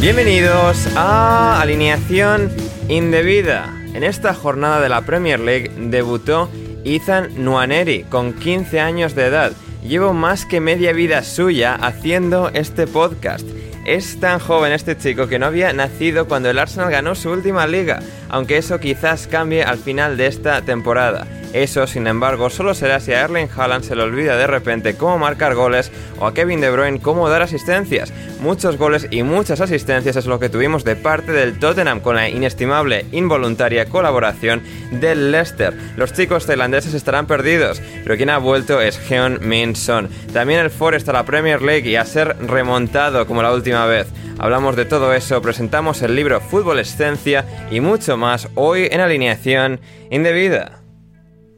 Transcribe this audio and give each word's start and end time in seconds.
Bienvenidos 0.00 0.86
a 0.94 1.60
Alineación 1.60 2.52
Indebida. 2.88 3.74
En 3.94 4.04
esta 4.04 4.32
jornada 4.32 4.80
de 4.80 4.88
la 4.88 5.00
Premier 5.00 5.40
League 5.40 5.72
debutó 5.76 6.48
Ethan 6.84 7.44
Nuaneri 7.44 8.04
con 8.04 8.32
15 8.32 8.78
años 8.78 9.16
de 9.16 9.26
edad. 9.26 9.52
Llevo 9.82 10.14
más 10.14 10.46
que 10.46 10.60
media 10.60 10.92
vida 10.92 11.24
suya 11.24 11.74
haciendo 11.74 12.48
este 12.50 12.86
podcast. 12.86 13.44
Es 13.86 14.20
tan 14.20 14.38
joven 14.38 14.72
este 14.72 14.96
chico 14.96 15.26
que 15.26 15.40
no 15.40 15.46
había 15.46 15.72
nacido 15.72 16.28
cuando 16.28 16.48
el 16.48 16.60
Arsenal 16.60 16.92
ganó 16.92 17.16
su 17.16 17.30
última 17.30 17.66
liga, 17.66 17.98
aunque 18.28 18.58
eso 18.58 18.80
quizás 18.80 19.26
cambie 19.26 19.62
al 19.62 19.78
final 19.78 20.16
de 20.16 20.26
esta 20.26 20.62
temporada. 20.62 21.26
Eso, 21.54 21.86
sin 21.86 22.06
embargo, 22.06 22.50
solo 22.50 22.74
será 22.74 23.00
si 23.00 23.12
a 23.12 23.22
Erling 23.22 23.48
Haaland 23.56 23.82
se 23.82 23.96
le 23.96 24.02
olvida 24.02 24.36
de 24.36 24.46
repente 24.46 24.96
cómo 24.96 25.18
marcar 25.18 25.54
goles 25.54 25.90
o 26.18 26.26
a 26.26 26.34
Kevin 26.34 26.60
De 26.60 26.70
Bruyne 26.70 27.00
cómo 27.00 27.30
dar 27.30 27.40
asistencias. 27.40 28.12
Muchos 28.40 28.76
goles 28.76 29.06
y 29.10 29.22
muchas 29.22 29.62
asistencias 29.62 30.16
es 30.16 30.26
lo 30.26 30.38
que 30.38 30.50
tuvimos 30.50 30.84
de 30.84 30.94
parte 30.94 31.32
del 31.32 31.58
Tottenham 31.58 32.00
con 32.00 32.16
la 32.16 32.28
inestimable, 32.28 33.06
involuntaria 33.12 33.86
colaboración 33.86 34.62
del 34.90 35.32
Leicester. 35.32 35.74
Los 35.96 36.12
chicos 36.12 36.44
tailandeses 36.44 36.92
estarán 36.92 37.26
perdidos, 37.26 37.80
pero 38.04 38.16
quien 38.16 38.30
ha 38.30 38.38
vuelto 38.38 38.82
es 38.82 38.98
Heon 38.98 39.38
Min 39.40 39.74
Son. 39.74 40.08
También 40.34 40.60
el 40.60 40.70
Forest 40.70 41.08
a 41.08 41.14
la 41.14 41.24
Premier 41.24 41.62
League 41.62 41.88
y 41.88 41.96
a 41.96 42.04
ser 42.04 42.36
remontado 42.46 43.26
como 43.26 43.42
la 43.42 43.54
última 43.54 43.86
vez. 43.86 44.06
Hablamos 44.40 44.76
de 44.76 44.84
todo 44.84 45.12
eso, 45.14 45.42
presentamos 45.42 46.00
el 46.02 46.14
libro 46.14 46.40
Fútbol 46.40 46.78
Escencia 46.78 47.44
y 47.72 47.80
mucho 47.80 48.16
más 48.18 48.48
hoy 48.54 48.88
en 48.90 49.00
alineación 49.00 49.80
indebida. 50.10 50.80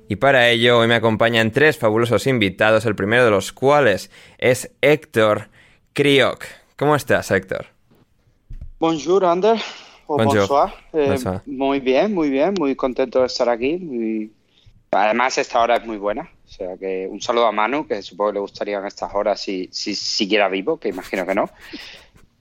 Y 0.09 0.17
para 0.17 0.49
ello 0.49 0.79
hoy 0.79 0.89
me 0.89 0.95
acompañan 0.95 1.51
tres 1.53 1.79
fabulosos 1.79 2.27
invitados, 2.27 2.85
el 2.87 2.95
primero 2.97 3.25
de 3.25 3.31
los 3.31 3.53
cuales 3.53 4.11
es 4.39 4.71
Héctor 4.81 5.49
Kriok. 5.93 6.45
¿Cómo 6.77 6.95
estás, 6.97 7.31
Héctor? 7.31 7.67
Bonjour, 8.79 9.25
Ander. 9.25 9.57
O 10.07 10.17
Bonjour. 10.17 10.39
bonsoir. 10.39 10.71
Eh, 10.93 11.07
Bonsoir. 11.11 11.41
muy 11.47 11.79
bien, 11.81 12.13
muy 12.13 12.31
bien, 12.31 12.55
muy 12.59 12.75
contento 12.75 13.21
de 13.21 13.27
estar 13.27 13.49
aquí. 13.49 13.77
muy- 13.77 14.33
Además, 14.93 15.39
esta 15.39 15.61
hora 15.61 15.77
es 15.77 15.87
muy 15.87 15.99
buena. 15.99 16.29
O 16.45 16.53
sea 16.53 16.77
que 16.77 17.07
un 17.09 17.21
saludo 17.21 17.47
a 17.47 17.53
Manu, 17.53 17.87
que 17.87 18.03
supongo 18.03 18.31
que 18.31 18.35
le 18.35 18.41
gustarían 18.41 18.85
estas 18.85 19.15
horas 19.15 19.41
si, 19.41 19.69
si 19.71 19.95
siguiera 19.95 20.49
vivo, 20.49 20.81
que 20.81 20.89
imagino 20.89 21.25
que 21.25 21.35
no. 21.37 21.49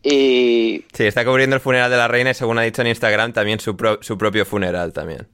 Y 0.04 0.86
Sí, 0.94 1.06
está 1.06 1.26
cubriendo 1.26 1.56
el 1.56 1.62
funeral 1.62 1.92
de 1.92 1.98
la 1.98 2.08
reina 2.08 2.32
y 2.32 2.34
según 2.34 2.58
ha 2.58 2.62
dicho 2.64 2.82
en 2.82 2.88
Instagram 2.88 3.34
también 3.34 3.60
su, 3.60 3.76
pro- 3.76 4.02
su 4.02 4.18
propio 4.18 4.46
funeral 4.46 4.94
también. 4.94 5.28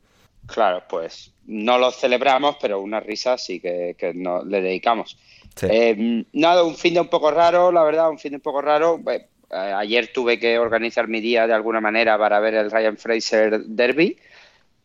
claro, 0.47 0.83
pues 0.89 1.31
no 1.47 1.77
lo 1.77 1.91
celebramos, 1.91 2.57
pero 2.59 2.79
una 2.81 2.99
risa 2.99 3.37
sí 3.37 3.59
que, 3.59 3.95
que 3.97 4.13
no, 4.15 4.43
le 4.43 4.61
dedicamos. 4.61 5.17
Sí. 5.55 5.67
Eh, 5.69 6.25
nada, 6.33 6.63
un 6.63 6.75
fin 6.75 6.95
de 6.95 7.01
un 7.01 7.07
poco 7.07 7.29
raro, 7.31 7.71
la 7.71 7.83
verdad, 7.83 8.09
un 8.09 8.17
fin 8.17 8.31
de 8.31 8.37
un 8.37 8.41
poco 8.41 8.61
raro. 8.61 8.99
Eh, 9.07 9.27
ayer 9.51 10.11
tuve 10.11 10.39
que 10.39 10.57
organizar 10.57 11.07
mi 11.07 11.21
día 11.21 11.45
de 11.45 11.53
alguna 11.53 11.79
manera 11.79 12.17
para 12.17 12.39
ver 12.39 12.55
el 12.55 12.71
Ryan 12.71 12.97
Fraser 12.97 13.59
Derby, 13.65 14.17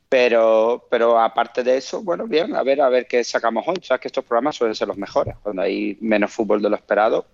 pero, 0.08 0.86
pero 0.90 1.18
aparte 1.18 1.62
de 1.62 1.78
eso, 1.78 2.02
bueno, 2.02 2.26
bien, 2.26 2.54
a 2.54 2.62
ver, 2.62 2.80
a 2.82 2.88
ver 2.90 3.06
qué 3.06 3.24
sacamos 3.24 3.66
hoy. 3.66 3.76
Sabes 3.82 4.00
que 4.02 4.08
estos 4.08 4.24
programas 4.24 4.56
suelen 4.56 4.74
ser 4.74 4.88
los 4.88 4.96
mejores. 4.98 5.34
Cuando 5.42 5.62
hay 5.62 5.96
menos 6.00 6.30
fútbol 6.32 6.60
de 6.60 6.68
lo 6.68 6.76
esperado, 6.76 7.24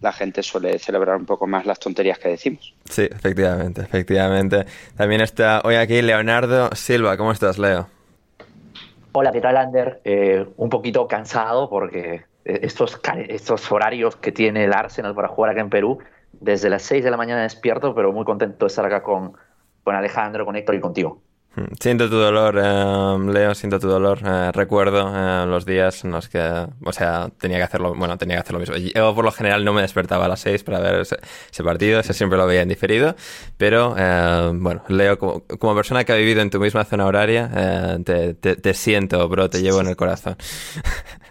la 0.00 0.12
gente 0.12 0.42
suele 0.42 0.78
celebrar 0.78 1.16
un 1.16 1.26
poco 1.26 1.46
más 1.46 1.66
las 1.66 1.78
tonterías 1.78 2.18
que 2.18 2.28
decimos. 2.28 2.74
Sí, 2.84 3.08
efectivamente, 3.10 3.82
efectivamente. 3.82 4.66
También 4.96 5.20
está 5.20 5.60
hoy 5.64 5.76
aquí 5.76 6.02
Leonardo 6.02 6.70
Silva. 6.74 7.16
¿Cómo 7.16 7.32
estás, 7.32 7.58
Leo? 7.58 7.88
Hola, 9.12 9.32
¿qué 9.32 9.40
tal, 9.40 9.56
Ander? 9.56 10.00
Eh, 10.04 10.46
un 10.56 10.68
poquito 10.68 11.08
cansado 11.08 11.70
porque 11.70 12.24
estos, 12.44 13.00
estos 13.28 13.72
horarios 13.72 14.16
que 14.16 14.32
tiene 14.32 14.64
el 14.64 14.72
Arsenal 14.72 15.14
para 15.14 15.28
jugar 15.28 15.52
acá 15.52 15.60
en 15.60 15.70
Perú, 15.70 15.98
desde 16.32 16.70
las 16.70 16.82
6 16.82 17.02
de 17.02 17.10
la 17.10 17.16
mañana 17.16 17.42
despierto, 17.42 17.94
pero 17.94 18.12
muy 18.12 18.24
contento 18.24 18.66
de 18.66 18.68
estar 18.68 18.84
acá 18.84 19.02
con, 19.02 19.32
con 19.82 19.94
Alejandro, 19.94 20.44
con 20.44 20.56
Héctor 20.56 20.74
y 20.74 20.80
contigo. 20.80 21.22
Mm, 21.56 21.74
Siento 21.80 22.10
tu 22.10 22.16
dolor, 22.16 22.58
eh, 22.62 23.32
Leo, 23.32 23.54
siento 23.54 23.80
tu 23.80 23.88
dolor. 23.88 24.18
Eh, 24.24 24.52
recuerdo 24.52 25.10
eh, 25.14 25.46
los 25.46 25.64
días 25.64 26.04
en 26.04 26.10
los 26.10 26.28
que, 26.28 26.38
o 26.84 26.92
sea, 26.92 27.30
tenía 27.38 27.56
que 27.58 27.62
hacerlo, 27.64 27.94
bueno, 27.94 28.18
tenía 28.18 28.36
que 28.36 28.40
hacer 28.42 28.52
lo 28.52 28.58
mismo. 28.60 28.76
Yo 28.76 29.14
por 29.14 29.24
lo 29.24 29.32
general 29.32 29.64
no 29.64 29.72
me 29.72 29.80
despertaba 29.82 30.26
a 30.26 30.28
las 30.28 30.40
6 30.40 30.62
para 30.64 30.80
ver 30.80 31.00
ese, 31.00 31.16
ese 31.50 31.64
partido, 31.64 31.98
ese 32.00 32.12
siempre 32.12 32.38
lo 32.38 32.46
veía 32.46 32.62
en 32.62 32.68
diferido, 32.68 33.16
pero 33.56 33.94
eh, 33.98 34.50
bueno, 34.54 34.82
Leo, 34.88 35.18
como, 35.18 35.44
como 35.58 35.74
persona 35.74 36.04
que 36.04 36.12
ha 36.12 36.16
vivido 36.16 36.42
en 36.42 36.50
tu 36.50 36.60
misma 36.60 36.84
zona 36.84 37.06
horaria, 37.06 37.50
eh, 37.54 37.98
te, 38.04 38.34
te- 38.34 38.56
te 38.56 38.74
siento, 38.74 39.26
bro, 39.28 39.48
te 39.48 39.62
llevo 39.62 39.80
en 39.80 39.88
el 39.88 39.96
corazón. 39.96 40.36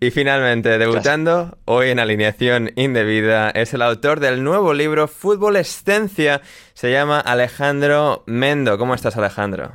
Y 0.00 0.10
finalmente, 0.10 0.78
debutando 0.78 1.58
hoy 1.64 1.90
en 1.90 1.98
alineación 1.98 2.72
indebida, 2.76 3.50
es 3.50 3.74
el 3.74 3.82
autor 3.82 4.20
del 4.20 4.42
nuevo 4.44 4.74
libro 4.74 5.08
Fútbol 5.08 5.56
Escencia. 5.56 6.40
Se 6.74 6.90
llama 6.92 7.20
Alejandro 7.20 8.22
Mendo. 8.26 8.78
¿Cómo 8.78 8.94
estás, 8.94 9.16
Alejandro? 9.16 9.72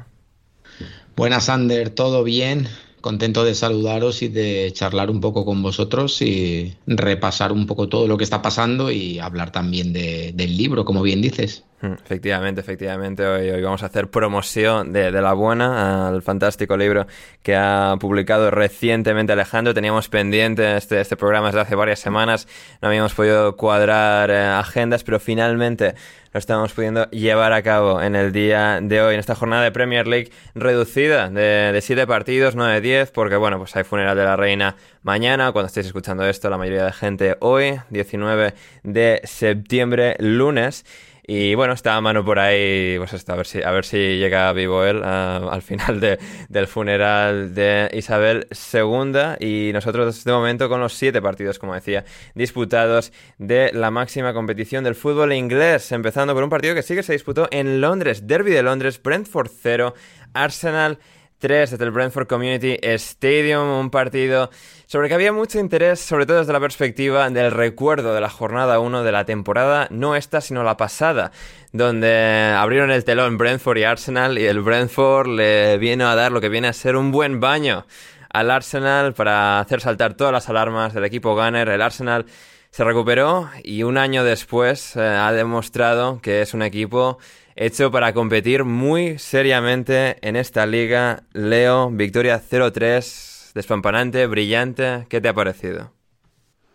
Buenas, 1.16 1.50
Ander, 1.50 1.90
¿todo 1.90 2.24
bien? 2.24 2.68
Contento 3.02 3.44
de 3.44 3.56
saludaros 3.56 4.22
y 4.22 4.28
de 4.28 4.72
charlar 4.74 5.10
un 5.10 5.22
poco 5.22 5.46
con 5.46 5.62
vosotros 5.64 6.22
y 6.22 6.76
repasar 6.88 7.52
un 7.52 7.66
poco 7.66 7.88
todo 7.88 8.08
lo 8.08 8.18
que 8.18 8.24
está 8.24 8.42
pasando 8.42 8.92
y 8.92 9.20
hablar 9.20 9.52
también 9.52 9.94
de- 9.94 10.32
del 10.34 10.58
libro, 10.58 10.84
como 10.84 11.02
bien 11.02 11.22
dices. 11.22 11.64
Mm, 11.80 11.94
efectivamente, 11.94 12.60
efectivamente. 12.62 13.24
Hoy, 13.24 13.52
hoy, 13.52 13.62
vamos 13.62 13.84
a 13.84 13.86
hacer 13.86 14.10
promoción 14.10 14.94
de, 14.94 15.12
de, 15.12 15.22
la 15.22 15.34
buena 15.34 16.08
al 16.08 16.24
fantástico 16.24 16.76
libro 16.76 17.06
que 17.44 17.56
ha 17.56 17.96
publicado 18.00 18.50
recientemente 18.50 19.34
Alejandro. 19.34 19.76
Teníamos 19.76 20.10
pendiente 20.10 20.76
este, 20.76 21.00
este 21.00 21.16
programa 21.16 21.48
desde 21.48 21.62
hace 21.62 21.76
varias 21.76 22.00
semanas. 22.00 22.48
No 22.82 22.88
habíamos 22.88 23.14
podido 23.14 23.56
cuadrar 23.58 24.32
eh, 24.32 24.40
agendas, 24.40 25.04
pero 25.04 25.20
finalmente 25.20 25.94
lo 26.34 26.40
estamos 26.40 26.74
pudiendo 26.74 27.08
llevar 27.12 27.54
a 27.54 27.62
cabo 27.62 28.02
en 28.02 28.16
el 28.16 28.32
día 28.32 28.80
de 28.82 29.00
hoy, 29.00 29.14
en 29.14 29.20
esta 29.20 29.36
jornada 29.36 29.62
de 29.62 29.72
Premier 29.72 30.08
League 30.08 30.32
reducida 30.56 31.30
de, 31.30 31.72
de 31.72 31.82
siete 31.82 32.08
partidos, 32.08 32.56
no 32.56 32.66
de 32.66 32.82
diez, 32.82 33.12
porque 33.12 33.36
bueno, 33.36 33.60
pues 33.60 33.76
hay 33.76 33.84
funeral 33.84 34.18
de 34.18 34.24
la 34.24 34.36
reina 34.36 34.78
mañana. 35.04 35.52
Cuando 35.52 35.68
estéis 35.68 35.86
escuchando 35.86 36.28
esto, 36.28 36.50
la 36.50 36.58
mayoría 36.58 36.86
de 36.86 36.94
gente 36.94 37.38
hoy, 37.40 37.80
19 37.92 38.56
de 38.82 39.22
septiembre, 39.26 40.16
lunes. 40.18 40.84
Y 41.30 41.56
bueno, 41.56 41.74
está 41.74 41.98
a 41.98 42.00
mano 42.00 42.24
por 42.24 42.40
ahí, 42.40 42.98
pues 42.98 43.30
a 43.30 43.36
ver 43.36 43.46
si, 43.46 43.62
a 43.62 43.72
ver 43.72 43.84
si 43.84 43.98
llega 44.18 44.54
vivo 44.54 44.86
él 44.86 45.00
uh, 45.00 45.50
al 45.52 45.62
final 45.62 46.00
de, 46.00 46.20
del 46.48 46.68
funeral 46.68 47.54
de 47.54 47.90
Isabel 47.92 48.48
II. 48.50 49.36
Y 49.46 49.74
nosotros 49.74 50.24
de 50.24 50.32
momento 50.32 50.70
con 50.70 50.80
los 50.80 50.94
siete 50.94 51.22
partidos, 51.22 51.60
como 51.60 51.74
decía, 51.74 52.06
disputados 52.34 53.12
de 53.38 53.72
la 53.74 53.92
máxima 53.92 54.34
competición 54.34 54.86
del 54.86 54.96
fútbol 54.96 55.34
inglés. 55.34 55.92
Empezando 55.92 56.34
por 56.34 56.46
un 56.46 56.50
partido 56.50 56.74
que 56.74 56.82
sí 56.82 56.96
que 56.96 57.04
se 57.04 57.12
disputó 57.12 57.50
en 57.52 57.82
Londres, 57.82 58.26
Derby 58.26 58.52
de 58.52 58.64
Londres, 58.64 59.02
Brentford 59.04 59.52
0, 59.62 59.96
Arsenal 60.34 60.98
3 61.40 61.72
desde 61.72 61.84
el 61.84 61.92
Brentford 61.92 62.28
Community 62.28 62.78
Stadium, 62.82 63.68
un 63.68 63.90
partido 63.90 64.50
sobre 64.88 65.10
que 65.10 65.16
había 65.16 65.34
mucho 65.34 65.60
interés, 65.60 66.00
sobre 66.00 66.26
todo 66.26 66.40
desde 66.40 66.54
la 66.54 66.62
perspectiva 66.62 67.30
del 67.30 67.52
recuerdo 67.52 68.14
de 68.14 68.22
la 68.22 68.30
jornada 68.30 68.80
1 68.80 69.04
de 69.04 69.12
la 69.12 69.26
temporada, 69.26 69.88
no 69.92 70.16
esta, 70.16 70.40
sino 70.40 70.64
la 70.64 70.78
pasada, 70.78 71.34
donde 71.74 72.56
abrieron 72.58 72.90
el 72.90 73.04
telón 73.04 73.38
Brentford 73.38 73.78
y 73.78 73.84
Arsenal 73.84 74.38
y 74.38 74.46
el 74.46 74.62
Brentford 74.62 75.28
le 75.28 75.78
vino 75.78 76.08
a 76.08 76.16
dar 76.16 76.32
lo 76.32 76.40
que 76.40 76.48
viene 76.48 76.70
a 76.70 76.74
ser 76.74 76.96
un 76.96 77.12
buen 77.12 77.42
baño 77.42 77.86
al 78.30 78.50
Arsenal 78.50 79.14
para 79.14 79.60
hacer 79.60 79.82
saltar 79.82 80.14
todas 80.14 80.32
las 80.32 80.48
alarmas 80.48 80.94
del 80.94 81.04
equipo 81.04 81.36
Gunner. 81.36 81.68
El 81.68 81.82
Arsenal 81.82 82.26
se 82.72 82.86
recuperó 82.86 83.50
y 83.64 83.84
un 83.84 83.98
año 83.98 84.24
después 84.24 84.96
eh, 84.96 85.02
ha 85.02 85.34
demostrado 85.34 86.22
que 86.22 86.42
es 86.42 86.54
un 86.54 86.62
equipo 86.62 87.18
hecho 87.58 87.92
para 87.92 88.14
competir 88.14 88.64
muy 88.64 89.18
seriamente 89.18 90.18
en 90.22 90.38
esta 90.38 90.66
liga. 90.66 91.24
Leo, 91.34 91.90
victoria 91.90 92.40
0-3, 92.40 93.27
despampanante, 93.58 94.28
brillante. 94.28 95.08
¿Qué 95.10 95.20
te 95.20 95.30
ha 95.30 95.34
parecido? 95.34 95.90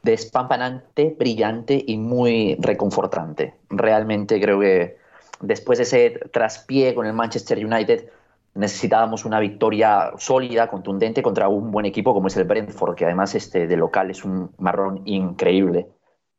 Despampanante, 0.03 1.15
brillante 1.17 1.81
y 1.87 1.97
muy 1.97 2.57
reconfortante. 2.59 3.55
Realmente 3.71 4.41
creo 4.41 4.59
que 4.59 4.97
después 5.41 5.79
de 5.79 5.85
ese 5.85 6.11
traspié 6.33 6.93
con 6.93 7.07
el 7.07 7.13
Manchester 7.13 7.65
United 7.65 8.09
necesitábamos 8.55 9.25
una 9.25 9.39
victoria 9.39 10.11
sólida, 10.19 10.67
contundente 10.67 11.23
contra 11.23 11.49
un 11.49 11.71
buen 11.71 11.87
equipo 11.87 12.13
como 12.13 12.27
es 12.27 12.37
el 12.37 12.45
Brentford, 12.45 12.97
que 12.97 13.05
además 13.05 13.37
este 13.37 13.69
de 13.69 13.77
local 13.77 14.11
es 14.11 14.25
un 14.25 14.51
marrón 14.59 15.03
increíble. 15.05 15.87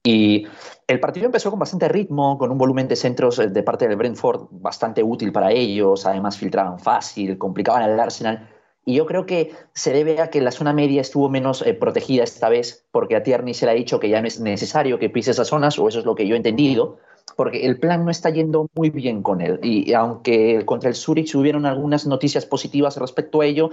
Y 0.06 0.46
el 0.86 1.00
partido 1.00 1.28
empezó 1.28 1.50
con 1.50 1.60
bastante 1.60 1.88
ritmo, 1.88 2.38
con 2.38 2.52
un 2.52 2.58
volumen 2.58 2.90
de 2.90 2.98
centros 2.98 3.40
eh, 3.40 3.48
de 3.48 3.64
parte 3.64 3.88
del 3.88 3.96
Brentford 3.96 4.48
bastante 4.52 5.02
útil 5.02 5.32
para 5.32 5.54
ellos, 5.54 6.06
además 6.06 6.38
filtraban 6.38 6.80
fácil, 6.80 7.38
complicaban 7.38 7.84
al 7.84 7.98
Arsenal. 7.98 8.50
Y 8.86 8.96
yo 8.96 9.06
creo 9.06 9.26
que 9.26 9.52
se 9.74 9.94
debe 9.94 10.20
a 10.22 10.30
que 10.30 10.42
la 10.42 10.52
zona 10.52 10.74
media 10.74 11.02
estuvo 11.02 11.30
menos 11.30 11.62
eh, 11.62 11.74
protegida 11.74 12.24
esta 12.24 12.50
vez, 12.50 12.86
porque 12.92 13.16
a 13.16 13.24
Tierney 13.24 13.54
se 13.54 13.66
le 13.66 13.72
ha 13.72 13.76
dicho 13.76 14.00
que 14.00 14.10
ya 14.10 14.22
no 14.22 14.28
es 14.28 14.40
necesario 14.40 15.00
que 15.00 15.10
pise 15.10 15.32
esas 15.32 15.48
zonas, 15.48 15.80
o 15.80 15.88
eso 15.88 16.00
es 16.00 16.06
lo 16.06 16.16
que 16.16 16.28
yo 16.28 16.36
he 16.36 16.38
entendido, 16.38 16.98
porque 17.38 17.66
el 17.66 17.80
plan 17.80 18.04
no 18.04 18.12
está 18.12 18.30
yendo 18.30 18.70
muy 18.76 18.90
bien 18.90 19.24
con 19.24 19.42
él. 19.42 19.60
Y 19.64 19.94
aunque 19.94 20.66
contra 20.66 20.90
el 20.90 20.96
Zurich 20.96 21.34
hubieron 21.36 21.66
algunas 21.66 22.06
noticias 22.06 22.46
positivas 22.46 22.98
respecto 22.98 23.42
a 23.42 23.46
ello, 23.46 23.70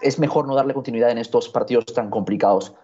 es 0.00 0.18
mejor 0.18 0.46
no 0.46 0.54
darle 0.54 0.74
continuidad 0.74 1.10
en 1.10 1.18
estos 1.18 1.48
partidos 1.48 1.86
tan 1.86 2.10
complicados. 2.10 2.74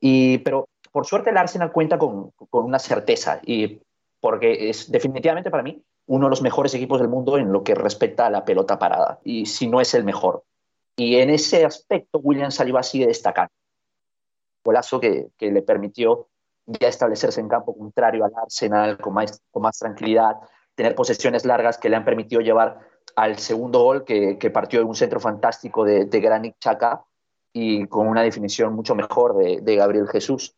Y, 0.00 0.38
pero 0.38 0.68
por 0.92 1.06
suerte 1.06 1.30
el 1.30 1.36
Arsenal 1.36 1.72
cuenta 1.72 1.98
con, 1.98 2.32
una 2.50 2.78
certeza, 2.78 3.40
y 3.44 3.80
porque 4.20 4.70
es 4.70 4.90
definitivamente 4.90 5.50
para 5.50 5.62
mí 5.62 5.82
uno 6.06 6.26
de 6.26 6.30
los 6.30 6.42
mejores 6.42 6.72
equipos 6.74 7.00
del 7.00 7.08
mundo 7.08 7.36
en 7.36 7.52
lo 7.52 7.64
que 7.64 7.74
respecta 7.74 8.26
a 8.26 8.30
la 8.30 8.44
pelota 8.44 8.78
parada, 8.78 9.20
y 9.24 9.46
si 9.46 9.66
no 9.66 9.80
es 9.80 9.94
el 9.94 10.04
mejor. 10.04 10.44
Y 10.96 11.16
en 11.16 11.30
ese 11.30 11.64
aspecto 11.64 12.18
William 12.18 12.50
Saliba 12.50 12.82
sigue 12.82 13.06
destacando. 13.06 13.52
Golazo 14.64 14.98
que, 14.98 15.28
que 15.36 15.52
le 15.52 15.62
permitió 15.62 16.28
ya 16.66 16.88
establecerse 16.88 17.40
en 17.40 17.48
campo 17.48 17.76
contrario 17.76 18.24
al 18.24 18.32
Arsenal 18.34 18.98
con 18.98 19.14
más, 19.14 19.40
con 19.50 19.62
más 19.62 19.78
tranquilidad, 19.78 20.36
tener 20.74 20.94
posesiones 20.94 21.44
largas 21.44 21.78
que 21.78 21.88
le 21.88 21.96
han 21.96 22.04
permitido 22.04 22.40
llevar 22.40 22.80
al 23.14 23.38
segundo 23.38 23.82
gol 23.82 24.04
que, 24.04 24.38
que 24.38 24.50
partió 24.50 24.80
de 24.80 24.86
un 24.86 24.94
centro 24.94 25.20
fantástico 25.20 25.84
de, 25.84 26.06
de 26.06 26.20
Granit 26.20 26.56
Xhaka 26.58 27.04
y 27.52 27.86
con 27.86 28.08
una 28.08 28.22
definición 28.22 28.74
mucho 28.74 28.94
mejor 28.94 29.36
de, 29.36 29.60
de 29.62 29.76
Gabriel 29.76 30.08
Jesús. 30.08 30.54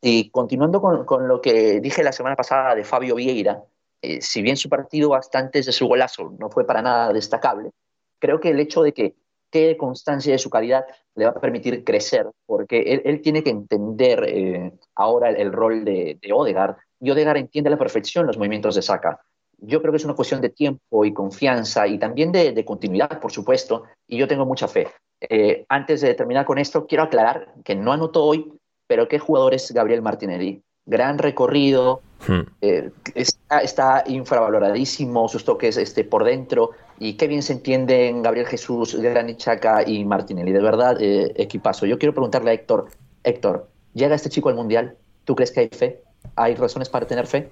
Y 0.00 0.30
continuando 0.30 0.80
con, 0.80 1.04
con, 1.04 1.28
lo 1.28 1.42
que 1.42 1.80
dije 1.80 2.02
la 2.02 2.12
semana 2.12 2.36
pasada 2.36 2.74
de 2.74 2.84
Fabio 2.84 3.16
Vieira, 3.16 3.62
eh, 4.00 4.22
si 4.22 4.40
bien 4.40 4.56
su 4.56 4.70
partido 4.70 5.12
antes 5.34 5.66
de 5.66 5.72
su 5.72 5.86
golazo 5.86 6.34
no 6.38 6.48
fue 6.48 6.66
para 6.66 6.80
nada 6.80 7.12
destacable, 7.12 7.72
creo 8.18 8.40
que 8.40 8.50
el 8.50 8.60
hecho 8.60 8.82
de 8.82 8.94
que 8.94 9.14
quede 9.50 9.76
constancia 9.76 10.32
de 10.32 10.38
su 10.38 10.50
calidad 10.50 10.84
le 11.14 11.24
va 11.24 11.32
a 11.32 11.40
permitir 11.40 11.84
crecer, 11.84 12.26
porque 12.46 12.80
él, 12.80 13.02
él 13.04 13.20
tiene 13.20 13.42
que 13.42 13.50
entender 13.50 14.24
eh, 14.26 14.72
ahora 14.94 15.30
el, 15.30 15.36
el, 15.36 15.52
rol 15.52 15.84
de, 15.84 16.18
de 16.20 16.32
Odegaard, 16.32 16.76
y 17.00 17.10
Odegaard 17.10 17.38
entiende 17.38 17.68
a 17.68 17.72
la 17.72 17.78
perfección 17.78 18.26
los 18.26 18.38
movimientos 18.38 18.74
de 18.74 18.82
Saka. 18.82 19.20
Yo 19.58 19.80
creo 19.80 19.92
que 19.92 19.98
es 19.98 20.04
una 20.04 20.14
cuestión 20.14 20.40
de 20.40 20.48
tiempo 20.48 21.04
y 21.04 21.12
confianza 21.12 21.86
y 21.86 21.98
también 21.98 22.32
de, 22.32 22.52
de 22.52 22.64
continuidad, 22.64 23.20
por 23.20 23.32
supuesto, 23.32 23.84
y 24.06 24.16
yo 24.16 24.26
tengo 24.26 24.46
mucha 24.46 24.68
fe. 24.68 24.88
Eh, 25.20 25.66
antes 25.68 26.00
de 26.00 26.14
terminar 26.14 26.46
con 26.46 26.58
esto, 26.58 26.86
quiero 26.86 27.04
aclarar 27.04 27.52
que 27.64 27.74
no 27.74 27.92
anotó 27.92 28.24
hoy, 28.24 28.52
pero 28.86 29.08
qué 29.08 29.18
jugador 29.18 29.54
es 29.54 29.70
Gabriel 29.72 30.02
Martinelli. 30.02 30.62
Gran 30.86 31.18
recorrido, 31.18 32.00
hmm. 32.26 32.40
eh, 32.62 32.90
está, 33.14 33.58
está, 33.58 34.04
infravaloradísimo 34.06 35.28
sus 35.28 35.44
toques 35.44 35.76
este, 35.76 36.04
por 36.04 36.24
dentro 36.24 36.70
y 37.00 37.14
qué 37.14 37.26
bien 37.26 37.42
se 37.42 37.54
entienden 37.54 38.22
Gabriel 38.22 38.46
Jesús, 38.46 38.94
Granit 38.94 39.38
Xhaka 39.38 39.88
y 39.88 40.04
Martinelli. 40.04 40.52
De 40.52 40.60
verdad, 40.60 41.00
eh, 41.00 41.32
equipazo. 41.34 41.86
Yo 41.86 41.98
quiero 41.98 42.12
preguntarle 42.12 42.50
a 42.50 42.54
Héctor, 42.54 42.90
Héctor, 43.24 43.70
¿llega 43.94 44.14
este 44.14 44.28
chico 44.28 44.50
al 44.50 44.54
Mundial? 44.54 44.96
¿Tú 45.24 45.34
crees 45.34 45.50
que 45.50 45.60
hay 45.60 45.68
fe? 45.68 46.02
¿Hay 46.36 46.54
razones 46.54 46.90
para 46.90 47.06
tener 47.06 47.26
fe? 47.26 47.48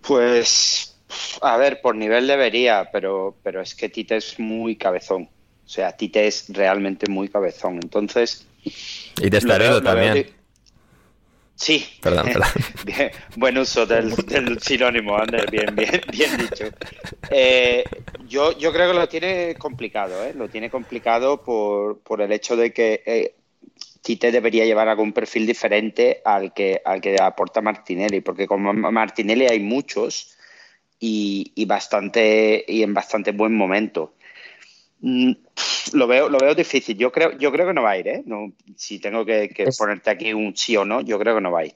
Pues, 0.00 0.96
a 1.42 1.58
ver, 1.58 1.82
por 1.82 1.94
nivel 1.94 2.26
debería, 2.26 2.88
pero, 2.90 3.36
pero 3.42 3.60
es 3.60 3.74
que 3.74 3.90
Tite 3.90 4.16
es 4.16 4.40
muy 4.40 4.76
cabezón. 4.76 5.28
O 5.64 5.68
sea, 5.68 5.94
Tite 5.94 6.26
es 6.26 6.46
realmente 6.48 7.10
muy 7.10 7.28
cabezón. 7.28 7.74
Entonces, 7.74 8.46
y 8.64 9.30
Testaredo 9.30 9.82
también. 9.82 10.28
Sí. 11.62 11.86
Perdón, 12.00 12.26
perdón. 12.26 12.48
bien, 12.84 13.10
buen 13.36 13.56
uso 13.56 13.86
del, 13.86 14.10
del, 14.16 14.60
sinónimo, 14.60 15.16
Ander, 15.16 15.48
bien, 15.48 15.72
bien, 15.76 16.00
bien 16.10 16.36
dicho. 16.36 16.64
Eh, 17.30 17.84
yo, 18.26 18.58
yo 18.58 18.72
creo 18.72 18.90
que 18.90 18.98
lo 18.98 19.08
tiene 19.08 19.54
complicado, 19.54 20.24
¿eh? 20.24 20.34
Lo 20.34 20.48
tiene 20.48 20.68
complicado 20.68 21.40
por, 21.40 22.00
por 22.00 22.20
el 22.20 22.32
hecho 22.32 22.56
de 22.56 22.72
que 22.72 23.04
eh, 23.06 23.34
Tite 24.02 24.32
debería 24.32 24.64
llevar 24.64 24.88
algún 24.88 25.12
perfil 25.12 25.46
diferente 25.46 26.20
al 26.24 26.52
que, 26.52 26.82
al 26.84 27.00
que 27.00 27.16
aporta 27.22 27.60
Martinelli, 27.60 28.22
porque 28.22 28.48
como 28.48 28.72
Martinelli 28.72 29.46
hay 29.46 29.60
muchos 29.60 30.36
y, 30.98 31.52
y, 31.54 31.64
bastante, 31.66 32.64
y 32.66 32.82
en 32.82 32.92
bastante 32.92 33.30
buen 33.30 33.54
momento. 33.54 34.14
Mm, 35.02 35.32
lo 35.94 36.06
veo, 36.06 36.28
lo 36.28 36.38
veo 36.38 36.54
difícil. 36.54 36.96
Yo 36.96 37.12
creo, 37.12 37.36
yo 37.36 37.52
creo 37.52 37.66
que 37.66 37.74
no 37.74 37.82
va 37.82 37.90
a 37.90 37.98
ir, 37.98 38.08
¿eh? 38.08 38.22
No, 38.24 38.52
si 38.76 39.00
tengo 39.00 39.24
que, 39.24 39.48
que 39.48 39.64
es, 39.64 39.76
ponerte 39.76 40.10
aquí 40.10 40.32
un 40.32 40.56
sí 40.56 40.76
o 40.76 40.84
no, 40.84 41.00
yo 41.00 41.18
creo 41.18 41.34
que 41.34 41.40
no 41.40 41.50
va 41.50 41.60
a 41.60 41.66
ir. 41.66 41.74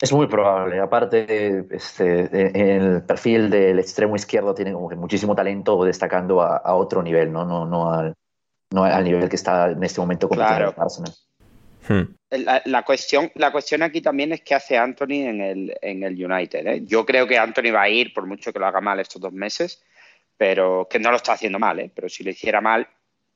Es 0.00 0.12
muy 0.12 0.26
probable. 0.26 0.78
Aparte, 0.78 1.66
este, 1.70 2.28
el 2.76 3.02
perfil 3.02 3.50
del 3.50 3.78
extremo 3.78 4.14
izquierdo 4.14 4.54
tiene 4.54 4.72
como 4.72 4.88
que 4.88 4.96
muchísimo 4.96 5.34
talento 5.34 5.82
destacando 5.84 6.40
a, 6.42 6.58
a 6.58 6.74
otro 6.74 7.02
nivel, 7.02 7.32
¿no? 7.32 7.44
No, 7.44 7.66
no, 7.66 7.92
al, 7.92 8.14
no 8.70 8.84
al 8.84 9.04
nivel 9.04 9.28
que 9.28 9.36
está 9.36 9.70
en 9.70 9.82
este 9.82 10.00
momento 10.00 10.28
con 10.28 10.38
claro. 10.38 10.74
Arsenal. 10.76 11.12
Hmm. 11.88 12.14
La, 12.30 12.62
la, 12.66 12.82
cuestión, 12.82 13.30
la 13.36 13.50
cuestión 13.52 13.82
aquí 13.82 14.00
también 14.00 14.32
es 14.32 14.42
qué 14.42 14.54
hace 14.54 14.76
Anthony 14.76 15.24
en 15.24 15.40
el, 15.40 15.74
en 15.80 16.02
el 16.02 16.12
United. 16.12 16.66
¿eh? 16.66 16.82
Yo 16.84 17.06
creo 17.06 17.26
que 17.26 17.38
Anthony 17.38 17.72
va 17.72 17.82
a 17.82 17.88
ir, 17.88 18.12
por 18.12 18.26
mucho 18.26 18.52
que 18.52 18.58
lo 18.58 18.66
haga 18.66 18.80
mal 18.80 19.00
estos 19.00 19.22
dos 19.22 19.32
meses, 19.32 19.82
pero 20.36 20.86
que 20.90 20.98
no 20.98 21.10
lo 21.10 21.16
está 21.16 21.32
haciendo 21.32 21.58
mal, 21.58 21.80
¿eh? 21.80 21.90
pero 21.94 22.08
si 22.08 22.24
lo 22.24 22.30
hiciera 22.30 22.60
mal, 22.60 22.86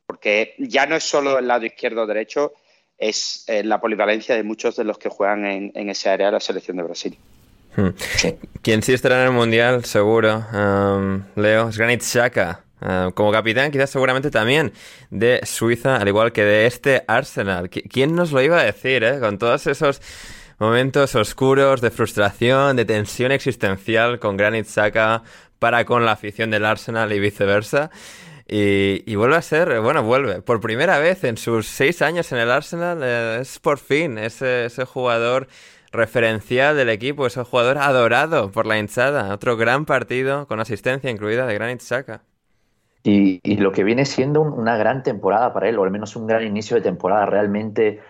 porque 0.06 0.54
ya 0.58 0.86
no 0.86 0.96
es 0.96 1.04
solo 1.04 1.38
el 1.38 1.46
lado 1.46 1.64
izquierdo 1.66 2.02
o 2.02 2.06
derecho, 2.06 2.52
es 2.98 3.44
eh, 3.46 3.64
la 3.64 3.80
polivalencia 3.80 4.36
de 4.36 4.42
muchos 4.42 4.76
de 4.76 4.84
los 4.84 4.98
que 4.98 5.08
juegan 5.08 5.46
en, 5.46 5.72
en 5.74 5.88
ese 5.88 6.10
área 6.10 6.26
de 6.26 6.32
la 6.32 6.40
selección 6.40 6.76
de 6.76 6.82
Brasil. 6.82 7.18
Hmm. 7.76 7.90
Quien 8.62 8.82
sí 8.82 8.92
estará 8.92 9.20
en 9.20 9.28
el 9.28 9.32
Mundial, 9.32 9.84
seguro, 9.84 10.44
um, 10.52 11.22
Leo, 11.36 11.68
es 11.68 11.78
Granit 11.78 12.02
Xhaka. 12.02 12.64
Uh, 12.82 13.12
como 13.12 13.30
capitán, 13.30 13.70
quizás 13.70 13.90
seguramente 13.90 14.30
también 14.30 14.72
de 15.10 15.40
Suiza, 15.44 15.96
al 15.96 16.08
igual 16.08 16.32
que 16.32 16.44
de 16.44 16.66
este 16.66 17.04
Arsenal. 17.06 17.68
¿Quién 17.68 18.14
nos 18.14 18.32
lo 18.32 18.40
iba 18.40 18.58
a 18.58 18.64
decir, 18.64 19.04
eh? 19.04 19.20
Con 19.20 19.36
todos 19.36 19.66
esos 19.66 20.00
momentos 20.58 21.14
oscuros 21.14 21.82
de 21.82 21.90
frustración, 21.90 22.76
de 22.76 22.86
tensión 22.86 23.32
existencial 23.32 24.18
con 24.18 24.38
Granit 24.38 24.66
Xhaka 24.66 25.22
para 25.60 25.84
con 25.84 26.04
la 26.04 26.12
afición 26.12 26.50
del 26.50 26.64
Arsenal 26.64 27.12
y 27.12 27.20
viceversa. 27.20 27.90
Y, 28.48 29.14
vuelve 29.14 29.36
a 29.36 29.42
ser, 29.42 29.80
bueno, 29.80 30.02
vuelve, 30.02 30.42
por 30.42 30.60
primera 30.60 30.98
vez 30.98 31.22
en 31.22 31.36
sus 31.36 31.68
seis 31.68 32.02
años 32.02 32.32
en 32.32 32.38
el 32.38 32.50
Arsenal, 32.50 32.98
eh, 33.00 33.38
es 33.42 33.60
por 33.60 33.78
fin 33.78 34.18
ese, 34.18 34.64
ese 34.64 34.84
jugador 34.84 35.46
referencial 35.92 36.76
del 36.76 36.88
equipo, 36.88 37.26
ese 37.26 37.44
jugador 37.44 37.78
adorado 37.78 38.50
por 38.50 38.66
la 38.66 38.76
hinchada. 38.76 39.32
Otro 39.32 39.56
gran 39.56 39.84
partido 39.84 40.48
con 40.48 40.58
asistencia 40.58 41.10
incluida 41.10 41.46
de 41.46 41.54
Granit 41.54 41.80
Xhaka. 41.80 42.22
Y, 43.02 43.40
lo 43.56 43.72
que 43.72 43.82
viene 43.82 44.04
siendo 44.04 44.42
una 44.42 44.76
gran 44.76 45.02
temporada 45.02 45.54
para 45.54 45.68
él, 45.68 45.78
o 45.78 45.84
al 45.84 45.90
menos 45.90 46.16
un 46.16 46.26
gran 46.26 46.46
inicio 46.46 46.76
de 46.76 46.82
temporada, 46.82 47.24
realmente 47.24 48.00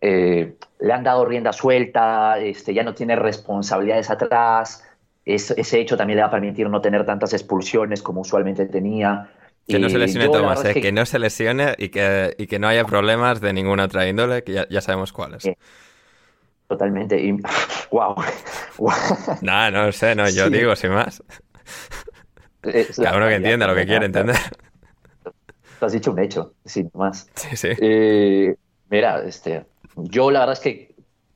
eh, 0.00 0.56
le 0.80 0.92
han 0.92 1.04
dado 1.04 1.24
rienda 1.24 1.52
suelta, 1.52 2.38
este, 2.40 2.74
ya 2.74 2.82
no 2.82 2.94
tiene 2.94 3.14
responsabilidades 3.14 4.10
atrás, 4.10 4.82
ese 5.24 5.80
hecho 5.80 5.96
también 5.96 6.16
le 6.16 6.22
va 6.22 6.28
a 6.28 6.30
permitir 6.30 6.68
no 6.68 6.80
tener 6.80 7.04
tantas 7.06 7.32
expulsiones 7.32 8.02
como 8.02 8.20
usualmente 8.20 8.66
tenía. 8.66 9.30
Que 9.66 9.78
no 9.78 9.88
se 9.88 9.98
lesione 9.98 10.28
Tomás, 10.28 10.64
eh, 10.64 10.80
que... 10.80 10.92
no 10.92 11.06
se 11.06 11.18
lesione 11.18 11.74
y 11.78 11.88
que, 11.88 12.34
y 12.36 12.46
que 12.46 12.58
no 12.58 12.68
haya 12.68 12.84
problemas 12.84 13.40
de 13.40 13.52
ninguna 13.54 13.84
otra 13.84 14.06
índole, 14.06 14.44
que 14.44 14.66
ya, 14.68 14.80
sabemos 14.82 15.12
cuáles. 15.12 15.48
Totalmente. 16.68 17.18
Y, 17.18 17.32
wow. 17.90 18.14
no, 19.40 19.70
no 19.70 19.92
sé, 19.92 20.14
no, 20.14 20.28
yo 20.28 20.50
digo 20.50 20.76
sin 20.76 20.90
más. 20.90 21.22
Cada 22.96 23.16
uno 23.16 23.28
que 23.28 23.34
entienda 23.34 23.66
lo 23.66 23.74
que 23.74 23.86
quiere 23.86 24.06
entender. 24.06 24.36
Tú 25.78 25.86
has 25.86 25.92
dicho 25.92 26.12
un 26.12 26.18
hecho, 26.18 26.54
sin 26.64 26.90
más. 26.94 27.28
Sí, 27.34 27.56
sí. 27.56 27.68
Eh, 27.78 28.54
mira, 28.90 29.22
este, 29.24 29.64
yo 29.96 30.30
la 30.30 30.40
verdad 30.40 30.54
es 30.54 30.60
que 30.60 30.93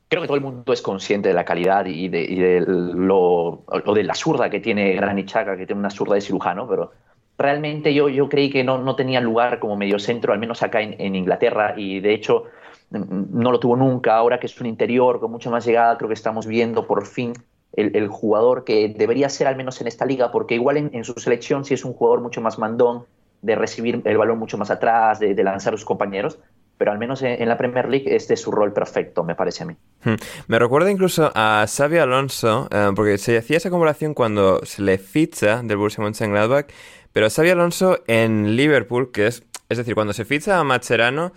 creo 0.09 0.21
que 0.21 0.27
todo 0.27 0.37
el 0.37 0.43
mundo 0.43 0.73
es 0.73 0.81
consciente 0.81 1.29
de 1.29 1.35
la 1.35 1.45
calidad 1.45 1.85
y 1.85 2.09
de, 2.09 2.21
y 2.21 2.35
de 2.35 2.61
lo, 2.61 3.63
o 3.65 3.93
de 3.93 4.03
la 4.03 4.15
zurda 4.15 4.49
que 4.49 4.59
tiene 4.59 4.93
Granit 4.93 5.29
Xhaka, 5.29 5.55
que 5.55 5.65
tiene 5.65 5.79
una 5.79 5.89
zurda 5.89 6.15
de 6.15 6.21
cirujano, 6.21 6.67
pero 6.67 6.91
realmente 7.37 7.93
yo, 7.93 8.09
yo 8.09 8.27
creí 8.27 8.49
que 8.49 8.63
no, 8.63 8.79
no 8.79 8.95
tenía 8.95 9.21
lugar 9.21 9.59
como 9.59 9.77
medio 9.77 9.99
centro, 9.99 10.33
al 10.33 10.39
menos 10.39 10.61
acá 10.61 10.81
en, 10.81 10.99
en 10.99 11.15
Inglaterra, 11.15 11.75
y 11.77 12.01
de 12.01 12.13
hecho 12.13 12.45
no 12.91 13.51
lo 13.51 13.59
tuvo 13.59 13.75
nunca, 13.75 14.15
ahora 14.15 14.39
que 14.39 14.47
es 14.47 14.59
un 14.59 14.67
interior 14.67 15.19
con 15.19 15.31
mucha 15.31 15.49
más 15.49 15.65
llegada, 15.65 15.97
creo 15.97 16.07
que 16.07 16.15
estamos 16.15 16.47
viendo 16.47 16.87
por 16.87 17.05
fin 17.05 17.33
el, 17.73 18.07
jugador 18.07 18.63
que 18.63 18.89
debería 18.89 19.29
ser 19.29 19.47
al 19.47 19.55
menos 19.55 19.79
en 19.81 19.87
esta 19.87 20.05
liga, 20.05 20.31
porque 20.31 20.55
igual 20.55 20.77
en, 20.77 21.03
su 21.03 21.13
selección 21.13 21.65
sí 21.65 21.75
es 21.75 21.85
un 21.85 21.93
jugador 21.93 22.21
mucho 22.21 22.41
más 22.41 22.57
mandón, 22.57 23.05
de 23.41 23.55
recibir 23.55 24.01
el 24.03 24.17
balón 24.17 24.39
mucho 24.39 24.57
más 24.57 24.69
atrás, 24.69 25.19
de, 25.19 25.35
lanzar 25.43 25.73
a 25.73 25.77
sus 25.77 25.85
compañeros, 25.85 26.39
pero 26.79 26.93
al 26.93 26.97
menos 26.97 27.21
en, 27.21 27.47
la 27.47 27.57
Premier 27.57 27.89
League 27.89 28.15
este 28.15 28.35
es 28.35 28.41
su 28.41 28.51
rol 28.51 28.71
perfecto, 28.71 29.25
me 29.25 29.35
parece 29.35 29.63
a 29.63 29.65
mí. 29.65 29.75
Hmm. 30.01 30.15
Me 30.47 30.57
recuerda 30.57 30.89
incluso 30.89 31.29
a 31.35 31.65
Xavi 31.67 31.97
Alonso, 31.97 32.69
eh, 32.71 32.91
porque 32.95 33.17
se 33.17 33.37
hacía 33.37 33.57
esa 33.57 33.69
comparación 33.69 34.13
cuando 34.13 34.61
se 34.63 34.81
le 34.81 34.97
ficha 34.97 35.61
del 35.61 35.75
Borussia 35.75 36.01
Mönchengladbach, 36.01 36.67
pero 37.11 37.29
Xavi 37.29 37.49
Alonso 37.49 37.99
en 38.07 38.55
Liverpool, 38.55 39.11
que 39.11 39.27
es, 39.27 39.43
es 39.67 39.77
decir, 39.77 39.93
cuando 39.93 40.13
se 40.13 40.23
ficha 40.23 40.57
a 40.57 40.63
Macherano, 40.63 41.33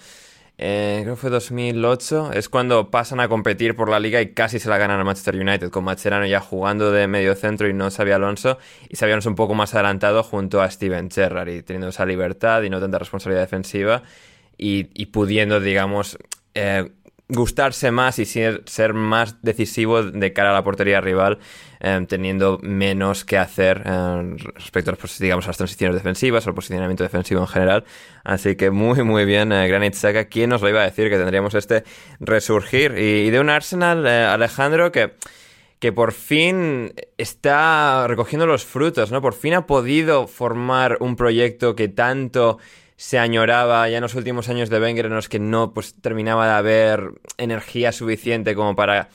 eh, 0.58 1.00
creo 1.02 1.16
que 1.16 1.20
fue 1.20 1.30
2008, 1.30 2.34
es 2.34 2.48
cuando 2.48 2.92
pasan 2.92 3.18
a 3.18 3.26
competir 3.26 3.74
por 3.74 3.88
la 3.88 3.98
liga 3.98 4.20
y 4.20 4.34
casi 4.34 4.60
se 4.60 4.68
la 4.68 4.78
ganan 4.78 5.00
a 5.00 5.04
Manchester 5.04 5.34
United, 5.34 5.70
con 5.70 5.82
Macherano 5.82 6.24
ya 6.26 6.38
jugando 6.38 6.92
de 6.92 7.08
medio 7.08 7.34
centro 7.34 7.68
y 7.68 7.72
no 7.72 7.90
Xavi 7.90 8.12
Alonso, 8.12 8.58
y 8.88 8.94
Xavi 8.94 9.10
Alonso 9.10 9.28
un 9.28 9.34
poco 9.34 9.54
más 9.54 9.74
adelantado 9.74 10.22
junto 10.22 10.62
a 10.62 10.70
Steven 10.70 11.10
Gerrard 11.10 11.48
y 11.48 11.62
teniendo 11.64 11.88
esa 11.88 12.06
libertad 12.06 12.62
y 12.62 12.70
no 12.70 12.78
tanta 12.78 13.00
responsabilidad 13.00 13.42
defensiva 13.42 14.04
y, 14.62 15.06
pudiendo, 15.06 15.60
digamos, 15.60 16.18
eh, 16.54 16.90
gustarse 17.32 17.90
más 17.90 18.18
y 18.18 18.26
ser, 18.26 18.62
ser, 18.66 18.92
más 18.92 19.42
decisivo 19.42 20.02
de 20.02 20.32
cara 20.32 20.50
a 20.50 20.52
la 20.52 20.62
portería 20.62 21.00
rival, 21.00 21.38
eh, 21.80 22.04
teniendo 22.08 22.58
menos 22.62 23.24
que 23.24 23.38
hacer 23.38 23.82
eh, 23.84 24.36
respecto 24.54 24.90
a 24.90 24.96
las, 25.00 25.18
digamos, 25.18 25.48
a 25.48 25.52
transiciones 25.52 25.96
defensivas 25.96 26.46
el 26.46 26.54
posicionamiento 26.54 27.02
defensivo 27.02 27.40
en 27.40 27.48
general. 27.48 27.84
Así 28.22 28.54
que 28.56 28.70
muy, 28.70 29.02
muy 29.02 29.24
bien, 29.24 29.52
eh, 29.52 29.66
Granit 29.66 29.94
Xhaka. 29.94 30.26
¿Quién 30.26 30.50
nos 30.50 30.62
lo 30.62 30.68
iba 30.68 30.82
a 30.82 30.84
decir 30.84 31.08
que 31.08 31.16
tendríamos 31.16 31.54
este 31.54 31.84
resurgir? 32.20 32.96
Y, 32.98 33.30
de 33.30 33.40
un 33.40 33.50
Arsenal, 33.50 34.06
Alejandro, 34.06 34.92
que 34.92 35.14
que 35.78 35.90
por 35.90 36.12
fin 36.12 36.94
está 37.18 38.06
recogiendo 38.06 38.46
los 38.46 38.64
frutos, 38.64 39.10
¿no? 39.10 39.20
Por 39.20 39.34
fin 39.34 39.54
ha 39.54 39.66
podido 39.66 40.28
formar 40.28 40.96
un 41.00 41.16
proyecto 41.16 41.74
que 41.74 41.88
tanto 41.88 42.58
se 42.96 43.18
añoraba 43.18 43.88
ya 43.88 43.98
en 43.98 44.02
los 44.02 44.14
últimos 44.14 44.48
años 44.48 44.70
de 44.70 44.80
Wenger 44.80 45.06
en 45.06 45.14
los 45.14 45.28
que 45.28 45.38
no 45.38 45.72
pues 45.72 45.94
terminaba 46.00 46.46
de 46.46 46.52
haber 46.52 47.12
energía 47.38 47.92
suficiente 47.92 48.54
como 48.54 48.76
para 48.76 49.08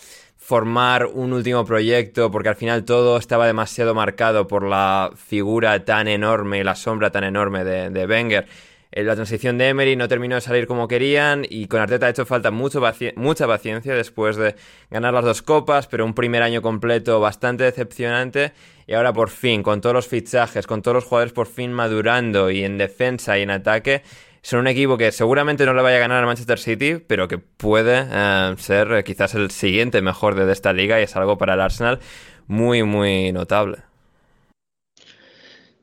formar 0.47 1.07
un 1.07 1.33
último 1.33 1.65
proyecto 1.65 2.31
porque 2.31 2.49
al 2.49 2.55
final 2.55 2.85
todo 2.85 3.17
estaba 3.17 3.47
demasiado 3.47 3.93
marcado 3.93 4.47
por 4.47 4.63
la 4.63 5.11
figura 5.15 5.83
tan 5.83 6.07
enorme 6.07 6.59
y 6.59 6.63
la 6.63 6.75
sombra 6.75 7.11
tan 7.11 7.25
enorme 7.25 7.63
de, 7.65 8.05
Wenger. 8.05 8.47
Eh, 8.93 9.03
la 9.03 9.15
transición 9.15 9.57
de 9.57 9.67
Emery 9.67 9.97
no 9.97 10.07
terminó 10.07 10.35
de 10.35 10.41
salir 10.41 10.65
como 10.65 10.87
querían 10.87 11.45
y 11.49 11.67
con 11.67 11.81
Arteta 11.81 12.05
ha 12.05 12.09
hecho 12.11 12.25
falta 12.25 12.49
mucho 12.49 12.81
mucha 13.17 13.45
paciencia 13.45 13.93
después 13.93 14.37
de 14.37 14.55
ganar 14.89 15.13
las 15.13 15.25
dos 15.25 15.41
copas, 15.41 15.87
pero 15.87 16.05
un 16.05 16.13
primer 16.13 16.41
año 16.43 16.61
completo 16.61 17.19
bastante 17.19 17.65
decepcionante 17.65 18.53
y 18.87 18.93
ahora 18.93 19.13
por 19.13 19.29
fin, 19.29 19.61
con 19.61 19.81
todos 19.81 19.93
los 19.93 20.07
fichajes, 20.07 20.65
con 20.65 20.81
todos 20.81 20.95
los 20.95 21.03
jugadores 21.03 21.33
por 21.33 21.47
fin 21.47 21.73
madurando 21.73 22.49
y 22.49 22.63
en 22.63 22.77
defensa 22.77 23.37
y 23.37 23.41
en 23.41 23.51
ataque, 23.51 24.01
son 24.41 24.61
un 24.61 24.67
equipo 24.67 24.97
que 24.97 25.11
seguramente 25.11 25.65
no 25.65 25.73
le 25.73 25.81
vaya 25.81 25.97
a 25.97 25.99
ganar 25.99 26.19
al 26.19 26.25
Manchester 26.25 26.57
City, 26.57 27.03
pero 27.05 27.27
que 27.27 27.37
puede 27.37 28.05
eh, 28.09 28.55
ser 28.57 28.93
eh, 28.93 29.03
quizás 29.03 29.35
el 29.35 29.51
siguiente 29.51 30.01
mejor 30.01 30.35
de 30.35 30.51
esta 30.51 30.71
liga 30.71 30.99
y 30.99 31.03
es 31.03 31.15
algo 31.17 31.37
para 31.37 31.55
el 31.55 31.61
Arsenal 31.61 31.99
muy, 32.47 32.83
muy 32.83 33.33
notable. 33.33 33.79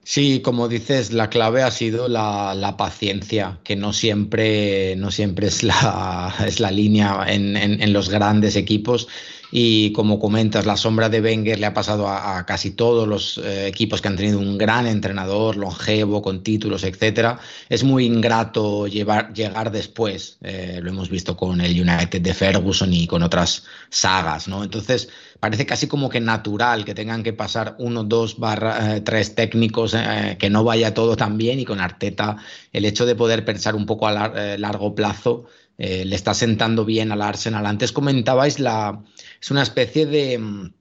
Sí, 0.03 0.41
como 0.43 0.69
dices, 0.69 1.13
la 1.13 1.31
clave 1.31 1.63
ha 1.63 1.71
sido 1.71 2.09
la, 2.09 2.75
paciencia, 2.77 3.59
que 3.65 3.75
no 3.75 3.95
siempre, 3.95 4.97
no 4.97 5.11
siempre 5.11 5.47
es, 5.47 5.63
la, 5.63 6.35
es 6.47 6.61
la 6.61 6.71
línea 6.71 7.25
en, 7.27 7.57
en, 7.57 7.93
los 7.93 8.11
grandes 8.11 8.55
equipos. 8.57 9.09
Y 9.57 9.93
como 9.93 10.19
comentas, 10.19 10.67
la 10.67 10.77
sombra 10.77 11.09
de 11.09 11.21
Wenger 11.21 11.61
le 11.61 11.67
ha 11.67 11.73
pasado 11.73 12.09
a, 12.09 12.45
casi 12.45 12.73
todos 12.73 13.07
los 13.07 13.39
eh, 13.39 13.69
equipos 13.69 14.03
que 14.03 14.09
han 14.09 14.17
tenido 14.17 14.41
un 14.41 14.59
gran 14.59 14.85
entrenador, 14.89 15.55
longevo, 15.55 16.23
con 16.23 16.43
títulos, 16.43 16.83
etcétera. 16.83 17.39
Es 17.69 17.85
muy 17.85 18.05
ingrato 18.05 18.89
llevar, 18.89 19.33
llegar 19.33 19.71
después. 19.71 20.39
Eh, 20.43 20.81
lo 20.83 20.91
hemos 20.91 21.09
visto 21.09 21.37
con 21.37 21.61
el 21.61 21.71
United 21.81 22.21
de 22.21 22.35
Ferguson 22.35 22.93
y 22.93 23.07
con 23.07 23.23
otras 23.23 23.63
sagas, 23.91 24.49
¿no? 24.49 24.65
Entonces, 24.65 25.09
parece 25.39 25.67
casi 25.67 25.87
como 25.87 26.09
que 26.09 26.19
natural 26.19 26.85
que 26.85 26.97
tengan 26.97 27.23
que 27.23 27.33
pasar 27.33 27.77
uno, 27.79 28.03
dos, 28.03 28.41
barra, 28.41 28.97
eh, 28.97 29.03
tres 29.03 29.37
técnicos, 29.37 29.95
que 30.37 30.51
no 30.51 30.65
vaya 30.65 30.95
todo 30.95 31.15
tan 31.15 31.39
bien. 31.39 31.61
Y 31.61 31.65
con 31.65 31.79
Arteta, 31.79 32.39
el 32.73 32.85
hecho 32.85 33.07
de 33.07 33.15
poder 33.15 33.45
pensar 33.45 33.77
un 33.77 33.87
poco 33.87 34.09
a 34.09 34.57
largo 34.59 34.97
plazo 34.97 35.47
eh, 35.77 36.05
le 36.05 36.15
está 36.15 36.35
sentando 36.35 36.85
bien 36.85 37.11
al 37.11 37.23
Arsenal. 37.23 37.67
Antes 37.67 37.93
comentabais 37.93 38.61
la. 38.61 39.03
Es 39.45 39.51
una 39.51 39.61
especie 39.61 40.07
de 40.07 40.39
mm, 40.39 40.73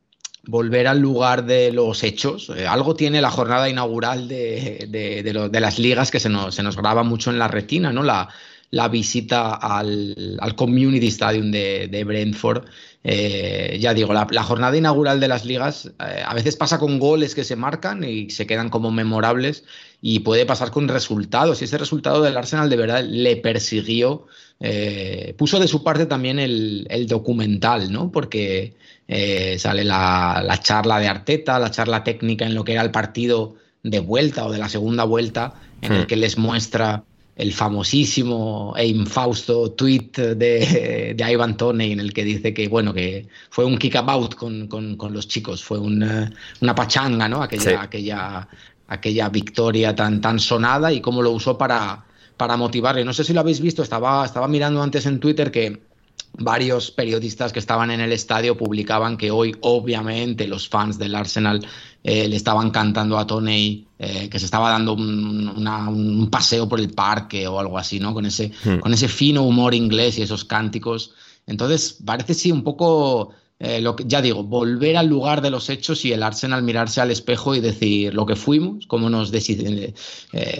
volver 0.44 0.88
al 0.88 1.00
lugar 1.00 1.46
de 1.46 1.74
los 1.74 2.02
hechos. 2.02 2.50
Eh, 2.56 2.66
algo 2.66 2.96
tiene 2.96 3.20
la 3.20 3.30
jornada 3.30 3.68
inaugural 3.68 4.30
de, 4.30 4.88
de, 4.90 5.60
las 5.60 5.80
ligas 5.80 6.12
que 6.12 6.22
se 6.22 6.30
nos, 6.30 6.78
graba 6.78 7.04
mucho 7.04 7.30
en 7.30 7.40
la 7.40 7.50
retina, 7.50 7.92
¿no? 7.92 8.04
La, 8.04 8.30
la 8.70 8.88
visita 8.88 9.56
al, 9.56 10.38
al, 10.40 10.56
Community 10.56 11.08
Stadium 11.08 11.52
de, 11.52 12.04
Brentford. 12.08 12.64
Eh, 13.04 13.80
ya 13.82 13.94
digo, 13.94 14.14
la, 14.14 14.28
la, 14.32 14.44
jornada 14.44 14.78
inaugural 14.78 15.20
de 15.20 15.28
las 15.28 15.44
ligas 15.44 15.92
a 15.98 16.34
veces 16.34 16.56
pasa 16.56 16.80
con 16.80 17.00
goles 17.00 17.36
que 17.36 17.44
se 17.44 17.58
marcan 17.58 18.06
y 18.06 18.30
se 18.30 18.48
quedan 18.48 18.70
como 18.70 18.92
memorables 18.92 19.66
y 20.06 20.20
puede 20.20 20.46
pasar 20.46 20.70
con 20.70 20.90
resultados. 20.90 21.62
Y 21.62 21.64
ese 21.64 21.78
resultado 21.78 22.22
del 22.22 22.36
Arsenal 22.36 22.70
de 22.70 22.76
verdad 22.76 23.06
le 23.08 23.38
persiguió 23.38 24.28
eh, 24.60 25.34
puso 25.38 25.60
de 25.60 25.70
su 25.70 25.82
parte 25.82 26.06
también 26.06 26.40
el, 26.40 27.06
documental, 27.08 27.90
¿no? 27.90 28.12
Porque 28.12 28.74
eh, 29.08 29.56
sale 29.58 29.86
la, 29.86 30.60
charla 30.62 31.00
de 31.00 31.08
Arteta, 31.08 31.58
la 31.58 31.72
charla 31.72 32.04
técnica 32.04 32.46
en 32.46 32.54
lo 32.54 32.66
que 32.66 32.74
era 32.74 32.82
el 32.82 32.92
partido 32.92 33.56
de 33.82 34.00
vuelta 34.00 34.46
o 34.46 34.52
de 34.52 34.58
la 34.58 34.68
segunda 34.68 35.06
vuelta, 35.06 35.54
en 35.82 35.94
el 35.94 36.04
hmm. 36.04 36.08
que 36.08 36.16
les 36.18 36.38
muestra 36.38 37.06
el 37.36 37.52
famosísimo 37.52 38.76
e 38.78 38.86
infausto 38.86 39.72
tweet 39.72 40.12
de, 40.12 41.16
de, 41.18 41.32
Ivan 41.32 41.58
Toney 41.58 41.92
en 41.92 42.00
el 42.00 42.14
que 42.14 42.24
dice 42.24 42.54
que 42.54 42.68
bueno 42.68 42.94
que 42.94 43.28
fue 43.50 43.66
un 43.66 43.78
kickabout 43.78 44.36
con, 44.36 44.68
con, 44.68 44.96
con 44.98 45.14
los 45.14 45.28
chicos, 45.28 45.64
fue 45.64 45.80
una, 45.80 46.32
una 46.62 46.76
pachanga, 46.76 47.28
¿no? 47.28 47.42
Aquella, 47.42 47.82
aquella, 47.82 48.48
aquella 48.94 49.30
victoria 49.30 49.96
tan, 49.96 50.22
tan 50.22 50.40
sonada 50.40 50.92
y 50.92 51.02
cómo 51.02 51.22
lo 51.22 51.32
usó 51.32 51.58
para, 51.58 52.06
para 52.38 52.58
motivarle. 52.58 53.06
No 53.06 53.14
sé 53.14 53.24
si 53.24 53.34
lo 53.34 53.42
habéis 53.42 53.60
visto, 53.60 53.84
estaba, 53.84 54.26
estaba 54.26 54.48
mirando 54.48 54.82
antes 54.82 55.06
en 55.06 55.20
Twitter 55.20 55.52
que 55.52 55.82
varios 56.38 56.90
periodistas 56.92 57.54
que 57.54 57.60
estaban 57.60 57.92
en 57.92 58.02
el 58.02 58.12
estadio 58.12 58.58
publicaban 58.58 59.18
que 59.18 59.30
hoy 59.30 59.56
obviamente 59.62 60.48
los 60.48 60.68
fans 60.68 60.98
del 60.98 61.14
Arsenal 61.14 61.66
eh, 62.04 62.28
le 62.28 62.36
estaban 62.36 62.72
cantando 62.72 63.18
a 63.20 63.28
Tony 63.28 63.86
eh, 64.00 64.30
que 64.30 64.40
se 64.40 64.46
estaba 64.46 64.70
dando 64.70 64.94
un, 64.94 66.28
paseo 66.32 66.68
por 66.68 66.80
el 66.80 66.90
parque 66.90 67.48
o 67.48 67.60
algo 67.60 67.78
así, 67.78 68.00
¿no? 68.00 68.14
Con 68.14 68.26
ese, 68.26 68.52
hmm. 68.64 68.80
con 68.80 68.94
ese 68.94 69.08
fino 69.08 69.44
humor 69.44 69.76
inglés 69.76 70.18
y 70.18 70.24
esos 70.24 70.44
cánticos. 70.44 71.14
Entonces, 71.46 71.98
parece 72.04 72.34
sí 72.34 72.52
un 72.52 72.64
poco 72.64 73.34
eh, 73.66 73.80
lo 73.80 73.96
que, 73.96 74.04
ya 74.06 74.22
digo, 74.22 74.44
volver 74.44 74.98
al 74.98 75.08
lugar 75.08 75.42
de 75.42 75.50
los 75.50 75.70
hechos 75.70 76.04
y 76.04 76.12
el 76.12 76.22
Arsenal 76.22 76.64
mirarse 76.64 77.00
al 77.00 77.12
espejo 77.12 77.56
y 77.56 77.62
decir 77.62 78.14
lo 78.14 78.26
que 78.26 78.36
fuimos, 78.36 78.86
cómo 78.88 79.10
nos 79.10 79.32
eh, 79.34 79.94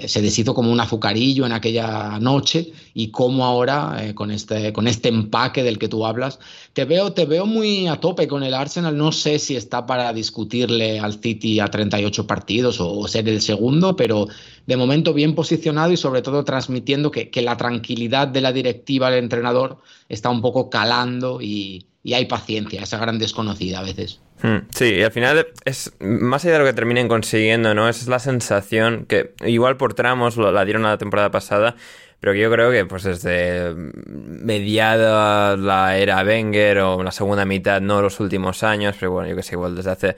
se 0.08 0.22
deshizo 0.22 0.54
como 0.54 0.72
un 0.72 0.80
azucarillo 0.80 1.46
en 1.46 1.52
aquella 1.52 2.18
noche 2.20 2.72
y 2.94 3.10
cómo 3.10 3.44
ahora 3.44 3.98
eh, 4.00 4.16
con, 4.16 4.32
este, 4.32 4.72
con 4.72 4.88
este 4.88 5.10
empaque 5.10 5.64
del 5.64 5.80
que 5.80 5.90
tú 5.90 6.06
hablas, 6.06 6.40
te 6.72 6.86
veo, 6.86 7.12
te 7.12 7.26
veo 7.26 7.46
muy 7.46 7.88
a 7.88 7.98
tope 7.98 8.26
con 8.26 8.42
el 8.42 8.54
Arsenal. 8.54 8.96
No 8.96 9.12
sé 9.12 9.38
si 9.38 9.58
está 9.58 9.86
para 9.86 10.14
discutirle 10.14 10.98
al 11.02 11.20
City 11.20 11.60
a 11.60 11.68
38 11.68 12.26
partidos 12.26 12.80
o, 12.80 13.06
ser 13.10 13.28
el 13.28 13.42
segundo, 13.42 13.98
pero 13.98 14.30
de 14.66 14.78
momento 14.78 15.14
bien 15.14 15.36
posicionado 15.36 15.92
y 15.92 15.98
sobre 15.98 16.22
todo 16.22 16.44
transmitiendo 16.44 17.12
que, 17.12 17.30
que 17.30 17.42
la 17.42 17.58
tranquilidad 17.58 18.28
de 18.28 18.42
la 18.42 18.52
directiva 18.52 19.10
del 19.10 19.24
entrenador 19.24 19.78
está 20.10 20.30
un 20.30 20.42
poco 20.42 20.70
calando 20.70 21.42
y 21.42 21.88
y 22.04 22.14
hay 22.14 22.26
paciencia, 22.26 22.84
esa 22.84 22.98
gran 22.98 23.18
desconocida 23.18 23.80
a 23.80 23.84
veces. 23.84 24.20
Hmm, 24.42 24.68
sí, 24.76 24.96
y 24.96 25.04
al 25.04 25.12
final 25.12 25.48
es 25.64 25.94
más 26.02 26.44
allá 26.44 26.54
de 26.54 26.60
lo 26.60 26.66
que 26.66 26.74
terminen 26.74 27.08
consiguiendo, 27.08 27.74
¿no? 27.74 27.88
Es 27.88 28.08
la 28.08 28.20
sensación 28.20 29.06
que 29.06 29.34
igual 29.46 29.78
por 29.78 29.94
tramos 29.94 30.36
la 30.36 30.66
dieron 30.66 30.84
la 30.84 30.98
temporada 30.98 31.32
pasada, 31.32 31.78
pero 32.20 32.34
que 32.34 32.40
yo 32.40 32.52
creo 32.52 32.72
que 32.72 32.86
pues 32.86 33.04
desde 33.04 33.74
mediada 33.74 35.56
la 35.56 35.98
era 35.98 36.24
Wenger 36.24 36.80
o 36.80 37.04
la 37.04 37.12
segunda 37.12 37.46
mitad, 37.46 37.80
no 37.80 38.02
los 38.02 38.20
últimos 38.20 38.64
años, 38.64 38.98
pero 39.00 39.14
bueno, 39.14 39.30
yo 39.30 39.36
que 39.38 39.44
sé, 39.44 39.56
igual 39.56 39.76
desde 39.76 39.92
hace 39.92 40.16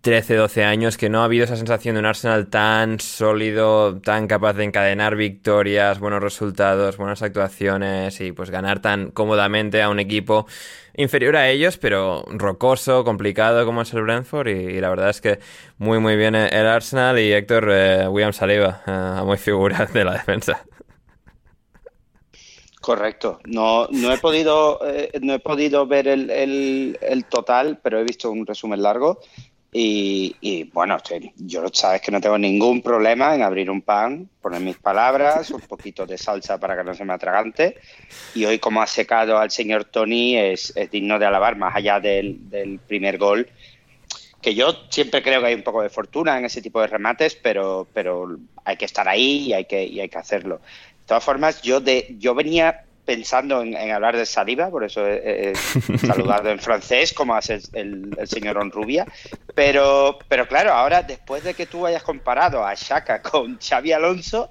13, 0.00 0.34
12 0.36 0.64
años 0.64 0.96
que 0.96 1.08
no 1.08 1.20
ha 1.20 1.24
habido 1.24 1.44
esa 1.44 1.56
sensación 1.56 1.94
de 1.94 2.00
un 2.00 2.06
Arsenal 2.06 2.48
tan 2.48 3.00
sólido, 3.00 4.00
tan 4.00 4.26
capaz 4.26 4.54
de 4.54 4.64
encadenar 4.64 5.16
victorias, 5.16 5.98
buenos 5.98 6.22
resultados, 6.22 6.96
buenas 6.96 7.22
actuaciones 7.22 8.20
y 8.20 8.32
pues 8.32 8.50
ganar 8.50 8.80
tan 8.80 9.10
cómodamente 9.10 9.82
a 9.82 9.90
un 9.90 10.00
equipo 10.00 10.46
inferior 10.96 11.36
a 11.36 11.50
ellos, 11.50 11.76
pero 11.76 12.24
rocoso, 12.28 13.04
complicado 13.04 13.64
como 13.66 13.82
es 13.82 13.92
el 13.92 14.02
Brentford 14.02 14.48
y, 14.48 14.80
la 14.80 14.88
verdad 14.90 15.10
es 15.10 15.20
que 15.20 15.38
muy 15.78 15.98
muy 15.98 16.16
bien 16.16 16.34
el 16.34 16.66
Arsenal 16.66 17.18
y 17.18 17.32
Héctor 17.32 17.68
eh, 17.70 18.08
William 18.08 18.32
Saliba, 18.32 18.82
eh, 18.86 19.22
muy 19.24 19.36
figura 19.36 19.86
de 19.92 20.04
la 20.04 20.12
defensa. 20.12 20.64
Correcto. 22.80 23.40
No, 23.46 23.86
no 23.88 24.12
he 24.12 24.18
podido 24.18 24.78
eh, 24.86 25.10
no 25.22 25.32
he 25.32 25.38
podido 25.38 25.86
ver 25.86 26.06
el, 26.06 26.28
el, 27.00 27.24
total, 27.30 27.80
pero 27.82 27.98
he 27.98 28.04
visto 28.04 28.30
un 28.30 28.46
resumen 28.46 28.82
largo 28.82 29.20
y, 29.76 30.70
bueno, 30.72 30.98
yo 31.36 31.64
sabes 31.72 32.00
que 32.00 32.12
no 32.12 32.20
tengo 32.20 32.38
ningún 32.38 32.80
problema 32.80 33.34
en 33.34 33.42
abrir 33.42 33.68
un 33.68 33.82
pan, 33.82 34.30
poner 34.40 34.60
mis 34.60 34.76
palabras, 34.76 35.50
un 35.50 35.62
poquito 35.62 36.06
de 36.06 36.16
salsa 36.16 36.60
para 36.60 36.76
que 36.76 36.84
no 36.84 36.94
se 36.94 37.04
me 37.04 37.12
atragante. 37.12 37.76
Y 38.36 38.44
hoy, 38.44 38.60
como 38.60 38.80
ha 38.80 38.86
secado 38.86 39.36
al 39.36 39.50
señor 39.50 39.86
Tony, 39.86 40.36
es, 40.36 40.72
digno 40.92 41.18
de 41.18 41.26
alabar, 41.26 41.56
más 41.56 41.74
allá 41.74 41.98
del, 41.98 42.78
primer 42.86 43.18
gol. 43.18 43.48
Que 44.40 44.54
yo 44.54 44.76
siempre 44.90 45.24
creo 45.24 45.40
que 45.40 45.48
hay 45.48 45.54
un 45.54 45.64
poco 45.64 45.82
de 45.82 45.90
fortuna 45.90 46.38
en 46.38 46.44
ese 46.44 46.62
tipo 46.62 46.80
de 46.80 46.86
remates, 46.86 47.34
pero, 47.34 47.88
pero 47.92 48.38
hay 48.64 48.76
que 48.76 48.84
estar 48.84 49.08
ahí 49.08 49.48
y 49.48 49.54
hay 49.54 49.64
que, 49.64 49.84
y 49.84 49.98
hay 49.98 50.08
que 50.08 50.18
hacerlo. 50.18 50.60
De 51.00 51.06
todas 51.06 51.24
formas, 51.24 51.62
yo, 51.62 51.80
de, 51.80 52.14
yo 52.20 52.36
venía 52.36 52.84
pensando 53.04 53.62
en, 53.62 53.90
hablar 53.90 54.16
de 54.16 54.26
saliva, 54.26 54.70
por 54.70 54.84
eso 54.84 55.06
he, 55.08 55.54
saludado 55.54 56.50
en 56.50 56.58
francés, 56.58 57.12
como 57.12 57.34
hace 57.34 57.60
el, 57.72 58.16
señor 58.24 58.58
Onrubia. 58.58 59.06
Pero, 59.54 60.18
pero 60.28 60.46
claro, 60.46 60.72
ahora 60.72 61.02
después 61.02 61.44
de 61.44 61.54
que 61.54 61.66
tú 61.66 61.86
hayas 61.86 62.02
comparado 62.02 62.64
a 62.64 62.74
Shaka 62.74 63.22
con 63.22 63.58
Xavi 63.58 63.92
Alonso, 63.92 64.50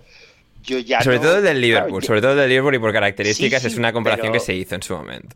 yo 0.63 0.79
ya. 0.79 1.01
Sobre 1.01 1.19
todo 1.19 1.41
del 1.41 1.59
Liverpool, 1.59 2.03
sobre 2.03 2.21
todo 2.21 2.35
del 2.35 2.49
Liverpool 2.49 2.75
y 2.75 2.79
por 2.79 2.93
características 2.93 3.65
es 3.65 3.75
una 3.75 3.91
comparación 3.91 4.31
que 4.31 4.39
se 4.39 4.53
hizo 4.53 4.75
en 4.75 4.83
su 4.83 4.95
momento. 4.95 5.35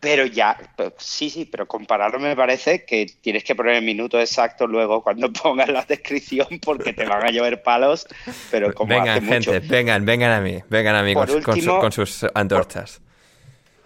Pero 0.00 0.26
ya, 0.26 0.56
sí, 0.98 1.28
sí, 1.28 1.44
pero 1.44 1.66
compararlo 1.66 2.20
me 2.20 2.36
parece 2.36 2.84
que 2.84 3.06
tienes 3.20 3.42
que 3.42 3.56
poner 3.56 3.76
el 3.76 3.84
minuto 3.84 4.20
exacto 4.20 4.66
luego 4.66 5.02
cuando 5.02 5.32
pongas 5.32 5.68
la 5.68 5.84
descripción 5.84 6.46
porque 6.64 6.92
te 6.92 7.04
van 7.04 7.24
a 7.24 7.30
llover 7.30 7.62
palos, 7.62 8.06
pero 8.50 8.72
como 8.72 8.94
Vengan, 8.94 9.24
gente, 9.24 9.58
vengan, 9.60 10.04
vengan 10.04 10.32
a 10.32 10.40
mí, 10.40 10.62
vengan 10.68 10.94
a 10.94 11.02
mí 11.02 11.14
con, 11.14 11.92
sus 11.92 12.24
antorchas. 12.34 13.00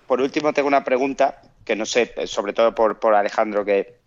Por, 0.07 0.21
último, 0.21 0.53
tengo 0.53 0.69
una 0.69 0.85
pregunta 0.85 1.41
que 1.65 1.77
no 1.77 1.87
sé, 1.87 2.13
sobre 2.27 2.53
todo 2.53 2.75
por, 2.75 2.99
por 2.99 3.15
Alejandro 3.15 3.65
que, 3.65 3.99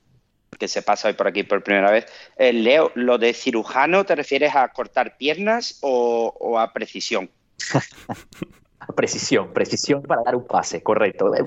que 0.59 0.67
se 0.67 0.83
pasa 0.83 1.07
hoy 1.07 1.15
por 1.15 1.27
aquí 1.27 1.43
por 1.43 1.63
primera 1.63 1.89
vez. 1.89 2.05
Eh, 2.37 2.53
Leo, 2.53 2.91
¿lo 2.93 3.17
de 3.17 3.33
cirujano 3.33 4.05
te 4.05 4.15
refieres 4.15 4.55
a 4.55 4.67
cortar 4.67 5.17
piernas 5.17 5.79
o, 5.81 6.35
o 6.39 6.59
a 6.59 6.71
precisión? 6.71 7.31
Precisión, 8.95 9.51
precisión 9.53 10.03
para 10.03 10.21
dar 10.23 10.35
un 10.35 10.45
pase, 10.45 10.83
correcto. 10.83 11.33
Eh, 11.33 11.43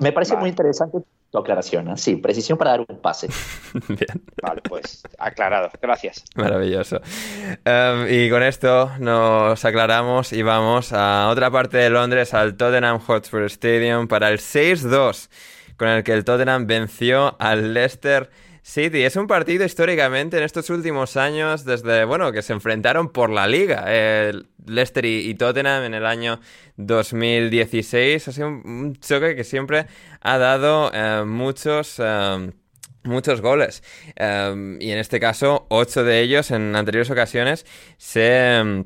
me 0.00 0.12
parece 0.12 0.36
muy 0.36 0.48
interesante 0.48 0.98
tu 1.32 1.38
aclaración. 1.38 1.88
¿eh? 1.88 1.96
Sí, 1.96 2.16
precisión 2.16 2.58
para 2.58 2.72
dar 2.72 2.80
un 2.86 2.98
pase. 2.98 3.28
Bien. 3.88 4.22
Vale, 4.42 4.60
pues 4.68 5.02
aclarado. 5.18 5.70
Gracias. 5.80 6.24
Maravilloso. 6.36 7.00
Em, 7.64 8.06
y 8.08 8.30
con 8.30 8.42
esto 8.42 8.90
nos 8.98 9.64
aclaramos 9.64 10.32
y 10.32 10.42
vamos 10.42 10.92
a 10.92 11.28
otra 11.28 11.50
parte 11.50 11.78
de 11.78 11.90
Londres, 11.90 12.34
al 12.34 12.56
Tottenham 12.56 13.00
Hotspur 13.00 13.44
Stadium, 13.44 14.08
para 14.08 14.28
el 14.28 14.38
6-2, 14.38 15.30
con 15.76 15.88
el 15.88 16.04
que 16.04 16.12
el 16.12 16.24
Tottenham 16.24 16.66
venció 16.66 17.34
al 17.38 17.72
Leicester 17.72 18.30
City. 18.62 19.02
Es 19.02 19.16
un 19.16 19.26
partido 19.26 19.64
históricamente 19.64 20.38
en 20.38 20.44
estos 20.44 20.70
últimos 20.70 21.16
años, 21.16 21.64
desde, 21.64 22.04
bueno, 22.04 22.32
que 22.32 22.42
se 22.42 22.52
enfrentaron 22.52 23.10
por 23.10 23.30
la 23.30 23.46
liga. 23.46 23.84
El 23.92 24.48
Leicester 24.64 25.04
y, 25.04 25.34
Tottenham 25.34 25.84
en 25.84 25.94
el 25.94 26.06
año 26.06 26.40
2016. 26.76 28.28
Ha 28.28 28.32
sido 28.32 28.48
un, 28.48 28.96
choque 29.00 29.34
que 29.34 29.44
siempre 29.44 29.86
ha 30.20 30.38
dado 30.38 30.90
eh, 30.94 31.24
muchos... 31.26 31.96
Eh, 31.98 32.52
muchos 33.04 33.40
goles. 33.40 33.82
Eh, 34.14 34.76
y 34.80 34.90
en 34.92 34.98
este 34.98 35.18
caso, 35.18 35.66
ocho 35.70 36.04
de 36.04 36.20
ellos 36.20 36.52
en 36.52 36.76
anteriores 36.76 37.10
ocasiones 37.10 37.66
se 37.96 38.84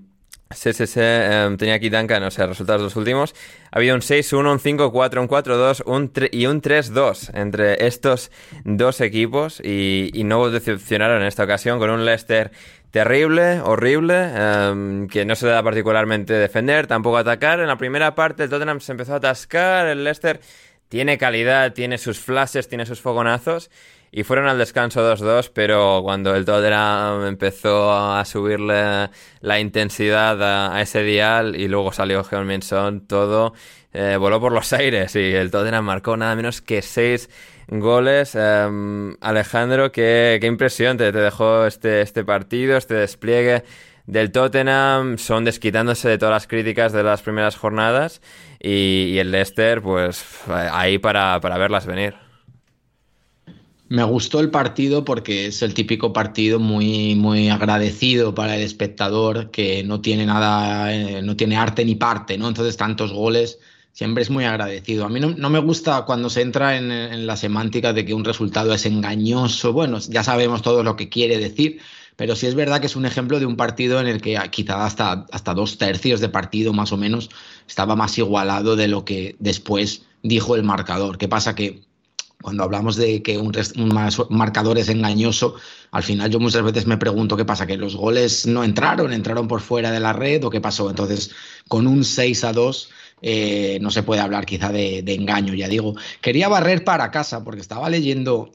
Sí, 0.50 0.72
sí, 0.72 0.86
sí. 0.86 1.00
tenía 1.00 1.74
aquí 1.74 1.88
Duncan, 1.90 2.22
o 2.22 2.30
sea, 2.30 2.46
resultados 2.46 2.80
los 2.80 2.94
últimos. 2.94 3.34
Ha 3.72 3.78
habido 3.78 3.96
un 3.96 4.00
6-1, 4.00 4.52
un 4.52 4.60
5-4, 4.60 5.20
un 5.20 5.28
4-2 5.28 5.82
un 5.86 6.12
y 6.30 6.46
un 6.46 6.62
3-2 6.62 7.30
entre 7.34 7.84
estos 7.84 8.30
dos 8.64 9.00
equipos 9.00 9.60
y, 9.60 10.10
y, 10.14 10.22
no 10.22 10.48
decepcionaron 10.48 11.22
en 11.22 11.26
esta 11.26 11.42
ocasión 11.42 11.80
con 11.80 11.90
un 11.90 12.04
Leicester 12.04 12.52
terrible, 12.92 13.60
horrible, 13.60 14.30
em, 14.34 15.08
que 15.08 15.24
no 15.24 15.34
se 15.34 15.48
da 15.48 15.62
particularmente 15.64 16.32
defender, 16.32 16.86
tampoco 16.86 17.18
atacar. 17.18 17.58
En 17.58 17.66
la 17.66 17.76
primera 17.76 18.14
parte 18.14 18.44
el 18.44 18.50
Tottenham 18.50 18.80
se 18.80 18.92
empezó 18.92 19.14
a 19.14 19.16
atascar, 19.16 19.88
el 19.88 20.04
Leicester 20.04 20.40
tiene 20.88 21.18
calidad, 21.18 21.72
tiene 21.72 21.98
sus 21.98 22.20
flashes, 22.20 22.68
tiene 22.68 22.86
sus 22.86 23.00
fogonazos 23.00 23.68
y 24.16 24.24
fueron 24.24 24.48
al 24.48 24.56
descanso 24.56 25.02
2-2, 25.02 25.50
pero 25.52 26.00
cuando 26.02 26.34
el 26.34 26.46
Tottenham 26.46 27.26
empezó 27.26 27.92
a 27.92 28.24
subirle 28.24 29.10
la 29.42 29.60
intensidad 29.60 30.72
a, 30.72 30.80
ese 30.80 31.02
dial 31.02 31.54
y 31.54 31.68
luego 31.68 31.92
salió 31.92 32.24
Heung 32.24 32.46
Minson, 32.46 33.06
todo 33.06 33.52
eh, 33.92 34.16
voló 34.18 34.40
por 34.40 34.52
los 34.52 34.72
aires 34.72 35.14
y 35.16 35.34
el 35.34 35.50
Tottenham 35.50 35.84
marcó 35.84 36.16
nada 36.16 36.34
menos 36.34 36.62
que 36.62 36.80
6 36.80 37.28
goles. 37.68 38.34
Em, 38.34 39.18
Alejandro, 39.20 39.92
qué, 39.92 40.40
impresión 40.42 40.96
te, 40.96 41.12
dejó 41.12 41.66
este, 41.66 42.00
este 42.00 42.24
partido, 42.24 42.78
este 42.78 42.94
despliegue 42.94 43.64
del 44.06 44.32
Tottenham. 44.32 45.18
Son 45.18 45.44
desquitándose 45.44 46.08
de 46.08 46.16
todas 46.16 46.32
las 46.32 46.46
críticas 46.46 46.94
de 46.94 47.02
las 47.02 47.20
primeras 47.20 47.56
jornadas 47.56 48.22
y, 48.58 49.18
el 49.18 49.30
Leicester, 49.30 49.82
pues 49.82 50.24
ahí 50.48 50.96
para, 50.96 51.38
para 51.42 51.58
verlas 51.58 51.84
venir. 51.84 52.25
Me 53.88 54.02
gustó 54.02 54.40
el 54.40 54.50
partido 54.50 55.04
porque 55.04 55.46
es 55.46 55.62
el 55.62 55.72
típico 55.72 56.12
partido 56.12 56.58
muy, 56.58 57.14
muy 57.14 57.48
agradecido 57.50 58.34
para 58.34 58.56
el 58.56 58.62
espectador 58.62 59.52
que 59.52 59.84
no 59.84 60.00
tiene 60.00 60.26
nada, 60.26 60.92
eh, 60.92 61.22
no 61.22 61.36
tiene 61.36 61.56
arte 61.56 61.84
ni 61.84 61.94
parte, 61.94 62.36
¿no? 62.36 62.48
Entonces 62.48 62.76
tantos 62.76 63.12
goles 63.12 63.60
siempre 63.92 64.22
es 64.22 64.30
muy 64.30 64.44
agradecido. 64.44 65.04
A 65.04 65.08
mí 65.08 65.20
no, 65.20 65.50
me 65.50 65.58
gusta 65.60 66.04
cuando 66.04 66.30
se 66.30 66.42
entra 66.42 66.76
en, 66.76 67.26
la 67.26 67.36
semántica 67.36 67.92
de 67.92 68.04
que 68.04 68.12
un 68.12 68.24
resultado 68.24 68.74
es 68.74 68.86
engañoso. 68.86 69.72
Bueno, 69.72 69.98
ya 70.00 70.24
sabemos 70.24 70.62
todo 70.62 70.82
lo 70.82 70.96
que 70.96 71.08
quiere 71.08 71.38
decir, 71.38 71.80
pero 72.16 72.34
sí 72.34 72.46
es 72.46 72.56
verdad 72.56 72.80
que 72.80 72.88
es 72.88 72.96
un 72.96 73.06
ejemplo 73.06 73.38
de 73.38 73.46
un 73.46 73.56
partido 73.56 74.00
en 74.00 74.08
el 74.08 74.20
que 74.20 74.36
quizá 74.50 74.84
hasta, 74.84 75.26
hasta 75.30 75.54
dos 75.54 75.78
tercios 75.78 76.20
de 76.20 76.28
partido 76.28 76.72
más 76.72 76.92
o 76.92 76.96
menos 76.96 77.30
estaba 77.68 77.94
más 77.94 78.18
igualado 78.18 78.74
de 78.74 78.88
lo 78.88 79.04
que 79.04 79.36
después 79.38 80.02
dijo 80.22 80.56
el 80.56 80.64
marcador. 80.64 81.18
¿Qué 81.18 81.28
pasa? 81.28 81.54
Que 81.54 81.82
cuando 82.42 82.62
hablamos 82.62 82.96
de 82.96 83.22
que 83.22 83.38
un, 83.38 83.52
marcador 84.30 84.78
es 84.78 84.88
engañoso, 84.88 85.56
al 85.90 86.02
final 86.02 86.30
yo 86.30 86.38
muchas 86.38 86.62
veces 86.62 86.86
me 86.86 86.98
pregunto 86.98 87.36
qué 87.36 87.44
pasa, 87.44 87.66
que 87.66 87.76
los 87.76 87.96
goles 87.96 88.46
no 88.46 88.62
entraron, 88.62 89.12
entraron 89.12 89.48
por 89.48 89.60
fuera 89.60 89.90
de 89.90 90.00
la 90.00 90.12
red 90.12 90.44
o 90.44 90.50
qué 90.50 90.60
pasó. 90.60 90.90
Entonces, 90.90 91.30
con 91.68 91.86
un 91.86 92.04
6 92.04 92.44
a 92.44 92.52
2 92.52 92.90
eh, 93.22 93.78
no 93.80 93.90
se 93.90 94.02
puede 94.02 94.20
hablar 94.20 94.44
quizá 94.44 94.70
de, 94.70 94.98
engaño, 95.06 95.54
ya 95.54 95.68
digo. 95.68 95.94
Quería 96.20 96.48
barrer 96.48 96.84
para 96.84 97.10
casa 97.10 97.42
porque 97.44 97.60
estaba 97.60 97.88
leyendo 97.88 98.52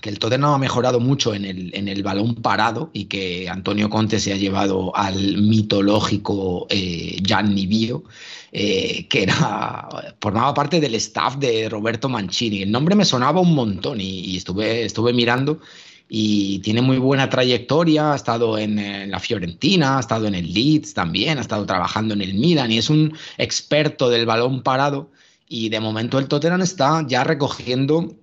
que 0.00 0.08
el 0.08 0.18
Tottenham 0.18 0.54
ha 0.54 0.58
mejorado 0.58 1.00
mucho 1.00 1.34
en 1.34 1.44
el, 1.44 1.74
en 1.74 1.88
el 1.88 2.02
balón 2.02 2.34
parado 2.36 2.90
y 2.92 3.04
que 3.04 3.48
Antonio 3.48 3.88
Conte 3.90 4.18
se 4.18 4.32
ha 4.32 4.36
llevado 4.36 4.94
al 4.96 5.38
mitológico 5.38 6.66
eh, 6.70 7.18
Gianni 7.22 7.66
Bio, 7.66 8.04
eh, 8.52 9.06
que 9.08 9.22
era, 9.24 9.88
formaba 10.20 10.54
parte 10.54 10.80
del 10.80 10.94
staff 10.96 11.36
de 11.36 11.68
Roberto 11.68 12.08
Mancini. 12.08 12.62
El 12.62 12.70
nombre 12.70 12.94
me 12.94 13.04
sonaba 13.04 13.40
un 13.40 13.54
montón 13.54 14.00
y, 14.00 14.36
estuve, 14.36 14.84
estuve 14.84 15.12
mirando 15.12 15.60
y 16.08 16.58
tiene 16.60 16.82
muy 16.82 16.98
buena 16.98 17.28
trayectoria, 17.28 18.12
ha 18.12 18.16
estado 18.16 18.58
en, 18.58 18.78
en, 18.78 19.10
la 19.10 19.20
Fiorentina, 19.20 19.98
ha 19.98 20.00
estado 20.00 20.26
en 20.26 20.34
el 20.34 20.52
Leeds 20.52 20.94
también, 20.94 21.38
ha 21.38 21.42
estado 21.42 21.64
trabajando 21.66 22.14
en 22.14 22.22
el 22.22 22.34
Milan 22.34 22.72
y 22.72 22.78
es 22.78 22.90
un 22.90 23.16
experto 23.38 24.10
del 24.10 24.26
balón 24.26 24.62
parado 24.62 25.10
y 25.52 25.68
de 25.68 25.80
momento 25.80 26.18
el 26.20 26.28
Tottenham 26.28 26.62
está 26.62 27.04
ya 27.06 27.24
recogiendo 27.24 28.16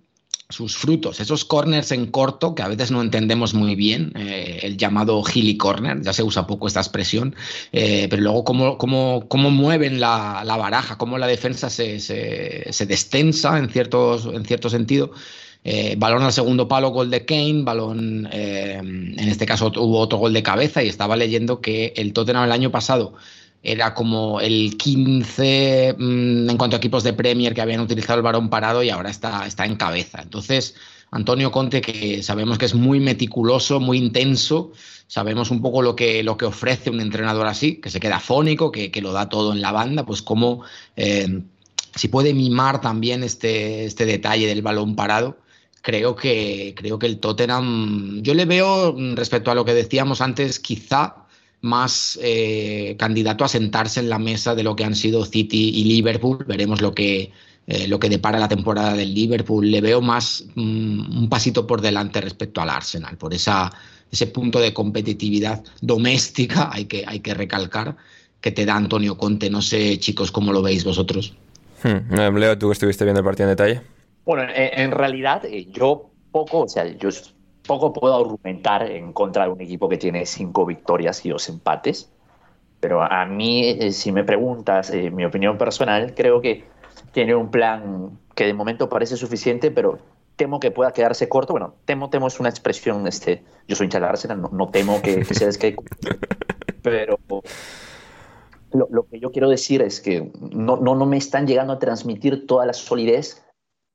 sus 0.49 0.77
frutos, 0.77 1.19
esos 1.19 1.43
corners 1.43 1.91
en 1.91 2.05
corto 2.05 2.55
que 2.55 2.63
a 2.63 2.69
veces 2.69 2.89
no 2.89 3.01
entendemos 3.01 3.53
muy 3.53 3.75
bien, 3.75 4.13
eh, 4.15 4.59
el 4.63 4.77
llamado 4.77 5.21
hilly 5.21 5.57
corner, 5.57 6.01
ya 6.01 6.13
se 6.13 6.23
usa 6.23 6.47
poco 6.47 6.67
esta 6.67 6.79
expresión, 6.79 7.35
eh, 7.73 8.07
pero 8.09 8.21
luego 8.21 8.45
cómo, 8.45 8.77
cómo, 8.77 9.25
cómo 9.27 9.51
mueven 9.51 9.99
la, 9.99 10.43
la, 10.45 10.55
baraja, 10.55 10.97
cómo 10.97 11.17
la 11.17 11.27
defensa 11.27 11.69
se, 11.69 11.99
se, 11.99 12.71
se 12.71 12.85
destensa 12.85 13.57
en, 13.57 13.69
ciertos, 13.69 14.25
en 14.25 14.45
cierto 14.45 14.69
sentido. 14.69 15.11
Eh, 15.65 15.95
balón 15.97 16.23
al 16.23 16.31
segundo 16.31 16.69
palo, 16.69 16.91
gol 16.91 17.09
de 17.09 17.25
Kane, 17.25 17.63
balón, 17.63 18.29
en 18.31 19.19
este 19.19 19.45
caso 19.45 19.69
hubo 19.75 19.99
otro 19.99 20.17
gol 20.17 20.31
de 20.31 20.43
cabeza 20.43 20.81
y 20.81 20.87
estaba 20.87 21.17
leyendo 21.17 21.59
que 21.59 21.91
el 21.97 22.13
Tottenham 22.13 22.45
el 22.45 22.53
año 22.53 22.71
pasado 22.71 23.15
era 23.63 23.93
como 23.93 24.39
el 24.39 24.77
15 24.77 25.95
mm, 25.97 26.49
en 26.49 26.57
cuanto 26.57 26.75
a 26.75 26.79
equipos 26.79 27.03
de 27.03 27.13
Premier 27.13 27.53
que 27.53 27.61
habían 27.61 27.81
utilizado 27.81 28.17
el 28.17 28.23
varón 28.23 28.49
parado 28.49 28.83
y 28.83 28.89
ahora 28.89 29.09
está, 29.09 29.45
está 29.45 29.65
en 29.65 29.75
cabeza. 29.75 30.21
Entonces, 30.21 30.75
Antonio 31.11 31.51
Conte, 31.51 31.81
que 31.81 32.21
sabemos 32.21 32.57
que 32.57 32.65
es 32.65 32.73
muy 32.73 32.99
meticuloso, 32.99 33.79
muy 33.79 33.97
intenso, 33.97 34.71
sabemos 35.07 35.51
un 35.51 35.61
poco 35.61 35.81
lo 35.81 35.95
que, 35.95 36.23
lo 36.23 36.37
que 36.37 36.45
ofrece 36.45 36.89
un 36.89 36.99
entrenador 36.99 37.47
así, 37.47 37.75
que 37.75 37.89
se 37.89 37.99
queda 37.99 38.19
fónico, 38.19 38.71
que, 38.71 38.91
lo 39.01 39.13
da 39.13 39.29
todo 39.29 39.53
en 39.53 39.61
la 39.61 39.71
banda, 39.71 40.05
pues 40.05 40.21
como 40.21 40.63
eh, 40.95 41.41
si 41.95 42.07
puede 42.09 42.33
mimar 42.33 42.81
también 42.81 43.23
este, 43.23 43.85
este 43.85 44.05
detalle 44.05 44.47
del 44.47 44.61
balón 44.61 44.95
parado. 44.95 45.37
Creo 45.81 46.15
que, 46.15 46.73
creo 46.75 46.99
que 46.99 47.05
el 47.05 47.19
Tottenham, 47.19 48.21
yo 48.21 48.33
le 48.33 48.43
veo 48.43 48.93
respecto 49.15 49.51
a 49.51 49.55
lo 49.55 49.63
que 49.63 49.73
decíamos 49.73 50.19
antes, 50.19 50.59
quizá 50.59 51.26
más 51.61 52.19
eh, 52.21 52.95
candidato 52.97 53.43
a 53.43 53.47
sentarse 53.47 53.99
en 53.99 54.09
la 54.09 54.19
mesa 54.19 54.55
de 54.55 54.63
lo 54.63 54.75
que 54.75 54.85
han 54.85 54.95
sido 54.95 55.25
City 55.25 55.71
y 55.75 55.83
Liverpool. 55.85 56.45
Veremos 56.47 56.81
lo 56.81 56.93
que, 56.93 57.31
eh, 57.67 57.87
lo 57.87 57.99
que 57.99 58.09
depara 58.09 58.39
la 58.39 58.47
temporada 58.47 58.93
del 58.93 59.13
Liverpool. 59.13 59.69
Le 59.69 59.81
veo 59.81 60.01
más 60.01 60.45
mm, 60.55 61.17
un 61.17 61.29
pasito 61.29 61.65
por 61.65 61.81
delante 61.81 62.21
respecto 62.21 62.61
al 62.61 62.69
Arsenal, 62.69 63.17
por 63.17 63.33
esa, 63.33 63.71
ese 64.11 64.27
punto 64.27 64.59
de 64.59 64.73
competitividad 64.73 65.63
doméstica, 65.81 66.69
hay 66.71 66.85
que, 66.85 67.03
hay 67.07 67.19
que 67.19 67.33
recalcar, 67.33 67.97
que 68.39 68.51
te 68.51 68.65
da 68.65 68.75
Antonio 68.75 69.17
Conte. 69.17 69.49
No 69.49 69.61
sé, 69.61 69.97
chicos, 69.99 70.31
cómo 70.31 70.53
lo 70.53 70.61
veis 70.61 70.83
vosotros. 70.83 71.33
Hmm. 71.83 72.37
Leo, 72.37 72.57
¿tú 72.57 72.71
estuviste 72.71 73.03
viendo 73.03 73.19
el 73.19 73.25
partido 73.25 73.49
en 73.49 73.55
detalle? 73.55 73.81
Bueno, 74.25 74.43
en, 74.43 74.79
en 74.79 74.91
realidad 74.91 75.45
eh, 75.45 75.67
yo 75.71 76.09
poco, 76.31 76.61
o 76.61 76.67
sea, 76.67 76.85
yo 76.97 77.09
poco 77.67 77.93
puedo 77.93 78.15
argumentar 78.15 78.89
en 78.89 79.13
contra 79.13 79.43
de 79.43 79.51
un 79.51 79.61
equipo 79.61 79.87
que 79.87 79.97
tiene 79.97 80.25
cinco 80.25 80.65
victorias 80.65 81.23
y 81.25 81.29
dos 81.29 81.47
empates. 81.49 82.09
Pero 82.79 83.01
a 83.01 83.25
mí, 83.25 83.67
eh, 83.67 83.91
si 83.91 84.11
me 84.11 84.23
preguntas 84.23 84.91
eh, 84.91 85.11
mi 85.11 85.25
opinión 85.25 85.57
personal, 85.57 86.13
creo 86.15 86.41
que 86.41 86.63
tiene 87.11 87.35
un 87.35 87.51
plan 87.51 88.17
que 88.35 88.45
de 88.45 88.53
momento 88.53 88.89
parece 88.89 89.17
suficiente, 89.17 89.71
pero 89.71 89.97
temo 90.35 90.59
que 90.59 90.71
pueda 90.71 90.93
quedarse 90.93 91.27
corto. 91.27 91.53
Bueno, 91.53 91.73
temo, 91.85 92.09
temo 92.09 92.27
es 92.27 92.39
una 92.39 92.49
expresión, 92.49 93.07
este, 93.07 93.43
yo 93.67 93.75
soy 93.75 93.85
hincha 93.85 93.99
de 93.99 94.05
Arsenal, 94.05 94.41
no, 94.51 94.69
temo 94.69 95.01
que, 95.01 95.23
que 95.23 95.33
se 95.33 95.45
desquede. 95.45 95.75
Pero 96.83 97.19
lo, 98.71 98.87
lo, 98.91 99.07
que 99.07 99.19
yo 99.19 99.31
quiero 99.31 99.49
decir 99.49 99.81
es 99.81 99.99
que 99.99 100.31
no, 100.39 100.77
no, 100.77 100.95
no 100.95 101.05
me 101.05 101.17
están 101.17 101.47
llegando 101.47 101.73
a 101.73 101.79
transmitir 101.79 102.45
toda 102.45 102.65
la 102.65 102.73
solidez 102.73 103.43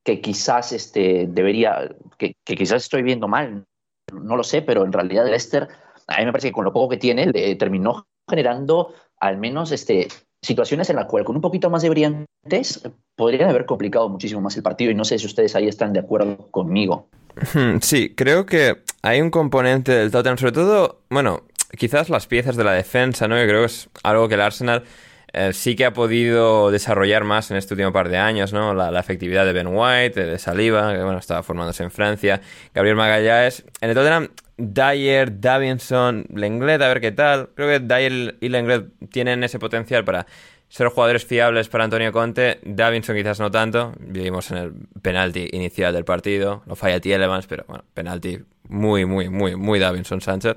que 0.04 0.20
quizás 0.20 0.72
este, 0.72 1.26
debería, 1.28 1.94
que, 2.18 2.34
quizás 2.44 2.82
estoy 2.82 3.02
viendo 3.02 3.28
mal, 3.28 3.64
no 4.12 4.36
lo 4.36 4.42
sé, 4.42 4.62
pero 4.62 4.84
en 4.84 4.92
realidad 4.92 5.26
Leicester, 5.26 5.68
a 6.06 6.18
mí 6.18 6.24
me 6.24 6.32
parece 6.32 6.48
que 6.48 6.52
con 6.52 6.64
lo 6.64 6.72
poco 6.72 6.90
que 6.90 6.96
tiene, 6.96 7.26
le 7.26 7.54
terminó 7.56 8.06
generando 8.28 8.94
al 9.20 9.38
menos 9.38 9.72
este, 9.72 10.08
situaciones 10.42 10.90
en 10.90 10.96
las 10.96 11.06
cuales 11.06 11.26
con 11.26 11.36
un 11.36 11.42
poquito 11.42 11.70
más 11.70 11.82
de 11.82 11.90
brillantes 11.90 12.82
podrían 13.16 13.48
haber 13.48 13.66
complicado 13.66 14.08
muchísimo 14.08 14.40
más 14.40 14.56
el 14.56 14.62
partido 14.62 14.90
y 14.90 14.94
no 14.94 15.04
sé 15.04 15.18
si 15.18 15.26
ustedes 15.26 15.54
ahí 15.54 15.68
están 15.68 15.92
de 15.92 16.00
acuerdo 16.00 16.48
conmigo. 16.50 17.08
Hmm, 17.54 17.78
sí, 17.80 18.14
creo 18.14 18.44
que 18.44 18.82
hay 19.02 19.20
un 19.20 19.30
componente 19.30 19.92
del 19.92 20.10
Tottenham, 20.10 20.38
sobre 20.38 20.52
todo, 20.52 21.02
bueno, 21.08 21.44
quizás 21.78 22.10
las 22.10 22.26
piezas 22.26 22.56
de 22.56 22.64
la 22.64 22.72
defensa, 22.72 23.28
¿no? 23.28 23.38
Yo 23.38 23.46
creo 23.46 23.60
que 23.60 23.66
es 23.66 23.88
algo 24.02 24.28
que 24.28 24.34
el 24.34 24.40
Arsenal 24.40 24.84
eh, 25.32 25.52
sí 25.52 25.76
que 25.76 25.86
ha 25.86 25.92
podido 25.92 26.70
desarrollar 26.70 27.24
más 27.24 27.50
en 27.50 27.56
este 27.56 27.74
último 27.74 27.92
par 27.92 28.08
de 28.08 28.18
años, 28.18 28.52
¿no? 28.52 28.74
La, 28.74 28.98
efectividad 29.00 29.44
de 29.46 29.52
Ben 29.52 29.68
White, 29.68 30.26
de 30.26 30.38
Saliba, 30.38 30.92
que 30.92 31.02
bueno, 31.02 31.18
estaba 31.18 31.42
formándose 31.42 31.82
en 31.82 31.90
Francia, 31.90 32.40
Gabriel 32.74 32.96
Magallanes. 32.96 33.64
En 33.80 33.90
el 33.90 33.94
Tottenham, 33.94 34.28
Dyer, 34.58 35.40
Davinson, 35.40 36.26
Lenglet, 36.34 36.82
a 36.82 36.88
ver 36.88 37.00
qué 37.00 37.12
tal. 37.12 37.48
Creo 37.54 37.68
que 37.68 37.80
Dyer 37.80 38.36
y 38.40 38.48
Lenglet 38.48 38.86
tienen 39.10 39.42
ese 39.42 39.58
potencial 39.58 40.04
para 40.04 40.26
ser 40.68 40.88
jugadores 40.88 41.24
fiables 41.24 41.68
para 41.68 41.84
Antonio 41.84 42.12
Conte. 42.12 42.58
Davinson 42.64 43.16
quizás 43.16 43.40
no 43.40 43.50
tanto. 43.50 43.94
Vivimos 44.00 44.50
en 44.50 44.56
el 44.58 44.72
penalti 45.02 45.48
inicial 45.52 45.92
del 45.92 46.04
partido. 46.04 46.62
Lo 46.66 46.76
falla 46.76 47.00
Tielemans, 47.00 47.46
pero 47.46 47.64
bueno, 47.68 47.84
penalti 47.94 48.38
muy, 48.68 49.04
muy, 49.04 49.28
muy, 49.28 49.56
muy 49.56 49.78
Davinson 49.78 50.20
Sánchez. 50.20 50.56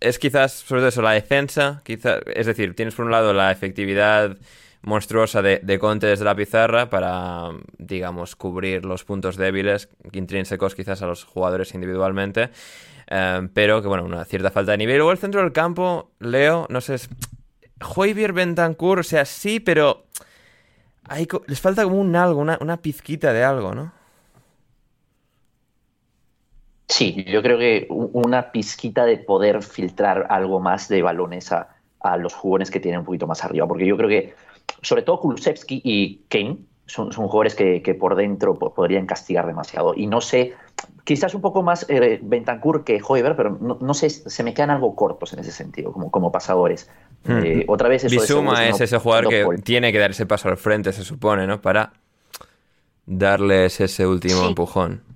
Es 0.00 0.18
quizás, 0.18 0.52
sobre 0.52 0.80
todo 0.80 0.88
eso, 0.88 1.02
la 1.02 1.12
defensa, 1.12 1.82
quizás, 1.84 2.20
es 2.34 2.46
decir, 2.46 2.74
tienes 2.74 2.94
por 2.94 3.04
un 3.04 3.12
lado 3.12 3.32
la 3.32 3.52
efectividad 3.52 4.36
monstruosa 4.82 5.42
de, 5.42 5.78
Conte 5.78 6.06
desde 6.06 6.24
la 6.24 6.34
pizarra 6.34 6.88
para, 6.90 7.50
digamos, 7.78 8.36
cubrir 8.36 8.84
los 8.84 9.04
puntos 9.04 9.36
débiles, 9.36 9.88
intrínsecos 10.12 10.74
quizás 10.74 11.02
a 11.02 11.06
los 11.06 11.24
jugadores 11.24 11.74
individualmente, 11.74 12.50
pero 13.54 13.82
que, 13.82 13.88
bueno, 13.88 14.04
una 14.04 14.24
cierta 14.24 14.50
falta 14.50 14.72
de 14.72 14.78
nivel. 14.78 14.96
Luego 14.96 15.12
el 15.12 15.18
centro 15.18 15.42
del 15.42 15.52
campo, 15.52 16.10
Leo, 16.20 16.66
no 16.70 16.80
sé, 16.80 16.94
es... 16.94 17.08
Joyvier 17.80 18.32
Bentancur, 18.32 18.98
o 18.98 19.02
sea, 19.04 19.24
sí, 19.24 19.60
pero 19.60 20.06
hay, 21.04 21.28
les 21.46 21.60
falta 21.60 21.84
como 21.84 22.00
un 22.00 22.16
algo, 22.16 22.40
una, 22.40 22.58
una 22.60 22.78
pizquita 22.78 23.32
de 23.32 23.44
algo, 23.44 23.72
¿no? 23.72 23.92
Sí, 26.88 27.24
yo 27.28 27.42
creo 27.42 27.58
que 27.58 27.86
una 27.90 28.50
pizquita 28.50 29.04
de 29.04 29.18
poder 29.18 29.62
filtrar 29.62 30.26
algo 30.30 30.58
más 30.58 30.88
de 30.88 31.02
balones 31.02 31.52
a, 31.52 31.68
los 32.18 32.32
jugadores 32.32 32.70
que 32.70 32.80
tienen 32.80 33.00
un 33.00 33.06
poquito 33.06 33.26
más 33.26 33.44
arriba, 33.44 33.66
porque 33.66 33.86
yo 33.86 33.96
creo 33.96 34.08
que 34.08 34.34
sobre 34.80 35.02
todo 35.02 35.20
Kulusevski 35.20 35.82
y 35.84 36.22
Kane 36.28 36.58
son, 36.86 37.12
son 37.12 37.26
jugadores 37.26 37.54
que, 37.54 37.96
por 38.00 38.14
dentro 38.16 38.54
podrían 38.54 39.04
castigar 39.04 39.46
demasiado. 39.46 39.92
Y 39.94 40.06
no 40.06 40.22
sé, 40.22 40.54
quizás 41.04 41.34
un 41.34 41.42
poco 41.42 41.62
más 41.62 41.84
eh, 41.90 42.18
Bentancur 42.22 42.84
que 42.84 43.00
Hoiber, 43.06 43.36
pero 43.36 43.58
no, 43.60 43.94
sé, 43.94 44.08
se 44.08 44.42
me 44.42 44.54
quedan 44.54 44.70
algo 44.70 44.94
cortos 44.96 45.34
en 45.34 45.40
ese 45.40 45.52
sentido, 45.52 45.92
como, 45.92 46.10
como 46.10 46.32
pasadores. 46.32 46.88
Hmm. 47.24 47.40
Eh, 47.44 47.64
otra 47.68 47.88
vez 47.88 48.04
eso 48.04 48.18
Bisuma 48.18 48.66
es 48.66 48.80
ese 48.80 48.96
jugador 48.96 49.28
que 49.28 49.44
tiene 49.62 49.92
que 49.92 49.98
dar 49.98 50.12
ese 50.12 50.24
paso 50.24 50.48
al 50.48 50.56
frente, 50.56 50.92
se 50.92 51.04
supone, 51.04 51.46
¿no? 51.46 51.60
Para 51.60 51.92
darles 53.04 53.80
ese 53.80 54.06
último 54.06 54.46
empujón 54.46 55.07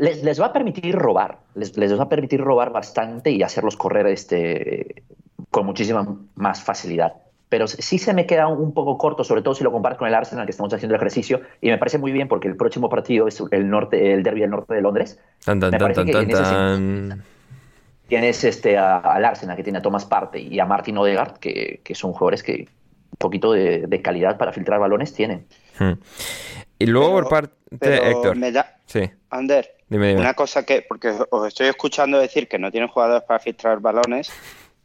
les, 0.00 0.40
va 0.40 0.46
a 0.46 0.52
permitir 0.52 0.94
robar, 0.94 1.38
les, 1.54 1.72
va 1.76 2.04
a 2.04 2.08
permitir 2.08 2.40
robar 2.40 2.72
bastante 2.72 3.30
y 3.30 3.42
hacerlos 3.42 3.76
correr 3.76 4.06
este, 4.06 5.02
con 5.50 5.66
muchísima 5.66 6.16
más 6.34 6.62
facilidad. 6.62 7.14
Pero 7.50 7.66
sí 7.66 7.98
se 7.98 8.14
me 8.14 8.26
queda 8.26 8.46
un 8.46 8.72
poco 8.72 8.96
corto, 8.96 9.24
sobre 9.24 9.42
todo 9.42 9.54
si 9.54 9.64
lo 9.64 9.72
comparas 9.72 9.98
con 9.98 10.06
el 10.06 10.14
Arsenal 10.14 10.46
que 10.46 10.52
estamos 10.52 10.72
haciendo 10.72 10.94
el 10.94 11.00
ejercicio. 11.00 11.40
Y 11.60 11.68
me 11.68 11.78
parece 11.78 11.98
muy 11.98 12.12
bien 12.12 12.28
porque 12.28 12.46
el 12.48 12.56
próximo 12.56 12.88
partido 12.88 13.26
es 13.26 13.42
el 13.50 13.68
norte, 13.68 14.14
el 14.14 14.22
derby 14.22 14.40
del 14.40 14.50
norte 14.50 14.74
de 14.74 14.80
Londres. 14.80 15.18
tienes 18.06 18.44
este, 18.44 18.78
al 18.78 19.24
Arsenal 19.24 19.56
que 19.56 19.64
tiene 19.64 19.80
a 19.80 19.82
Thomas 19.82 20.04
Parte 20.04 20.40
y 20.40 20.60
a 20.60 20.64
Martin 20.64 20.96
Odegaard, 20.96 21.38
que, 21.38 21.82
son 21.92 22.12
jugadores 22.12 22.42
que 22.42 22.68
un 23.10 23.16
poquito 23.18 23.52
de, 23.52 24.00
calidad 24.02 24.38
para 24.38 24.52
filtrar 24.52 24.78
balones 24.78 25.12
tienen. 25.12 25.44
Hmm. 25.78 25.94
Y 26.78 26.86
luego 26.86 27.10
por 27.10 27.28
parte 27.28 27.52
de 27.70 28.10
Héctor. 28.10 28.38
sí. 28.86 29.10
Ander, 29.28 29.79
una 29.90 30.34
cosa 30.34 30.64
que, 30.64 30.82
porque 30.82 31.12
os 31.30 31.48
estoy 31.48 31.66
escuchando 31.66 32.18
decir 32.18 32.48
que 32.48 32.58
no 32.58 32.70
tienen 32.70 32.88
jugadores 32.88 33.24
para 33.24 33.40
filtrar 33.40 33.80
balones, 33.80 34.32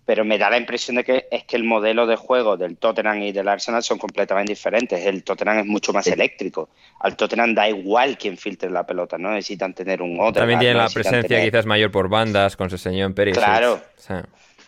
pero 0.05 0.23
me 0.23 0.37
da 0.37 0.49
la 0.49 0.57
impresión 0.57 0.97
de 0.97 1.03
que 1.03 1.27
es 1.31 1.43
que 1.45 1.55
el 1.55 1.63
modelo 1.63 2.05
de 2.05 2.15
juego 2.15 2.57
del 2.57 2.77
Tottenham 2.77 3.23
y 3.23 3.31
del 3.31 3.47
Arsenal 3.47 3.83
son 3.83 3.97
completamente 3.97 4.51
diferentes. 4.51 5.03
El 5.03 5.23
Tottenham 5.23 5.59
es 5.59 5.65
mucho 5.65 5.93
más 5.93 6.05
eléctrico. 6.07 6.69
Al 6.99 7.15
Tottenham 7.15 7.55
da 7.55 7.67
igual 7.67 8.17
quién 8.17 8.37
filtre 8.37 8.69
la 8.69 8.85
pelota, 8.85 9.17
no 9.17 9.31
necesitan 9.31 9.73
tener 9.73 10.01
un 10.01 10.19
otro. 10.19 10.41
También 10.41 10.59
tienen 10.59 10.77
la 10.77 10.89
presencia 10.89 11.43
quizás 11.43 11.65
mayor 11.65 11.91
por 11.91 12.07
bandas, 12.07 12.55
con 12.55 12.69
su 12.69 12.77
señor 12.77 13.13
Pérez. 13.13 13.35
Claro. 13.35 13.81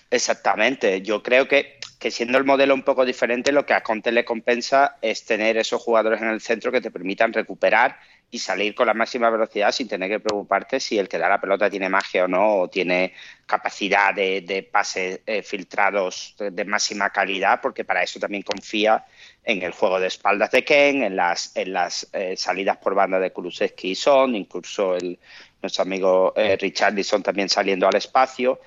Exactamente. 0.10 1.02
Yo 1.02 1.22
creo 1.22 1.48
que, 1.48 1.78
que 2.00 2.10
siendo 2.10 2.38
el 2.38 2.44
modelo 2.44 2.74
un 2.74 2.84
poco 2.84 3.06
diferente, 3.06 3.52
lo 3.52 3.66
que 3.66 3.74
a 3.74 3.82
Conte 3.82 4.12
le 4.12 4.26
compensa 4.26 4.98
es 5.02 5.26
tener 5.26 5.58
esos 5.58 5.82
jugadores 5.82 6.22
en 6.22 6.30
el 6.30 6.42
centro 6.42 6.72
que 6.72 6.82
te 6.82 6.90
permitan 6.90 7.34
recuperar 7.34 7.98
y 8.30 8.40
salir 8.40 8.76
con 8.76 8.88
la 8.88 8.94
máxima 8.94 9.30
velocidad 9.30 9.72
sin 9.72 9.88
tener 9.88 10.10
que 10.10 10.20
preocuparte 10.20 10.80
si 10.80 10.98
el 10.98 11.08
que 11.08 11.18
da 11.18 11.30
la 11.30 11.40
pelota 11.40 11.70
tiene 11.70 11.88
magia 11.88 12.26
o 12.26 12.28
no, 12.28 12.56
o 12.60 12.70
tiene 12.70 13.14
capacidad 13.46 14.14
de, 14.14 14.70
pases 14.70 15.22
eh, 15.26 15.42
filtrados 15.42 16.36
de, 16.38 16.66
máxima 16.66 17.10
calidad, 17.10 17.62
porque 17.62 17.86
para 17.86 18.04
eso 18.04 18.20
también 18.20 18.44
confía 18.44 19.06
en 19.46 19.62
el 19.62 19.72
juego 19.72 20.00
de 20.00 20.08
espaldas 20.08 20.52
de 20.52 20.66
Ken, 20.66 21.04
en 21.04 21.16
las, 21.16 21.56
en 21.56 21.72
las 21.72 22.10
eh, 22.12 22.36
salidas 22.36 22.78
por 22.78 22.96
banda 22.96 23.18
de 23.18 23.32
Kulusevski 23.32 23.92
y 23.92 23.96
Son, 23.96 24.36
incluso 24.36 24.96
el, 24.96 25.18
nuestro 25.62 25.84
amigo 25.84 26.34
eh, 26.36 26.58
Richardson 26.60 27.24
también 27.24 27.48
saliendo 27.48 27.88
al 27.88 27.96
espacio. 27.96 28.60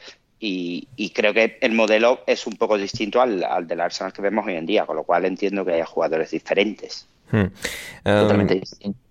Y, 0.43 1.13
creo 1.15 1.35
que 1.35 1.59
el 1.61 1.73
modelo 1.73 2.23
es 2.27 2.47
un 2.47 2.55
poco 2.55 2.79
distinto 2.79 3.21
al, 3.21 3.45
al 3.45 3.67
del 3.67 3.79
Arsenal 3.79 4.11
que 4.11 4.23
vemos 4.23 4.47
hoy 4.47 4.55
en 4.55 4.65
día, 4.65 4.87
con 4.87 4.97
lo 4.97 5.05
cual 5.05 5.27
entiendo 5.27 5.67
que 5.67 5.75
haya 5.75 5.85
jugadores 5.85 6.31
diferentes. 6.31 7.07
Hmm. 7.31 7.49
Totalmente 8.03 8.55
um, 8.55 8.61
distinto. 8.61 9.10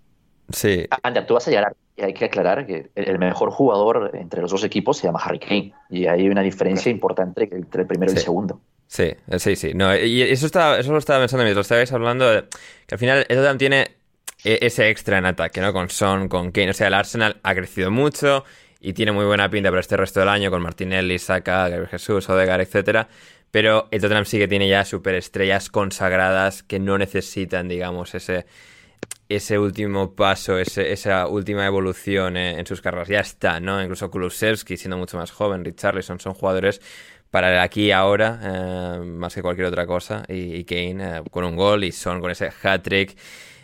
Sí. 0.52 0.88
Ander, 1.04 1.26
tú 1.26 1.36
vas 1.36 1.48
a 1.48 1.52
llegar, 1.52 1.76
y 1.96 2.02
hay 2.02 2.14
que 2.14 2.26
aclarar 2.26 2.66
que 2.66 2.90
el 2.96 3.20
mejor 3.20 3.52
jugador 3.52 4.12
entre 4.14 4.42
los 4.42 4.52
dos 4.52 4.64
equipos 4.64 4.98
se 4.98 5.08
llama 5.08 5.20
Harry 5.24 5.40
Kane, 5.40 5.74
y 5.90 6.08
hay 6.08 6.28
una 6.30 6.42
diferencia 6.42 6.92
importante 6.92 7.48
entre 7.52 7.82
el 7.82 7.88
primero 7.88 8.12
y 8.12 8.16
el 8.16 8.22
segundo. 8.22 8.60
Sí, 8.88 9.14
sí, 9.38 9.56
sí. 9.56 9.74
No, 9.76 9.96
y 9.96 10.24
eso, 10.24 10.48
estaba, 10.48 10.80
eso 10.80 10.92
lo 10.92 10.98
estaba 10.98 11.20
pensando 11.20 11.44
mientras 11.44 11.66
estabais 11.66 11.92
hablando, 11.94 12.26
que 12.88 12.96
al 12.96 13.00
final 13.00 13.26
también 13.28 13.58
tiene 13.60 13.88
e, 14.44 14.60
ese 14.62 14.90
extra 14.90 15.18
en 15.18 15.26
ataque, 15.26 15.62
¿no? 15.62 15.74
Con 15.74 15.90
Son, 15.90 16.28
con 16.28 16.52
Kane. 16.52 16.72
O 16.72 16.74
sea, 16.74 16.88
el 16.88 16.94
Arsenal 16.94 17.38
ha 17.44 17.54
crecido 17.54 17.92
mucho 17.92 18.46
y 18.80 18.94
tiene 18.94 19.12
muy 19.12 19.26
buena 19.26 19.50
pinta 19.50 19.70
para 19.70 19.82
este 19.82 19.98
resto 19.98 20.22
del 20.22 20.30
año 20.30 20.50
con 20.50 20.62
Martinelli, 20.62 21.20
Saka, 21.20 21.70
Gabriel 21.70 21.88
Jesús, 21.88 22.30
Odegaard, 22.30 22.62
etcétera. 22.62 23.10
Pero 23.52 23.88
el 23.92 24.02
Tottenham 24.02 24.26
sí 24.26 24.38
que 24.38 24.48
tiene 24.48 24.68
ya 24.68 24.86
superestrellas 24.86 25.70
consagradas 25.70 26.64
que 26.64 26.80
no 26.80 26.98
necesitan, 26.98 27.68
digamos, 27.68 28.16
ese, 28.16 28.46
ese 29.30 29.60
último 29.60 30.16
paso, 30.16 30.58
esa 30.58 31.28
última 31.28 31.66
evolución 31.66 32.36
en, 32.36 32.66
sus 32.66 32.82
carreras. 32.82 33.08
Ya 33.08 33.20
está, 33.20 33.60
¿no? 33.60 33.82
Incluso 33.82 34.10
Kulusevski, 34.10 34.76
siendo 34.76 34.98
mucho 34.98 35.18
más 35.18 35.30
joven, 35.32 35.64
Richarlison, 35.64 36.20
son 36.20 36.34
jugadores 36.34 36.82
para 37.30 37.62
aquí 37.62 37.86
y 37.86 37.92
ahora, 37.92 38.40
eh, 38.42 39.00
más 39.06 39.36
que 39.36 39.44
cualquier 39.44 39.68
otra 39.68 39.86
cosa. 39.86 40.24
Y, 40.28 40.64
Kane 40.64 41.20
eh, 41.20 41.24
con 41.30 41.46
un 41.46 41.56
gol 41.56 41.84
y 41.84 41.92
Son 41.92 42.20
con 42.22 42.32
ese 42.32 42.50
hat-trick 42.64 43.16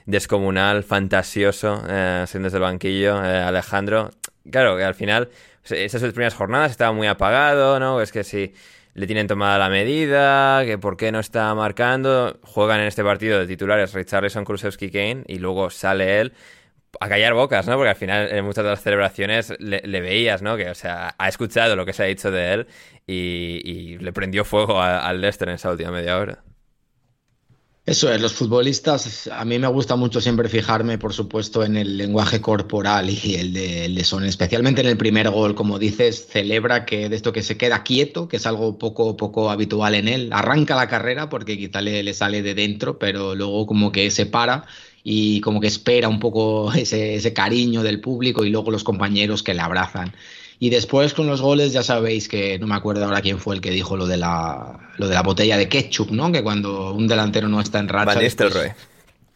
descomunal, 0.05 0.83
fantasioso, 0.83 1.83
eh, 1.89 2.25
siendo 2.27 2.45
desde 2.45 2.57
el 2.57 2.63
banquillo, 2.63 3.17
Alejandro. 3.17 4.11
Claro, 4.51 4.77
que 4.77 4.83
al 4.83 4.93
final, 4.93 5.29
esas 5.63 6.01
primeras 6.03 6.35
jornadas 6.35 6.69
estaba 6.69 6.91
muy 6.91 7.07
apagado, 7.07 7.79
¿no? 7.79 8.01
Es 8.01 8.11
que 8.11 8.23
si 8.23 8.53
le 8.95 9.07
tienen 9.07 9.27
tomada 9.27 9.59
la 9.59 9.69
medida, 9.69 10.63
que 10.65 10.77
por 10.77 10.95
qué 10.97 11.11
no 11.11 11.19
está 11.19 11.53
marcando, 11.53 12.39
juegan 12.43 12.79
en 12.79 12.87
este 12.87 13.03
partido 13.03 13.37
de 13.37 13.45
titulares 13.45 13.93
Richarlison, 13.93 14.45
Krusewski, 14.45 14.89
Kane, 14.89 15.23
y 15.27 15.37
luego 15.37 15.69
sale 15.69 16.21
él 16.21 16.33
a 17.01 17.09
callar 17.09 17.33
bocas, 17.33 17.67
¿no? 17.67 17.75
Porque 17.75 17.89
al 17.89 17.95
final 17.97 18.29
en 18.31 18.45
muchas 18.45 18.63
de 18.63 18.69
las 18.69 18.81
celebraciones 18.81 19.53
le, 19.59 20.01
veías, 20.01 20.41
¿no? 20.41 20.55
Que, 20.55 20.69
o 20.69 20.75
sea, 20.75 21.13
ha 21.17 21.27
escuchado 21.27 21.75
lo 21.75 21.85
que 21.85 21.91
se 21.91 22.03
ha 22.03 22.05
dicho 22.05 22.31
de 22.31 22.53
él 22.53 22.67
y, 23.05 23.97
le 23.97 24.13
prendió 24.13 24.45
fuego 24.45 24.81
al 24.81 25.19
Leicester 25.19 25.49
en 25.49 25.55
esa 25.55 25.71
última 25.71 25.91
media 25.91 26.17
hora. 26.17 26.43
Eso 27.87 28.11
es, 28.11 28.19
los 28.19 28.33
futbolistas, 28.33 29.27
a 29.27 29.45
mí 29.45 29.59
me 29.59 29.67
gusta 29.67 29.95
mucho 29.95 30.19
siempre 30.19 30.49
fijarme, 30.49 30.97
por 30.97 31.13
supuesto, 31.13 31.63
en 31.63 31.77
el 31.77 31.97
lenguaje 31.97 32.41
corporal 32.41 33.11
y 33.11 33.35
el 33.35 33.53
de, 33.53 34.03
Son, 34.03 34.25
especialmente 34.25 34.81
en 34.81 34.87
el 34.87 34.97
primer 34.97 35.29
gol, 35.29 35.53
como 35.53 35.77
dices, 35.77 36.25
celebra 36.27 36.83
que 36.85 37.09
de 37.09 37.15
esto 37.15 37.31
que 37.31 37.43
se 37.43 37.57
queda 37.57 37.83
quieto, 37.83 38.27
que 38.27 38.37
es 38.37 38.47
algo 38.47 38.79
poco, 38.79 39.15
poco 39.15 39.51
habitual 39.51 39.93
en 39.93 40.07
él, 40.07 40.29
arranca 40.33 40.75
la 40.75 40.87
carrera 40.87 41.29
porque 41.29 41.59
quizá 41.59 41.79
le, 41.81 42.01
le 42.01 42.13
sale 42.15 42.41
de 42.41 42.55
dentro, 42.55 42.97
pero 42.97 43.35
luego 43.35 43.67
como 43.67 43.91
que 43.91 44.09
se 44.09 44.25
para 44.25 44.65
y 45.03 45.39
como 45.41 45.61
que 45.61 45.67
espera 45.67 46.09
un 46.09 46.19
poco 46.19 46.73
ese, 46.73 47.13
ese 47.13 47.33
cariño 47.33 47.83
del 47.83 48.01
público 48.01 48.43
y 48.43 48.49
luego 48.49 48.71
los 48.71 48.83
compañeros 48.83 49.43
que 49.43 49.53
le 49.53 49.61
abrazan. 49.61 50.11
Y 50.59 50.69
después 50.69 51.13
con 51.13 51.27
los 51.27 51.41
goles 51.41 51.73
ya 51.73 51.83
sabéis 51.83 52.27
que 52.27 52.57
no 52.59 52.67
me 52.67 52.75
acuerdo 52.75 53.05
ahora 53.05 53.21
quién 53.21 53.39
fue 53.39 53.55
el 53.55 53.61
que 53.61 53.71
dijo 53.71 53.97
lo 53.97 54.07
de 54.07 54.17
la, 54.17 54.91
lo 54.97 55.07
de 55.07 55.13
la 55.13 55.21
botella 55.21 55.57
de 55.57 55.67
ketchup, 55.67 56.11
¿no? 56.11 56.31
Que 56.31 56.43
cuando 56.43 56.93
un 56.93 57.07
delantero 57.07 57.47
no 57.47 57.59
está 57.59 57.79
en 57.79 57.89
racha... 57.89 58.13
Van 58.13 58.23
Nistelrooy. 58.23 58.71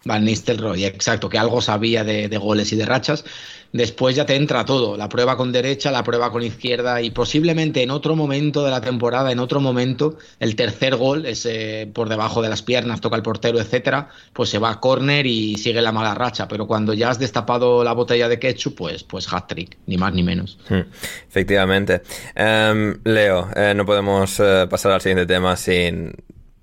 Van 0.06 0.24
Nistelrooy, 0.24 0.86
exacto, 0.86 1.28
que 1.28 1.38
algo 1.38 1.62
sabía 1.62 2.04
de, 2.06 2.30
de 2.30 2.38
goles 2.38 2.72
y 2.72 2.78
de 2.78 2.86
rachas 2.86 3.26
después 3.72 4.16
ya 4.16 4.26
te 4.26 4.36
entra 4.36 4.66
todo, 4.66 4.98
la 4.98 5.10
prueba 5.10 5.38
con 5.38 5.52
derecha, 5.52 5.92
la 5.92 6.04
prueba 6.04 6.32
con 6.32 6.44
izquierda 6.44 7.02
y 7.02 7.12
posiblemente 7.12 7.84
en 7.84 7.92
otro 7.92 8.16
momento 8.16 8.64
de 8.64 8.72
la 8.72 8.82
temporada, 8.82 9.32
en 9.32 9.40
otro 9.40 9.60
momento, 9.60 10.18
el 10.40 10.56
tercer 10.56 10.96
gol, 10.96 11.26
ese 11.26 11.90
por 11.94 12.10
debajo 12.10 12.42
de 12.42 12.50
las 12.50 12.62
piernas, 12.62 13.02
toca 13.02 13.16
el 13.16 13.22
portero, 13.22 13.60
etcétera, 13.60 14.10
pues 14.34 14.50
se 14.50 14.60
va 14.60 14.72
a 14.72 14.80
córner 14.80 15.26
y 15.28 15.56
sigue 15.58 15.82
la 15.82 15.92
mala 15.92 16.16
racha, 16.16 16.48
pero 16.48 16.68
cuando 16.68 16.94
ya 16.94 17.10
has 17.10 17.20
destapado 17.20 17.84
la 17.84 17.94
botella 17.94 18.28
de 18.28 18.40
ketchup, 18.40 18.76
pues, 18.76 19.04
pues 19.04 19.32
hat-trick, 19.32 19.78
ni 19.86 19.98
más 19.98 20.14
ni 20.14 20.24
menos. 20.24 20.58
Hmm, 20.70 20.82
efectivamente. 21.28 22.02
Em, 22.36 23.00
Leo, 23.04 23.50
eh, 23.56 23.74
no 23.76 23.86
podemos 23.86 24.40
eh, 24.40 24.68
pasar 24.70 24.94
al 24.94 25.02
siguiente 25.02 25.26
tema 25.26 25.56
sin 25.56 26.14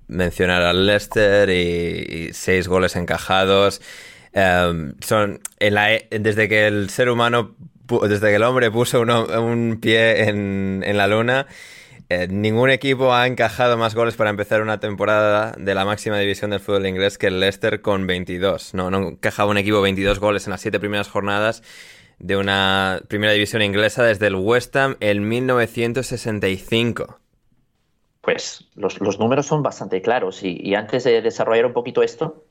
mencionar 0.07 0.61
al 0.61 0.85
Leicester 0.85 1.49
y 1.49 2.29
seis 2.33 2.67
goles 2.67 2.95
encajados. 2.95 3.81
Em, 4.39 4.93
son 5.01 5.39
e, 5.59 6.07
desde 6.11 6.47
que 6.47 6.67
el 6.67 6.91
ser 6.91 7.09
humano, 7.09 7.55
desde 8.07 8.27
que 8.27 8.35
el 8.35 8.43
hombre 8.43 8.69
puso 8.69 9.01
un 9.01 9.79
pie 9.81 10.29
en, 10.29 10.83
la 10.95 11.07
luna, 11.07 11.47
eh, 12.09 12.27
ningún 12.29 12.69
equipo 12.69 13.15
ha 13.15 13.25
encajado 13.25 13.77
más 13.77 13.95
goles 13.95 14.15
para 14.15 14.29
empezar 14.29 14.61
una 14.61 14.79
temporada 14.79 15.53
de 15.57 15.73
la 15.73 15.85
máxima 15.85 16.19
división 16.19 16.51
del 16.51 16.59
fútbol 16.59 16.85
inglés 16.85 17.17
que 17.17 17.27
el 17.27 17.39
Leicester 17.39 17.81
con 17.81 18.05
22. 18.05 18.75
No, 18.75 18.91
no 18.91 19.07
encajaba 19.09 19.49
un 19.49 19.57
equipo 19.57 19.81
22 19.81 20.19
goles 20.19 20.45
en 20.45 20.51
las 20.51 20.61
siete 20.61 20.79
primeras 20.79 21.09
jornadas 21.09 21.63
de 22.19 22.37
una 22.37 23.01
primera 23.07 23.33
división 23.33 23.63
inglesa 23.63 24.03
desde 24.03 24.27
el 24.27 24.35
West 24.35 24.75
Ham 24.75 24.97
en 24.99 25.27
1965. 25.27 27.19
Pues 28.21 28.67
los, 28.75 28.99
números 29.19 29.47
son 29.47 29.63
bastante 29.63 30.01
claros 30.03 30.43
y, 30.43 30.75
antes 30.75 31.05
de 31.05 31.23
desarrollar 31.23 31.65
un 31.65 31.73
poquito 31.73 32.03
esto, 32.03 32.43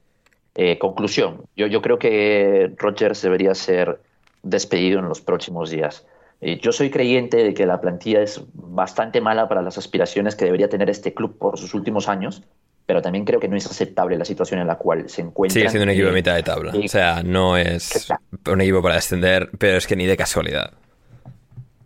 eh, 0.59 0.79
conclusión, 0.79 1.43
yo, 1.55 1.67
yo 1.67 1.83
creo 1.83 1.99
que 1.99 2.73
Rogers 2.79 3.21
debería 3.21 3.55
ser 3.55 4.01
despedido 4.43 5.01
en 5.01 5.09
los 5.09 5.21
próximos 5.21 5.69
días. 5.69 6.07
Eh, 6.41 6.59
yo 6.63 6.73
soy 6.73 6.89
creyente 6.89 7.37
de 7.37 7.53
que 7.53 7.67
la 7.67 7.79
plantilla 7.81 8.23
es 8.23 8.41
bastante 8.55 9.21
mala 9.21 9.49
para 9.49 9.61
las 9.61 9.77
aspiraciones 9.77 10.35
que 10.35 10.47
debería 10.47 10.71
tener 10.71 10.89
este 10.89 11.13
club 11.13 11.37
por 11.37 11.59
sus 11.59 11.75
últimos 11.75 12.09
años, 12.09 12.43
pero 12.87 13.03
también 13.03 13.27
creo 13.27 13.39
que 13.39 13.49
no 13.49 13.57
es 13.57 13.67
aceptable 13.67 14.17
la 14.17 14.25
situación 14.25 14.61
en 14.61 14.67
la 14.67 14.77
cual 14.77 15.11
se 15.11 15.21
encuentra. 15.21 15.61
Sigue 15.61 15.69
siendo 15.69 15.85
un 15.85 15.91
equipo 15.91 16.07
de 16.07 16.15
mitad 16.15 16.35
de 16.35 16.43
tabla. 16.43 16.73
o 16.73 16.89
sea, 16.89 17.23
no 17.23 17.59
es 17.59 18.11
un 18.51 18.61
equipo 18.63 18.81
para 18.81 18.95
descender, 18.95 19.51
pero 19.59 19.77
es 19.77 19.87
que 19.87 19.95
ni 19.95 20.07
de 20.07 20.17
casualidad. 20.17 20.73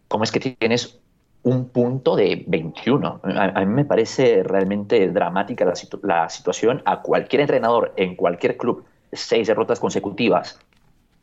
¿Cómo 0.07 0.23
es 0.23 0.31
que 0.31 0.39
tienes 0.39 1.01
un 1.43 1.69
punto 1.69 2.17
de 2.17 2.45
21. 2.47 3.21
A, 3.23 3.61
mí 3.61 3.73
me 3.73 3.85
parece 3.85 4.43
realmente 4.43 5.09
dramática 5.09 5.65
la, 6.03 6.29
situación. 6.29 6.83
A 6.85 7.01
cualquier 7.03 7.43
entrenador 7.43 7.93
en 7.97 8.15
cualquier 8.15 8.57
club, 8.57 8.85
seis 9.13 9.49
derrotas 9.49 9.81
consecutivas, 9.81 10.59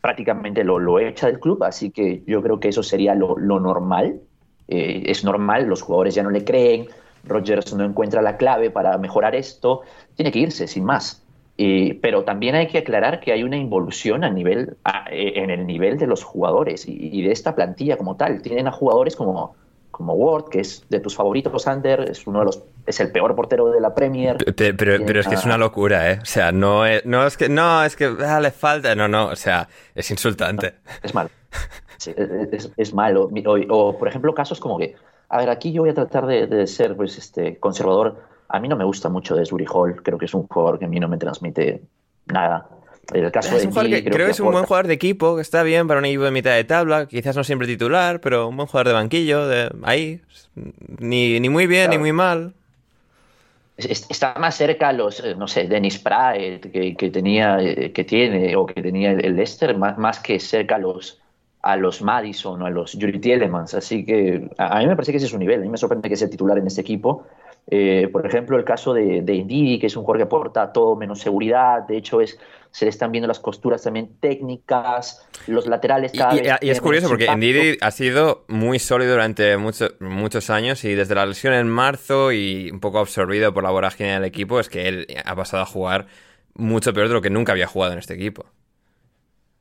prácticamente 0.02 0.64
lo, 0.64 0.80
lo 0.80 1.00
echa 1.00 1.28
del 1.28 1.40
club, 1.40 1.64
así 1.64 1.92
que 1.92 2.24
yo 2.26 2.42
creo 2.42 2.60
que 2.60 2.70
eso 2.70 2.84
sería 2.84 3.14
lo, 3.14 3.38
normal. 3.38 4.20
Eh, 4.68 5.04
es 5.06 5.24
normal, 5.24 5.66
los 5.66 5.82
jugadores 5.82 6.16
ya 6.16 6.24
no 6.24 6.30
le 6.30 6.44
creen, 6.44 6.88
Rogers 7.24 7.74
no 7.74 7.84
encuentra 7.84 8.22
la 8.22 8.38
clave 8.38 8.70
para 8.70 8.98
mejorar 8.98 9.36
esto, 9.36 9.82
tiene 10.16 10.32
que 10.32 10.40
irse, 10.40 10.68
sin 10.68 10.84
más. 10.84 11.24
pero 12.02 12.24
también 12.24 12.56
hay 12.56 12.68
que 12.68 12.80
aclarar 12.80 13.20
que 13.20 13.32
hay 13.32 13.44
una 13.44 13.58
involución 13.58 14.24
a 14.24 14.30
nivel, 14.30 14.78
en 15.12 15.50
el 15.52 15.66
nivel 15.66 15.98
de 15.98 16.08
los 16.08 16.24
jugadores 16.24 16.86
y 16.88 17.22
de 17.22 17.32
esta 17.32 17.56
plantilla 17.56 17.98
como 17.98 18.16
tal. 18.16 18.42
Tienen 18.42 18.68
a 18.68 18.72
jugadores 18.72 19.16
como 19.16 19.56
como 19.98 20.14
Ward, 20.14 20.50
que 20.50 20.60
es 20.60 20.86
de 20.90 21.00
tus 21.00 21.16
favoritos, 21.16 21.64
Sander, 21.64 22.02
es 22.02 22.28
uno 22.28 22.40
de 22.40 22.46
los 22.46 22.62
es 22.86 23.00
el 23.00 23.12
peor 23.12 23.36
portero 23.36 23.72
de 23.72 23.82
la 23.82 23.96
Premier. 23.96 24.38
Pero, 24.38 24.78
pero, 24.78 25.20
es 25.20 25.28
que 25.28 25.34
es 25.34 25.44
una 25.44 25.58
locura, 25.58 26.12
¿eh? 26.12 26.20
O 26.22 26.26
sea, 26.26 26.52
no 26.52 26.86
es, 26.86 27.04
no 27.04 27.26
es 27.26 27.36
que 27.36 27.50
no 27.50 27.84
es 27.84 27.96
que 27.96 28.16
ah, 28.24 28.40
le 28.40 28.52
falta, 28.52 28.94
no, 28.94 29.08
no, 29.08 29.30
o 29.30 29.36
sea, 29.36 29.68
es 29.96 30.12
insultante. 30.12 30.76
Es 31.02 31.16
malo. 31.16 31.32
es, 32.78 32.94
malo. 32.94 33.32
O, 33.70 33.98
por 33.98 34.08
ejemplo, 34.08 34.36
casos 34.36 34.60
como 34.60 34.78
que, 34.78 34.94
a 35.30 35.40
ver, 35.40 35.50
aquí 35.50 35.72
yo 35.72 35.82
voy 35.82 35.90
a 35.90 35.96
tratar 35.96 36.28
de, 36.28 36.68
ser 36.68 36.96
pues, 36.96 37.18
este, 37.18 37.58
conservador. 37.58 38.22
A 38.50 38.60
mí 38.60 38.68
no 38.68 38.76
me 38.76 38.86
gusta 38.86 39.10
mucho 39.10 39.36
de 39.36 39.44
Hall, 39.68 40.04
creo 40.04 40.20
que 40.20 40.26
es 40.26 40.34
un 40.36 40.48
jugador 40.48 40.78
que 40.78 40.86
a 40.86 40.88
mí 40.88 41.00
no 41.00 41.08
me 41.10 41.18
transmite 41.18 41.82
nada 42.28 42.70
el 43.14 43.32
caso 43.32 43.56
es 43.56 43.68
creo, 43.68 44.26
que, 44.26 44.32
es 44.32 44.40
un 44.40 44.52
buen 44.52 44.66
jugador 44.66 44.88
de 44.88 44.94
equipo, 44.94 45.36
que 45.36 45.42
está 45.42 45.64
bien 45.64 45.88
para 45.88 46.00
un 46.00 46.06
equipo 46.06 46.24
de 46.24 46.32
mitad 46.32 46.54
de 46.56 46.64
tabla, 46.64 47.08
quizás 47.08 47.36
no 47.36 47.44
siempre 47.44 47.68
titular, 47.68 48.20
pero 48.20 48.48
un 48.48 48.58
buen 48.58 48.68
jugador 48.68 48.88
de 48.88 48.94
banquillo, 48.94 49.48
de 49.48 49.72
ahí, 49.84 50.22
ni, 51.00 51.40
muy 51.50 51.68
bien 51.68 51.90
ni 51.92 51.98
muy 51.98 52.12
mal. 52.12 52.54
Está 53.78 54.34
más 54.40 54.56
cerca 54.56 54.90
a 54.90 54.94
los, 54.94 55.24
eh, 55.24 55.36
no 55.36 55.48
sé, 55.48 55.68
Dennis 55.68 56.00
Pratt, 56.00 56.36
que, 56.38 57.12
tenía, 57.14 57.60
eh, 57.62 57.92
que 57.92 58.04
tiene, 58.04 58.56
o 58.56 58.66
que 58.66 58.82
tenía 58.82 59.12
el 59.12 59.36
Leicester, 59.36 59.78
más, 59.78 59.98
más 59.98 60.20
que 60.20 60.40
cerca 60.40 60.76
a 60.76 60.80
los, 60.80 61.22
a 61.62 61.76
los 61.76 62.02
Madison 62.02 62.62
o 62.62 62.66
a 62.66 62.70
los 62.70 62.94
Yuri 62.94 63.20
Tielemans. 63.20 63.74
Así 63.74 64.06
que 64.06 64.50
a, 64.58 64.80
mí 64.80 64.88
me 64.88 64.96
parece 64.96 65.12
que 65.12 65.18
ese 65.18 65.26
es 65.28 65.32
su 65.32 65.38
nivel. 65.38 65.60
A 65.60 65.64
mí 65.64 65.70
me 65.70 65.78
sorprende 65.78 66.10
que 66.10 66.16
sea 66.16 66.30
titular 66.30 66.58
en 66.58 66.66
este 66.66 66.82
equipo. 66.82 67.26
Eh, 67.70 68.08
por 68.12 68.26
ejemplo, 68.26 68.58
el 68.58 68.64
caso 68.64 68.94
de, 68.94 69.22
de 69.22 69.34
Indidi, 69.34 69.78
que 69.78 69.88
es 69.88 69.98
un 69.98 70.04
jugador 70.04 70.18
que 70.18 70.24
aporta 70.24 70.72
todo 70.72 70.96
menos 70.96 71.20
seguridad, 71.20 71.86
de 71.86 71.98
hecho 71.98 72.22
es 72.22 72.40
se 72.72 72.86
le 72.86 72.90
están 72.90 73.12
viendo 73.12 73.28
las 73.28 73.40
costuras 73.40 73.82
también 73.82 74.20
técnicas, 74.20 75.28
los 75.48 75.66
laterales 75.68 76.12
cada 76.12 76.36
y, 76.36 76.42
vez 76.42 76.54
y, 76.62 76.70
es 76.70 76.80
curioso 76.80 77.08
porque. 77.08 77.28
Ndidi 77.28 77.78
ha 77.82 77.92
sido 77.92 78.46
muy 78.48 78.80
sólido 78.80 79.14
durante 79.14 79.58
mucho, 79.58 79.88
muchos 80.00 80.50
años 80.50 80.84
y 80.84 80.94
desde 80.94 81.16
la 81.16 81.26
lesión 81.26 81.54
en 81.54 81.68
marzo 81.68 82.32
y 82.32 82.70
un 82.72 82.80
poco 82.80 83.00
absorbido 83.00 83.54
por 83.54 83.64
la 83.64 83.72
vorágine 83.72 84.14
del 84.14 84.26
equipo 84.26 84.60
es 84.60 84.70
que 84.70 84.88
él 84.88 85.08
ha 85.26 85.36
pasado 85.36 85.64
a 85.64 85.66
jugar 85.66 86.06
mucho 86.54 86.94
peor 86.94 87.08
de 87.08 87.16
lo 87.16 87.22
que 87.22 87.30
nunca 87.30 87.52
había 87.52 87.68
jugado 87.68 87.94
en 87.94 88.00
este 88.00 88.14
equipo. 88.14 88.46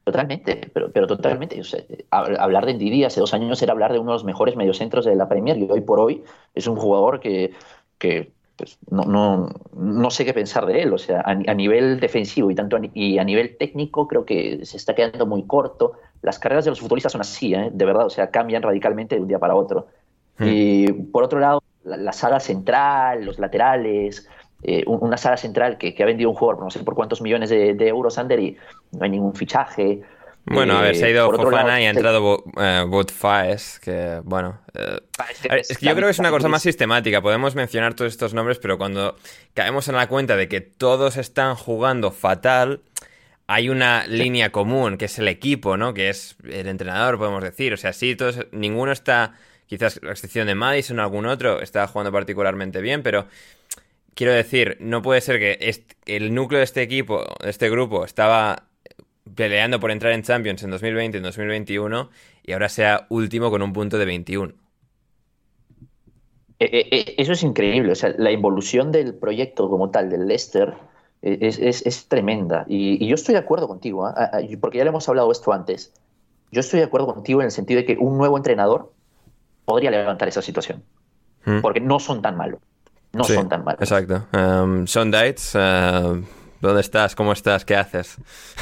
Totalmente, 0.05 0.71
pero, 0.73 0.92
pero 0.92 1.07
totalmente. 1.09 1.61
O 1.61 1.64
sea, 1.64 1.81
hablar 2.11 2.64
de 2.64 2.75
Ndidi 2.75 3.03
hace 3.03 3.19
dos 3.19 3.35
años 3.35 3.61
era 3.61 3.73
hablar 3.73 3.92
de 3.92 3.99
uno 3.99 4.12
de 4.12 4.16
los 4.16 4.25
mejores 4.25 4.55
mediocentros 4.55 5.05
de 5.05 5.16
la 5.16 5.29
Premier 5.29 5.59
y 5.59 5.66
hoy 5.69 5.81
por 5.81 5.99
hoy 5.99 6.23
es 6.55 6.69
un 6.69 6.77
jugador 6.77 7.19
que, 7.19 7.55
que 7.98 8.32
pues, 8.56 8.78
no, 8.90 9.02
no, 9.02 9.50
no, 9.74 10.11
sé 10.11 10.24
qué 10.24 10.32
pensar 10.32 10.66
de 10.66 10.82
él. 10.82 10.92
O 10.92 10.98
sea, 10.98 11.20
a, 11.20 11.30
a, 11.30 11.54
nivel 11.54 12.00
defensivo 12.00 12.50
y 12.50 12.54
tanto 12.54 12.76
a, 12.76 12.80
y 12.94 13.18
a 13.18 13.24
nivel 13.24 13.56
técnico 13.56 14.09
creo 14.09 14.24
que 14.24 14.64
se 14.64 14.76
está 14.76 14.94
quedando 14.94 15.26
muy 15.26 15.46
corto. 15.46 15.92
Las 16.22 16.38
carreras 16.38 16.64
de 16.64 16.70
los 16.70 16.80
futbolistas 16.80 17.12
son 17.12 17.20
así, 17.20 17.54
¿eh? 17.54 17.70
de 17.72 17.85
verdad, 17.85 18.06
o 18.06 18.11
sea, 18.11 18.30
cambian 18.30 18.62
radicalmente 18.62 19.14
de 19.14 19.20
un 19.20 19.28
día 19.28 19.38
para 19.38 19.54
otro. 19.54 19.88
Hmm. 20.38 20.44
Y 20.48 20.92
por 20.92 21.24
otro 21.24 21.38
lado, 21.38 21.62
la, 21.85 21.96
la 21.96 22.12
saga 22.12 22.40
central, 22.40 23.24
los 23.24 23.38
laterales, 23.38 24.28
eh, 24.62 24.85
una 24.87 25.16
sala 25.16 25.37
central 25.37 25.76
que, 25.76 25.94
que, 25.94 26.02
ha 26.02 26.06
vendido 26.06 26.30
un 26.30 26.37
jugador 26.37 26.62
no 26.62 26.70
sé 26.70 26.82
por 26.82 26.94
cuántos 26.94 27.20
millones 27.20 27.50
de, 27.50 27.74
de 27.74 27.88
euros, 27.88 28.18
Ander, 28.18 28.40
y 28.40 28.56
no 28.92 29.04
hay 29.04 29.11
ningún 29.11 29.35
fichaje. 29.35 30.02
Bueno, 30.46 30.74
eh, 30.74 30.76
a 30.76 30.80
ver, 30.82 30.96
se 30.96 31.06
ha 31.06 31.11
ido 31.11 31.28
Fofana 31.30 31.64
lado, 31.64 31.80
y 31.80 31.85
ha 31.85 31.90
entrado 31.90 32.44
eh, 32.61 32.85
Faes, 33.12 33.80
que 33.80 34.20
bueno... 34.22 34.61
Eh, 34.74 35.00
es 35.50 35.76
que 35.76 35.87
yo 35.87 35.94
creo 35.94 36.06
que 36.06 36.12
es 36.12 36.18
una 36.20 36.30
cosa 36.30 36.48
más 36.48 36.62
sistemática. 36.62 37.20
Podemos 37.20 37.56
mencionar 37.56 37.94
todos 37.94 38.12
estos 38.12 38.32
nombres, 38.32 38.59
pero 38.59 38.78
cuando 38.78 39.16
caemos 39.54 39.88
en 39.88 39.96
la 39.96 40.06
cuenta 40.06 40.37
de 40.37 40.48
que 40.48 40.61
todos 40.61 41.16
están 41.16 41.56
jugando 41.56 42.12
fatal, 42.12 42.82
hay 43.48 43.68
una 43.68 44.06
línea 44.06 44.50
común, 44.52 44.98
que 44.98 45.06
es 45.06 45.18
el 45.18 45.26
equipo, 45.26 45.76
¿no? 45.76 45.94
Que 45.94 46.11
es 46.11 46.37
el 46.44 46.68
entrenador, 46.68 47.18
podemos 47.18 47.42
decir. 47.42 47.72
O 47.72 47.76
sea, 47.76 47.92
sí, 47.92 48.14
todos, 48.14 48.46
ninguno 48.52 48.92
está, 48.92 49.35
quizás 49.66 50.00
la 50.02 50.12
excepción 50.12 50.46
de 50.46 50.54
Madison 50.54 51.00
o 51.00 51.02
algún 51.02 51.26
otro, 51.26 51.61
está 51.61 51.88
jugando 51.88 52.12
particularmente 52.12 52.80
bien, 52.80 53.02
pero 53.02 53.26
quiero 54.14 54.32
decir, 54.32 54.76
no 54.78 55.02
puede 55.02 55.20
ser 55.20 55.40
que 55.40 55.85
el 56.06 56.35
núcleo 56.35 56.59
de 56.59 56.64
este 56.64 56.82
equipo, 56.82 57.24
de 57.42 57.50
este 57.50 57.68
grupo, 57.68 58.04
estaba 58.04 58.65
peleando 59.37 59.79
por 59.79 59.90
entrar 59.90 60.12
en 60.12 60.22
Champions 60.22 60.62
en 60.62 60.70
2020 60.70 61.16
y 61.16 61.18
en 61.18 61.25
2021 61.25 62.11
y 62.42 62.53
ahora 62.53 62.68
sea 62.68 63.07
último 63.11 63.51
con 63.51 63.62
un 63.62 63.72
punto 63.72 63.99
de 63.99 64.05
21. 64.05 64.55
Eh, 66.59 66.88
eh, 66.90 67.14
eso 67.18 67.33
es 67.33 67.42
increíble, 67.42 67.92
o 67.92 67.94
sea, 67.94 68.14
la 68.16 68.33
involución 68.33 68.90
del 68.90 69.14
proyecto 69.14 69.68
como 69.68 69.90
tal 69.90 70.09
del 70.09 70.27
Leicester 70.27 70.75
es, 71.20 71.59
es, 71.59 71.85
es 71.85 72.09
tremenda 72.09 72.64
y, 72.66 73.05
y, 73.05 73.09
yo 73.09 73.14
estoy 73.14 73.35
de 73.35 73.40
acuerdo 73.40 73.68
contigo, 73.68 74.09
¿eh? 74.09 74.57
porque 74.59 74.79
ya 74.79 74.85
le 74.85 74.90
hemos 74.90 75.09
hablado 75.09 75.31
esto 75.31 75.53
antes. 75.53 75.92
Yo 76.53 76.61
estoy 76.61 76.81
de 76.81 76.87
acuerdo 76.87 77.12
contigo 77.12 77.40
en 77.40 77.46
el 77.46 77.51
sentido 77.51 77.81
de 77.81 77.85
que 77.85 77.96
un 77.99 78.16
nuevo 78.16 78.37
entrenador 78.37 78.92
podría 79.64 79.90
levantar 79.90 80.29
esa 80.29 80.40
situación, 80.40 80.83
¿Mm? 81.44 81.61
porque 81.61 81.81
no 81.81 81.99
son 81.99 82.22
tan 82.22 82.37
malos. 82.37 82.61
No 83.12 83.25
sí, 83.25 83.35
son 83.35 83.49
tan 83.49 83.64
malos. 83.64 83.81
Exacto. 83.81 84.27
Um, 84.33 84.87
Sean 84.87 85.11
Dites, 85.11 85.55
uh, 85.55 86.22
¿dónde 86.66 86.81
estás? 86.81 87.14
¿Cómo 87.14 87.33
estás? 87.33 87.64
¿Qué 87.64 87.76
haces? 87.76 88.16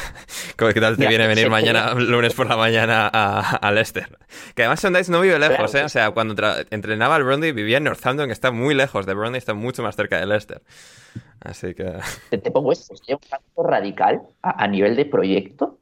¿Qué 0.57 0.79
tal 0.79 0.97
te 0.97 1.03
ya, 1.03 1.09
viene 1.09 1.27
venir 1.27 1.49
mañana, 1.49 1.93
lunes 1.95 2.33
por 2.33 2.47
la 2.47 2.55
mañana 2.55 3.09
a, 3.11 3.57
a 3.57 3.71
Leicester? 3.71 4.17
Que 4.55 4.63
además 4.63 4.81
Dites 4.81 5.09
no 5.09 5.21
vive 5.21 5.39
lejos, 5.39 5.71
claro, 5.71 5.77
¿eh? 5.79 5.83
O 5.83 5.89
sea, 5.89 6.11
cuando 6.11 6.35
entrenaba 6.69 7.15
al 7.15 7.23
Brondby 7.23 7.51
vivía 7.51 7.77
en 7.77 7.83
Northampton, 7.85 8.27
que 8.27 8.33
está 8.33 8.51
muy 8.51 8.75
lejos 8.75 9.05
de 9.05 9.13
Brondby, 9.13 9.37
está 9.37 9.53
mucho 9.53 9.83
más 9.83 9.95
cerca 9.95 10.19
de 10.19 10.25
Leicester. 10.25 10.61
Así 11.41 11.73
que... 11.73 11.99
Te, 12.29 12.37
te 12.37 12.51
pongo 12.51 12.71
esto, 12.71 12.93
es 12.93 13.01
un 13.07 13.17
cambio 13.29 13.63
radical 13.63 14.21
a, 14.41 14.63
a 14.63 14.67
nivel 14.67 14.95
de 14.95 15.05
proyecto 15.05 15.79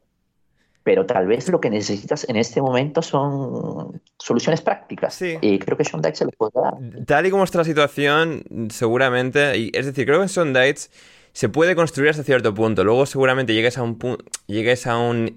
pero 0.84 1.06
tal 1.06 1.26
vez 1.26 1.48
lo 1.48 1.60
que 1.60 1.70
necesitas 1.70 2.28
en 2.28 2.36
este 2.36 2.60
momento 2.60 3.00
son 3.00 4.02
soluciones 4.18 4.60
prácticas. 4.60 5.14
Sí. 5.14 5.38
Y 5.40 5.58
creo 5.58 5.78
que 5.78 5.84
Dites 5.84 6.18
se 6.18 6.26
lo 6.26 6.30
puede 6.32 6.52
dar. 6.54 6.74
Tal 7.06 7.26
y 7.26 7.30
como 7.30 7.42
está 7.42 7.58
la 7.58 7.64
situación, 7.64 8.44
seguramente, 8.70 9.56
y 9.56 9.70
es 9.72 9.86
decir, 9.86 10.04
creo 10.04 10.20
que 10.20 10.26
Dites 10.26 10.90
se 11.34 11.48
puede 11.48 11.74
construir 11.74 12.10
hasta 12.10 12.22
cierto 12.22 12.54
punto. 12.54 12.84
Luego 12.84 13.06
seguramente 13.06 13.54
llegues 13.54 13.76
a 13.76 13.82
un 13.82 13.98
llegues 14.46 14.86
a 14.86 14.98
un 14.98 15.36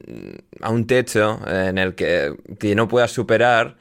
a 0.61 0.69
un 0.69 0.85
techo 0.87 1.39
en 1.47 1.79
el 1.79 1.95
que, 1.95 2.35
que 2.59 2.75
no 2.75 2.87
puedas 2.87 3.11
superar. 3.11 3.77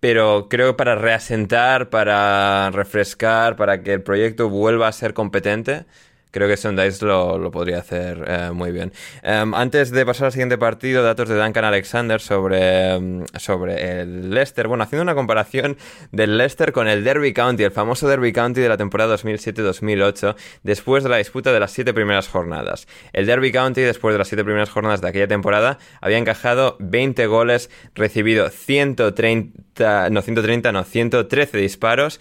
Pero 0.00 0.48
creo 0.48 0.72
que 0.72 0.76
para 0.78 0.94
reasentar, 0.96 1.90
para 1.90 2.70
refrescar, 2.72 3.56
para 3.56 3.82
que 3.82 3.92
el 3.94 4.02
proyecto 4.02 4.48
vuelva 4.48 4.88
a 4.88 4.92
ser 4.92 5.14
competente, 5.14 5.84
Creo 6.30 6.48
que 6.48 6.56
Sondice 6.56 7.04
lo, 7.04 7.38
lo 7.38 7.50
podría 7.50 7.78
hacer 7.78 8.24
eh, 8.26 8.50
muy 8.52 8.70
bien. 8.70 8.92
Um, 9.24 9.54
antes 9.54 9.90
de 9.90 10.06
pasar 10.06 10.26
al 10.26 10.32
siguiente 10.32 10.58
partido, 10.58 11.02
datos 11.02 11.28
de 11.28 11.36
Duncan 11.36 11.64
Alexander 11.64 12.20
sobre, 12.20 12.96
um, 12.96 13.24
sobre 13.38 14.00
el 14.00 14.30
Leicester. 14.30 14.68
Bueno, 14.68 14.84
haciendo 14.84 15.02
una 15.02 15.14
comparación 15.14 15.76
del 16.12 16.38
Leicester 16.38 16.72
con 16.72 16.88
el 16.88 17.02
Derby 17.04 17.32
County, 17.32 17.64
el 17.64 17.72
famoso 17.72 18.08
Derby 18.08 18.32
County 18.32 18.60
de 18.60 18.68
la 18.68 18.76
temporada 18.76 19.16
2007-2008, 19.16 20.36
después 20.62 21.02
de 21.02 21.10
la 21.10 21.16
disputa 21.16 21.52
de 21.52 21.60
las 21.60 21.72
siete 21.72 21.92
primeras 21.92 22.28
jornadas. 22.28 22.86
El 23.12 23.26
Derby 23.26 23.50
County, 23.52 23.80
después 23.80 24.14
de 24.14 24.18
las 24.18 24.28
siete 24.28 24.44
primeras 24.44 24.70
jornadas 24.70 25.00
de 25.00 25.08
aquella 25.08 25.28
temporada, 25.28 25.78
había 26.00 26.18
encajado 26.18 26.76
20 26.78 27.26
goles, 27.26 27.70
recibido 27.94 28.48
130, 28.48 30.10
no 30.10 30.22
130, 30.22 30.72
no, 30.72 30.84
113 30.84 31.58
disparos, 31.58 32.20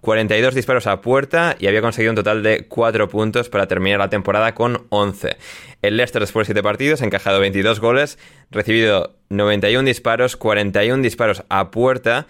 42 0.00 0.54
disparos 0.54 0.86
a 0.86 1.00
puerta 1.00 1.56
y 1.58 1.66
había 1.66 1.80
conseguido 1.80 2.12
un 2.12 2.16
total 2.16 2.42
de 2.42 2.66
4 2.66 3.08
puntos 3.08 3.48
para 3.48 3.66
terminar 3.66 3.98
la 3.98 4.10
temporada 4.10 4.54
con 4.54 4.86
11. 4.90 5.36
El 5.82 5.96
Leicester 5.96 6.20
después 6.20 6.46
de 6.46 6.54
7 6.54 6.62
partidos 6.62 7.02
ha 7.02 7.04
encajado 7.04 7.40
22 7.40 7.80
goles, 7.80 8.18
recibido 8.50 9.14
91 9.28 9.86
disparos, 9.86 10.36
41 10.36 11.02
disparos 11.02 11.42
a 11.48 11.70
puerta. 11.70 12.26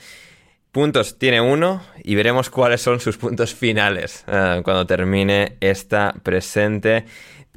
Puntos 0.72 1.18
tiene 1.18 1.40
uno 1.40 1.82
y 2.04 2.14
veremos 2.14 2.50
cuáles 2.50 2.82
son 2.82 3.00
sus 3.00 3.16
puntos 3.16 3.54
finales 3.54 4.24
uh, 4.28 4.62
cuando 4.62 4.86
termine 4.86 5.56
esta 5.60 6.14
presente 6.22 7.04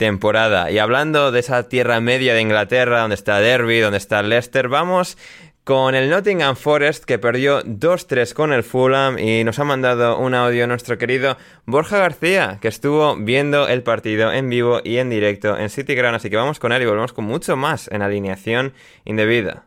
temporada. 0.02 0.72
Y 0.72 0.80
hablando 0.80 1.32
de 1.32 1.40
esa 1.42 1.70
tierra 1.70 2.00
media 2.00 2.34
de 2.34 2.42
Inglaterra, 2.42 3.02
donde 3.02 3.16
está 3.16 3.40
Derby, 3.40 3.80
donde 3.80 4.00
está 4.00 4.24
Leicester, 4.24 4.68
vamos 4.68 5.18
con 5.64 5.94
el 5.94 6.10
Nottingham 6.10 6.56
Forest 6.56 7.06
que 7.06 7.20
perdió 7.20 7.62
2-3 7.64 8.34
con 8.34 8.52
el 8.52 8.64
Fulham 8.64 9.20
y 9.20 9.44
nos 9.44 9.60
ha 9.60 9.64
mandado 9.64 10.18
un 10.18 10.34
audio 10.34 10.66
nuestro 10.66 10.98
querido 10.98 11.38
Borja 11.66 12.00
García 12.00 12.58
que 12.62 12.68
estuvo 12.68 13.16
viendo 13.16 13.68
el 13.68 13.84
partido 13.84 14.34
en 14.34 14.50
vivo 14.50 14.80
y 14.84 14.98
en 14.98 15.12
directo 15.12 15.58
en 15.58 15.70
City 15.70 15.94
Ground, 15.94 16.16
así 16.16 16.30
que 16.30 16.36
vamos 16.36 16.60
con 16.60 16.72
él 16.72 16.82
y 16.82 16.86
volvemos 16.86 17.14
con 17.14 17.26
mucho 17.26 17.56
más 17.56 17.88
en 17.92 18.02
alineación 18.02 18.74
indebida. 19.06 19.66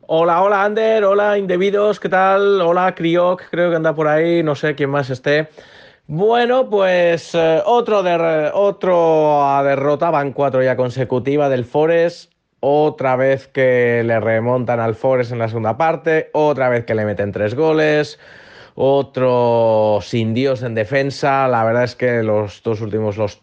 Hola, 0.00 0.42
hola 0.42 0.64
Ander, 0.64 1.04
hola 1.04 1.38
Indebidos, 1.38 2.00
¿qué 2.00 2.08
tal? 2.08 2.60
Hola 2.62 2.94
Kriok, 2.94 3.42
creo 3.50 3.70
que 3.70 3.76
anda 3.76 3.94
por 3.94 4.08
ahí, 4.08 4.42
no 4.42 4.54
sé 4.54 4.74
quién 4.74 4.90
más 4.90 5.10
esté. 5.10 5.48
Bueno, 6.06 6.68
pues 6.68 7.34
eh, 7.34 7.62
otro, 7.66 8.02
de, 8.02 8.50
otro 8.54 9.62
derrota, 9.62 10.10
van 10.10 10.32
cuatro 10.32 10.62
ya 10.62 10.76
consecutiva 10.76 11.48
del 11.48 11.64
Forest 11.64 12.32
otra 12.60 13.16
vez 13.16 13.48
que 13.48 14.02
le 14.04 14.20
remontan 14.20 14.80
al 14.80 14.94
Forest 14.94 15.32
en 15.32 15.38
la 15.38 15.48
segunda 15.48 15.76
parte, 15.76 16.30
otra 16.32 16.68
vez 16.68 16.84
que 16.84 16.94
le 16.94 17.04
meten 17.04 17.32
tres 17.32 17.54
goles, 17.54 18.18
otro 18.74 19.98
sin 20.02 20.34
Dios 20.34 20.62
en 20.62 20.74
defensa. 20.74 21.48
La 21.48 21.64
verdad 21.64 21.84
es 21.84 21.96
que 21.96 22.22
los 22.22 22.62
dos 22.62 22.80
últimos, 22.80 23.16
los 23.16 23.40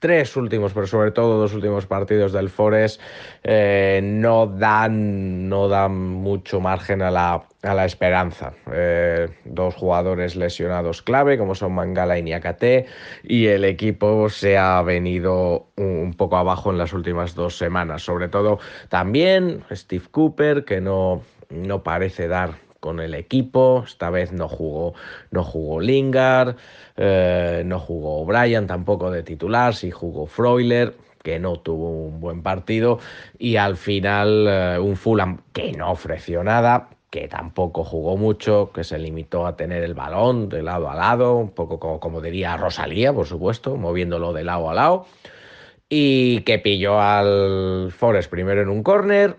tres 0.00 0.36
últimos, 0.36 0.72
pero 0.72 0.86
sobre 0.86 1.10
todo 1.10 1.40
dos 1.40 1.54
últimos 1.54 1.86
partidos 1.86 2.32
del 2.32 2.48
Forest 2.48 3.00
eh, 3.42 4.00
no 4.02 4.46
dan 4.46 5.48
no 5.48 5.68
dan 5.68 5.96
mucho 5.96 6.60
margen 6.60 7.02
a 7.02 7.10
la, 7.10 7.44
a 7.62 7.74
la 7.74 7.84
esperanza. 7.84 8.52
Eh, 8.72 9.28
dos 9.44 9.74
jugadores 9.74 10.36
lesionados 10.36 11.02
clave, 11.02 11.38
como 11.38 11.54
son 11.54 11.74
Mangala 11.74 12.18
y 12.18 12.22
Niakate, 12.22 12.86
y 13.22 13.46
el 13.46 13.64
equipo 13.64 14.28
se 14.28 14.56
ha 14.58 14.80
venido 14.82 15.68
un 15.76 16.14
poco 16.14 16.36
abajo 16.36 16.70
en 16.70 16.78
las 16.78 16.92
últimas 16.92 17.34
dos 17.34 17.56
semanas. 17.56 18.02
Sobre 18.02 18.28
todo 18.28 18.58
también 18.88 19.64
Steve 19.72 20.04
Cooper, 20.10 20.64
que 20.64 20.80
no, 20.80 21.22
no 21.50 21.82
parece 21.82 22.28
dar 22.28 22.67
con 22.80 23.00
el 23.00 23.14
equipo. 23.14 23.84
Esta 23.86 24.10
vez 24.10 24.32
no 24.32 24.48
jugó, 24.48 24.94
no 25.30 25.44
jugó 25.44 25.80
Lingard, 25.80 26.56
eh, 26.96 27.62
no 27.64 27.78
jugó 27.78 28.24
Brian 28.24 28.66
tampoco 28.66 29.10
de 29.10 29.22
titular, 29.22 29.74
sí 29.74 29.90
jugó 29.90 30.26
Freuler 30.26 30.94
que 31.22 31.38
no 31.38 31.56
tuvo 31.56 31.90
un 31.90 32.20
buen 32.20 32.42
partido 32.42 33.00
y 33.38 33.56
al 33.56 33.76
final 33.76 34.46
eh, 34.48 34.78
un 34.78 34.96
Fulham 34.96 35.42
que 35.52 35.72
no 35.72 35.90
ofreció 35.90 36.44
nada, 36.44 36.88
que 37.10 37.28
tampoco 37.28 37.84
jugó 37.84 38.16
mucho, 38.16 38.70
que 38.72 38.84
se 38.84 38.98
limitó 38.98 39.46
a 39.46 39.56
tener 39.56 39.82
el 39.82 39.94
balón 39.94 40.48
de 40.48 40.62
lado 40.62 40.90
a 40.90 40.94
lado, 40.94 41.36
un 41.36 41.50
poco 41.50 41.78
como, 41.78 42.00
como 42.00 42.20
diría 42.20 42.56
Rosalía, 42.56 43.12
por 43.12 43.26
supuesto, 43.26 43.76
moviéndolo 43.76 44.32
de 44.32 44.44
lado 44.44 44.70
a 44.70 44.74
lado, 44.74 45.06
y 45.88 46.42
que 46.42 46.58
pilló 46.58 47.00
al 47.00 47.92
Forest 47.92 48.30
primero 48.30 48.62
en 48.62 48.68
un 48.68 48.82
córner, 48.82 49.36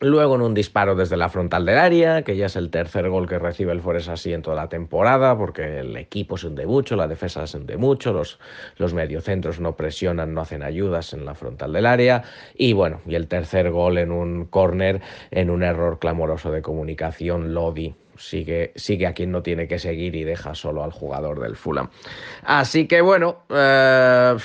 Luego 0.00 0.36
en 0.36 0.42
un 0.42 0.54
disparo 0.54 0.94
desde 0.94 1.16
la 1.16 1.28
frontal 1.28 1.66
del 1.66 1.76
área, 1.76 2.22
que 2.22 2.36
ya 2.36 2.46
es 2.46 2.54
el 2.54 2.70
tercer 2.70 3.08
gol 3.08 3.28
que 3.28 3.40
recibe 3.40 3.72
el 3.72 3.80
Forest 3.80 4.10
así 4.10 4.32
en 4.32 4.42
toda 4.42 4.54
la 4.54 4.68
temporada, 4.68 5.36
porque 5.36 5.80
el 5.80 5.96
equipo 5.96 6.36
se 6.38 6.46
hunde 6.46 6.66
mucho, 6.66 6.94
la 6.94 7.08
defensa 7.08 7.44
se 7.48 7.56
hunde 7.56 7.76
mucho, 7.76 8.12
los, 8.12 8.38
los 8.76 8.94
mediocentros 8.94 9.58
no 9.58 9.74
presionan, 9.74 10.34
no 10.34 10.42
hacen 10.42 10.62
ayudas 10.62 11.14
en 11.14 11.24
la 11.24 11.34
frontal 11.34 11.72
del 11.72 11.86
área. 11.86 12.22
Y 12.54 12.74
bueno, 12.74 13.00
y 13.06 13.16
el 13.16 13.26
tercer 13.26 13.70
gol 13.72 13.98
en 13.98 14.12
un 14.12 14.44
córner, 14.44 15.00
en 15.32 15.50
un 15.50 15.64
error 15.64 15.98
clamoroso 15.98 16.52
de 16.52 16.62
comunicación, 16.62 17.52
Lodi 17.52 17.96
sigue, 18.18 18.72
sigue 18.76 19.06
a 19.06 19.14
quien 19.14 19.30
no 19.30 19.42
tiene 19.42 19.68
que 19.68 19.78
seguir 19.78 20.14
y 20.14 20.24
deja 20.24 20.54
solo 20.54 20.84
al 20.84 20.92
jugador 20.92 21.40
del 21.40 21.56
Fulham. 21.56 21.88
Así 22.42 22.86
que 22.86 23.00
bueno, 23.00 23.42
eh, 23.48 24.36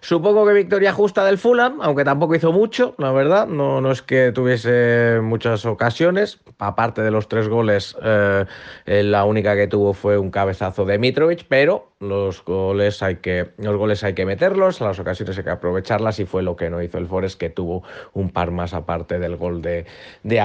supongo 0.00 0.46
que 0.46 0.52
victoria 0.52 0.92
justa 0.92 1.24
del 1.24 1.38
Fulham, 1.38 1.80
aunque 1.82 2.04
tampoco 2.04 2.34
hizo 2.34 2.52
mucho, 2.52 2.94
la 2.98 3.12
verdad. 3.12 3.46
No, 3.46 3.80
no 3.80 3.90
es 3.90 4.02
que 4.02 4.32
tuviese 4.32 5.20
muchas 5.22 5.64
ocasiones. 5.66 6.40
Aparte 6.58 7.02
de 7.02 7.10
los 7.10 7.28
tres 7.28 7.48
goles, 7.48 7.96
eh, 8.02 8.44
la 8.86 9.24
única 9.24 9.56
que 9.56 9.66
tuvo 9.66 9.92
fue 9.92 10.18
un 10.18 10.30
cabezazo 10.30 10.84
de 10.84 10.98
Mitrovic, 10.98 11.46
pero 11.48 11.93
los 12.00 12.44
goles 12.44 13.02
hay 13.02 13.16
que, 13.16 13.50
los 13.58 13.76
goles 13.76 14.04
hay 14.04 14.14
que 14.14 14.26
meterlos, 14.26 14.80
las 14.80 14.98
ocasiones 14.98 15.38
hay 15.38 15.44
que 15.44 15.50
aprovecharlas 15.50 16.18
y 16.20 16.26
fue 16.26 16.42
lo 16.42 16.56
que 16.56 16.70
no 16.70 16.82
hizo 16.82 16.98
el 16.98 17.06
Forest, 17.06 17.38
que 17.38 17.50
tuvo 17.50 17.82
un 18.12 18.30
par 18.30 18.50
más 18.50 18.74
aparte 18.74 19.18
del 19.18 19.36
gol 19.36 19.62
de, 19.62 19.86
de. 20.22 20.40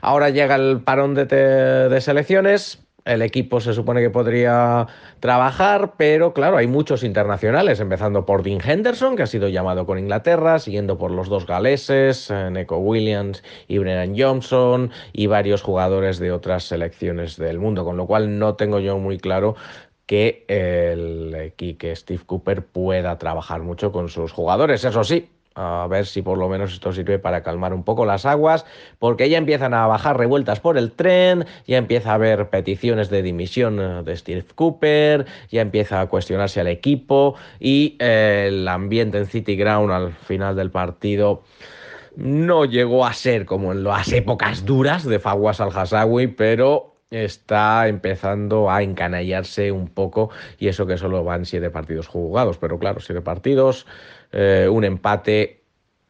Ahora 0.00 0.30
llega 0.30 0.54
el 0.54 0.80
parón 0.82 1.14
de, 1.14 1.24
de 1.26 2.00
selecciones, 2.00 2.88
el 3.08 3.22
equipo 3.22 3.60
se 3.60 3.72
supone 3.72 4.02
que 4.02 4.10
podría 4.10 4.86
trabajar, 5.20 5.94
pero 5.96 6.34
claro, 6.34 6.58
hay 6.58 6.66
muchos 6.66 7.02
internacionales, 7.02 7.80
empezando 7.80 8.26
por 8.26 8.42
Dean 8.42 8.60
Henderson, 8.62 9.16
que 9.16 9.22
ha 9.22 9.26
sido 9.26 9.48
llamado 9.48 9.86
con 9.86 9.98
Inglaterra, 9.98 10.58
siguiendo 10.58 10.98
por 10.98 11.10
los 11.10 11.28
dos 11.28 11.46
galeses, 11.46 12.30
eh, 12.30 12.50
Neko 12.50 12.76
Williams 12.76 13.42
y 13.66 13.78
Brennan 13.78 14.14
Johnson, 14.16 14.90
y 15.12 15.26
varios 15.26 15.62
jugadores 15.62 16.18
de 16.18 16.32
otras 16.32 16.64
selecciones 16.64 17.38
del 17.38 17.58
mundo, 17.58 17.84
con 17.84 17.96
lo 17.96 18.06
cual 18.06 18.38
no 18.38 18.56
tengo 18.56 18.78
yo 18.78 18.98
muy 18.98 19.18
claro 19.18 19.56
que 20.08 20.46
el 20.48 21.52
que 21.76 21.94
Steve 21.94 22.22
Cooper 22.24 22.64
pueda 22.64 23.18
trabajar 23.18 23.60
mucho 23.60 23.92
con 23.92 24.08
sus 24.08 24.32
jugadores. 24.32 24.82
Eso 24.82 25.04
sí, 25.04 25.28
a 25.54 25.86
ver 25.86 26.06
si 26.06 26.22
por 26.22 26.38
lo 26.38 26.48
menos 26.48 26.72
esto 26.72 26.94
sirve 26.94 27.18
para 27.18 27.42
calmar 27.42 27.74
un 27.74 27.84
poco 27.84 28.06
las 28.06 28.24
aguas, 28.24 28.64
porque 28.98 29.28
ya 29.28 29.36
empiezan 29.36 29.74
a 29.74 29.86
bajar 29.86 30.16
revueltas 30.16 30.60
por 30.60 30.78
el 30.78 30.92
tren, 30.92 31.44
ya 31.66 31.76
empieza 31.76 32.12
a 32.12 32.14
haber 32.14 32.48
peticiones 32.48 33.10
de 33.10 33.20
dimisión 33.20 33.78
eh, 33.78 34.02
de 34.02 34.16
Steve 34.16 34.46
Cooper, 34.54 35.26
ya 35.50 35.60
empieza 35.60 36.00
a 36.00 36.06
cuestionarse 36.06 36.58
al 36.58 36.68
equipo 36.68 37.34
y 37.60 37.96
eh, 37.98 38.46
el 38.48 38.66
ambiente 38.66 39.18
en 39.18 39.26
City 39.26 39.56
Ground 39.56 39.92
al 39.92 40.14
final 40.14 40.56
del 40.56 40.70
partido 40.70 41.42
no 42.16 42.64
llegó 42.64 43.04
a 43.04 43.12
ser 43.12 43.44
como 43.44 43.72
en 43.72 43.84
las 43.84 44.10
épocas 44.10 44.64
duras 44.64 45.04
de 45.04 45.18
Fawaz 45.18 45.60
al-Hassawi, 45.60 46.28
pero 46.28 46.97
está 47.10 47.88
empezando 47.88 48.70
a 48.70 48.82
encanallarse 48.82 49.72
un 49.72 49.88
poco 49.88 50.30
y 50.58 50.68
eso 50.68 50.86
que 50.86 50.98
solo 50.98 51.24
van 51.24 51.46
siete 51.46 51.70
partidos 51.70 52.06
jugados, 52.06 52.58
pero 52.58 52.78
claro, 52.78 53.00
siete 53.00 53.22
partidos, 53.22 53.86
eh, 54.32 54.68
un 54.70 54.84
empate 54.84 55.57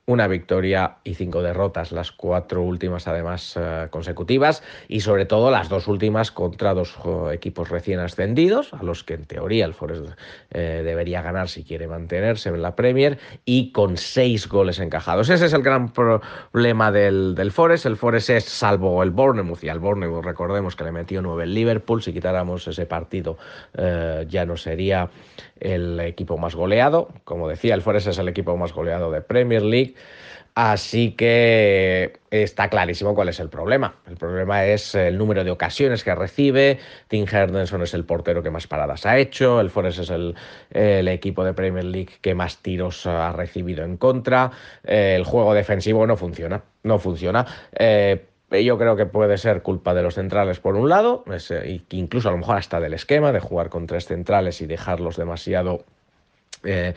una 0.08 0.26
victoria 0.26 0.96
y 1.04 1.14
cinco 1.14 1.42
derrotas, 1.42 1.92
las 1.92 2.12
cuatro 2.12 2.62
últimas 2.62 3.06
además 3.06 3.54
eh, 3.60 3.88
consecutivas 3.90 4.62
y 4.88 5.00
sobre 5.00 5.26
todo 5.26 5.50
las 5.50 5.68
dos 5.68 5.86
últimas 5.86 6.32
contra 6.32 6.72
dos 6.72 6.96
equipos 7.30 7.68
recién 7.68 8.00
ascendidos, 8.00 8.72
a 8.72 8.82
los 8.82 9.04
que 9.04 9.12
en 9.14 9.26
teoría 9.26 9.66
el 9.66 9.74
Forest 9.74 10.06
eh, 10.50 10.80
debería 10.82 11.20
ganar 11.20 11.50
si 11.50 11.62
quiere 11.62 11.86
mantenerse 11.86 12.48
en 12.48 12.62
la 12.62 12.74
Premier 12.74 13.18
y 13.44 13.70
con 13.70 13.98
seis 13.98 14.48
goles 14.48 14.78
encajados. 14.78 15.28
Ese 15.28 15.44
es 15.44 15.52
el 15.52 15.62
gran 15.62 15.92
problema 15.92 16.90
del, 16.90 17.34
del 17.34 17.52
Forest. 17.52 17.84
El 17.84 17.98
Forest 17.98 18.30
es, 18.30 18.44
salvo 18.44 19.02
el 19.02 19.10
Bournemouth, 19.10 19.62
y 19.62 19.68
al 19.68 19.78
Bournemouth 19.78 20.24
recordemos 20.24 20.74
que 20.74 20.84
le 20.84 20.92
metió 20.92 21.20
nueve 21.20 21.44
el 21.44 21.52
Liverpool, 21.52 22.02
si 22.02 22.14
quitáramos 22.14 22.66
ese 22.66 22.86
partido 22.86 23.36
eh, 23.74 24.24
ya 24.26 24.46
no 24.46 24.56
sería 24.56 25.10
el 25.60 26.00
equipo 26.00 26.38
más 26.38 26.54
goleado. 26.54 27.08
Como 27.24 27.48
decía, 27.48 27.74
el 27.74 27.82
Forest 27.82 28.08
es 28.08 28.18
el 28.18 28.28
equipo 28.28 28.56
más 28.56 28.72
goleado 28.72 29.10
de 29.10 29.20
Premier 29.20 29.62
League. 29.62 29.94
Así 30.60 31.12
que 31.12 32.18
está 32.32 32.68
clarísimo 32.68 33.14
cuál 33.14 33.28
es 33.28 33.38
el 33.38 33.48
problema. 33.48 33.94
El 34.08 34.16
problema 34.16 34.64
es 34.64 34.92
el 34.96 35.16
número 35.16 35.44
de 35.44 35.52
ocasiones 35.52 36.02
que 36.02 36.12
recibe. 36.16 36.80
Tim 37.06 37.26
Henderson 37.30 37.82
es 37.82 37.94
el 37.94 38.04
portero 38.04 38.42
que 38.42 38.50
más 38.50 38.66
paradas 38.66 39.06
ha 39.06 39.18
hecho. 39.18 39.60
El 39.60 39.70
Forest 39.70 40.00
es 40.00 40.10
el, 40.10 41.08
equipo 41.08 41.44
de 41.44 41.54
Premier 41.54 41.84
League 41.84 42.14
que 42.20 42.34
más 42.34 42.58
tiros 42.58 43.06
ha 43.06 43.32
recibido 43.32 43.84
en 43.84 43.96
contra. 43.98 44.50
Eh, 44.82 45.14
el 45.16 45.22
juego 45.22 45.54
defensivo 45.54 46.04
no 46.08 46.16
funciona. 46.16 46.64
No 46.82 46.98
funciona. 46.98 47.46
Eh, 47.78 48.26
yo 48.50 48.78
creo 48.78 48.96
que 48.96 49.06
puede 49.06 49.36
ser 49.38 49.62
culpa 49.62 49.94
de 49.94 50.02
los 50.02 50.14
centrales 50.14 50.58
por 50.58 50.76
un 50.76 50.88
lado, 50.88 51.24
eh, 51.50 51.82
incluso 51.90 52.28
a 52.28 52.32
lo 52.32 52.38
mejor 52.38 52.56
hasta 52.56 52.80
del 52.80 52.94
esquema 52.94 53.32
de 53.32 53.40
jugar 53.40 53.68
con 53.68 53.86
tres 53.86 54.06
centrales 54.06 54.60
y 54.62 54.66
dejarlos 54.66 55.16
demasiado 55.16 55.84
eh, 56.64 56.94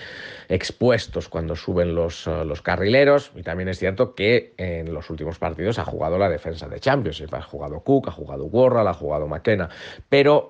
expuestos 0.49 1.29
cuando 1.29 1.55
suben 1.55 1.93
los, 1.93 2.25
los, 2.25 2.61
carrileros. 2.61 3.31
Y 3.35 3.43
también 3.43 3.69
es 3.69 3.77
cierto 3.77 4.15
que 4.15 4.53
en 4.57 4.91
los 4.91 5.09
últimos 5.11 5.37
partidos 5.37 5.77
ha 5.77 5.85
jugado 5.85 6.17
la 6.17 6.29
defensa 6.29 6.67
de 6.67 6.79
Champions, 6.79 7.23
ha 7.31 7.41
jugado 7.41 7.81
Cook, 7.81 8.07
ha 8.07 8.11
jugado 8.11 8.45
Warral, 8.45 8.87
ha 8.87 8.93
jugado 8.93 9.27
McKenna, 9.27 9.69
pero 10.09 10.47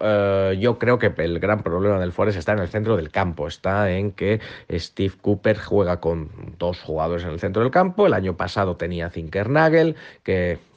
yo 0.53 0.79
creo 0.79 0.97
que 0.97 1.11
el 1.17 1.39
gran 1.39 1.61
problema 1.61 1.99
del 1.99 2.13
Forest 2.13 2.37
está 2.37 2.53
en 2.53 2.59
el 2.59 2.69
centro 2.69 2.95
del 2.95 3.11
campo, 3.11 3.47
está 3.47 3.91
en 3.91 4.13
que 4.13 4.39
Steve 4.71 5.15
Cooper 5.21 5.57
juega 5.57 5.99
con 5.99 6.29
dos 6.57 6.79
jugadores 6.79 7.25
en 7.25 7.31
el 7.31 7.39
centro 7.39 7.63
del 7.63 7.71
campo, 7.71 8.07
el 8.07 8.13
año 8.13 8.37
pasado 8.37 8.77
tenía 8.77 9.09
Zinkernagel, 9.09 9.97
que 10.23 10.51
eh, 10.53 10.70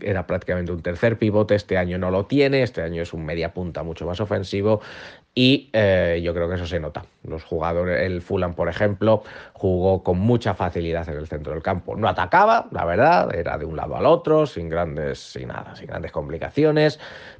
era 0.00 0.26
prácticamente 0.26 0.72
un 0.72 0.82
tercer 0.82 1.18
pivote, 1.18 1.54
este 1.54 1.78
año 1.78 1.98
no 1.98 2.10
lo 2.10 2.26
tiene, 2.26 2.62
este 2.62 2.82
año 2.82 3.02
es 3.02 3.12
un 3.12 3.24
media 3.24 3.52
punta 3.52 3.82
mucho 3.82 4.06
más 4.06 4.20
ofensivo 4.20 4.80
y 5.34 5.70
eh, 5.72 6.20
yo 6.22 6.34
creo 6.34 6.48
que 6.48 6.56
eso 6.56 6.66
se 6.66 6.80
nota. 6.80 7.04
Los 7.22 7.44
jugadores, 7.44 8.02
el 8.02 8.22
Fulham, 8.22 8.54
por 8.54 8.68
ejemplo, 8.68 9.22
jugó 9.52 10.02
con 10.02 10.18
mucha 10.18 10.54
facilidad 10.54 11.08
en 11.08 11.16
el 11.16 11.26
centro 11.26 11.52
del 11.52 11.62
campo. 11.62 11.96
No 11.96 12.08
atacaba, 12.08 12.68
la 12.70 12.84
verdad, 12.84 13.34
era 13.34 13.56
de 13.56 13.64
un 13.64 13.76
lado 13.76 13.96
al 13.96 14.06
otro, 14.06 14.46
sin 14.46 14.68
grandes, 14.68 15.18
sin 15.18 15.48
nada, 15.48 15.74
sin 15.76 15.86
grandes 15.86 16.12
complicaciones, 16.12 16.98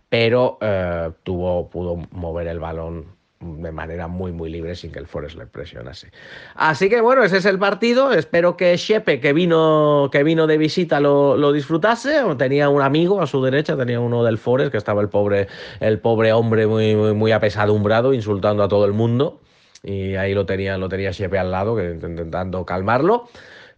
pero 0.09 0.59
eh, 0.61 1.11
tuvo, 1.23 1.69
pudo 1.69 1.97
mover 2.13 2.47
el 2.47 2.61
balón 2.61 3.22
de 3.43 3.73
manera 3.73 4.09
muy 4.09 4.33
muy 4.33 4.51
libre 4.51 4.75
sin 4.75 4.93
que 4.93 4.99
el 4.99 5.07
Forest 5.07 5.37
le 5.37 5.47
presionase. 5.47 6.11
Así 6.55 6.89
que 6.89 7.01
bueno, 7.01 7.23
ese 7.25 7.39
es 7.39 7.45
el 7.45 7.59
partido. 7.59 8.13
Espero 8.13 8.57
que 8.57 8.77
Shepe, 8.77 9.21
que 9.21 9.33
vino, 9.33 10.09
que 10.13 10.23
vino 10.23 10.47
de 10.47 10.59
visita, 10.59 11.01
lo, 11.01 11.37
lo, 11.37 11.53
disfrutase. 11.53 12.23
Tenía 12.39 12.69
un 12.69 12.83
amigo 12.83 13.21
a 13.21 13.27
su 13.27 13.43
derecha, 13.43 13.77
tenía 13.77 14.01
uno 14.01 14.25
del 14.25 14.39
Forest, 14.39 14.73
que 14.73 14.79
estaba 14.79 15.03
el 15.03 15.09
pobre, 15.09 15.49
el 15.81 15.99
pobre 15.99 16.33
hombre 16.33 16.67
muy, 16.67 16.95
muy, 16.95 17.13
muy 17.15 17.33
apesadumbrado, 17.33 18.15
insultando 18.15 18.63
a 18.63 18.69
todo 18.69 18.85
el 18.85 18.93
mundo. 18.93 19.41
Y 19.83 20.15
ahí 20.15 20.33
lo 20.33 20.47
tenía, 20.47 20.79
lo 20.79 20.89
tenía 20.89 21.11
Shepe 21.11 21.39
al 21.39 21.51
lado, 21.51 21.75
que, 21.75 21.91
intentando 21.91 22.65
calmarlo 22.65 23.29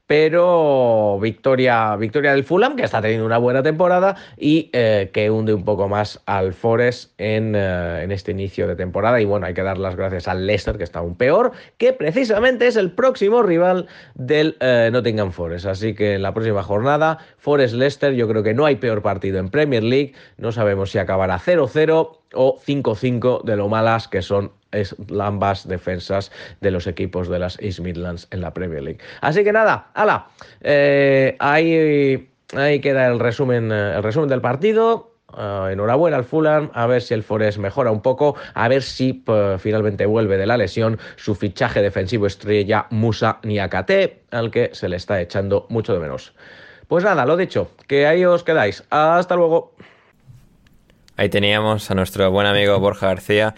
pero 0.06 1.18
victoria, 1.20 1.96
victoria 1.96 2.32
del 2.32 2.44
Fulham, 2.44 2.76
que 2.76 2.82
está 2.82 3.00
teniendo 3.00 3.24
una 3.24 3.38
buena 3.38 3.62
temporada 3.62 4.16
y 4.36 4.68
eh, 4.72 5.10
que 5.12 5.30
hunde 5.30 5.54
un 5.54 5.64
poco 5.64 5.88
más 5.88 6.20
al 6.26 6.52
Forest 6.52 7.12
en, 7.18 7.54
eh, 7.56 8.02
en, 8.02 8.12
este 8.12 8.32
inicio 8.32 8.68
de 8.68 8.76
temporada. 8.76 9.20
Y 9.20 9.24
bueno, 9.24 9.46
hay 9.46 9.54
que 9.54 9.62
dar 9.62 9.78
las 9.78 9.96
gracias 9.96 10.28
al 10.28 10.46
Leicester, 10.46 10.76
que 10.76 10.84
está 10.84 10.98
aún 10.98 11.16
peor, 11.16 11.52
que 11.78 11.92
precisamente 11.92 12.66
es 12.66 12.76
el 12.76 12.92
próximo 12.92 13.42
rival 13.42 13.86
del 14.14 14.56
eh, 14.60 14.90
Nottingham 14.92 15.32
Forest. 15.32 15.66
Así 15.66 15.94
que 15.94 16.14
en 16.14 16.22
la 16.22 16.34
próxima 16.34 16.62
jornada, 16.62 17.18
Forest-Leicester, 17.38 18.12
yo 18.12 18.28
creo 18.28 18.42
que 18.42 18.52
no 18.52 18.66
hay 18.66 18.76
peor 18.76 19.00
partido 19.00 19.38
en 19.38 19.48
Premier 19.48 19.82
League. 19.82 20.12
No 20.36 20.52
sabemos 20.52 20.90
si 20.90 20.98
acabará 20.98 21.38
0-0 21.38 22.18
o 22.34 22.58
5-5 22.58 23.44
de 23.44 23.56
lo 23.56 23.68
malas 23.68 24.08
que 24.08 24.22
son 24.22 24.52
es 24.72 24.94
ambas 25.20 25.66
defensas 25.68 26.30
de 26.60 26.70
los 26.70 26.86
equipos 26.86 27.28
de 27.28 27.38
las 27.38 27.60
East 27.60 27.80
Midlands 27.80 28.26
en 28.30 28.40
la 28.40 28.52
Premier 28.52 28.82
League. 28.82 29.00
Así 29.20 29.44
que 29.44 29.52
nada, 29.52 29.88
ala, 29.94 30.28
eh, 30.60 31.36
ahí, 31.38 32.28
ahí 32.54 32.80
queda 32.80 33.06
el 33.06 33.20
resumen, 33.20 33.70
el 33.70 34.02
resumen 34.02 34.28
del 34.28 34.40
partido. 34.40 35.10
Uh, 35.36 35.66
enhorabuena 35.66 36.16
al 36.16 36.22
Fulham, 36.22 36.70
a 36.74 36.86
ver 36.86 37.02
si 37.02 37.12
el 37.12 37.24
Forest 37.24 37.58
mejora 37.58 37.90
un 37.90 38.02
poco, 38.02 38.36
a 38.54 38.68
ver 38.68 38.84
si 38.84 39.24
uh, 39.26 39.58
finalmente 39.58 40.06
vuelve 40.06 40.36
de 40.36 40.46
la 40.46 40.56
lesión 40.56 40.96
su 41.16 41.34
fichaje 41.34 41.82
defensivo 41.82 42.28
estrella 42.28 42.86
Musa 42.90 43.40
Niakate, 43.42 44.22
al 44.30 44.52
que 44.52 44.70
se 44.74 44.88
le 44.88 44.94
está 44.94 45.20
echando 45.20 45.66
mucho 45.70 45.92
de 45.92 45.98
menos. 45.98 46.34
Pues 46.86 47.02
nada, 47.02 47.26
lo 47.26 47.36
dicho, 47.36 47.72
que 47.88 48.06
ahí 48.06 48.24
os 48.24 48.44
quedáis. 48.44 48.84
Hasta 48.90 49.34
luego. 49.34 49.74
Ahí 51.16 51.28
teníamos 51.28 51.90
a 51.92 51.94
nuestro 51.94 52.28
buen 52.32 52.46
amigo 52.46 52.78
Borja 52.80 53.06
García. 53.06 53.54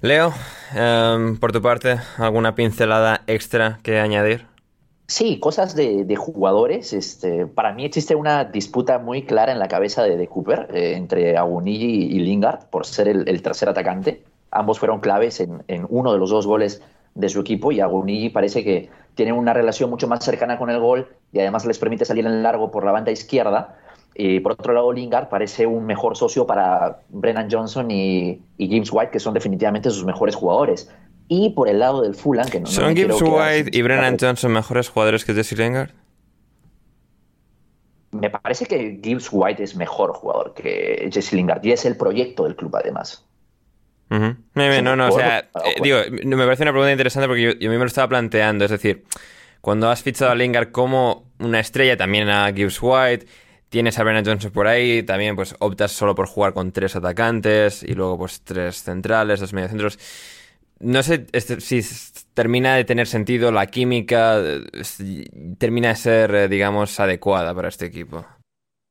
Leo, 0.00 0.32
um, 0.78 1.38
por 1.38 1.50
tu 1.50 1.60
parte, 1.60 1.96
¿alguna 2.18 2.54
pincelada 2.54 3.22
extra 3.26 3.80
que 3.82 3.98
añadir? 3.98 4.46
Sí, 5.08 5.40
cosas 5.40 5.74
de, 5.74 6.14
jugadores. 6.16 6.92
Este, 6.92 7.46
para 7.46 7.72
mí 7.72 7.84
existe 7.84 8.14
una 8.14 8.44
disputa 8.44 9.00
muy 9.00 9.24
clara 9.24 9.50
en 9.50 9.58
la 9.58 9.66
cabeza 9.66 10.04
de, 10.04 10.16
de 10.16 10.28
Cooper 10.28 10.68
eh, 10.72 10.94
entre 10.94 11.36
Agunigi 11.36 12.14
y 12.14 12.20
Lingard 12.20 12.66
por 12.70 12.86
ser 12.86 13.08
el, 13.08 13.42
tercer 13.42 13.68
atacante. 13.68 14.22
Ambos 14.52 14.78
fueron 14.78 15.00
claves 15.00 15.40
en, 15.40 15.64
uno 15.88 16.12
de 16.12 16.18
los 16.20 16.30
dos 16.30 16.46
goles 16.46 16.80
de 17.16 17.28
su 17.28 17.40
equipo 17.40 17.72
y 17.72 17.80
Agunigi 17.80 18.30
parece 18.30 18.62
que 18.62 18.88
tiene 19.16 19.32
una 19.32 19.52
relación 19.52 19.90
mucho 19.90 20.06
más 20.06 20.24
cercana 20.24 20.58
con 20.58 20.70
el 20.70 20.78
gol 20.78 21.08
y 21.32 21.40
además 21.40 21.66
les 21.66 21.78
permite 21.78 22.04
salir 22.04 22.24
en 22.24 22.44
largo 22.44 22.70
por 22.70 22.84
la 22.84 22.92
banda 22.92 23.10
izquierda. 23.10 23.78
Y 24.14 24.40
por 24.40 24.52
otro 24.52 24.72
lado, 24.72 24.92
Lingard 24.92 25.28
parece 25.28 25.66
un 25.66 25.86
mejor 25.86 26.16
socio 26.16 26.46
para 26.46 27.00
Brennan 27.08 27.48
Johnson 27.50 27.90
y, 27.90 28.40
James 28.58 28.90
White, 28.92 29.10
que 29.10 29.18
son 29.18 29.34
definitivamente 29.34 29.90
sus 29.90 30.04
mejores 30.04 30.36
jugadores. 30.36 30.90
Y 31.26 31.50
por 31.50 31.68
el 31.68 31.80
lado 31.80 32.02
del 32.02 32.14
Fulham, 32.14 32.48
que 32.48 32.60
no 32.60 32.66
¿Son 32.66 32.94
James 32.96 33.20
White 33.20 33.76
y 33.76 33.82
Brennan 33.82 34.16
Johnson 34.20 34.52
mejores 34.52 34.88
jugadores 34.88 35.24
que 35.24 35.34
Jesse 35.34 35.58
Lingard? 35.58 35.90
Me 38.12 38.30
parece 38.30 38.66
que 38.66 39.00
Gibbs 39.02 39.28
White 39.32 39.62
es 39.62 39.74
mejor 39.74 40.12
jugador 40.12 40.54
que 40.54 41.08
Jesse 41.12 41.32
Lingard 41.32 41.64
y 41.64 41.72
es 41.72 41.84
el 41.84 41.96
proyecto 41.96 42.44
del 42.44 42.54
club 42.54 42.76
además. 42.76 43.26
No, 44.10 44.96
no, 44.96 45.08
o 45.08 45.12
sea, 45.12 45.38
eh, 45.40 45.74
digo, 45.82 45.98
me 46.24 46.44
parece 46.44 46.62
una 46.62 46.70
pregunta 46.70 46.92
interesante 46.92 47.26
porque 47.26 47.42
yo, 47.42 47.50
yo 47.52 47.68
mismo 47.68 47.82
lo 47.84 47.88
estaba 47.88 48.06
planteando, 48.06 48.64
es 48.64 48.70
decir, 48.70 49.04
cuando 49.60 49.90
has 49.90 50.02
fichado 50.02 50.30
a 50.30 50.34
Lingard 50.34 50.70
como 50.70 51.24
una 51.40 51.58
estrella, 51.58 51.96
también 51.96 52.28
a 52.28 52.52
Gibbs 52.52 52.78
White, 52.80 53.26
tienes 53.74 53.98
a 53.98 54.04
Brennan 54.04 54.24
Johnson 54.24 54.52
por 54.52 54.68
ahí, 54.68 55.02
también 55.02 55.34
pues 55.34 55.56
optas 55.58 55.90
solo 55.90 56.14
por 56.14 56.28
jugar 56.28 56.54
con 56.54 56.70
tres 56.70 56.94
atacantes 56.94 57.82
y 57.82 57.94
luego 57.94 58.16
pues 58.16 58.40
tres 58.42 58.84
centrales, 58.84 59.40
dos 59.40 59.52
mediocentros. 59.52 59.98
No 60.78 61.02
sé 61.02 61.26
este, 61.32 61.60
si 61.60 61.80
termina 62.34 62.76
de 62.76 62.84
tener 62.84 63.08
sentido 63.08 63.50
la 63.50 63.66
química, 63.66 64.40
termina 65.58 65.88
de 65.88 65.96
ser, 65.96 66.34
eh, 66.36 66.48
digamos, 66.48 67.00
adecuada 67.00 67.52
para 67.52 67.66
este 67.66 67.86
equipo. 67.86 68.24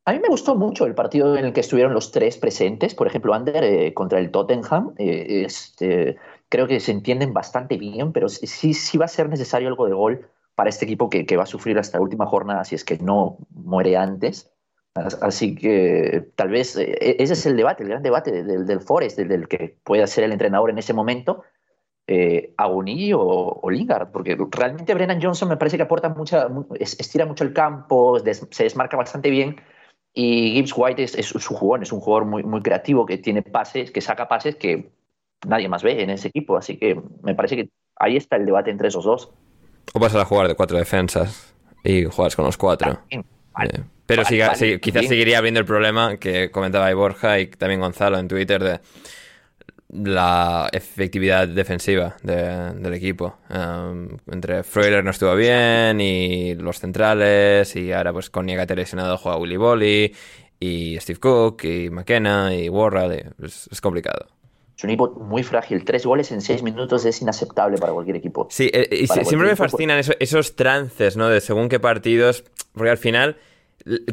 A 0.03 0.11
mí 0.11 0.19
me 0.19 0.27
gustó 0.27 0.55
mucho 0.55 0.85
el 0.85 0.95
partido 0.95 1.37
en 1.37 1.45
el 1.45 1.53
que 1.53 1.61
estuvieron 1.61 1.93
los 1.93 2.11
tres 2.11 2.37
presentes, 2.37 2.93
por 2.93 3.07
ejemplo, 3.07 3.33
Ander 3.33 3.63
eh, 3.63 3.93
contra 3.93 4.19
el 4.19 4.31
Tottenham. 4.31 4.95
Eh, 4.97 5.43
este, 5.45 6.17
creo 6.49 6.67
que 6.67 6.81
se 6.81 6.91
entienden 6.91 7.31
bastante 7.31 7.77
bien, 7.77 8.11
pero 8.11 8.27
sí, 8.27 8.73
sí 8.73 8.97
va 8.97 9.05
a 9.05 9.07
ser 9.07 9.29
necesario 9.29 9.69
algo 9.69 9.85
de 9.85 9.93
gol 9.93 10.27
para 10.55 10.69
este 10.69 10.83
equipo 10.83 11.09
que, 11.09 11.37
va 11.37 11.43
a 11.43 11.47
sufrir 11.47 11.79
hasta 11.79 11.97
la 11.97 12.03
última 12.03 12.25
jornada 12.25 12.63
si 12.63 12.75
es 12.75 12.83
que 12.83 12.97
no 12.97 13.37
muere 13.49 13.95
antes. 13.95 14.52
Así 14.95 15.55
que 15.55 16.27
tal 16.35 16.49
vez 16.49 16.75
e, 16.75 17.15
ese 17.19 17.33
es 17.33 17.45
el 17.45 17.57
debate, 17.57 17.83
el 17.83 17.89
gran 17.89 18.03
debate 18.03 18.43
del, 18.43 18.65
del 18.65 18.79
Forest, 18.79 19.17
del, 19.17 19.47
que 19.47 19.77
pueda 19.83 20.05
ser 20.05 20.23
el 20.23 20.31
entrenador 20.31 20.69
en 20.69 20.77
ese 20.77 20.93
momento, 20.93 21.43
eh, 22.05 22.53
o, 22.57 23.69
Lingard, 23.71 24.11
porque 24.11 24.37
realmente 24.51 24.93
Brennan 24.93 25.21
Johnson 25.21 25.49
me 25.49 25.57
parece 25.57 25.77
que 25.77 25.83
aporta 25.83 26.09
mucha, 26.09 26.47
estira 26.79 27.25
mucho 27.25 27.43
el 27.43 27.53
campo, 27.53 28.19
se 28.19 28.63
desmarca 28.63 28.97
bastante 28.97 29.29
bien. 29.29 29.55
Y 30.13 30.51
Gibbs 30.53 30.73
White 30.75 31.03
es, 31.03 31.25
su 31.25 31.55
jugador, 31.55 31.81
es 31.81 31.91
un 31.91 31.99
jugador 31.99 32.25
muy, 32.25 32.43
muy 32.43 32.61
creativo 32.61 33.05
que 33.05 33.17
tiene 33.17 33.41
pases, 33.41 33.89
que 33.89 33.99
saca 33.99 34.27
pases 34.27 34.55
que 34.55 34.91
nadie 35.47 35.67
más 35.67 35.81
ve 35.81 36.03
en 36.03 36.11
ese 36.11 36.27
equipo. 36.27 36.55
Así 36.55 36.77
que 36.77 37.01
me 37.23 37.33
parece 37.33 37.55
que 37.55 37.69
ahí 37.95 38.15
está 38.15 38.35
el 38.35 38.45
debate 38.45 38.69
entre 38.69 38.89
esos 38.89 39.05
dos. 39.05 39.31
O 39.93 39.99
vas 39.99 40.13
a 40.13 40.23
jugar 40.23 40.47
de 40.47 40.55
cuatro 40.55 40.77
defensas 40.77 41.55
y 41.83 42.03
juegas 42.03 42.35
con 42.35 42.45
los 42.45 42.57
cuatro. 42.57 42.99
Eh, 43.61 43.83
pero 44.05 44.23
quizás 44.23 45.07
seguiría 45.07 45.37
habiendo 45.37 45.59
el 45.59 45.65
problema 45.65 46.17
que 46.17 46.51
comentaba 46.51 46.93
Borja 46.93 47.39
y 47.39 47.47
también 47.47 47.79
Gonzalo 47.79 48.17
en 48.19 48.27
Twitter 48.27 48.63
de 48.63 48.79
la 49.93 50.69
efectividad 50.71 51.47
defensiva 51.47 52.17
del 52.23 52.93
equipo. 52.93 53.37
Um, 53.49 54.17
entre 54.31 54.63
Freuler 54.63 55.03
no 55.03 55.11
estuvo 55.11 55.35
bien 55.35 56.01
y 56.01 56.55
los 56.55 56.79
centrales 56.79 57.75
y 57.75 57.91
ahora 57.91 58.11
pues 58.11 58.29
con 58.29 58.45
Niagata 58.45 58.75
lesionado 58.75 59.17
juega 59.17 59.37
Willy 59.37 59.57
Bolly 59.57 60.15
y 60.59 60.97
Steve 60.99 61.19
Cook 61.19 61.63
y 61.65 61.89
McKenna 61.89 62.55
y 62.55 62.69
Warrell. 62.69 63.33
Es, 63.43 63.81
complicado. 63.81 64.27
Es 64.75 64.83
un 64.83 64.89
equipo 64.89 65.11
muy 65.11 65.43
frágil. 65.43 65.85
Tres 65.85 66.05
goles 66.05 66.31
en 66.31 66.41
seis 66.41 66.63
minutos 66.63 67.05
es 67.05 67.21
inaceptable 67.21 67.77
para 67.77 67.93
cualquier 67.93 68.15
equipo. 68.15 68.47
Sí, 68.49 68.71
eh, 68.73 68.87
y 68.91 69.07
siempre 69.07 69.49
me 69.49 69.55
fascinan 69.55 70.01
esos, 70.19 70.55
trances, 70.55 71.17
¿no? 71.17 71.29
De 71.29 71.41
según 71.41 71.69
qué 71.69 71.79
partidos, 71.79 72.45
porque 72.73 72.89
al 72.89 72.97
final, 72.97 73.37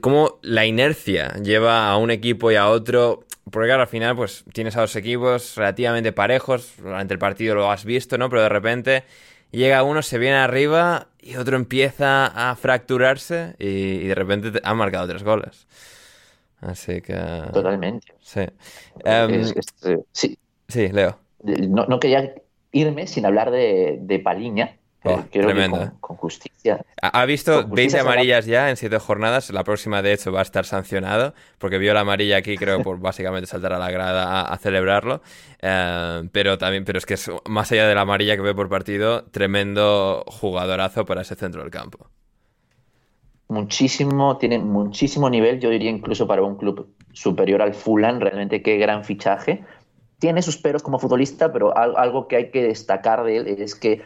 como 0.01 0.39
la 0.43 0.67
inercia 0.67 1.35
lleva 1.43 1.91
a 1.91 1.97
un 1.97 2.11
equipo 2.11 2.51
y 2.51 2.57
a 2.57 2.69
otro 2.69 3.25
porque 3.51 3.69
claro, 3.69 3.83
al 3.83 3.89
final 3.89 4.17
pues 4.17 4.45
tienes 4.53 4.77
a 4.77 4.83
dos 4.83 4.95
equipos 4.97 5.57
relativamente 5.57 6.13
parejos, 6.13 6.75
durante 6.79 7.15
el 7.15 7.19
partido 7.19 7.55
lo 7.55 7.71
has 7.71 7.85
visto, 7.85 8.19
¿no? 8.19 8.29
Pero 8.29 8.43
de 8.43 8.49
repente 8.49 9.05
llega 9.51 9.83
uno, 9.83 10.03
se 10.03 10.19
viene 10.19 10.37
arriba 10.37 11.09
y 11.21 11.37
otro 11.37 11.57
empieza 11.57 12.27
a 12.27 12.55
fracturarse 12.57 13.55
y, 13.59 14.07
de 14.07 14.15
repente 14.15 14.61
han 14.63 14.77
marcado 14.77 15.09
tres 15.09 15.23
goles. 15.23 15.67
Así 16.61 17.01
que... 17.01 17.15
Totalmente. 17.53 18.13
Sí. 18.21 18.43
Em, 19.05 19.45
sí. 20.13 20.39
sí. 20.69 20.89
Leo. 20.89 21.19
No, 21.43 21.99
quería 21.99 22.35
irme 22.71 23.07
sin 23.07 23.25
hablar 23.25 23.51
de, 23.51 23.99
de 24.03 24.19
Paliña, 24.19 24.77
Oh, 25.03 25.23
tremendo. 25.31 25.93
con, 26.01 26.17
justicia. 26.17 26.85
Ha, 27.01 27.25
visto 27.25 27.67
20 27.67 28.01
amarillas 28.01 28.45
ya 28.45 28.69
en 28.69 28.77
7 28.77 28.99
jornadas. 28.99 29.51
La 29.51 29.65
próxima, 29.65 30.03
de 30.03 30.13
hecho, 30.13 30.31
va 30.31 30.41
a 30.41 30.43
estar 30.43 30.67
sancionado 30.67 31.33
porque 31.59 31.79
vio 31.79 31.95
la 31.95 32.01
amarilla 32.01 32.37
aquí, 32.37 32.57
creo, 32.57 32.83
por 32.83 32.99
básicamente 33.01 33.47
saltar 33.47 33.73
a 33.73 33.79
la 33.79 33.91
grada 33.91 34.43
a, 34.43 34.59
celebrarlo. 34.59 35.23
Eh, 35.63 36.29
pero 36.33 36.59
también, 36.59 36.85
pero 36.85 36.99
es 36.99 37.07
que 37.07 37.15
es 37.15 37.31
más 37.49 37.73
allá 37.73 37.89
de 37.89 37.95
la 37.95 38.03
amarilla 38.03 38.37
que 38.37 38.43
ve 38.43 38.55
por 38.55 38.69
partido, 38.69 39.25
tremendo 39.31 40.25
jugadorazo 40.27 41.07
para 41.07 41.23
ese 41.23 41.35
centro 41.35 41.63
del 41.63 41.71
campo. 41.71 42.11
Muchísimo, 43.49 44.37
tiene 44.37 44.59
muchísimo 44.59 45.29
nivel, 45.29 45.59
yo 45.59 45.71
diría 45.71 45.91
incluso 45.91 46.27
para 46.27 46.43
un 46.43 46.57
club 46.57 46.95
superior 47.13 47.63
al 47.63 47.75
Fulham, 47.75 48.21
realmente 48.21 48.63
qué 48.63 48.77
gran 48.77 49.05
fichaje. 49.05 49.65
Tiene 50.21 50.43
sus 50.43 50.59
peros 50.59 50.83
como 50.83 50.99
futbolista, 50.99 51.51
pero 51.51 51.77
algo 51.77 52.29
que 52.29 52.37
hay 52.37 52.51
que 52.51 52.63
destacar 52.63 53.25
de 53.25 53.39
él 53.39 53.47
es 53.49 53.75
que 53.75 54.03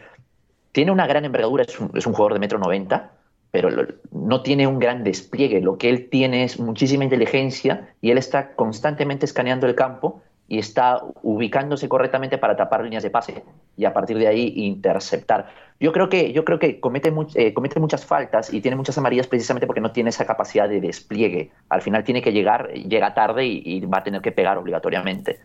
tiene 0.75 0.91
una 0.91 1.07
gran 1.07 1.25
envergadura, 1.25 1.62
es 1.62 1.79
un, 1.79 2.12
jugador 2.12 2.35
de 2.35 2.41
metro 2.41 2.59
90, 2.59 3.12
pero 3.53 3.68
no 4.11 4.43
tiene 4.43 4.66
un 4.66 4.81
gran 4.81 5.05
despliegue. 5.05 5.61
Lo 5.61 5.79
que 5.79 5.89
él 5.89 6.09
tiene 6.11 6.43
es 6.43 6.59
muchísima 6.59 7.05
inteligencia 7.05 7.95
y 8.01 8.11
él 8.11 8.18
está 8.18 8.57
constantemente 8.57 9.25
escaneando 9.25 9.68
el 9.68 9.77
campo 9.77 10.20
y 10.49 10.59
está 10.59 11.01
ubicándose 11.22 11.89
correctamente 11.89 12.39
para 12.39 12.57
tapar 12.57 12.83
líneas 12.83 13.05
de 13.05 13.11
pase 13.11 13.45
y 13.77 13.85
a 13.85 13.95
partir 13.95 14.18
de 14.18 14.27
ahí 14.27 14.53
interceptar. 14.57 15.47
Yo 15.79 15.93
creo 15.93 16.09
que, 16.09 16.33
yo 16.33 16.45
creo 16.45 16.59
que 16.59 16.81
comete, 16.81 17.14
eh, 17.37 17.55
comete 17.55 17.79
muchas 17.79 18.05
faltas 18.05 18.53
y 18.53 18.61
tiene 18.61 18.77
muchas 18.77 18.99
amarillas 18.99 19.29
precisamente 19.29 19.68
porque 19.68 19.81
no 19.81 19.93
tiene 19.93 20.11
esa 20.11 20.27
capacidad 20.27 20.68
de 20.68 20.81
despliegue. 20.81 21.53
Al 21.68 21.83
final 21.83 22.03
tiene 22.03 22.20
que 22.20 22.33
llegar, 22.33 22.72
llega 22.72 23.14
tarde 23.14 23.47
y, 23.47 23.81
va 23.87 23.99
a 23.99 24.03
tener 24.03 24.20
que 24.20 24.33
pegar 24.33 24.59
obligatoriamente. 24.59 25.39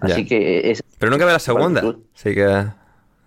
Así 0.00 0.26
que 0.26 0.72
es, 0.72 0.82
Pero 0.98 1.10
nunca 1.12 1.24
ve 1.24 1.32
la 1.32 1.38
segunda. 1.38 1.82
Así 2.16 2.34
que 2.34 2.81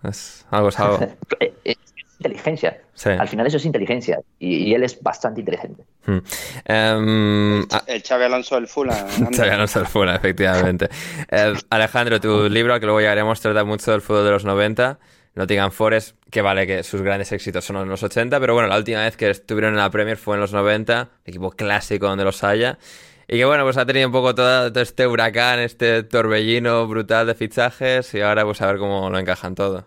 es 0.08 0.46
algo 0.50 0.68
es 0.68 0.78
algo. 0.78 0.98
es 1.64 1.76
inteligencia. 2.18 2.80
Al 3.04 3.28
final 3.28 3.46
eso 3.46 3.58
es 3.58 3.64
inteligencia. 3.64 4.20
Y, 4.38 4.72
él 4.74 4.82
es 4.82 5.00
bastante 5.02 5.40
inteligente. 5.40 5.84
Hmm. 6.06 6.18
Em, 6.64 7.66
el, 7.86 8.02
Xavi 8.02 8.24
Alonso 8.24 8.54
del 8.54 8.68
Fula. 8.68 9.06
Xavi 9.36 9.50
Alonso 9.50 9.80
del 9.80 9.88
Fula, 9.88 10.16
efectivamente. 10.16 10.88
Eh, 11.28 11.54
Alejandro, 11.70 12.20
tu 12.20 12.48
libro, 12.48 12.78
que 12.78 12.86
luego 12.86 13.00
llegaremos, 13.00 13.40
trata 13.40 13.64
mucho 13.64 13.90
del 13.90 14.00
fútbol 14.00 14.24
de 14.24 14.30
los 14.30 14.44
90. 14.44 14.98
Nottingham 15.34 15.70
Forest, 15.70 16.16
que 16.30 16.40
vale 16.40 16.66
que 16.66 16.82
sus 16.82 17.02
grandes 17.02 17.30
éxitos 17.32 17.64
son 17.64 17.76
en 17.76 17.88
los 17.88 18.02
80, 18.02 18.40
pero 18.40 18.54
bueno, 18.54 18.68
la 18.68 18.78
última 18.78 19.02
vez 19.02 19.16
que 19.16 19.28
estuvieron 19.28 19.72
en 19.74 19.78
la 19.78 19.90
Premier 19.90 20.16
fue 20.16 20.36
en 20.36 20.40
los 20.40 20.52
90, 20.52 21.10
equipo 21.26 21.50
clásico 21.50 22.06
donde 22.06 22.24
los 22.24 22.42
haya. 22.42 22.78
Y 23.28 23.36
que 23.36 23.44
bueno, 23.44 23.64
pues 23.64 23.76
ha 23.76 23.84
tenido 23.84 24.06
un 24.06 24.12
poco 24.12 24.34
todo, 24.34 24.72
todo, 24.72 24.82
este 24.82 25.06
huracán, 25.06 25.58
este 25.58 26.04
torbellino 26.04 26.86
brutal 26.86 27.26
de 27.26 27.34
fichajes 27.34 28.14
y 28.14 28.20
ahora 28.20 28.44
pues 28.44 28.62
a 28.62 28.66
ver 28.66 28.78
cómo 28.78 29.10
lo 29.10 29.18
encajan 29.18 29.54
todo. 29.54 29.84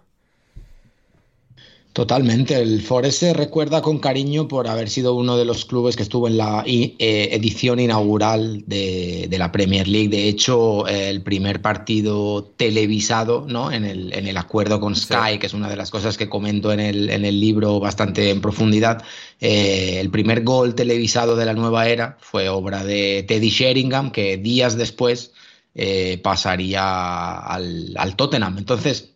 Totalmente. 1.91 2.61
El 2.61 2.81
Forest 2.81 3.19
se 3.19 3.33
recuerda 3.33 3.81
con 3.81 3.97
cariño 3.97 4.47
por 4.47 4.67
haber 4.67 4.89
sido 4.89 5.15
uno 5.15 5.37
de 5.37 5.43
los 5.43 5.65
clubes 5.65 5.95
que 5.95 6.03
estuvo 6.03 6.27
en 6.27 6.37
la 6.37 6.63
eh, 6.67 6.95
edición 7.31 7.79
inaugural 7.79 8.63
de, 8.67 9.27
la 9.37 9.51
Premier 9.51 9.87
League. 9.87 10.07
De 10.07 10.27
hecho, 10.27 10.87
el 10.87 11.23
primer 11.23 11.63
partido 11.63 12.43
televisado 12.57 13.45
¿no? 13.47 13.71
en, 13.71 13.85
el, 13.85 14.13
en 14.13 14.27
el 14.27 14.37
acuerdo 14.37 14.79
con 14.79 14.95
Sky, 14.95 15.39
que 15.39 15.47
es 15.47 15.53
una 15.53 15.67
de 15.67 15.75
las 15.75 15.89
cosas 15.89 16.15
que 16.15 16.29
comento 16.29 16.71
en 16.71 16.79
el, 16.79 17.09
en 17.09 17.25
el 17.25 17.39
libro 17.39 17.79
bastante 17.79 18.29
en 18.29 18.39
profundidad, 18.39 19.03
eh, 19.39 19.97
el 19.99 20.11
primer 20.11 20.43
gol 20.43 20.75
televisado 20.75 21.35
de 21.35 21.45
la 21.45 21.55
nueva 21.55 21.87
era 21.87 22.17
fue 22.21 22.49
obra 22.49 22.83
de 22.83 23.25
Teddy 23.27 23.49
Sheringham, 23.49 24.11
que 24.11 24.37
días 24.37 24.77
después 24.77 25.33
eh, 25.73 26.19
pasaría 26.23 27.39
al, 27.39 27.95
al 27.97 28.15
Tottenham. 28.15 28.59
Entonces, 28.59 29.15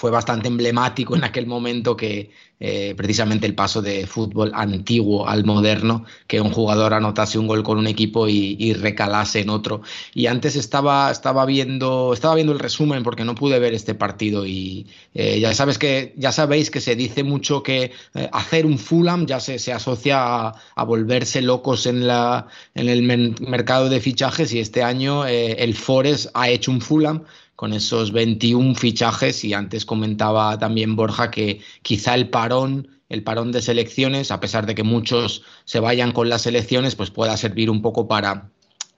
fue 0.00 0.10
bastante 0.10 0.48
emblemático 0.48 1.14
en 1.14 1.24
aquel 1.24 1.46
momento 1.46 1.94
que 1.94 2.30
eh, 2.58 2.94
precisamente 2.96 3.46
el 3.46 3.54
paso 3.54 3.82
de 3.82 4.06
fútbol 4.06 4.50
antiguo 4.54 5.28
al 5.28 5.44
moderno, 5.44 6.06
que 6.26 6.40
un 6.40 6.52
jugador 6.52 6.94
anotase 6.94 7.38
un 7.38 7.46
gol 7.46 7.62
con 7.62 7.76
un 7.76 7.86
equipo 7.86 8.26
y, 8.26 8.72
recalase 8.72 9.40
en 9.40 9.50
otro. 9.50 9.82
Y 10.14 10.26
antes 10.26 10.56
estaba, 10.56 11.10
estaba, 11.10 11.44
viendo, 11.44 12.14
estaba 12.14 12.34
viendo 12.34 12.54
el 12.54 12.60
resumen 12.60 13.02
porque 13.02 13.26
no 13.26 13.34
pude 13.34 13.58
ver 13.58 13.74
este 13.74 13.94
partido 13.94 14.46
y 14.46 14.86
eh, 15.12 15.38
ya, 15.38 15.52
sabes 15.52 15.76
que, 15.76 16.14
ya 16.16 16.32
sabéis 16.32 16.70
que 16.70 16.80
se 16.80 16.96
dice 16.96 17.22
mucho 17.22 17.62
que 17.62 17.92
eh, 18.14 18.30
hacer 18.32 18.64
un 18.64 18.78
Fulham 18.78 19.26
ya 19.26 19.38
se, 19.38 19.58
se 19.58 19.74
asocia 19.74 20.48
a, 20.48 20.84
volverse 20.84 21.42
locos 21.42 21.84
en, 21.84 22.06
la, 22.06 22.46
en 22.74 22.88
el 22.88 23.02
mercado 23.02 23.90
de 23.90 24.00
fichajes 24.00 24.50
y 24.54 24.60
este 24.60 24.82
año 24.82 25.26
el 25.26 25.74
Forest 25.74 26.30
ha 26.32 26.48
hecho 26.48 26.70
un 26.70 26.80
Fulham 26.80 27.24
con 27.60 27.74
esos 27.74 28.10
21 28.12 28.74
fichajes 28.74 29.44
y 29.44 29.52
antes 29.52 29.84
comentaba 29.84 30.58
también 30.58 30.96
Borja 30.96 31.30
que 31.30 31.60
quizá 31.82 32.14
el 32.14 32.30
parón 32.30 32.88
el 33.10 33.22
parón 33.22 33.52
de 33.52 33.60
selecciones, 33.60 34.30
a 34.30 34.40
pesar 34.40 34.64
de 34.64 34.74
que 34.74 34.82
muchos 34.82 35.42
se 35.66 35.78
vayan 35.78 36.12
con 36.12 36.30
las 36.30 36.40
selecciones, 36.40 36.94
pues 36.94 37.10
pueda 37.10 37.36
servir 37.36 37.68
un 37.68 37.82
poco 37.82 38.08
para, 38.08 38.48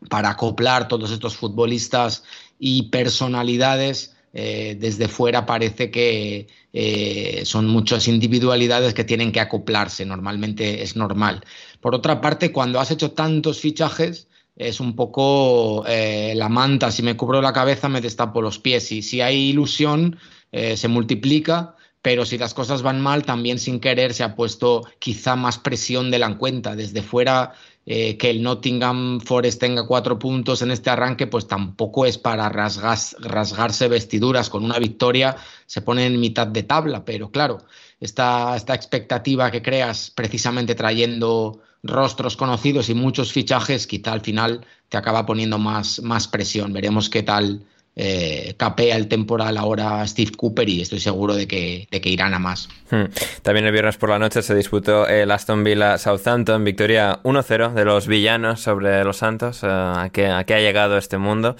para 0.08 0.30
acoplar 0.30 0.86
todos 0.86 1.10
estos 1.10 1.34
futbolistas 1.36 2.22
y 2.60 2.84
personalidades. 2.84 4.14
Eh, 4.32 4.76
desde 4.78 5.08
fuera 5.08 5.44
parece 5.44 5.90
que 5.90 6.46
eh, 6.72 7.42
son 7.44 7.66
muchas 7.66 8.06
individualidades 8.06 8.94
que 8.94 9.02
tienen 9.02 9.32
que 9.32 9.40
acoplarse, 9.40 10.06
normalmente 10.06 10.84
es 10.84 10.94
normal. 10.94 11.44
Por 11.80 11.96
otra 11.96 12.20
parte, 12.20 12.52
cuando 12.52 12.78
has 12.78 12.92
hecho 12.92 13.10
tantos 13.10 13.58
fichajes, 13.58 14.28
es 14.56 14.80
un 14.80 14.94
poco 14.96 15.84
eh, 15.86 16.34
la 16.36 16.48
manta, 16.48 16.90
si 16.90 17.02
me 17.02 17.16
cubro 17.16 17.40
la 17.40 17.52
cabeza 17.52 17.88
me 17.88 18.00
destapo 18.00 18.42
los 18.42 18.58
pies 18.58 18.92
y 18.92 19.02
si 19.02 19.20
hay 19.20 19.50
ilusión 19.50 20.18
se 20.52 20.86
multiplica 20.86 21.76
pero 22.02 22.26
si 22.26 22.36
las 22.36 22.52
cosas 22.52 22.82
van 22.82 23.00
mal, 23.00 23.24
también 23.24 23.60
sin 23.60 23.78
querer 23.78 24.12
se 24.12 24.24
ha 24.24 24.34
puesto 24.34 24.84
quizá 24.98 25.36
más 25.36 25.58
presión 25.58 26.10
de 26.10 26.18
la 26.18 26.36
cuenta. 26.36 26.74
Desde 26.74 27.00
fuera, 27.00 27.52
eh, 27.86 28.16
que 28.18 28.30
el 28.30 28.42
Nottingham 28.42 29.20
Forest 29.20 29.60
tenga 29.60 29.86
cuatro 29.86 30.18
puntos 30.18 30.62
en 30.62 30.72
este 30.72 30.90
arranque, 30.90 31.28
pues 31.28 31.46
tampoco 31.46 32.04
es 32.04 32.18
para 32.18 32.48
rasgarse 32.48 33.88
vestiduras. 33.88 34.50
Con 34.50 34.64
una 34.64 34.80
victoria 34.80 35.36
se 35.66 35.80
pone 35.80 36.04
en 36.04 36.18
mitad 36.18 36.48
de 36.48 36.64
tabla, 36.64 37.04
pero 37.04 37.30
claro, 37.30 37.58
esta, 38.00 38.56
esta 38.56 38.74
expectativa 38.74 39.52
que 39.52 39.62
creas 39.62 40.10
precisamente 40.10 40.74
trayendo 40.74 41.60
rostros 41.82 42.36
conocidos 42.36 42.88
y 42.88 42.94
muchos 42.94 43.32
fichajes, 43.32 43.86
quizá 43.86 44.12
al 44.12 44.20
final 44.20 44.64
te 44.88 44.96
acaba 44.96 45.26
poniendo 45.26 45.58
más, 45.58 46.00
más 46.02 46.28
presión. 46.28 46.72
Veremos 46.72 47.10
qué 47.10 47.22
tal 47.22 47.64
eh, 47.94 48.54
capea 48.56 48.96
el 48.96 49.06
temporal 49.06 49.58
ahora 49.58 50.06
Steve 50.06 50.30
Cooper 50.34 50.66
y 50.66 50.80
estoy 50.80 50.98
seguro 50.98 51.34
de 51.34 51.46
que, 51.46 51.88
de 51.90 52.00
que 52.00 52.08
irán 52.08 52.32
a 52.32 52.38
más. 52.38 52.68
Hmm. 52.90 53.04
También 53.42 53.66
el 53.66 53.72
viernes 53.72 53.98
por 53.98 54.08
la 54.08 54.18
noche 54.18 54.42
se 54.42 54.54
disputó 54.54 55.06
el 55.06 55.30
Aston 55.30 55.62
Villa 55.62 55.98
Southampton, 55.98 56.64
victoria 56.64 57.20
1-0 57.22 57.74
de 57.74 57.84
los 57.84 58.06
villanos 58.06 58.60
sobre 58.60 59.04
los 59.04 59.18
Santos, 59.18 59.62
eh, 59.62 59.66
a, 59.66 60.08
qué, 60.10 60.26
ha 60.26 60.60
llegado 60.60 60.96
este 60.96 61.18
mundo. 61.18 61.56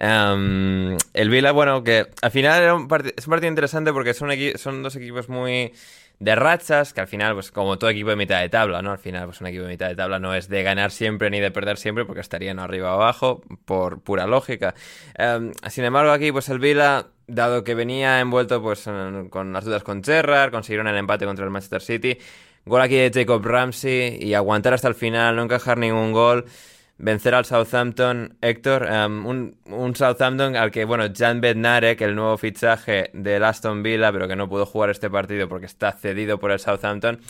Em, 0.00 0.96
el 1.14 1.30
Villa, 1.30 1.52
bueno, 1.52 1.84
que 1.84 2.08
al 2.20 2.30
final 2.32 2.64
es 2.64 2.72
un 2.72 2.88
partido 3.30 3.48
interesante 3.48 3.92
porque 3.92 4.12
son, 4.12 4.30
son 4.56 4.82
dos 4.82 4.96
equipos 4.96 5.28
muy 5.28 5.72
de 6.18 6.34
rachas, 6.34 6.94
que 6.94 7.00
al 7.00 7.08
final, 7.08 7.34
pues 7.34 7.50
como 7.50 7.78
todo 7.78 7.90
equipo 7.90 8.10
de 8.10 8.16
mitad 8.16 8.40
de 8.40 8.48
tabla, 8.48 8.80
¿no? 8.82 8.92
Al 8.92 8.98
final, 8.98 9.26
pues 9.26 9.40
un 9.40 9.48
equipo 9.48 9.64
de 9.64 9.70
mitad 9.70 9.88
de 9.88 9.96
tabla 9.96 10.18
no 10.18 10.34
es 10.34 10.48
de 10.48 10.62
ganar 10.62 10.90
siempre 10.90 11.28
ni 11.30 11.40
de 11.40 11.50
perder 11.50 11.76
siempre, 11.76 12.04
porque 12.04 12.20
estarían 12.20 12.58
arriba 12.58 12.92
o 12.92 12.94
abajo, 12.94 13.42
por 13.64 14.00
pura 14.00 14.26
lógica. 14.26 14.74
Em, 15.14 15.52
sin 15.68 15.84
embargo, 15.84 16.12
aquí, 16.12 16.32
pues 16.32 16.48
el 16.48 16.58
Vila, 16.58 17.08
dado 17.26 17.64
que 17.64 17.74
venía 17.74 18.20
envuelto 18.20 18.62
pues 18.62 18.88
con 19.30 19.52
las 19.52 19.64
dudas 19.64 19.82
con 19.82 20.02
Gerrard, 20.02 20.52
consiguieron 20.52 20.86
el 20.86 20.96
empate 20.96 21.26
contra 21.26 21.44
el 21.44 21.50
Manchester 21.50 21.82
City, 21.82 22.18
gol 22.64 22.80
aquí 22.80 22.96
de 22.96 23.10
Jacob 23.12 23.44
Ramsey 23.44 24.18
y 24.22 24.34
aguantar 24.34 24.74
hasta 24.74 24.88
el 24.88 24.94
final, 24.94 25.36
no 25.36 25.42
encajar 25.42 25.76
ningún 25.78 26.12
gol 26.12 26.46
vencer 26.98 27.34
al 27.34 27.44
Southampton, 27.44 28.36
Héctor, 28.40 28.86
em, 28.90 29.26
un, 29.26 29.94
Southampton 29.94 30.56
al 30.56 30.70
que, 30.70 30.84
bueno, 30.84 31.04
Jan 31.14 31.40
Bednarek, 31.40 32.00
el 32.00 32.14
nuevo 32.14 32.38
fichaje 32.38 33.10
del 33.12 33.44
Aston 33.44 33.82
Villa, 33.82 34.12
pero 34.12 34.28
que 34.28 34.36
no 34.36 34.48
pudo 34.48 34.66
jugar 34.66 34.90
este 34.90 35.10
partido 35.10 35.48
porque 35.48 35.66
está 35.66 35.92
cedido 35.92 36.38
por 36.38 36.50
el 36.50 36.58
Southampton. 36.58 37.20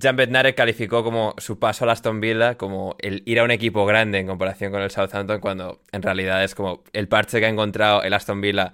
Jan 0.00 0.16
Bednarek 0.16 0.56
calificó 0.56 1.02
como 1.02 1.34
su 1.38 1.58
paso 1.58 1.84
al 1.84 1.90
Aston 1.90 2.20
Villa 2.20 2.56
como 2.56 2.96
el 3.00 3.22
ir 3.26 3.40
a 3.40 3.44
un 3.44 3.50
equipo 3.50 3.84
grande 3.86 4.18
en 4.18 4.26
comparación 4.26 4.70
con 4.72 4.82
el 4.82 4.90
Southampton, 4.90 5.40
cuando 5.40 5.80
en 5.92 6.02
realidad 6.02 6.44
es 6.44 6.54
como 6.54 6.84
el 6.92 7.08
parche 7.08 7.40
que 7.40 7.46
ha 7.46 7.48
encontrado 7.48 8.02
el 8.02 8.14
Aston 8.14 8.40
Villa 8.40 8.72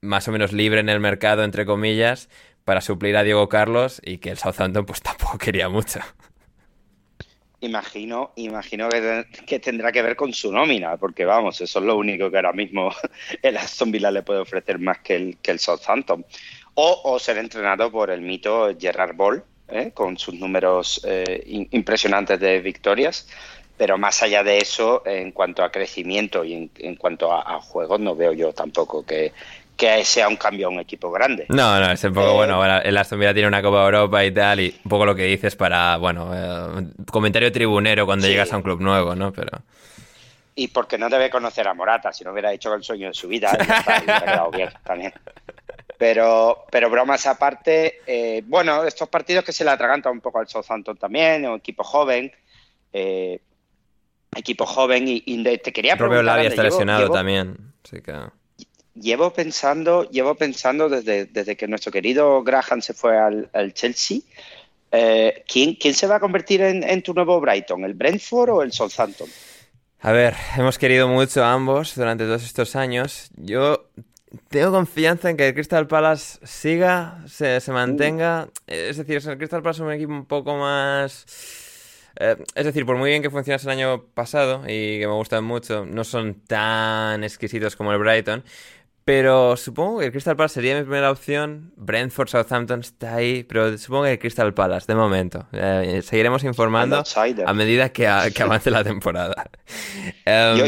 más 0.00 0.28
o 0.28 0.32
menos 0.32 0.52
libre 0.52 0.80
en 0.80 0.88
el 0.88 1.00
mercado, 1.00 1.44
entre 1.44 1.66
comillas, 1.66 2.28
para 2.64 2.80
suplir 2.80 3.16
a 3.16 3.22
Diego 3.22 3.48
Carlos 3.48 4.00
y 4.04 4.18
que 4.18 4.30
el 4.30 4.38
Southampton 4.38 4.86
pues 4.86 5.02
tampoco 5.02 5.38
quería 5.38 5.68
mucho. 5.68 6.00
Imagino, 7.60 8.32
imagino 8.36 8.88
que, 8.90 9.58
tendrá 9.60 9.90
que 9.90 10.02
ver 10.02 10.14
con 10.14 10.32
su 10.34 10.52
nómina, 10.52 10.98
porque 10.98 11.24
vamos, 11.24 11.58
eso 11.62 11.78
es 11.78 11.84
lo 11.84 11.96
único 11.96 12.30
que 12.30 12.36
ahora 12.36 12.52
mismo 12.52 12.90
el 13.42 13.56
Aston 13.56 13.90
Villa 13.90 14.10
le 14.10 14.22
puede 14.22 14.40
ofrecer 14.40 14.78
más 14.78 14.98
que 14.98 15.16
el, 15.16 15.38
que 15.38 15.52
el 15.52 15.58
Southampton. 15.58 16.24
O, 16.74 17.18
ser 17.18 17.38
entrenado 17.38 17.90
por 17.90 18.10
el 18.10 18.20
mito 18.20 18.68
Gerard 18.78 19.16
Ball, 19.16 19.42
¿eh? 19.68 19.92
con 19.94 20.18
sus 20.18 20.34
números 20.34 21.00
eh, 21.06 21.42
impresionantes 21.70 22.38
de 22.38 22.60
victorias. 22.60 23.26
Pero 23.78 23.96
más 23.96 24.22
allá 24.22 24.42
de 24.42 24.58
eso, 24.58 25.02
en 25.06 25.32
cuanto 25.32 25.62
a 25.62 25.70
crecimiento 25.70 26.44
y 26.44 26.70
en, 26.76 26.96
cuanto 26.96 27.32
a, 27.32 27.56
a 27.56 27.60
juegos, 27.60 28.00
no 28.00 28.14
veo 28.14 28.34
yo 28.34 28.52
tampoco 28.52 29.04
que, 29.04 29.32
que 29.76 30.04
sea 30.04 30.28
un 30.28 30.36
cambio 30.36 30.68
a 30.68 30.70
un 30.70 30.80
equipo 30.80 31.10
grande. 31.10 31.46
No, 31.50 31.78
no, 31.78 31.92
es 31.92 32.02
un 32.02 32.14
poco, 32.14 32.32
bueno, 32.34 32.64
eh, 32.64 32.82
el 32.84 32.96
Aston 32.96 33.18
Villa 33.18 33.34
tiene 33.34 33.48
una 33.48 33.62
Copa 33.62 33.84
Europa 33.84 34.24
y 34.24 34.32
tal, 34.32 34.60
y 34.60 34.74
un 34.84 34.88
poco 34.88 35.04
lo 35.04 35.14
que 35.14 35.24
dices 35.24 35.54
para, 35.54 35.98
bueno, 35.98 36.30
eh, 36.34 36.86
comentario 37.10 37.52
tribunero 37.52 38.06
cuando 38.06 38.26
llegas 38.26 38.52
a 38.52 38.56
un 38.56 38.62
club 38.62 38.80
nuevo, 38.80 39.14
¿no? 39.14 39.32
Pero... 39.32 39.62
Y 40.54 40.68
porque 40.68 40.96
no 40.96 41.10
debe 41.10 41.28
conocer 41.28 41.68
a 41.68 41.74
Morata, 41.74 42.12
si 42.12 42.24
no 42.24 42.32
hubiera 42.32 42.52
hecho 42.52 42.72
el 42.72 42.82
sueño 42.82 43.08
de 43.08 43.14
su 43.14 43.28
vida, 43.28 43.52
hubiera 43.52 44.20
quedado 44.20 44.50
bien 44.50 44.70
también. 44.84 45.12
Pero, 45.98 46.64
pero 46.70 46.88
bromas 46.88 47.26
aparte, 47.26 48.00
eh, 48.06 48.42
bueno, 48.46 48.84
estos 48.84 49.08
partidos 49.08 49.44
que 49.44 49.52
se 49.52 49.64
le 49.64 49.70
atragantan 49.70 50.12
un 50.12 50.20
poco 50.20 50.38
al 50.38 50.48
Southampton 50.48 50.96
también, 50.96 51.46
un 51.46 51.58
equipo 51.58 51.84
joven, 51.84 52.32
equipo 54.34 54.64
joven, 54.64 55.04
y, 55.06 55.42
te 55.58 55.72
quería 55.72 55.96
preguntar... 55.96 56.38
El 56.38 56.46
propio 56.46 56.48
está 56.48 56.62
lesionado 56.62 57.10
también, 57.10 57.74
así 57.84 58.00
que 58.00 58.14
llevo 59.00 59.32
pensando, 59.32 60.08
llevo 60.10 60.34
pensando 60.34 60.88
desde, 60.88 61.26
desde 61.26 61.56
que 61.56 61.68
nuestro 61.68 61.92
querido 61.92 62.42
Graham 62.42 62.80
se 62.80 62.94
fue 62.94 63.18
al, 63.18 63.74
Chelsea. 63.74 64.20
Eh, 64.92 65.44
¿quién, 65.46 65.74
¿quién, 65.74 65.94
se 65.94 66.06
va 66.06 66.16
a 66.16 66.20
convertir 66.20 66.62
en, 66.62 67.02
tu 67.02 67.12
nuevo 67.12 67.40
Brighton? 67.40 67.84
¿El 67.84 67.94
Brentford 67.94 68.50
o 68.50 68.62
el 68.62 68.72
Southampton? 68.72 69.28
A 70.00 70.12
ver, 70.12 70.34
hemos 70.56 70.78
querido 70.78 71.08
mucho 71.08 71.44
ambos 71.44 71.94
durante 71.94 72.24
todos 72.24 72.44
estos 72.44 72.76
años. 72.76 73.30
Yo 73.36 73.88
tengo 74.48 74.70
confianza 74.70 75.30
en 75.30 75.36
que 75.36 75.48
el 75.48 75.54
Crystal 75.54 75.86
Palace 75.86 76.38
siga, 76.44 77.24
se, 77.26 77.60
mantenga. 77.72 78.48
Es 78.66 78.96
decir, 78.96 79.16
el 79.28 79.38
Crystal 79.38 79.62
Palace 79.62 79.82
es 79.82 79.86
un 79.86 79.92
equipo 79.92 80.12
un 80.12 80.26
poco 80.26 80.56
más... 80.56 81.26
Eh, 82.18 82.36
es 82.54 82.64
decir, 82.64 82.86
por 82.86 82.96
muy 82.96 83.10
bien 83.10 83.20
que 83.20 83.28
funcionase 83.28 83.66
el 83.66 83.72
año 83.72 84.04
pasado 84.14 84.62
y 84.66 85.00
que 85.00 85.06
me 85.06 85.12
gustan 85.12 85.44
mucho, 85.44 85.84
no 85.84 86.02
son 86.02 86.40
tan 86.46 87.22
exquisitos 87.24 87.76
como 87.76 87.92
el 87.92 87.98
Brighton. 87.98 88.42
Pero 89.06 89.56
supongo 89.56 90.00
que 90.00 90.06
el 90.06 90.10
Crystal 90.10 90.34
Palace 90.34 90.54
sería 90.54 90.74
mi 90.74 90.82
primera 90.82 91.12
opción. 91.12 91.72
Brentford, 91.76 92.26
Southampton 92.26 92.80
está 92.80 93.14
ahí, 93.14 93.44
pero 93.44 93.78
supongo 93.78 94.02
que 94.02 94.14
el 94.14 94.18
Crystal 94.18 94.52
Palace, 94.52 94.86
de 94.88 94.96
momento. 94.96 95.46
Eh, 95.52 96.00
seguiremos 96.02 96.42
informando 96.42 97.04
a 97.46 97.54
medida 97.54 97.90
que, 97.90 98.08
avance 98.08 98.68
la 98.68 98.82
temporada. 98.82 99.48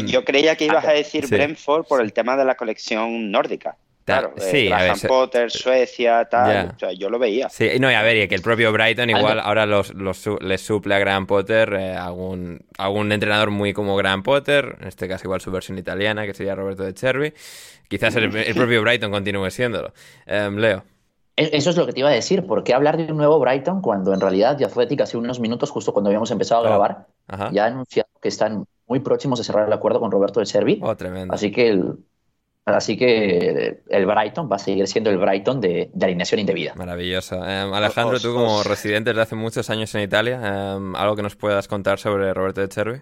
yo, 0.07 0.24
creía 0.24 0.55
que 0.55 0.66
ibas 0.66 0.84
a 0.84 0.93
decir 0.93 1.26
Brentford 1.26 1.86
por 1.86 2.01
el 2.01 2.12
tema 2.12 2.36
de 2.36 2.45
la 2.45 2.55
colección 2.55 3.32
nórdica. 3.32 3.76
Claro, 4.09 4.32
eh, 4.38 4.94
sí, 4.96 5.06
Potter, 5.06 5.50
Suecia, 5.50 6.24
tal. 6.24 6.72
O 6.74 6.78
sea, 6.78 6.92
yo 6.92 7.11
lo 7.11 7.18
veía. 7.18 7.50
Sí, 7.50 7.68
no, 7.78 7.90
y 7.90 7.94
a 7.94 8.00
ver, 8.00 8.16
y 8.16 8.26
que 8.26 8.34
el 8.34 8.40
propio 8.40 8.72
Brighton 8.72 9.11
igual 9.11 9.38
ahora 9.38 9.66
los, 9.66 9.92
los, 9.92 10.26
les 10.40 10.62
suple 10.62 10.94
a 10.94 10.98
Graham 10.98 11.26
Potter 11.26 11.74
eh, 11.74 11.94
algún, 11.94 12.64
algún 12.78 13.12
entrenador 13.12 13.50
muy 13.50 13.74
como 13.74 13.96
Graham 13.96 14.22
Potter, 14.22 14.78
en 14.80 14.88
este 14.88 15.09
caso 15.09 15.26
igual 15.26 15.42
su 15.42 15.50
versión 15.50 15.76
italiana, 15.76 16.24
que 16.24 16.32
sería 16.32 16.54
Roberto 16.54 16.84
de 16.84 16.94
Chervi. 16.94 17.34
Quizás 17.86 18.16
el, 18.16 18.30
propio 18.54 18.80
Brighton 18.80 19.11
continúe 19.11 19.50
siéndolo. 19.50 19.92
Em, 20.24 20.56
Leo. 20.56 20.84
E, 21.36 21.50
eso 21.52 21.68
es 21.68 21.76
lo 21.76 21.84
que 21.84 21.92
te 21.92 22.00
iba 22.00 22.09
a 22.09 22.12
decir. 22.12 22.46
¿Por 22.46 22.64
qué 22.64 22.72
hablar 22.72 22.96
de 22.96 23.12
un 23.12 23.18
nuevo 23.18 23.38
Brighton 23.38 23.82
cuando 23.82 24.14
en 24.14 24.22
realidad 24.22 24.62
Athletic 24.62 25.02
hace 25.02 25.18
unos 25.18 25.38
minutos, 25.38 25.68
justo 25.68 25.92
cuando 25.92 26.09
habíamos 26.09 26.30
empezado 26.30 26.62
a 26.62 26.64
oh, 26.64 26.68
grabar, 26.68 27.06
ya 27.52 27.64
ha 27.64 27.66
anunciado 27.66 28.09
que 28.22 28.28
están 28.28 28.64
muy 28.86 29.00
próximos 29.00 29.38
a 29.38 29.44
cerrar 29.44 29.66
el 29.66 29.72
acuerdo 29.74 30.00
con 30.00 30.11
Roberto 30.11 30.40
de 30.40 30.46
Servi? 30.46 30.80
Oh, 30.82 30.96
tremendo. 30.96 31.34
Así 31.34 31.52
que 31.52 31.68
el, 31.68 31.98
Así 32.76 32.96
que 32.96 33.80
el 33.88 34.06
Brighton 34.06 34.48
va 34.50 34.56
a 34.56 34.58
seguir 34.58 34.86
siendo 34.86 35.10
el 35.10 35.18
Brighton 35.18 35.60
de, 35.60 35.90
alineación 36.00 36.40
indebida. 36.40 36.74
Maravilloso. 36.74 37.36
Em, 37.36 37.72
Alejandro, 37.72 38.20
tú 38.20 38.34
como 38.34 38.62
residente 38.62 39.10
desde 39.10 39.22
hace 39.22 39.36
muchos 39.36 39.70
años 39.70 39.94
en 39.94 40.02
Italia, 40.02 40.40
em, 40.74 40.94
¿algo 40.96 41.16
que 41.16 41.22
nos 41.22 41.36
puedas 41.36 41.68
contar 41.68 41.98
sobre 41.98 42.32
Roberto 42.34 42.60
de 42.60 42.68
Cervi? 42.68 43.00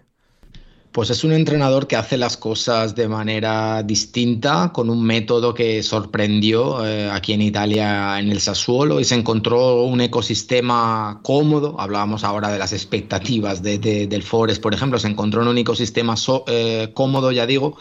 Pues 0.96 1.10
es 1.10 1.24
un 1.24 1.32
entrenador 1.32 1.86
que 1.86 1.96
hace 1.96 2.16
las 2.16 2.38
cosas 2.38 2.94
de 2.94 3.06
manera 3.06 3.82
distinta, 3.82 4.70
con 4.72 4.88
un 4.88 5.04
método 5.04 5.52
que 5.52 5.82
sorprendió 5.82 6.86
eh, 6.86 7.10
aquí 7.10 7.34
en 7.34 7.42
Italia 7.42 8.18
en 8.18 8.30
el 8.30 8.40
Sassuolo 8.40 8.98
y 8.98 9.04
se 9.04 9.14
encontró 9.14 9.82
un 9.82 10.00
ecosistema 10.00 11.20
cómodo. 11.22 11.78
Hablábamos 11.78 12.24
ahora 12.24 12.50
de 12.50 12.58
las 12.58 12.72
expectativas 12.72 13.62
del 13.62 14.22
Forest, 14.22 14.62
por 14.62 14.72
ejemplo, 14.72 14.98
se 14.98 15.08
encontró 15.08 15.42
en 15.42 15.48
un 15.48 15.58
ecosistema 15.58 16.14
eh, 16.46 16.90
cómodo, 16.94 17.30
ya 17.30 17.44
digo, 17.44 17.76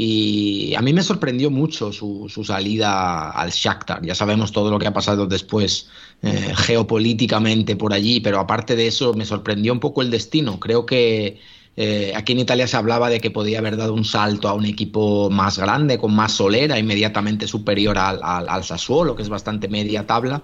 y 0.00 0.76
a 0.76 0.80
mí 0.80 0.92
me 0.92 1.02
sorprendió 1.02 1.50
mucho 1.50 1.92
su, 1.92 2.28
salida 2.46 3.30
al 3.30 3.50
Shakhtar. 3.50 4.00
Ya 4.06 4.14
sabemos 4.14 4.52
todo 4.52 4.70
lo 4.70 4.78
que 4.78 4.86
ha 4.86 4.92
pasado 4.92 5.26
después 5.26 5.88
eh, 6.22 6.52
geopolíticamente 6.54 7.74
por 7.74 7.92
allí, 7.92 8.20
pero 8.20 8.38
aparte 8.38 8.76
de 8.76 8.86
eso 8.86 9.12
me 9.14 9.24
sorprendió 9.24 9.72
un 9.72 9.80
poco 9.80 10.00
el 10.02 10.10
destino. 10.10 10.60
Creo 10.60 10.86
que 10.86 11.40
Eh, 11.80 12.12
aquí 12.16 12.32
en 12.32 12.40
Italia 12.40 12.66
se 12.66 12.76
hablaba 12.76 13.08
de 13.08 13.20
que 13.20 13.30
podía 13.30 13.60
haber 13.60 13.76
dado 13.76 13.94
un 13.94 14.04
salto 14.04 14.48
a 14.48 14.52
un 14.52 14.64
equipo 14.64 15.30
más 15.30 15.60
grande, 15.60 15.96
con 15.96 16.12
más 16.12 16.32
solera, 16.32 16.76
inmediatamente 16.76 17.46
superior 17.46 17.96
al, 17.98 18.18
al, 18.20 18.64
Sassuolo, 18.64 19.14
que 19.14 19.22
es 19.22 19.28
bastante 19.28 19.68
media 19.68 20.04
tabla. 20.04 20.42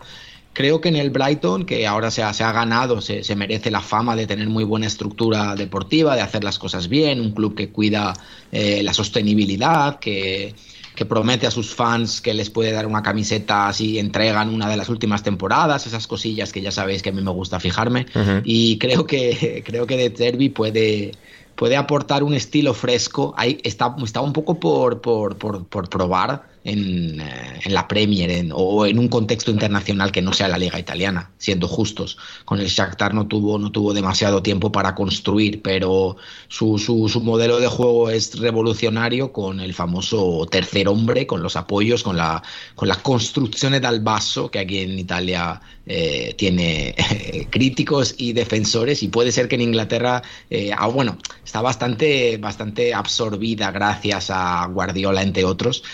Creo 0.55 0.81
que 0.81 0.89
en 0.89 0.95
el 0.95 1.11
Brighton, 1.11 1.67
que 1.67 1.85
ahora 1.85 2.13
se 2.13 2.23
ha, 2.23 2.33
se 2.33 2.45
ha 2.45 2.53
ganado, 2.53 3.01
se, 3.01 3.25
se, 3.25 3.35
merece 3.35 3.73
la 3.73 3.81
fama 3.81 4.15
de 4.15 4.29
tener 4.29 4.49
muy 4.49 4.63
buena 4.63 4.87
estructura 4.87 5.57
deportiva, 5.57 6.15
de 6.15 6.23
hacer 6.23 6.45
las 6.45 6.61
cosas 6.61 6.89
bien, 6.89 7.21
un 7.21 7.33
club 7.33 7.57
que 7.57 7.71
cuida 7.71 8.15
eh, 8.53 8.81
la 8.85 8.95
sostenibilidad, 8.95 9.99
que, 9.99 10.55
que 10.95 11.05
promete 11.07 11.49
a 11.49 11.51
sus 11.51 11.75
fans 11.75 12.21
que 12.21 12.35
les 12.35 12.51
puede 12.51 12.71
dar 12.71 12.87
una 12.87 13.03
camiseta 13.03 13.73
si 13.73 13.99
entregan 13.99 14.49
una 14.49 14.69
de 14.69 14.77
las 14.77 14.89
últimas 14.89 15.25
temporadas, 15.25 15.89
esas 15.89 16.07
cosillas 16.07 16.53
que 16.53 16.61
ya 16.61 16.71
sabéis 16.71 17.03
que 17.03 17.09
a 17.09 17.13
mí 17.13 17.21
me 17.21 17.33
gusta 17.33 17.59
fijarme. 17.59 18.07
Y 18.45 18.79
creo 18.79 19.07
que, 19.07 19.63
creo 19.67 19.89
que 19.89 19.97
de 19.97 20.11
Derby 20.11 20.51
puede, 20.51 21.13
puede 21.57 21.77
aportar 21.77 22.23
un 22.23 22.33
estilo 22.33 22.75
fresco. 22.75 23.35
Ahí 23.37 23.59
está, 23.65 23.97
está 24.05 24.21
un 24.21 24.33
poco 24.33 24.61
por, 24.61 25.01
por, 25.01 25.37
por, 25.37 25.67
por 25.67 25.89
probar 25.89 26.54
en, 26.65 27.21
eh, 27.21 27.61
en 27.65 27.75
la 27.75 27.87
Premier 27.87 28.49
o 28.53 28.87
en 28.87 28.99
un 28.99 29.09
contexto 29.09 29.51
internacional 29.51 30.11
que 30.11 30.23
no 30.23 30.33
sea 30.33 30.49
la 30.49 30.59
liga 30.59 30.79
italiana, 30.79 31.31
siendo 31.39 31.69
justos. 31.69 32.17
Con 32.45 32.59
el 32.61 32.69
Shakhtar 32.69 33.15
no 33.15 33.27
tuvo, 33.27 33.59
no 33.59 33.71
tuvo 33.71 33.93
demasiado 33.93 34.43
tiempo 34.43 34.73
para 34.73 34.95
construir, 34.95 35.62
pero 35.62 36.17
su, 36.49 36.79
su, 36.79 37.09
su 37.09 37.21
modelo 37.21 37.61
de 37.61 37.69
juego 37.69 38.11
es 38.11 38.39
revolucionario 38.39 39.33
con 39.33 39.61
el 39.61 39.75
famoso 39.75 40.47
tercer 40.51 40.89
hombre, 40.89 41.27
con 41.27 41.43
los 41.43 41.57
apoyos, 41.57 42.03
con 42.03 42.17
la, 42.17 42.43
con 42.75 42.89
la 42.89 42.97
construcción 42.97 43.73
del 43.73 44.01
vaso, 44.01 44.51
que 44.51 44.59
aquí 44.59 44.79
en 44.79 44.99
Italia 44.99 45.61
eh, 45.87 46.35
tiene 46.39 46.95
eh, 46.97 47.47
críticos 47.51 48.14
y 48.16 48.32
defensores, 48.32 49.03
y 49.03 49.09
puede 49.09 49.32
ser 49.32 49.49
que 49.49 49.57
en 49.57 49.61
Inglaterra, 49.61 50.22
eh, 50.49 50.70
ah, 50.76 50.87
bueno, 50.87 51.18
está 51.45 51.61
bastante, 51.61 52.39
bastante 52.39 52.95
absorbida 52.95 53.70
gracias 53.70 54.30
a 54.30 54.66
Guardiola, 54.66 55.22
entre 55.22 55.45
otros, 55.45 55.85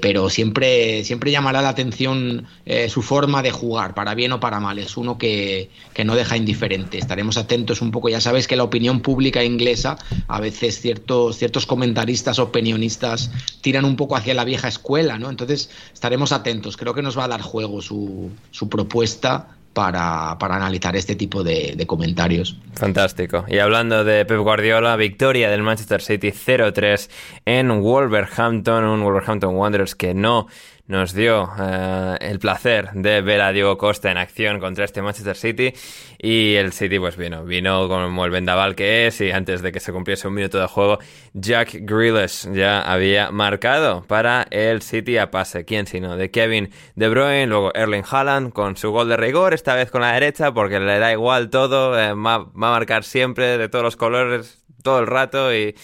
pero 0.00 0.30
siempre, 0.30 1.04
siempre 1.04 1.30
llamará 1.30 1.62
la 1.62 1.68
atención 1.68 2.46
su 2.88 3.02
forma 3.02 3.42
de 3.42 3.50
jugar, 3.50 3.94
para 3.94 4.14
bien 4.14 4.32
o 4.32 4.40
para 4.40 4.60
mal. 4.60 4.78
Es 4.78 4.96
uno 4.96 5.18
que, 5.18 5.70
que, 5.92 6.04
no 6.04 6.16
deja 6.16 6.36
indiferente. 6.36 6.98
Estaremos 6.98 7.36
atentos 7.36 7.80
un 7.80 7.90
poco. 7.90 8.08
Ya 8.08 8.20
sabéis 8.20 8.46
que 8.48 8.56
la 8.56 8.64
opinión 8.64 9.00
pública 9.00 9.44
inglesa, 9.44 9.98
a 10.26 10.40
veces 10.40 10.80
ciertos, 10.80 11.36
ciertos 11.36 11.66
comentaristas, 11.66 12.38
opinionistas, 12.38 13.30
tiran 13.60 13.84
un 13.84 13.96
poco 13.96 14.16
hacia 14.16 14.34
la 14.34 14.44
vieja 14.44 14.68
escuela, 14.68 15.18
¿no? 15.18 15.30
Entonces 15.30 15.70
estaremos 15.92 16.32
atentos. 16.32 16.76
Creo 16.76 16.94
que 16.94 17.02
nos 17.02 17.16
va 17.16 17.24
a 17.24 17.28
dar 17.28 17.42
juego 17.42 17.82
su, 17.82 18.30
su 18.50 18.68
propuesta 18.68 19.17
para, 19.20 20.36
para, 20.38 20.56
analizar 20.56 20.96
este 20.96 21.14
tipo 21.14 21.44
de, 21.44 21.74
de, 21.76 21.86
comentarios. 21.86 22.58
Fantástico. 22.74 23.44
Y 23.48 23.58
hablando 23.58 24.04
de 24.04 24.24
Pep 24.24 24.40
Guardiola, 24.40 24.96
victoria 24.96 25.50
del 25.50 25.62
Manchester 25.62 26.02
City 26.02 26.28
0-3 26.28 27.08
en 27.44 27.80
Wolverhampton, 27.80 28.84
un 28.84 29.02
Wolverhampton 29.02 29.54
Wanderers 29.54 29.94
que 29.94 30.14
no 30.14 30.48
nos 30.88 31.12
dio 31.12 31.50
eh, 31.60 32.16
el 32.20 32.38
placer 32.38 32.90
de 32.94 33.20
ver 33.20 33.42
a 33.42 33.52
Diego 33.52 33.76
Costa 33.76 34.10
en 34.10 34.16
acción 34.16 34.58
contra 34.58 34.86
este 34.86 35.02
Manchester 35.02 35.36
City 35.36 35.72
y 36.18 36.54
el 36.54 36.72
City 36.72 36.98
pues 36.98 37.16
vino, 37.16 37.44
vino 37.44 37.86
como 37.88 38.24
el 38.24 38.30
vendaval 38.30 38.74
que 38.74 39.06
es 39.06 39.20
y 39.20 39.30
antes 39.30 39.60
de 39.60 39.70
que 39.70 39.80
se 39.80 39.92
cumpliese 39.92 40.26
un 40.26 40.34
minuto 40.34 40.58
de 40.58 40.66
juego 40.66 40.98
Jack 41.34 41.76
Grealish 41.82 42.50
ya 42.52 42.80
había 42.80 43.30
marcado 43.30 44.02
para 44.06 44.46
el 44.50 44.80
City 44.80 45.18
a 45.18 45.30
pase, 45.30 45.66
¿quién 45.66 45.86
sino? 45.86 46.16
De 46.16 46.30
Kevin 46.30 46.70
De 46.96 47.08
Bruyne, 47.08 47.46
luego 47.46 47.72
Erling 47.74 48.04
Haaland 48.10 48.52
con 48.52 48.76
su 48.76 48.90
gol 48.90 49.10
de 49.10 49.18
rigor, 49.18 49.52
esta 49.52 49.74
vez 49.74 49.90
con 49.90 50.00
la 50.00 50.12
derecha 50.12 50.52
porque 50.52 50.80
le 50.80 50.98
da 50.98 51.12
igual 51.12 51.50
todo, 51.50 51.98
eh, 52.00 52.14
va, 52.14 52.38
va 52.38 52.68
a 52.68 52.72
marcar 52.72 53.04
siempre 53.04 53.58
de 53.58 53.68
todos 53.68 53.84
los 53.84 53.96
colores 53.96 54.64
todo 54.82 55.00
el 55.00 55.06
rato 55.06 55.54
y 55.54 55.74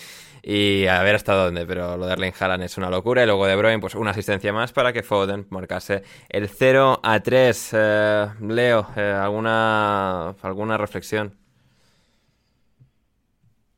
y 0.47 0.87
a 0.89 1.03
ver 1.03 1.15
hasta 1.15 1.35
dónde, 1.35 1.65
pero 1.65 1.97
lo 1.97 2.07
de 2.07 2.13
Erling 2.13 2.35
Haaland 2.39 2.65
es 2.65 2.77
una 2.77 2.91
locura 2.91 3.23
y 3.23 3.27
luego 3.27 3.47
de 3.47 3.57
Bruyne 3.57 3.79
pues 3.79 3.95
una 3.95 4.11
asistencia 4.11 4.53
más 4.53 4.73
para 4.73 4.93
que 4.93 5.03
Foden 5.03 5.47
marcase 5.49 6.03
el 6.29 6.49
0 6.49 7.01
a 7.03 7.21
3. 7.21 7.71
Eh, 7.73 8.27
Leo, 8.43 8.87
eh, 8.95 9.01
¿alguna, 9.19 10.31
¿alguna 10.43 10.77
reflexión? 10.77 11.35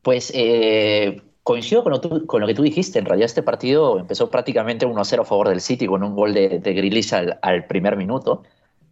Pues 0.03 0.33
eh, 0.35 1.23
coincido 1.45 1.85
con 1.85 1.93
lo, 1.93 2.27
con 2.27 2.41
lo, 2.41 2.47
que 2.49 2.55
tú 2.55 2.63
dijiste. 2.65 2.99
En 2.99 3.05
realidad 3.05 3.27
este 3.27 3.45
partido 3.45 4.01
empezó 4.01 4.29
prácticamente 4.29 4.89
1-0 4.89 5.21
a 5.21 5.25
favor 5.25 5.49
del 5.49 5.61
City 5.61 5.87
con 5.87 6.03
un 6.03 6.17
gol 6.17 6.35
de, 6.35 6.59
de 6.59 7.07
al, 7.13 7.39
al, 7.43 7.67
primer 7.67 7.97
minuto. 7.97 8.43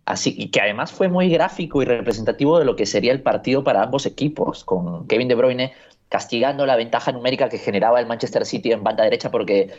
Así, 0.05 0.35
y 0.37 0.51
que 0.51 0.61
además 0.61 0.93
fue 0.93 1.09
muy 1.09 1.29
gráfico 1.29 1.83
y 1.83 1.87
representativo 1.87 2.59
de 2.59 2.67
lo 2.67 2.77
que 2.77 2.87
sería 2.87 3.11
el 3.11 3.23
partido 3.23 3.65
para 3.65 3.83
ambos 3.83 4.07
equipos, 4.07 4.63
con 4.65 5.09
Kevin 5.09 5.29
De 5.29 5.35
Bruyne 5.35 5.73
castigando 6.09 6.67
la 6.67 6.77
ventaja 6.77 7.13
numérica 7.13 7.49
que 7.49 7.59
generaba 7.59 8.01
el 8.01 8.07
Manchester 8.07 8.47
City 8.47 8.73
en 8.73 8.85
banda 8.85 9.05
derecha 9.05 9.31
porque 9.31 9.71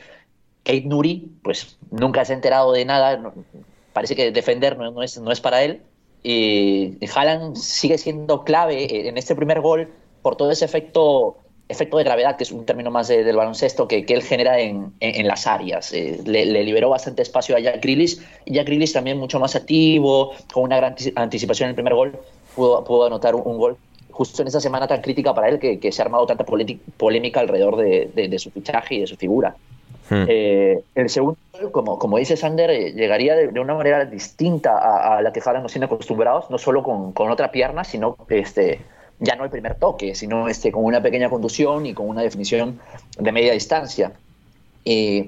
Kate 0.64 0.86
Nuri 0.86 1.32
pues 1.44 1.78
nunca 1.92 2.26
se 2.26 2.34
ha 2.34 2.36
enterado 2.36 2.72
de 2.74 2.86
nada, 2.86 3.34
parece 3.94 4.16
que 4.16 4.32
defender 4.32 4.78
no, 4.78 5.02
es, 5.04 5.18
no 5.20 5.32
es 5.32 5.40
para 5.40 5.64
él 5.64 5.82
y 6.24 6.98
Haaland 7.14 7.56
sigue 7.56 7.98
siendo 7.98 8.44
clave 8.44 9.08
en 9.08 9.18
este 9.18 9.36
primer 9.36 9.62
gol 9.62 9.94
por 10.22 10.36
todo 10.36 10.52
ese 10.52 10.66
efecto 10.66 11.38
efecto 11.68 11.98
de 11.98 12.04
gravedad, 12.04 12.38
que 12.38 12.44
es 12.44 12.52
un 12.52 12.66
término 12.66 12.92
más 12.92 13.08
de, 13.08 13.24
del 13.24 13.36
baloncesto 13.36 13.88
que, 13.88 14.06
que, 14.06 14.14
él 14.14 14.22
genera 14.22 14.60
en, 14.60 14.94
en, 15.00 15.28
las 15.28 15.48
áreas. 15.48 15.92
Eh, 15.94 16.20
le, 16.26 16.46
liberó 16.64 16.90
bastante 16.90 17.24
espacio 17.24 17.56
a 17.56 17.60
Jack 17.60 17.82
Grealish 17.82 18.20
y 18.46 18.54
Jack 18.54 18.68
Grealish 18.68 18.94
también 18.94 19.18
mucho 19.18 19.40
más 19.40 19.56
activo, 19.56 20.34
con 20.54 20.64
una 20.64 20.78
gran 20.78 20.96
anticipación 21.16 21.68
en 21.68 21.70
el 21.72 21.76
primer 21.76 21.96
gol, 21.96 22.20
pudo, 22.56 22.84
pudo 22.84 23.08
anotar 23.08 23.34
un 23.36 23.58
gol 23.58 23.78
justo 24.16 24.42
en 24.42 24.48
esa 24.48 24.62
semana 24.62 24.88
tan 24.88 25.02
crítica 25.02 25.34
para 25.34 25.50
él 25.50 25.60
que, 25.60 25.78
que 25.78 25.92
se 25.92 26.02
ha 26.02 26.06
armado 26.06 26.26
tanta 26.26 26.46
polémica 26.46 27.42
alrededor 27.42 27.76
de, 27.76 28.10
de, 28.16 28.30
de, 28.30 28.40
su 28.40 28.50
fichaje 28.50 28.96
y 28.96 29.02
de 29.02 29.08
su 29.08 29.18
figura. 29.18 29.56
Hmm. 30.10 30.24
Eh, 30.30 30.80
el 30.96 31.10
segundo, 31.10 31.38
como, 31.74 32.00
como 32.00 32.18
dice 32.18 32.38
Sander, 32.38 32.70
eh, 32.70 32.94
llegaría 32.94 33.36
de, 33.36 33.50
de, 33.50 33.60
una 33.60 33.76
manera 33.76 34.06
distinta 34.06 34.78
a, 34.78 35.18
a 35.18 35.22
la 35.22 35.34
que 35.34 35.42
Haaland 35.44 35.64
nos 35.64 35.74
tiene 35.74 35.88
acostumbrados, 35.88 36.50
no 36.50 36.58
solo 36.58 36.82
con, 36.82 37.12
con, 37.12 37.30
otra 37.30 37.52
pierna, 37.52 37.84
sino 37.84 38.16
este, 38.30 38.80
ya 39.20 39.36
no 39.36 39.44
el 39.44 39.50
primer 39.50 39.76
toque, 39.76 40.16
sino 40.16 40.48
este, 40.48 40.72
con 40.72 40.86
una 40.86 41.02
pequeña 41.02 41.30
conducción 41.30 41.86
y 41.86 41.94
con 41.94 42.08
una 42.08 42.22
definición 42.22 42.80
de 43.18 43.32
media 43.34 43.52
distancia. 43.52 44.14
Eh, 44.86 45.28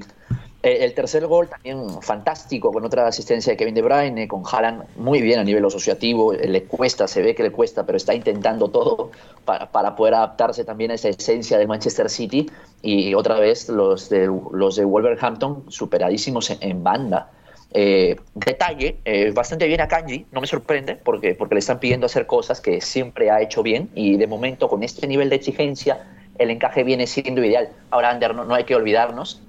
el 0.67 0.93
tercer 0.93 1.25
gol 1.27 1.47
también 1.47 2.01
fantástico, 2.01 2.71
con 2.71 2.83
otra 2.85 3.07
asistencia 3.07 3.53
de 3.53 3.57
Kevin 3.57 3.75
De 3.75 3.81
Bruyne, 3.81 4.27
con 4.27 4.43
Haaland 4.45 4.85
muy 4.95 5.21
bien 5.21 5.39
a 5.39 5.43
nivel 5.43 5.65
asociativo, 5.65 6.33
eh, 6.33 6.47
le 6.47 6.63
cuesta, 6.63 7.07
se 7.07 7.21
ve 7.21 7.35
que 7.35 7.43
le 7.43 7.51
cuesta, 7.51 7.85
pero 7.85 7.97
está 7.97 8.13
intentando 8.13 8.69
todo 8.69 9.11
para, 9.45 9.71
para 9.71 9.95
poder 9.95 10.15
adaptarse 10.15 10.63
también 10.63 10.91
a 10.91 10.95
esa 10.95 11.09
esencia 11.09 11.57
del 11.57 11.67
Manchester 11.67 12.09
City 12.09 12.49
y 12.81 13.13
otra 13.13 13.39
vez 13.39 13.69
los 13.69 14.09
de, 14.09 14.29
los 14.51 14.75
de 14.75 14.85
Wolverhampton 14.85 15.65
superadísimos 15.69 16.55
en, 16.59 16.83
banda. 16.83 17.31
Eh, 17.73 18.15
detalle, 18.33 18.97
eh, 19.03 19.31
bastante 19.31 19.67
bien 19.67 19.81
a 19.81 19.87
Kanji, 19.87 20.25
no 20.31 20.41
me 20.41 20.47
sorprende 20.47 20.95
porque, 20.95 21.35
porque 21.35 21.55
le 21.55 21.59
están 21.59 21.79
pidiendo 21.79 22.05
hacer 22.05 22.25
cosas 22.25 22.61
que 22.61 22.79
siempre 22.81 23.29
ha 23.29 23.41
hecho 23.41 23.61
bien 23.61 23.89
y 23.93 24.17
de 24.17 24.25
momento 24.25 24.69
con 24.69 24.83
este 24.83 25.05
nivel 25.05 25.29
de 25.29 25.35
exigencia 25.35 26.07
el 26.39 26.49
encaje 26.49 26.83
viene 26.83 27.07
siendo 27.07 27.43
ideal. 27.43 27.69
Ahora, 27.89 28.09
Ander, 28.09 28.35
no 28.35 28.53
hay 28.53 28.63
que 28.63 28.75
olvidarnos 28.75 29.41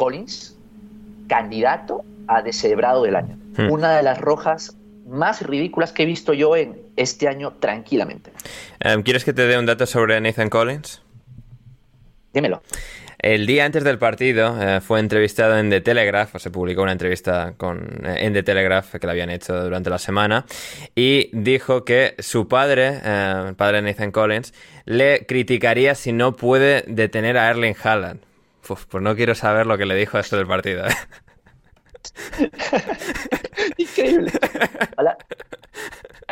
Collins, 0.00 0.56
candidato 1.28 2.06
a 2.26 2.40
descebrado 2.40 3.02
del 3.02 3.16
año. 3.16 3.36
Hmm. 3.58 3.70
Una 3.70 3.94
de 3.98 4.02
las 4.02 4.18
rojas 4.18 4.74
más 5.06 5.42
ridículas 5.42 5.92
que 5.92 6.04
he 6.04 6.06
visto 6.06 6.32
yo 6.32 6.56
en 6.56 6.80
este 6.96 7.28
año 7.28 7.52
tranquilamente. 7.60 8.32
Um, 8.82 9.02
¿Quieres 9.02 9.26
que 9.26 9.34
te 9.34 9.46
dé 9.46 9.58
un 9.58 9.66
dato 9.66 9.84
sobre 9.84 10.18
Nathan 10.22 10.48
Collins? 10.48 11.02
Dímelo. 12.32 12.62
El 13.18 13.46
día 13.46 13.66
antes 13.66 13.84
del 13.84 13.98
partido 13.98 14.56
eh, 14.58 14.80
fue 14.80 15.00
entrevistado 15.00 15.58
en 15.58 15.68
The 15.68 15.82
Telegraph, 15.82 16.34
o 16.36 16.38
se 16.38 16.50
publicó 16.50 16.80
una 16.80 16.92
entrevista 16.92 17.52
con, 17.58 18.00
eh, 18.06 18.20
en 18.20 18.32
The 18.32 18.42
Telegraph 18.42 18.94
que 18.94 19.06
le 19.06 19.10
habían 19.10 19.28
hecho 19.28 19.62
durante 19.62 19.90
la 19.90 19.98
semana, 19.98 20.46
y 20.94 21.28
dijo 21.34 21.84
que 21.84 22.14
su 22.20 22.48
padre, 22.48 23.02
eh, 23.04 23.44
el 23.48 23.54
padre 23.54 23.82
de 23.82 23.90
Nathan 23.90 24.12
Collins, 24.12 24.54
le 24.86 25.26
criticaría 25.26 25.94
si 25.94 26.12
no 26.12 26.36
puede 26.36 26.84
detener 26.86 27.36
a 27.36 27.50
Erling 27.50 27.76
Haaland. 27.82 28.29
Uf, 28.68 28.86
pues 28.86 29.02
no 29.02 29.16
quiero 29.16 29.34
saber 29.34 29.66
lo 29.66 29.76
que 29.78 29.86
le 29.86 29.94
dijo 29.94 30.18
esto 30.18 30.36
del 30.36 30.46
partido. 30.46 30.86
¿eh? 30.86 30.94
Increíble. 33.76 34.32
Hola. 34.96 35.16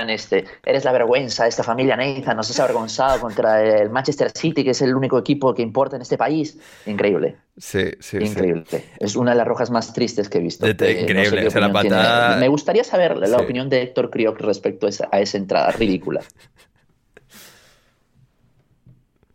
Este, 0.06 0.44
eres 0.64 0.84
la 0.84 0.92
vergüenza 0.92 1.42
de 1.42 1.48
esta 1.48 1.64
familia 1.64 1.96
Nathan, 1.96 2.36
nos 2.36 2.48
has 2.50 2.60
avergonzado 2.60 3.20
contra 3.20 3.62
el 3.62 3.90
Manchester 3.90 4.30
City, 4.30 4.62
que 4.62 4.70
es 4.70 4.80
el 4.80 4.94
único 4.94 5.18
equipo 5.18 5.52
que 5.54 5.62
importa 5.62 5.96
en 5.96 6.02
este 6.02 6.16
país. 6.16 6.56
Increíble. 6.86 7.36
Sí, 7.56 7.90
sí. 7.98 8.18
Increíble. 8.18 8.64
Sí. 8.68 8.78
Es 9.00 9.16
una 9.16 9.32
de 9.32 9.38
las 9.38 9.46
rojas 9.46 9.70
más 9.70 9.92
tristes 9.92 10.28
que 10.28 10.38
he 10.38 10.40
visto. 10.40 10.68
Increíble, 10.68 11.42
no 11.44 11.50
sé 11.50 11.60
la 11.60 11.72
patada... 11.72 12.36
Me 12.36 12.48
gustaría 12.48 12.84
saber 12.84 13.16
la 13.16 13.26
sí. 13.26 13.34
opinión 13.34 13.68
de 13.68 13.82
Héctor 13.82 14.10
Crioc 14.10 14.40
respecto 14.40 14.86
a 14.86 14.90
esa, 14.90 15.08
a 15.10 15.20
esa 15.20 15.36
entrada 15.36 15.70
ridícula. 15.72 16.20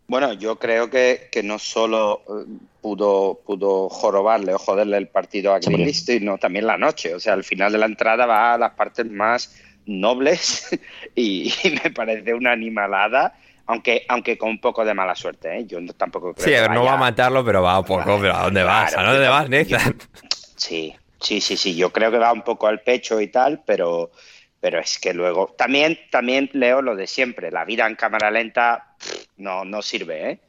Bueno, 0.08 0.34
yo 0.34 0.58
creo 0.60 0.90
que, 0.90 1.30
que 1.32 1.44
no 1.44 1.58
solo 1.60 2.22
eh, 2.28 2.46
pudo, 2.82 3.42
pudo 3.46 3.90
jorobarle 3.90 4.54
o 4.54 4.60
joderle 4.60 4.98
el 4.98 5.08
partido 5.08 5.54
a 5.54 5.60
Grealish, 5.60 6.06
sino 6.06 6.38
también 6.38 6.68
la 6.68 6.78
noche. 6.78 7.16
O 7.16 7.20
sea, 7.20 7.34
al 7.34 7.44
final 7.44 7.72
de 7.72 7.78
la 7.80 7.86
entrada 7.86 8.26
va 8.26 8.54
a 8.54 8.58
las 8.58 8.74
partes 8.74 9.10
más 9.10 9.56
nobles 9.86 10.68
y, 11.16 11.52
y 11.64 11.72
me 11.84 11.92
parece 11.92 12.34
una 12.34 12.52
animalada 12.52 13.34
aunque, 13.66 14.06
aunque 14.10 14.38
con 14.38 14.50
un 14.50 14.60
poco 14.60 14.84
de 14.84 14.94
mala 14.94 15.16
suerte, 15.16 15.58
¿eh? 15.60 15.66
Yo 15.66 15.80
tampoco 15.96 16.34
creo 16.34 16.46
Sí, 16.46 16.52
que 16.52 16.68
a 16.68 16.68
no 16.68 16.84
va 16.84 16.94
a 16.94 16.98
matarlo, 16.98 17.46
pero 17.46 17.62
va 17.62 17.80
un 17.80 17.86
poco, 17.86 18.20
pero 18.20 18.36
¿a 18.36 18.44
dónde 18.44 18.64
vas? 18.64 18.98
¿A 18.98 19.04
Claro, 19.04 19.14
dónde 19.14 19.28
vas, 19.30 19.50
Nathan? 19.50 19.98
Sí, 20.56 20.96
sí, 21.20 21.42
sí, 21.42 21.58
sí. 21.58 21.76
Yo 21.76 21.92
creo 21.92 22.12
que 22.12 22.18
va 22.18 22.34
un 22.34 22.44
poco 22.44 22.68
al 22.68 22.82
pecho 22.82 23.20
y 23.22 23.28
tal, 23.28 23.64
pero, 23.66 24.12
pero 24.60 24.80
es 24.80 25.00
que 25.00 25.14
luego. 25.14 25.54
También, 25.58 26.00
también 26.12 26.50
leo 26.54 26.82
lo 26.82 26.96
de 26.96 27.08
siempre. 27.08 27.52
La 27.52 27.66
vida 27.66 27.88
en 27.88 27.96
cámara 27.96 28.32
lenta 28.32 28.93
no, 29.38 29.66
no 29.66 29.82
sirve, 29.82 30.32
¿eh? 30.32 30.40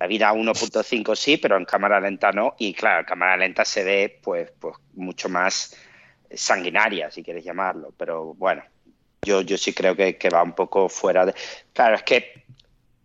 La 0.00 0.06
vida 0.06 0.30
a 0.30 0.32
1.5 0.32 1.14
sí, 1.14 1.36
pero 1.36 1.58
en 1.58 1.66
cámara 1.66 2.00
lenta 2.00 2.32
no. 2.32 2.54
Y 2.58 2.72
claro, 2.72 3.00
en 3.00 3.06
cámara 3.06 3.36
lenta 3.36 3.66
se 3.66 3.84
ve 3.84 4.18
pues, 4.22 4.50
pues 4.58 4.76
mucho 4.94 5.28
más 5.28 5.76
sanguinaria, 6.32 7.10
si 7.10 7.22
quieres 7.22 7.44
llamarlo. 7.44 7.92
Pero 7.98 8.32
bueno, 8.34 8.62
yo, 9.20 9.42
yo 9.42 9.58
sí 9.58 9.74
creo 9.74 9.94
que, 9.94 10.16
que 10.16 10.30
va 10.30 10.42
un 10.42 10.54
poco 10.54 10.88
fuera 10.88 11.26
de. 11.26 11.34
Claro, 11.74 11.96
es 11.96 12.02
que 12.02 12.44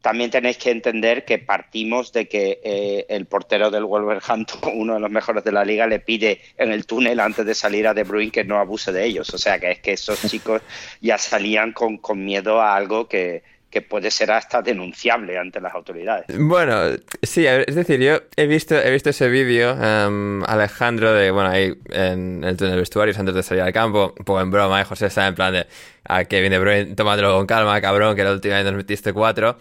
también 0.06 0.30
tenéis 0.32 0.58
que 0.58 0.72
entender 0.72 1.26
que 1.26 1.40
partimos 1.40 2.14
de 2.14 2.30
que 2.30 2.62
eh, 2.64 3.08
el 3.10 3.26
portero 3.26 3.72
del 3.72 3.84
Wolverhampton, 3.84 4.60
uno 4.76 4.94
de 4.94 5.00
los 5.02 5.12
mejores 5.12 5.44
de 5.44 5.52
la 5.52 5.66
liga, 5.66 5.88
le 5.88 6.00
pide 6.00 6.40
en 6.58 6.72
el 6.72 6.86
túnel 6.86 7.20
antes 7.20 7.46
de 7.46 7.56
salir 7.56 7.88
a 7.88 7.94
De 7.94 8.04
Bruyne 8.04 8.32
que 8.32 8.46
no 8.46 8.58
abuse 8.58 8.94
de 8.94 9.04
ellos. 9.04 9.34
O 9.34 9.38
sea 9.38 9.60
que 9.60 9.72
es 9.72 9.80
que 9.80 9.94
esos 9.94 10.22
chicos 10.30 10.62
ya 11.02 11.18
salían 11.18 11.74
con, 11.74 11.98
con 11.98 12.24
miedo 12.24 12.62
a 12.62 12.76
algo 12.76 13.10
que, 13.10 13.44
que 13.76 13.82
puede 13.82 14.10
ser 14.10 14.32
hasta 14.32 14.62
denunciable 14.62 15.38
ante 15.38 15.60
las 15.60 15.74
autoridades. 15.74 16.28
Bueno, 16.40 16.96
sí, 17.22 17.46
es 17.46 17.76
decir, 17.76 18.00
yo 18.00 18.22
he 18.38 18.48
visto, 18.48 18.74
he 18.74 18.90
visto 18.90 19.10
ese 19.10 19.28
vídeo, 19.28 19.72
em, 19.72 20.42
Alejandro, 20.46 21.12
de, 21.12 21.30
bueno, 21.30 21.50
ahí 21.50 21.74
en 21.90 22.42
el 22.46 22.56
túnel 22.56 22.76
de 22.76 22.80
vestuarios 22.80 23.20
antes 23.20 23.36
de 23.36 23.44
salir 23.44 23.64
al 23.64 23.74
campo, 23.74 24.16
un 24.18 24.24
poco 24.24 24.40
en 24.40 24.50
broma, 24.50 24.80
¿eh? 24.80 24.86
José 24.86 25.08
está 25.08 25.28
en 25.28 25.36
plan 25.36 25.52
de, 25.52 25.68
a 26.06 26.24
Kevin 26.24 26.52
De 26.52 26.60
Bruyne, 26.60 26.96
tómatelo 26.96 27.36
con 27.36 27.46
calma, 27.46 27.82
cabrón, 27.82 28.16
que 28.16 28.24
la 28.24 28.32
última 28.32 28.56
vez 28.56 28.64
nos 28.64 28.76
metiste 28.76 29.12
cuatro. 29.12 29.58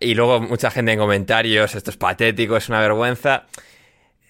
Y 0.00 0.16
luego 0.16 0.40
mucha 0.40 0.72
gente 0.72 0.90
en 0.90 0.98
comentarios, 0.98 1.76
esto 1.76 1.90
es 1.92 1.96
patético, 1.96 2.56
es 2.56 2.68
una 2.68 2.80
vergüenza. 2.80 3.44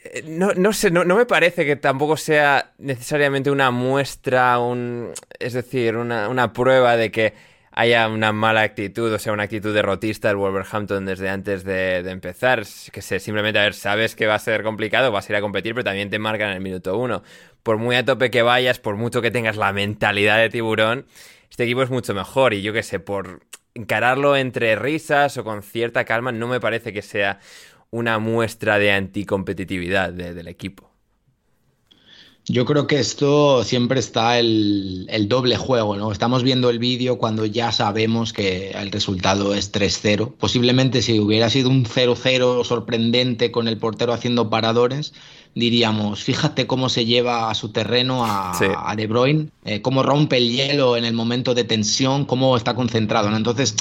Eh, 0.04 0.22
No, 0.26 0.52
no 0.54 0.74
sé, 0.74 0.90
no, 0.90 1.02
no 1.04 1.16
me 1.16 1.24
parece 1.24 1.64
que 1.64 1.76
tampoco 1.76 2.18
sea 2.18 2.72
necesariamente 2.76 3.50
una 3.50 3.70
muestra, 3.70 4.58
un, 4.58 5.12
es 5.38 5.54
decir, 5.54 5.96
una, 5.96 6.28
una 6.28 6.52
prueba 6.52 6.98
de 6.98 7.10
que 7.10 7.53
haya 7.76 8.08
una 8.08 8.32
mala 8.32 8.62
actitud, 8.62 9.12
o 9.12 9.18
sea, 9.18 9.32
una 9.32 9.42
actitud 9.44 9.74
derrotista 9.74 10.28
del 10.28 10.36
Wolverhampton 10.36 11.04
desde 11.04 11.28
antes 11.28 11.64
de, 11.64 11.98
empezar. 12.08 12.62
Que 12.92 13.02
sé, 13.02 13.18
simplemente, 13.18 13.58
a 13.58 13.62
ver, 13.64 13.74
sabes 13.74 14.14
que 14.14 14.26
va 14.26 14.36
a 14.36 14.38
ser 14.38 14.62
complicado, 14.62 15.10
vas 15.10 15.28
a 15.28 15.32
ir 15.32 15.36
a 15.36 15.40
competir, 15.40 15.74
pero 15.74 15.84
también 15.84 16.08
te 16.08 16.18
marcan 16.20 16.50
en 16.50 16.56
el 16.56 16.60
minuto 16.62 16.96
uno. 16.96 17.22
Por 17.64 17.78
muy 17.78 17.96
a 17.96 18.04
tope 18.04 18.30
que 18.30 18.42
vayas, 18.42 18.78
por 18.78 18.96
mucho 18.96 19.20
que 19.22 19.30
tengas 19.32 19.56
la 19.56 19.72
mentalidad 19.72 20.38
de 20.38 20.50
tiburón, 20.50 21.06
este 21.50 21.64
equipo 21.64 21.82
es 21.82 21.90
mucho 21.90 22.14
mejor. 22.14 22.54
Y 22.54 22.62
yo 22.62 22.72
qué 22.72 22.84
sé, 22.84 23.00
por 23.00 23.40
encararlo 23.74 24.36
entre 24.36 24.76
risas 24.76 25.36
o 25.36 25.44
con 25.44 25.62
cierta 25.64 26.04
calma, 26.04 26.30
no 26.30 26.46
me 26.46 26.60
parece 26.60 26.92
que 26.92 27.02
sea 27.02 27.40
una 27.90 28.18
muestra 28.20 28.78
de 28.78 28.92
anticompetitividad 28.92 30.12
de- 30.12 30.34
del 30.34 30.48
equipo. 30.48 30.93
Yo 32.46 32.66
creo 32.66 32.86
que 32.86 32.98
esto 33.00 33.64
siempre 33.64 33.98
está 33.98 34.38
el, 34.38 35.06
el 35.08 35.28
doble 35.28 35.56
juego, 35.56 35.96
¿no? 35.96 36.12
Estamos 36.12 36.42
viendo 36.42 36.68
el 36.68 36.78
vídeo 36.78 37.16
cuando 37.16 37.46
ya 37.46 37.72
sabemos 37.72 38.34
que 38.34 38.72
el 38.72 38.90
resultado 38.90 39.54
es 39.54 39.72
3-0. 39.72 40.34
Posiblemente 40.38 41.00
si 41.00 41.18
hubiera 41.18 41.48
sido 41.48 41.70
un 41.70 41.86
0-0 41.86 42.64
sorprendente 42.64 43.50
con 43.50 43.66
el 43.66 43.78
portero 43.78 44.12
haciendo 44.12 44.50
paradores, 44.50 45.14
diríamos, 45.54 46.22
fíjate 46.22 46.66
cómo 46.66 46.90
se 46.90 47.06
lleva 47.06 47.50
a 47.50 47.54
su 47.54 47.70
terreno 47.70 48.26
a, 48.26 48.52
Sí. 48.54 48.66
a 48.76 48.94
De 48.94 49.06
Bruyne, 49.06 49.48
eh, 49.64 49.80
cómo 49.80 50.02
rompe 50.02 50.36
el 50.36 50.50
hielo 50.50 50.98
en 50.98 51.06
el 51.06 51.14
momento 51.14 51.54
de 51.54 51.64
tensión, 51.64 52.26
cómo 52.26 52.58
está 52.58 52.74
concentrado, 52.74 53.30
¿no? 53.30 53.38
Entonces, 53.38 53.74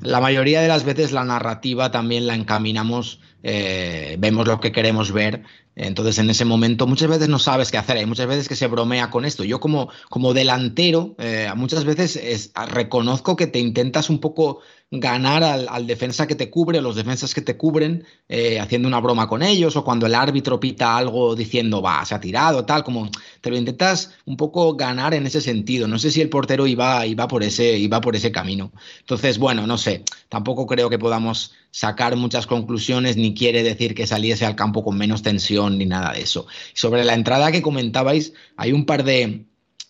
la 0.00 0.20
mayoría 0.20 0.60
de 0.60 0.66
las 0.68 0.84
veces 0.84 1.12
la 1.12 1.22
narrativa 1.24 1.92
también 1.92 2.26
la 2.26 2.34
encaminamos, 2.34 3.20
eh, 3.44 4.16
vemos 4.18 4.48
lo 4.48 4.58
que 4.58 4.72
queremos 4.72 5.12
ver. 5.12 5.44
Entonces, 5.80 6.18
en 6.18 6.28
ese 6.28 6.44
momento, 6.44 6.86
muchas 6.86 7.08
veces 7.08 7.28
no 7.28 7.38
sabes 7.38 7.70
qué 7.70 7.78
hacer. 7.78 7.96
Hay 7.96 8.06
muchas 8.06 8.26
veces 8.26 8.48
que 8.48 8.56
se 8.56 8.66
bromea 8.66 9.10
con 9.10 9.24
esto. 9.24 9.44
Yo, 9.44 9.60
como, 9.60 9.88
como 10.10 10.34
delantero, 10.34 11.14
eh, 11.18 11.48
muchas 11.56 11.84
veces 11.84 12.16
es- 12.16 12.50
reconozco 12.68 13.36
que 13.36 13.46
te 13.46 13.60
intentas 13.60 14.10
un 14.10 14.18
poco 14.20 14.60
ganar 14.90 15.44
al, 15.44 15.68
al 15.68 15.86
defensa 15.86 16.26
que 16.26 16.34
te 16.34 16.50
cubre 16.50 16.78
o 16.78 16.82
los 16.82 16.96
defensas 16.96 17.34
que 17.34 17.42
te 17.42 17.56
cubren, 17.56 18.04
eh, 18.28 18.58
haciendo 18.58 18.88
una 18.88 19.00
broma 19.00 19.28
con 19.28 19.42
ellos 19.42 19.76
o 19.76 19.84
cuando 19.84 20.06
el 20.06 20.14
árbitro 20.14 20.58
pita 20.58 20.96
algo 20.96 21.36
diciendo, 21.36 21.82
va, 21.82 22.04
se 22.06 22.14
ha 22.14 22.20
tirado, 22.20 22.64
tal, 22.64 22.82
como 22.84 23.10
te 23.40 23.50
lo 23.50 23.56
intentas 23.56 24.12
un 24.24 24.36
poco 24.36 24.74
ganar 24.76 25.14
en 25.14 25.26
ese 25.26 25.40
sentido. 25.40 25.86
No 25.88 25.98
sé 25.98 26.10
si 26.10 26.20
el 26.20 26.30
portero 26.30 26.66
iba, 26.66 27.04
iba, 27.06 27.28
por, 27.28 27.42
ese, 27.42 27.78
iba 27.78 28.00
por 28.00 28.16
ese 28.16 28.32
camino. 28.32 28.72
Entonces, 29.00 29.38
bueno, 29.38 29.66
no 29.66 29.76
sé, 29.78 30.04
tampoco 30.28 30.66
creo 30.66 30.88
que 30.90 30.98
podamos 30.98 31.52
sacar 31.70 32.16
muchas 32.16 32.46
conclusiones 32.46 33.16
ni 33.16 33.34
quiere 33.34 33.62
decir 33.62 33.94
que 33.94 34.06
saliese 34.06 34.46
al 34.46 34.56
campo 34.56 34.82
con 34.82 34.96
menos 34.96 35.22
tensión 35.22 35.67
ni 35.76 35.86
nada 35.86 36.12
de 36.12 36.22
eso. 36.22 36.46
Sobre 36.72 37.04
la 37.04 37.14
entrada 37.14 37.52
que 37.52 37.62
comentabais, 37.62 38.32
hay 38.56 38.72
un 38.72 38.86
par 38.86 39.04
de, 39.04 39.44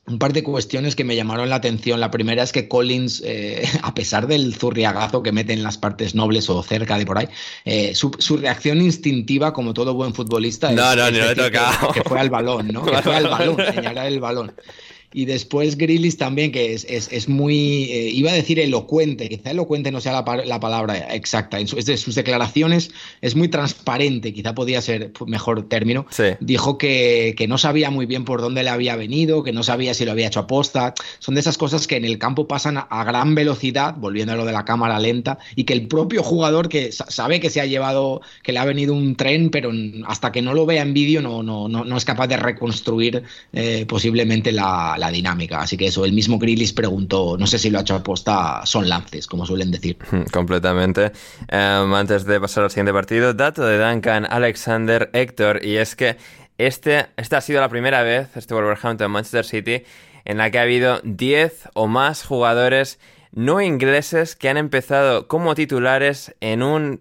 un 0.09 0.19
par 0.19 0.33
de 0.33 0.43
cuestiones 0.43 0.97
que 0.97 1.05
me 1.05 1.15
llamaron 1.15 1.49
la 1.49 1.57
atención. 1.57 2.01
La 2.01 2.11
primera 2.11 2.43
es 2.43 2.53
que 2.53 2.69
Collins, 2.69 3.23
eh, 3.25 3.69
a 3.83 3.95
pesar 3.95 4.27
del 4.27 4.55
zurriagazo 4.55 5.23
que 5.23 5.33
mete 5.33 5.53
en 5.53 5.63
las 5.63 5.79
partes 5.79 6.15
nobles 6.15 6.49
o 6.51 6.63
cerca 6.63 6.99
de 6.99 7.07
por 7.07 7.19
ahí, 7.19 7.29
eh, 7.65 7.95
su, 7.95 8.11
su 8.19 8.37
reacción 8.37 8.81
instintiva, 8.81 9.53
como 9.53 9.75
todo 9.75 9.95
buen 9.95 10.15
futbolista, 10.15 10.73
No, 10.73 10.93
es, 10.93 11.37
no. 11.37 11.93
Que, 11.93 12.03
fue 12.03 12.19
al 12.19 12.31
balón, 12.31 12.69
¿no? 12.69 12.85
Que 12.85 13.03
fue 13.03 13.17
al 13.17 13.29
balón, 13.29 13.57
señalar 13.75 14.07
el 14.07 14.21
balón. 14.21 14.53
Y 15.13 15.25
después 15.25 15.79
Grillis 15.79 16.19
también, 16.19 16.53
que 16.53 16.75
es, 16.75 16.85
es, 16.89 17.09
es 17.11 17.29
muy, 17.29 17.85
eh, 17.85 18.11
iba 18.11 18.31
a 18.31 18.35
decir 18.35 18.61
elocuente, 18.61 19.29
quizá 19.29 19.51
elocuente 19.53 19.91
no 19.91 20.01
sea 20.01 20.13
la, 20.13 20.45
la 20.45 20.61
palabra 20.61 21.15
exacta, 21.15 21.59
en 21.59 21.67
su- 21.67 21.79
es 21.79 21.87
de 21.87 21.97
sus 21.97 22.15
declaraciones 22.15 22.91
es 23.23 23.35
muy 23.35 23.49
transparente, 23.49 24.33
quizá 24.35 24.55
podía 24.55 24.81
ser 24.83 25.13
mejor 25.27 25.69
término. 25.69 26.07
Sí. 26.11 26.25
Dijo 26.41 26.77
que, 26.77 27.35
que 27.39 27.49
no 27.49 27.57
sabía 27.57 27.91
muy 27.91 28.05
bien 28.07 28.25
por 28.27 28.41
dónde 28.43 28.63
le 28.63 28.71
había 28.71 28.97
venido, 28.97 29.43
que 29.43 29.53
no 29.53 29.63
sabía 29.63 29.95
si 29.95 30.05
lo 30.05 30.13
había 30.13 30.27
hecho 30.27 30.41
aposta. 30.41 30.93
Son 31.21 31.35
de 31.35 31.41
esas 31.41 31.57
cosas 31.57 31.87
que 31.87 31.97
en 31.97 32.05
el 32.05 32.19
campo 32.19 32.47
pasan 32.47 32.77
a, 32.77 32.81
a 32.83 33.05
gran 33.05 33.35
velocidad, 33.35 33.95
volviendo 33.97 34.35
a 34.35 34.37
lo 34.37 34.45
de 34.45 34.53
la 34.53 34.65
cámara 34.67 34.99
lenta, 34.99 35.39
y 35.57 35.65
que 35.65 35.73
el 35.73 35.87
propio 35.89 36.23
jugador 36.23 36.69
que 36.69 36.93
sa- 36.93 37.11
sabe 37.11 37.41
que 37.41 37.49
se 37.51 37.61
ha 37.63 37.67
llevado, 37.67 38.21
que 38.43 38.53
le 38.53 38.59
ha 38.59 38.65
venido 38.67 38.93
un 38.93 39.17
tren, 39.17 39.49
pero 39.51 39.71
hasta 40.07 40.33
que 40.33 40.43
no 40.43 40.53
lo 40.53 40.67
vea 40.67 40.83
en 40.83 40.93
vídeo 40.93 41.23
no, 41.23 41.43
no, 41.43 41.67
no, 41.69 41.85
no 41.85 41.97
es 41.97 42.05
capaz 42.05 42.27
de 42.27 42.37
reconstruir 42.37 43.23
eh, 43.55 43.87
posiblemente 43.89 44.53
la, 44.53 44.97
la 44.99 45.11
dinámica. 45.11 45.61
Así 45.61 45.77
que 45.77 45.87
eso, 45.87 46.05
el 46.05 46.13
mismo 46.13 46.39
Grillis 46.39 46.73
preguntó, 46.73 47.37
no 47.39 47.47
sé 47.47 47.59
si 47.59 47.71
lo 47.71 47.79
ha 47.79 47.83
hecho 47.83 47.95
aposta, 47.95 48.61
son 48.67 48.89
lances, 48.89 49.27
como 49.27 49.47
suelen 49.47 49.71
decir. 49.71 49.97
Completamente. 50.33 51.13
Em, 51.49 51.95
antes 51.95 52.25
de 52.25 52.41
pasar 52.41 52.65
al 52.65 52.71
siguiente 52.71 52.93
partido, 52.93 53.35
dato 53.35 53.65
de 53.65 53.79
Duncan 53.79 54.27
Alexander 54.31 55.11
Héctor, 55.13 55.65
y 55.65 55.77
es 55.77 55.97
que 55.97 56.17
este, 56.59 57.07
esta 57.17 57.39
ha 57.39 57.41
sido 57.41 57.61
la 57.61 57.69
primera 57.69 58.03
vez, 58.03 58.29
este 58.37 58.55
Wolverhampton 58.55 59.11
Manchester 59.11 59.45
City, 59.45 59.83
en 60.25 60.39
la 60.39 60.51
que 60.51 60.59
ha 60.59 60.63
habido 60.63 61.01
10 61.05 61.69
o 61.75 61.87
más 61.87 62.25
jugadores 62.25 62.99
no 63.33 63.61
ingleses 63.61 64.35
que 64.37 64.49
han 64.49 64.57
empezado 64.57 65.29
como 65.29 65.55
titulares 65.55 66.35
en 66.41 66.63
un, 66.63 67.01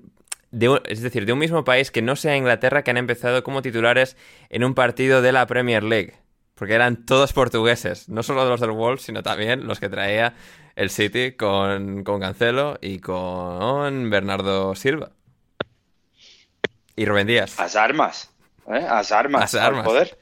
de 0.52 0.70
un- 0.70 0.82
es 0.86 1.02
decir, 1.02 1.26
de 1.26 1.34
un 1.34 1.40
mismo 1.40 1.64
país 1.64 1.90
que 1.90 2.02
no 2.02 2.16
sea 2.16 2.38
Inglaterra, 2.38 2.84
que 2.84 2.92
han 2.92 2.98
empezado 2.98 3.44
como 3.44 3.62
titulares 3.62 4.16
en 4.50 4.64
un 4.64 4.74
partido 4.76 5.22
de 5.22 5.32
la 5.32 5.48
Premier 5.48 5.84
League. 5.84 6.14
Porque 6.58 6.74
eran 6.74 7.06
todos 7.06 7.34
portugueses, 7.34 8.10
no 8.10 8.24
solo 8.24 8.48
los 8.50 8.60
del 8.60 8.72
Wolves, 8.72 9.04
sino 9.04 9.22
también 9.24 9.68
los 9.68 9.80
que 9.80 9.90
traía 9.90 10.34
el 10.76 10.90
City 10.90 11.34
con, 11.34 12.04
con 12.04 12.20
Cancelo 12.20 12.78
y 12.82 13.00
con 13.00 14.10
Bernardo 14.10 14.74
Silva. 14.76 15.12
Y 16.96 17.06
Rubén 17.06 17.28
Díaz. 17.28 17.58
Las 17.60 17.76
armas, 17.76 18.32
¿eh? 18.68 18.82
Las 18.82 19.12
armas, 19.12 19.42
Las 19.42 19.56
al 19.56 19.66
armas. 19.68 19.86
poder. 19.86 20.18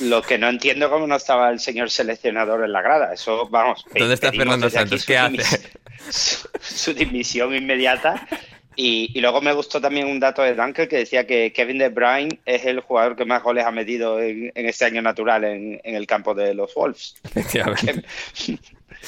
Lo- 0.00 0.22
que 0.22 0.38
no 0.38 0.48
entiendo 0.48 0.90
cómo 0.90 1.06
no 1.06 1.16
estaba 1.16 1.50
el 1.50 1.60
señor 1.60 1.90
seleccionador 1.90 2.64
en 2.64 2.72
la 2.72 2.80
grada. 2.82 3.12
Eso, 3.12 3.46
vamos. 3.48 3.84
¿Dónde 3.96 4.14
está 4.14 4.32
Fernando 4.32 4.68
Santos? 4.70 5.04
¿Qué 5.04 5.18
hace? 5.18 5.70
Su, 6.10 6.48
su 6.60 6.94
dimisión 6.94 7.54
inmediata. 7.54 8.26
Y, 8.76 9.10
y 9.14 9.20
luego 9.20 9.40
me 9.40 9.52
gustó 9.52 9.80
también 9.80 10.08
un 10.08 10.20
dato 10.20 10.42
de 10.42 10.54
Duncan 10.54 10.88
que 10.88 10.98
decía 10.98 11.26
que 11.26 11.52
Kevin 11.52 11.78
De 11.78 11.88
Bruyne 11.88 12.40
es 12.44 12.64
el 12.64 12.80
jugador 12.80 13.16
que 13.16 13.24
más 13.24 13.42
goles 13.42 13.64
ha 13.64 13.70
metido 13.70 14.20
en, 14.20 14.52
en 14.54 14.66
este 14.66 14.84
año 14.84 15.02
natural 15.02 15.44
en, 15.44 15.80
en 15.84 15.94
el 15.94 16.06
campo 16.06 16.34
de 16.34 16.54
los 16.54 16.74
Wolves. 16.74 17.16
Efectivamente. 17.24 18.04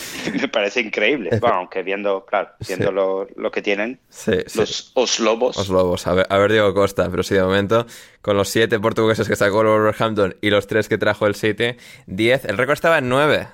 me 0.40 0.48
parece 0.48 0.80
increíble. 0.80 1.30
Bueno, 1.40 1.56
aunque 1.56 1.82
viendo, 1.82 2.24
claro, 2.24 2.50
viendo 2.66 2.88
Sí. 2.88 2.94
lo, 2.94 3.26
lo 3.36 3.50
que 3.50 3.62
tienen 3.62 4.00
Sí, 4.08 4.32
sí. 4.46 4.58
los 4.58 4.90
Oslobos. 4.94 5.56
Os 5.56 5.68
lobos. 5.68 6.06
A 6.06 6.14
ver, 6.14 6.26
a 6.28 6.38
ver 6.38 6.52
Diego 6.52 6.72
Costa, 6.74 7.08
pero 7.10 7.22
sí, 7.22 7.34
de 7.34 7.42
momento, 7.42 7.86
con 8.22 8.36
los 8.36 8.48
siete 8.48 8.78
portugueses 8.80 9.28
que 9.28 9.36
sacó 9.36 9.60
el 9.62 9.68
Wolverhampton 9.68 10.36
y 10.40 10.50
los 10.50 10.66
tres 10.66 10.88
que 10.88 10.98
trajo 10.98 11.26
el 11.26 11.34
City, 11.34 11.76
10. 12.06 12.44
El 12.46 12.58
récord 12.58 12.74
estaba 12.74 12.98
en 12.98 13.08
9. 13.08 13.48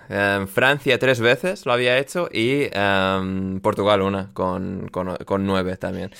Francia 0.52 0.98
tres 0.98 1.20
veces 1.20 1.66
lo 1.66 1.72
había 1.72 1.98
hecho 1.98 2.28
y 2.32 2.68
em, 2.72 3.60
Portugal 3.60 4.02
una, 4.02 4.30
con, 4.32 4.88
con, 4.90 5.16
con 5.24 5.46
9 5.46 5.76
también. 5.76 6.10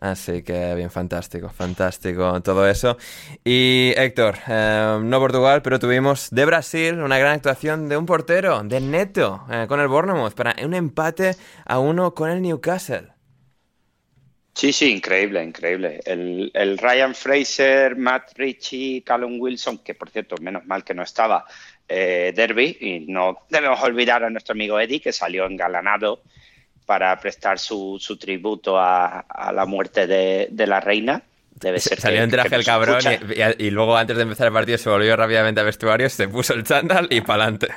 Así 0.00 0.42
que 0.42 0.74
bien, 0.74 0.90
fantástico, 0.90 1.50
fantástico 1.50 2.40
todo 2.42 2.66
eso. 2.66 2.96
Y 3.44 3.92
Héctor, 3.96 4.36
em, 4.48 5.08
no 5.10 5.18
Portugal, 5.20 5.60
pero 5.60 5.78
tuvimos 5.78 6.30
de 6.30 6.46
Brasil 6.46 7.00
una 7.00 7.18
gran 7.18 7.34
actuación 7.34 7.88
de 7.90 7.98
un 7.98 8.06
portero, 8.06 8.62
de 8.62 8.80
Neto, 8.80 9.44
eh, 9.50 9.66
con 9.68 9.78
el 9.78 9.88
Bournemouth, 9.88 10.32
para 10.32 10.56
un 10.64 10.72
empate 10.72 11.36
a 11.66 11.78
uno 11.78 12.14
con 12.14 12.30
el 12.30 12.40
Newcastle. 12.40 13.08
Sí, 14.54 14.72
sí, 14.72 14.90
increíble, 14.90 15.44
increíble. 15.44 16.00
El, 16.04 16.50
el, 16.54 16.78
Ryan 16.78 17.14
Fraser, 17.14 17.94
Matt 17.96 18.32
Ritchie, 18.36 19.02
Callum 19.04 19.38
Wilson, 19.38 19.78
que 19.78 19.94
por 19.94 20.08
cierto, 20.10 20.36
menos 20.40 20.66
mal 20.66 20.82
que 20.82 20.94
no 20.94 21.02
estaba, 21.02 21.44
eh, 21.88 22.32
Derby, 22.34 22.76
y 22.80 23.00
no 23.00 23.46
debemos 23.50 23.82
olvidar 23.82 24.24
a 24.24 24.30
nuestro 24.30 24.52
amigo 24.52 24.80
Eddie, 24.80 25.00
que 25.00 25.12
salió 25.12 25.46
engalanado 25.46 26.22
para 26.90 27.20
prestar 27.20 27.60
su, 27.60 27.98
su 28.00 28.16
tributo 28.16 28.76
a, 28.76 29.20
a, 29.20 29.52
la 29.52 29.64
muerte 29.64 30.08
de, 30.08 30.48
de 30.50 30.66
la 30.66 30.80
reina. 30.80 31.22
Debe 31.54 31.78
ser 31.78 32.00
Salió 32.00 32.18
que, 32.18 32.24
en 32.24 32.30
traje 32.30 32.56
el 32.56 32.64
cabrón 32.64 32.98
y, 33.04 33.62
y- 33.62 33.66
y 33.68 33.70
luego 33.70 33.96
antes 33.96 34.16
de 34.16 34.24
empezar 34.24 34.48
el 34.48 34.52
partido 34.52 34.76
se 34.76 34.90
volvió 34.90 35.14
rápidamente 35.14 35.60
a 35.60 35.62
vestuario, 35.62 36.10
se 36.10 36.26
puso 36.26 36.52
el 36.52 36.64
chándal 36.64 37.06
y 37.08 37.20
pa'lante. 37.20 37.68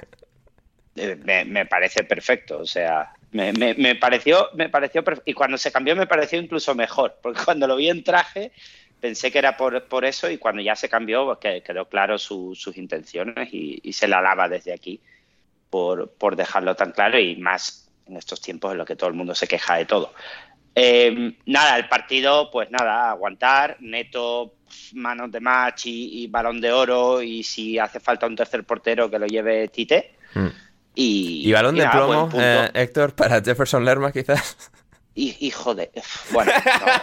Eh, 0.95 1.15
me, 1.23 1.45
me 1.45 1.67
parece 1.67 2.03
perfecto. 2.05 2.57
O 2.57 2.65
sea, 2.65 3.11
me, 3.33 3.53
me- 3.53 3.75
me 3.75 3.93
pareció, 3.93 4.49
me 4.55 4.69
pareció 4.69 5.03
y 5.25 5.33
cuando 5.33 5.59
se 5.59 5.71
cambió 5.71 5.95
me 5.95 6.07
pareció 6.07 6.39
incluso 6.41 6.73
mejor, 6.73 7.19
porque 7.21 7.41
cuando 7.45 7.67
lo 7.67 7.75
vi 7.75 7.89
en 7.89 8.03
traje 8.03 8.51
pensé 8.99 9.31
que 9.31 9.37
era 9.37 9.55
por, 9.55 9.83
por 9.83 10.05
eso 10.05 10.27
y 10.27 10.39
cuando 10.39 10.63
ya 10.63 10.75
se 10.75 10.89
cambió 10.89 11.23
pues, 11.25 11.37
que, 11.37 11.61
quedó 11.61 11.87
claro 11.87 12.17
su- 12.17 12.55
sus 12.55 12.77
intenciones 12.77 13.49
y, 13.53 13.79
y 13.83 13.93
se 13.93 14.07
la 14.07 14.17
alaba 14.17 14.49
desde 14.49 14.73
aquí 14.73 14.99
por, 15.69 16.09
por 16.13 16.35
dejarlo 16.35 16.73
tan 16.75 16.93
claro 16.93 17.19
y 17.19 17.35
más 17.35 17.82
en 18.07 18.17
estos 18.17 18.41
tiempos 18.41 18.71
en 18.71 18.77
los 18.79 18.87
que 18.87 18.95
todo 18.95 19.09
el 19.09 19.15
mundo 19.15 19.33
se 19.35 19.47
queja 19.47 19.75
de 19.75 19.85
todo. 19.85 20.13
Eh, 20.75 21.37
nada, 21.45 21.77
el 21.77 21.87
partido, 21.87 22.49
pues 22.51 22.71
nada, 22.71 23.11
aguantar, 23.11 23.77
neto, 23.79 24.55
manos 24.93 25.31
de 25.31 25.39
match 25.39 25.85
y, 25.85 26.23
y 26.23 26.27
balón 26.27 26.59
de 26.59 26.71
oro 26.71 27.21
y 27.21 27.43
si 27.43 27.77
hace 27.77 27.99
falta 27.99 28.25
un 28.25 28.35
tercer 28.35 28.63
portero 28.63 29.09
que 29.09 29.19
lo 29.19 29.27
lleve 29.27 29.67
Tite. 29.67 30.15
Mm. 30.33 30.47
Y, 30.95 31.49
Y 31.49 31.51
balón 31.53 31.75
y 31.75 31.79
de 31.79 31.85
nada, 31.85 31.97
plomo, 31.97 32.29
eh, 32.35 32.69
Héctor, 32.73 33.15
para 33.15 33.41
Jefferson 33.41 33.85
Lerma 33.85 34.11
quizás. 34.11 34.71
Y- 35.15 35.35
Hijo 35.45 35.75
de. 35.75 35.91
Bueno, 36.31 36.51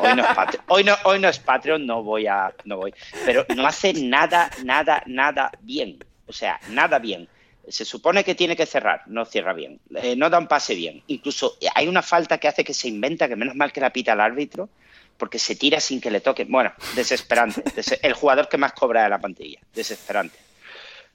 no, 0.02 0.08
hoy, 0.08 0.16
no 0.16 0.22
es 0.22 0.34
Patreon, 0.34 0.64
hoy, 0.68 0.84
no, 0.84 0.96
hoy 1.04 1.20
no 1.20 1.28
es 1.28 1.38
Patreon, 1.38 1.86
no 1.86 2.02
voy 2.02 2.26
a. 2.26 2.52
No 2.64 2.76
voy. 2.76 2.92
Pero 3.24 3.46
no 3.54 3.64
hace 3.66 3.92
nada, 3.92 4.50
nada, 4.64 5.02
nada 5.06 5.52
bien. 5.60 6.04
O 6.26 6.32
sea, 6.32 6.58
nada 6.70 6.98
bien. 6.98 7.28
Se 7.68 7.84
supone 7.84 8.24
que 8.24 8.34
tiene 8.34 8.56
que 8.56 8.66
cerrar, 8.66 9.02
no 9.06 9.24
cierra 9.24 9.52
bien. 9.52 9.78
Eh, 9.94 10.16
no 10.16 10.28
da 10.30 10.38
un 10.38 10.48
pase 10.48 10.74
bien. 10.74 11.02
Incluso 11.06 11.56
hay 11.74 11.86
una 11.88 12.02
falta 12.02 12.38
que 12.38 12.48
hace 12.48 12.64
que 12.64 12.74
se 12.74 12.88
inventa, 12.88 13.28
que 13.28 13.36
menos 13.36 13.54
mal 13.54 13.72
que 13.72 13.80
la 13.80 13.92
pita 13.92 14.12
el 14.14 14.20
árbitro, 14.20 14.68
porque 15.16 15.38
se 15.38 15.54
tira 15.56 15.78
sin 15.80 16.00
que 16.00 16.10
le 16.10 16.20
toque. 16.20 16.44
Bueno, 16.44 16.72
desesperante. 16.96 17.62
Des- 17.76 17.98
el 18.02 18.12
jugador 18.14 18.48
que 18.48 18.56
más 18.56 18.72
cobra 18.72 19.04
de 19.04 19.10
la 19.10 19.18
plantilla. 19.18 19.60
Desesperante. 19.74 20.36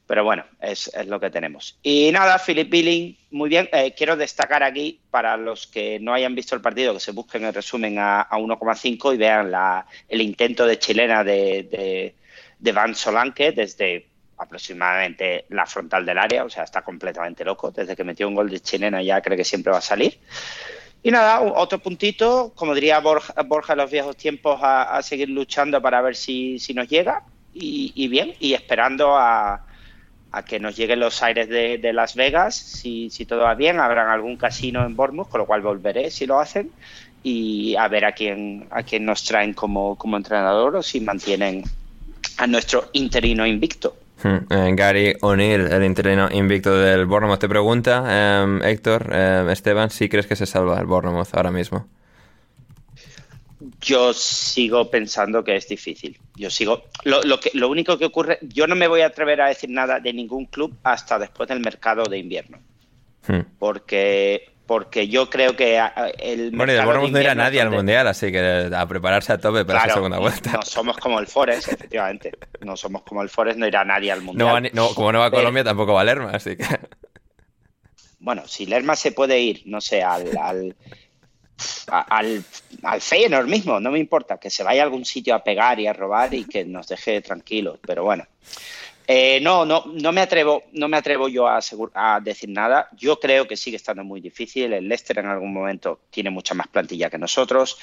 Pero 0.07 0.23
bueno, 0.23 0.45
es, 0.61 0.87
es 0.93 1.07
lo 1.07 1.19
que 1.19 1.31
tenemos. 1.31 1.79
Y 1.81 2.11
nada, 2.11 2.37
Philip 2.37 2.69
Billing, 2.69 3.17
muy 3.31 3.49
bien. 3.49 3.67
Eh, 3.73 3.95
quiero 3.97 4.15
destacar 4.15 4.61
aquí, 4.61 4.99
para 5.09 5.35
los 5.35 5.65
que 5.65 5.99
no 5.99 6.13
hayan 6.13 6.35
visto 6.35 6.53
el 6.55 6.61
partido, 6.61 6.93
que 6.93 6.99
se 6.99 7.11
busquen 7.11 7.43
el 7.43 7.53
resumen 7.55 7.97
a, 7.97 8.21
a 8.21 8.37
1,5 8.37 9.15
y 9.15 9.17
vean 9.17 9.49
la, 9.49 9.87
el 10.07 10.21
intento 10.21 10.67
de 10.67 10.77
chilena 10.77 11.23
de, 11.23 11.63
de, 11.63 12.15
de 12.59 12.71
Van 12.71 12.93
Solanke 12.93 13.51
desde 13.51 14.05
aproximadamente 14.45 15.45
la 15.49 15.65
frontal 15.65 16.05
del 16.05 16.17
área. 16.17 16.43
O 16.45 16.49
sea, 16.49 16.63
está 16.63 16.81
completamente 16.81 17.43
loco. 17.43 17.71
Desde 17.71 17.95
que 17.95 18.03
metió 18.03 18.27
un 18.27 18.35
gol 18.35 18.49
de 18.49 18.59
chilena 18.59 19.01
ya 19.01 19.21
cree 19.21 19.37
que 19.37 19.43
siempre 19.43 19.71
va 19.71 19.79
a 19.79 19.81
salir. 19.81 20.19
Y 21.03 21.11
nada, 21.11 21.41
otro 21.41 21.77
puntito, 21.77 22.51
como 22.55 22.73
diría 22.73 22.99
Borja, 22.99 23.33
Borja 23.43 23.73
en 23.73 23.77
los 23.77 23.91
viejos 23.91 24.17
tiempos, 24.17 24.59
a, 24.63 24.99
seguir 25.03 25.29
luchando 25.29 25.79
para 25.79 26.01
ver 26.01 26.15
si, 26.15 26.57
si 26.57 26.73
nos 26.73 26.87
llega. 26.87 27.21
Y, 27.53 27.91
y 27.93 28.07
bien, 28.07 28.33
y 28.39 28.53
esperando 28.55 29.15
a, 29.15 29.65
que 30.47 30.59
nos 30.59 30.75
lleguen 30.75 30.99
los 30.99 31.21
aires 31.21 31.47
de, 31.47 31.77
de 31.77 31.93
Las 31.93 32.15
Vegas. 32.15 32.55
Si, 32.55 33.11
si 33.11 33.25
todo 33.25 33.41
va 33.41 33.53
bien, 33.53 33.79
habrán 33.79 34.09
algún 34.09 34.35
casino 34.35 34.83
en 34.83 34.95
Bournemouth, 34.95 35.29
con 35.29 35.41
lo 35.41 35.45
cual 35.45 35.61
volveré 35.61 36.09
si 36.09 36.25
lo 36.25 36.39
hacen. 36.39 36.71
Y 37.21 37.75
a 37.75 37.87
ver 37.87 38.05
a 38.05 38.13
quién, 38.13 38.67
a 38.71 38.81
quién 38.81 39.05
nos 39.05 39.23
traen 39.23 39.53
como, 39.53 39.95
como 39.97 40.17
entrenador 40.17 40.75
o 40.75 40.81
si 40.81 41.01
mantienen 41.01 41.63
a 42.37 42.47
nuestro 42.47 42.89
interino 42.93 43.45
invicto. 43.45 43.95
Hmm, 44.23 44.37
eh, 44.49 44.71
Gary 44.75 45.13
O'Neill, 45.21 45.67
el 45.67 45.83
interino 45.83 46.29
invicto 46.31 46.75
del 46.75 47.05
Bournemouth, 47.05 47.39
te 47.39 47.49
pregunta, 47.49 48.05
eh, 48.07 48.59
Héctor, 48.63 49.09
eh, 49.11 49.47
Esteban, 49.51 49.89
si 49.89 50.07
crees 50.07 50.25
que 50.25 50.35
se 50.35 50.45
salva 50.45 50.79
el 50.79 50.85
Bournemouth 50.85 51.27
ahora 51.33 51.51
mismo. 51.51 51.87
Yo 53.81 54.13
sigo 54.13 54.89
pensando 54.89 55.43
que 55.43 55.55
es 55.55 55.67
difícil. 55.67 56.17
Yo 56.35 56.49
sigo. 56.49 56.85
Lo, 57.03 57.21
lo, 57.23 57.39
que, 57.39 57.51
lo 57.53 57.69
único 57.69 57.97
que 57.97 58.05
ocurre, 58.05 58.39
yo 58.41 58.67
no 58.67 58.75
me 58.75 58.87
voy 58.87 59.01
a 59.01 59.07
atrever 59.07 59.41
a 59.41 59.47
decir 59.47 59.69
nada 59.69 59.99
de 59.99 60.13
ningún 60.13 60.45
club 60.45 60.75
hasta 60.83 61.19
después 61.19 61.49
del 61.49 61.59
mercado 61.59 62.03
de 62.05 62.17
invierno. 62.17 62.59
Hmm. 63.27 63.41
Porque, 63.59 64.54
porque 64.65 65.07
yo 65.07 65.29
creo 65.29 65.55
que 65.55 65.77
a- 65.77 65.93
a- 65.95 66.09
el. 66.09 66.51
Bueno, 66.51 66.73
y 66.73 66.75
Bournemouth 66.77 67.11
no 67.11 67.19
es 67.19 67.35
nadie 67.35 67.61
al 67.61 67.67
donde- 67.67 67.77
Mundial, 67.77 68.07
así 68.07 68.31
que 68.31 68.69
a 68.75 68.85
prepararse 68.87 69.33
a 69.33 69.37
tope 69.37 69.63
para 69.65 69.79
Claro, 69.79 69.93
segunda 69.95 70.17
y 70.17 70.21
vuelta. 70.21 70.51
No 70.53 70.61
somos 70.63 70.97
como 70.97 71.19
el 71.19 71.27
Forest, 71.27 71.67
efectivamente. 71.71 72.31
No 72.61 72.75
somos 72.75 73.03
como 73.03 73.21
el 73.21 73.29
Forest, 73.29 73.59
no 73.59 73.67
irá 73.67 73.85
nadie 73.85 74.11
al 74.11 74.19
No 74.19 74.25
Mundial. 74.25 74.63
ni- 74.63 74.69
no, 74.73 74.89
como 74.95 75.11
no 75.11 75.19
va 75.19 75.25
a 75.27 75.29
Pero- 75.29 75.41
Colombia, 75.41 75.63
tampoco 75.63 75.93
va 75.93 76.01
a 76.01 76.05
Lerma, 76.05 76.31
así 76.31 76.55
que... 76.55 76.65
Bueno, 78.19 78.47
si 78.47 78.65
Lerma 78.65 78.95
se 78.95 79.11
puede 79.11 79.39
ir, 79.39 79.61
no 79.65 79.79
sé, 79.81 80.01
al, 80.01 80.35
al, 80.37 80.75
al, 81.87 82.43
al 82.83 83.01
Feyenoord 83.01 83.45
mismo, 83.47 83.79
no 83.79 83.91
me 83.91 83.99
importa, 83.99 84.39
que 84.39 84.49
se 84.49 84.63
vaya 84.63 84.81
a 84.81 84.85
algún 84.85 85.05
sitio 85.05 85.35
a 85.35 85.43
pegar 85.43 85.79
y 85.79 85.85
a 85.87 85.93
robar 85.93 86.33
y 86.33 86.45
que 86.45 86.65
nos 86.65 86.87
deje 86.87 87.21
tranquilos, 87.21 87.79
pero 87.85 88.03
bueno. 88.03 88.25
Eh, 89.07 89.39
no, 89.41 89.65
no, 89.65 89.83
no 89.85 90.11
me 90.11 90.21
atrevo, 90.21 90.63
no 90.73 90.87
me 90.87 90.97
atrevo 90.97 91.27
yo 91.27 91.47
a, 91.47 91.59
decir 92.21 92.49
nada. 92.49 92.89
Yo 92.97 93.19
creo 93.19 93.47
que 93.47 93.55
sigue 93.55 93.77
estando 93.77 94.03
muy 94.03 94.19
difícil. 94.19 94.73
El 94.73 94.87
Leicester 94.87 95.19
en 95.19 95.27
algún 95.27 95.53
momento 95.53 96.01
tiene 96.09 96.29
mucha 96.29 96.55
más 96.55 96.67
plantilla 96.67 97.09
que 97.09 97.17
nosotros. 97.17 97.77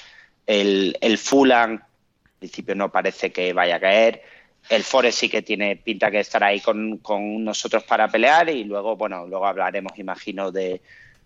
El, 0.45 0.97
el 0.99 1.17
Fulham, 1.17 1.71
en 1.73 2.39
principio, 2.39 2.75
no 2.75 2.91
parece 2.91 3.31
que 3.31 3.53
vaya 3.53 3.77
a 3.77 3.79
caer. 3.79 4.21
El 4.69 4.83
Forest 4.83 5.19
sí 5.19 5.29
que 5.29 5.41
tiene 5.41 5.75
pinta 5.75 6.09
que 6.09 6.19
estará 6.19 6.47
ahí 6.47 6.59
con, 6.59 7.01
nosotros 7.43 7.83
para 7.83 8.07
pelear 8.07 8.49
y 8.49 8.63
luego, 8.63 8.95
bueno, 8.95 9.27
luego 9.27 9.45
hablaremos, 9.45 9.97
imagino, 9.97 10.51
de, 10.51 10.81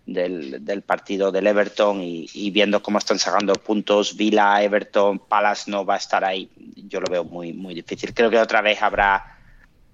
del, 0.06 0.82
partido 0.82 1.30
del 1.30 1.46
Everton 1.46 2.00
y, 2.02 2.50
viendo 2.50 2.82
cómo 2.82 2.98
están 2.98 3.18
sacando 3.18 3.54
puntos. 3.54 4.16
Villa, 4.16 4.62
Everton, 4.62 5.20
Palace 5.20 5.70
no 5.70 5.84
va 5.84 5.94
a 5.94 5.98
estar 5.98 6.24
ahí. 6.24 6.50
Yo 6.88 7.00
lo 7.00 7.10
veo 7.10 7.24
muy, 7.24 7.52
muy 7.52 7.74
difícil. 7.74 8.12
Creo 8.12 8.30
que 8.30 8.38
otra 8.38 8.60
vez 8.60 8.82
habrá 8.82 9.37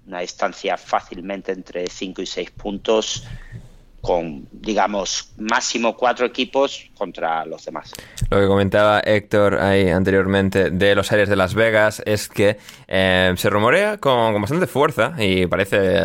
una 0.07 0.19
distancia 0.19 0.77
fácilmente 0.77 1.51
entre 1.51 1.87
5 1.87 2.21
y 2.21 2.25
6 2.25 2.51
puntos 2.51 3.27
con, 4.05 4.47
digamos, 4.51 5.33
máximo 5.37 5.97
cuatro 5.97 6.27
equipos 6.27 6.91
contra 6.95 7.43
los 7.45 7.65
demás. 7.65 7.91
Lo 8.29 8.39
que 8.39 8.45
comentaba 8.45 8.99
Héctor 8.99 9.55
ahí 9.55 9.89
anteriormente 9.89 10.69
de 10.69 10.93
los 10.93 11.11
Aires 11.11 11.27
de 11.27 11.35
Las 11.35 11.55
Vegas 11.55 12.03
es 12.05 12.29
que 12.29 12.57
eh, 12.87 13.33
se 13.35 13.49
rumorea 13.49 13.97
con, 13.97 14.39
bastante 14.39 14.67
fuerza 14.67 15.15
y 15.17 15.47
parece 15.47 16.03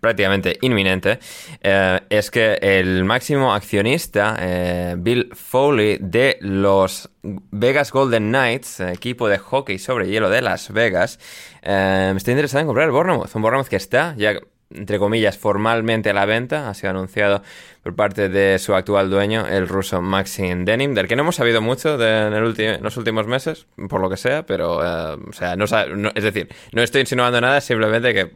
prácticamente 0.00 0.58
inminente, 0.62 1.18
eh, 1.60 2.00
es 2.08 2.30
que 2.30 2.58
el 2.60 3.04
máximo 3.04 3.54
accionista, 3.54 4.36
eh, 4.40 4.96
Bill 4.98 5.30
Foley, 5.34 5.98
de 6.00 6.38
los 6.40 7.10
Vegas 7.22 7.92
Golden 7.92 8.28
Knights, 8.28 8.80
equipo 8.80 9.28
de 9.28 9.38
hockey 9.38 9.78
sobre 9.78 10.08
hielo 10.08 10.30
de 10.30 10.42
Las 10.42 10.72
Vegas, 10.72 11.18
eh, 11.62 12.12
está 12.16 12.30
interesado 12.30 12.60
en 12.60 12.66
comprar 12.66 12.86
el 12.86 12.92
Bournemouth, 12.92 13.34
un 13.34 13.42
Bournemouth 13.42 13.68
que 13.68 13.76
está 13.76 14.14
ya 14.16 14.34
entre 14.72 14.98
comillas, 14.98 15.36
formalmente 15.36 16.10
a 16.10 16.14
la 16.14 16.26
venta. 16.26 16.68
Ha 16.68 16.74
sido 16.74 16.90
anunciado 16.90 17.42
por 17.82 17.94
parte 17.96 18.28
de 18.28 18.58
su 18.58 18.74
actual 18.74 19.08
dueño, 19.08 19.46
el 19.46 19.66
ruso 19.66 20.02
Maxim 20.02 20.64
Denim, 20.66 20.94
del 20.94 21.08
que 21.08 21.16
no 21.16 21.22
hemos 21.22 21.36
sabido 21.36 21.62
mucho 21.62 21.96
de, 21.96 22.26
en, 22.26 22.32
el 22.34 22.60
en 22.60 22.82
los 22.82 22.96
últimos 22.98 23.26
meses, 23.26 23.66
por 23.88 24.00
lo 24.02 24.10
que 24.10 24.16
sea, 24.18 24.44
pero, 24.44 24.80
eh, 24.84 25.16
o 25.28 25.32
sea, 25.32 25.56
no, 25.56 25.64
no- 25.96 26.12
es 26.14 26.24
decir, 26.24 26.48
no 26.72 26.82
estoy 26.82 27.00
insinuando 27.00 27.40
nada, 27.40 27.60
simplemente 27.62 28.12
que 28.12 28.30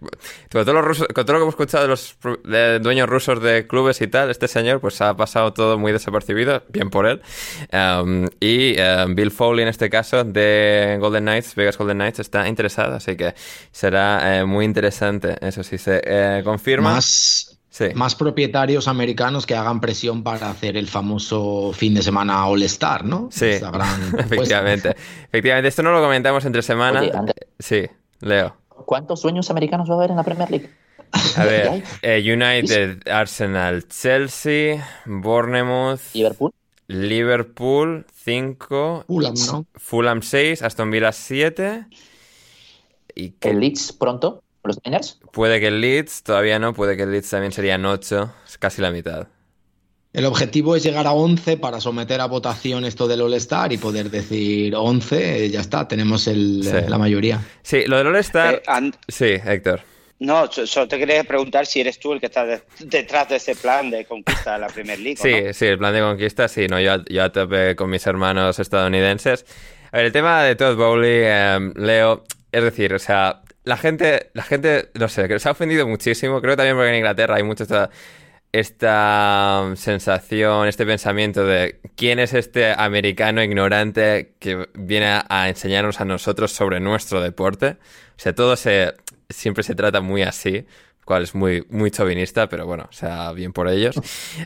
con 0.50 0.64
todo, 0.64 0.72
lo 0.72 0.82
ruso- 0.82 1.06
con 1.12 1.26
todo 1.26 1.34
lo 1.34 1.38
que 1.40 1.42
hemos 1.42 1.52
escuchado 1.54 1.84
de 1.84 1.88
los 1.88 2.16
de 2.44 2.78
dueños 2.78 3.08
rusos 3.08 3.42
de 3.42 3.66
clubes 3.66 4.00
y 4.00 4.06
tal, 4.06 4.30
este 4.30 4.48
señor 4.48 4.80
pues 4.80 5.00
ha 5.02 5.14
pasado 5.16 5.52
todo 5.52 5.78
muy 5.78 5.92
desapercibido, 5.92 6.62
bien 6.70 6.88
por 6.88 7.06
él. 7.06 7.20
Um, 7.72 8.26
y 8.40 8.74
eh, 8.78 9.04
Bill 9.10 9.30
Foley, 9.30 9.62
en 9.62 9.68
este 9.68 9.90
caso, 9.90 10.24
de 10.24 10.96
Golden 11.00 11.24
Knights, 11.24 11.54
Vegas 11.54 11.76
Golden 11.76 11.98
Knights, 11.98 12.20
está 12.20 12.48
interesado, 12.48 12.94
así 12.96 13.16
que 13.16 13.34
será 13.72 14.38
eh, 14.38 14.44
muy 14.44 14.64
interesante, 14.64 15.36
eso 15.40 15.62
sí 15.62 15.76
se 15.78 16.00
eh, 16.04 16.40
confirma. 16.44 16.94
Sí. 17.74 17.86
más 17.96 18.14
propietarios 18.14 18.86
americanos 18.86 19.46
que 19.46 19.56
hagan 19.56 19.80
presión 19.80 20.22
para 20.22 20.48
hacer 20.48 20.76
el 20.76 20.86
famoso 20.86 21.72
fin 21.74 21.92
de 21.92 22.02
semana 22.02 22.46
All-Star, 22.46 23.04
¿no? 23.04 23.28
Sí, 23.32 23.58
gran 23.58 23.72
apuesta. 23.82 24.20
efectivamente. 24.20 24.96
Efectivamente, 25.26 25.68
esto 25.70 25.82
no 25.82 25.90
lo 25.90 26.00
comentamos 26.00 26.44
entre 26.44 26.62
semana. 26.62 27.00
Oye, 27.00 27.10
Sí, 27.58 27.84
Leo. 28.20 28.54
¿Cuántos 28.68 29.20
sueños 29.20 29.50
americanos 29.50 29.90
va 29.90 29.94
a 29.94 29.96
haber 29.96 30.10
en 30.12 30.16
la 30.18 30.22
Premier 30.22 30.48
League? 30.52 30.70
A 31.36 31.44
ver, 31.46 31.82
eh, 32.02 32.22
United, 32.32 33.08
Arsenal, 33.08 33.88
Chelsea, 33.88 34.86
Bournemouth, 35.04 35.98
Liverpool. 36.12 36.52
Liverpool 36.86 38.06
5, 38.24 39.04
Fulham, 39.08 39.34
¿no? 39.48 39.66
Fulham 39.74 40.22
6, 40.22 40.62
Aston 40.62 40.92
Villa 40.92 41.10
7 41.10 41.86
y 43.16 43.30
que 43.30 43.50
El 43.50 43.58
Leeds 43.58 43.94
pronto. 43.94 44.43
Los 44.64 44.78
Niners. 44.84 45.20
puede 45.32 45.60
que 45.60 45.68
el 45.68 45.80
Leeds, 45.80 46.22
todavía 46.22 46.58
no, 46.58 46.72
puede 46.72 46.96
que 46.96 47.02
el 47.02 47.12
Leeds 47.12 47.30
también 47.30 47.52
serían 47.52 47.84
8, 47.84 48.32
es 48.46 48.58
casi 48.58 48.80
la 48.80 48.90
mitad. 48.90 49.28
El 50.14 50.26
objetivo 50.26 50.76
es 50.76 50.84
llegar 50.84 51.08
a 51.08 51.12
11 51.12 51.56
para 51.56 51.80
someter 51.80 52.20
a 52.20 52.26
votación 52.26 52.84
esto 52.84 53.08
del 53.08 53.20
All-Star 53.20 53.72
y 53.72 53.78
poder 53.78 54.10
decir 54.10 54.72
11, 54.74 55.50
ya 55.50 55.60
está, 55.60 55.88
tenemos 55.88 56.28
la 56.28 56.98
mayoría. 56.98 57.42
Sí, 57.62 57.84
lo 57.86 57.98
del 57.98 58.06
All-Star. 58.06 58.62
Eh, 58.64 58.90
sí, 59.08 59.34
Héctor. 59.44 59.80
No, 60.20 60.46
solo 60.50 60.86
te 60.86 60.98
quería 60.98 61.24
preguntar 61.24 61.66
si 61.66 61.80
eres 61.80 61.98
tú 61.98 62.12
el 62.12 62.20
que 62.20 62.26
está 62.26 62.46
detrás 62.78 63.28
de 63.28 63.36
ese 63.36 63.56
plan 63.56 63.90
de 63.90 64.04
conquista 64.04 64.52
de 64.52 64.60
la 64.60 64.68
Premier 64.68 65.00
League. 65.00 65.16
Sí, 65.16 65.52
sí, 65.52 65.66
el 65.66 65.78
plan 65.78 65.92
de 65.92 66.00
conquista, 66.00 66.46
sí, 66.46 66.68
no, 66.68 66.80
yo, 66.80 67.04
yo 67.06 67.24
a 67.24 67.32
tope 67.32 67.74
con 67.74 67.90
mis 67.90 68.06
hermanos 68.06 68.60
estadounidenses. 68.60 69.44
A 69.90 69.96
ver, 69.96 70.06
el 70.06 70.12
tema 70.12 70.44
de 70.44 70.54
Todd 70.54 70.76
Bowley, 70.76 71.24
Leo, 71.74 72.24
es 72.52 72.62
decir, 72.62 72.94
o 72.94 73.00
sea, 73.00 73.42
la 73.64 73.76
gente, 73.76 74.30
la 74.34 74.42
gente, 74.42 74.90
no 74.94 75.08
sé, 75.08 75.26
que 75.28 75.38
se 75.38 75.48
ha 75.48 75.52
ofendido 75.52 75.86
muchísimo. 75.86 76.40
Creo 76.40 76.56
también 76.56 76.76
porque 76.76 76.90
en 76.90 76.96
Inglaterra 76.96 77.36
hay 77.36 77.42
mucho 77.42 77.64
esta, 77.64 77.90
esta 78.52 79.72
sensación, 79.74 80.68
este 80.68 80.86
pensamiento 80.86 81.44
de 81.44 81.80
quién 81.96 82.18
es 82.18 82.34
este 82.34 82.72
americano 82.76 83.42
ignorante 83.42 84.34
que 84.38 84.68
viene 84.74 85.22
a 85.28 85.48
enseñarnos 85.48 86.00
a 86.00 86.04
nosotros 86.04 86.52
sobre 86.52 86.78
nuestro 86.78 87.20
deporte. 87.20 87.78
O 88.16 88.20
sea, 88.20 88.34
todo 88.34 88.56
se, 88.56 88.94
siempre 89.28 89.64
se 89.64 89.74
trata 89.74 90.00
muy 90.00 90.22
así, 90.22 90.66
cual 91.04 91.22
es 91.22 91.34
muy, 91.34 91.66
muy 91.70 91.90
chauvinista, 91.90 92.48
pero 92.48 92.66
bueno, 92.66 92.86
o 92.88 92.92
sea, 92.92 93.32
bien 93.32 93.52
por 93.52 93.68
ellos. 93.68 93.96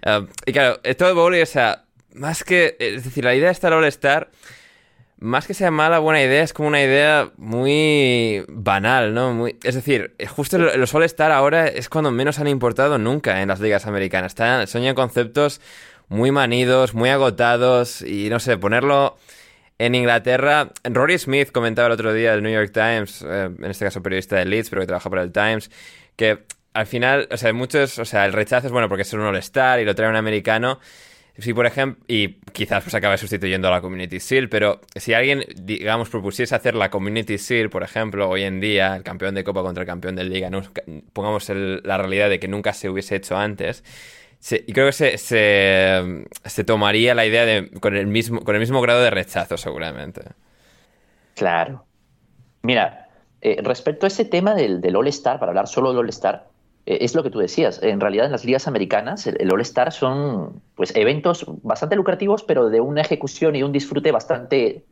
Eh, 0.03 0.27
y 0.47 0.53
claro, 0.53 0.81
todo 0.97 1.15
bowling, 1.15 1.43
o 1.43 1.47
sea, 1.47 1.85
más 2.15 2.45
que, 2.45 2.77
es 2.79 3.05
decir, 3.05 3.25
la 3.25 3.35
idea 3.35 3.47
de 3.47 3.53
estar 3.53 3.73
All-Star, 3.73 4.31
más 5.21 5.47
que 5.47 5.55
sea 5.55 5.71
mala, 5.71 5.99
buena 5.99 6.23
idea, 6.23 6.43
es 6.43 6.53
como 6.53 6.69
una 6.69 6.83
idea 6.83 7.31
muy 7.37 8.45
banal, 8.49 9.15
¿no? 9.15 9.33
Muy, 9.33 9.57
es 9.65 9.75
decir, 9.75 10.15
justo 10.29 10.59
los 10.59 10.95
All-Star 10.95 11.33
ahora 11.33 11.67
es 11.67 11.89
cuando 11.89 12.11
menos 12.11 12.39
han 12.39 12.49
importado 12.49 12.99
nunca 12.99 13.43
en 13.43 13.49
las 13.49 13.61
ligas 13.61 13.87
americanas. 13.87 14.33
Están, 14.33 14.67
soñan 14.67 14.95
conceptos 14.95 15.61
muy 16.09 16.31
manidos, 16.31 16.95
muy 16.95 17.11
agotados 17.11 18.03
y 18.03 18.29
no 18.31 18.41
sé, 18.41 18.59
ponerlo 18.59 19.17
en 19.79 19.95
Inglaterra, 19.95 20.71
Rory 20.83 21.19
Smith 21.19 21.53
comentaba 21.53 21.87
el 21.87 21.93
otro 21.93 22.13
día 22.13 22.33
del 22.33 22.43
New 22.43 22.53
York 22.53 22.73
Times, 22.73 23.23
eh, 23.23 23.51
en 23.57 23.71
este 23.71 23.85
caso 23.85 24.03
periodista 24.03 24.37
de 24.37 24.45
Leeds, 24.45 24.71
pero 24.71 24.83
que 24.83 24.87
trabaja 24.87 25.09
para 25.09 25.23
el 25.23 25.31
Times, 25.31 25.71
que 26.17 26.41
al 26.75 26.87
final, 26.87 27.29
o 27.31 27.37
sea, 27.37 27.53
muchos, 27.53 27.99
o 27.99 28.05
sea, 28.05 28.27
el 28.27 28.33
rechazo 28.33 28.67
es 28.67 28.73
bueno 28.73 28.89
porque 28.89 29.03
es 29.03 29.13
un 29.13 29.21
All-Star 29.21 29.81
y 29.81 29.85
lo 29.85 29.95
trae 29.95 30.09
un 30.11 30.17
americano. 30.17 30.81
Si, 31.39 31.55
por 31.55 31.67
ejemplo, 31.67 32.05
y 32.09 32.41
quizás 32.53 32.83
pues 32.83 32.95
acabe 32.95 33.17
sustituyendo 33.17 33.69
a 33.69 33.71
la 33.71 33.81
Community 33.81 34.19
Seal, 34.19 34.49
pero 34.49 34.81
si 34.97 35.15
alguien, 35.15 35.45
digamos, 35.55 36.11
propusiese 36.11 36.55
hacer 36.55 36.75
la 36.75 36.91
Community 36.91 37.39
Seal, 37.39 37.71
por 37.71 37.85
ejemplo, 37.85 38.29
hoy 38.29 38.43
en 38.43 38.59
día, 38.59 38.97
el 38.97 39.05
campeón 39.05 39.37
de 39.37 39.45
Copa 39.45 39.63
contra 39.63 39.83
el 39.83 39.87
campeón 39.87 40.17
de 40.17 40.25
Liga, 40.25 40.51
pongamos 41.13 41.49
la 41.49 41.97
realidad 41.97 42.29
de 42.29 42.41
que 42.41 42.49
nunca 42.49 42.73
se 42.73 42.91
hubiese 42.91 43.15
hecho 43.15 43.37
antes, 43.37 43.85
y 44.51 44.73
creo 44.73 44.87
que 44.87 44.93
se, 44.93 45.19
se, 45.19 46.65
tomaría 46.65 47.15
la 47.15 47.27
idea 47.27 47.45
de, 47.45 47.71
con, 47.81 47.97
el 47.97 48.07
mismo, 48.07 48.41
con 48.41 48.55
el 48.55 48.61
mismo 48.61 48.81
grado 48.81 49.03
de 49.03 49.11
rechazo, 49.11 49.57
seguramente. 49.57 50.23
Claro. 51.35 51.85
Mira, 52.63 53.09
eh, 53.41 53.61
respecto 53.63 54.07
a 54.07 54.09
ese 54.09 54.25
tema 54.25 54.55
del, 54.55 54.81
del 54.81 54.95
All-Star, 54.95 55.39
para 55.41 55.51
hablar 55.51 55.67
solo 55.67 55.91
del 55.91 55.99
All-Star, 55.99 56.49
es 56.87 57.15
lo 57.15 57.23
que 57.23 57.31
tú 57.31 57.39
decías. 57.39 57.83
En 57.83 58.01
realidad, 58.01 58.27
en 58.27 58.33
las 58.33 58.45
ligas 58.45 58.67
americanas, 58.67 59.27
el, 59.27 59.53
All-Star 59.53 59.93
son 59.93 60.63
pues, 60.75 60.95
eventos 60.97 61.45
bastante 61.63 61.97
lucrativos, 61.97 62.43
pero 62.43 62.71
de 62.71 62.81
una 62.81 63.03
ejecución 63.03 63.57
y 63.57 63.63
un 63.63 63.73
disfrute 63.73 64.11
bastante 64.11 64.85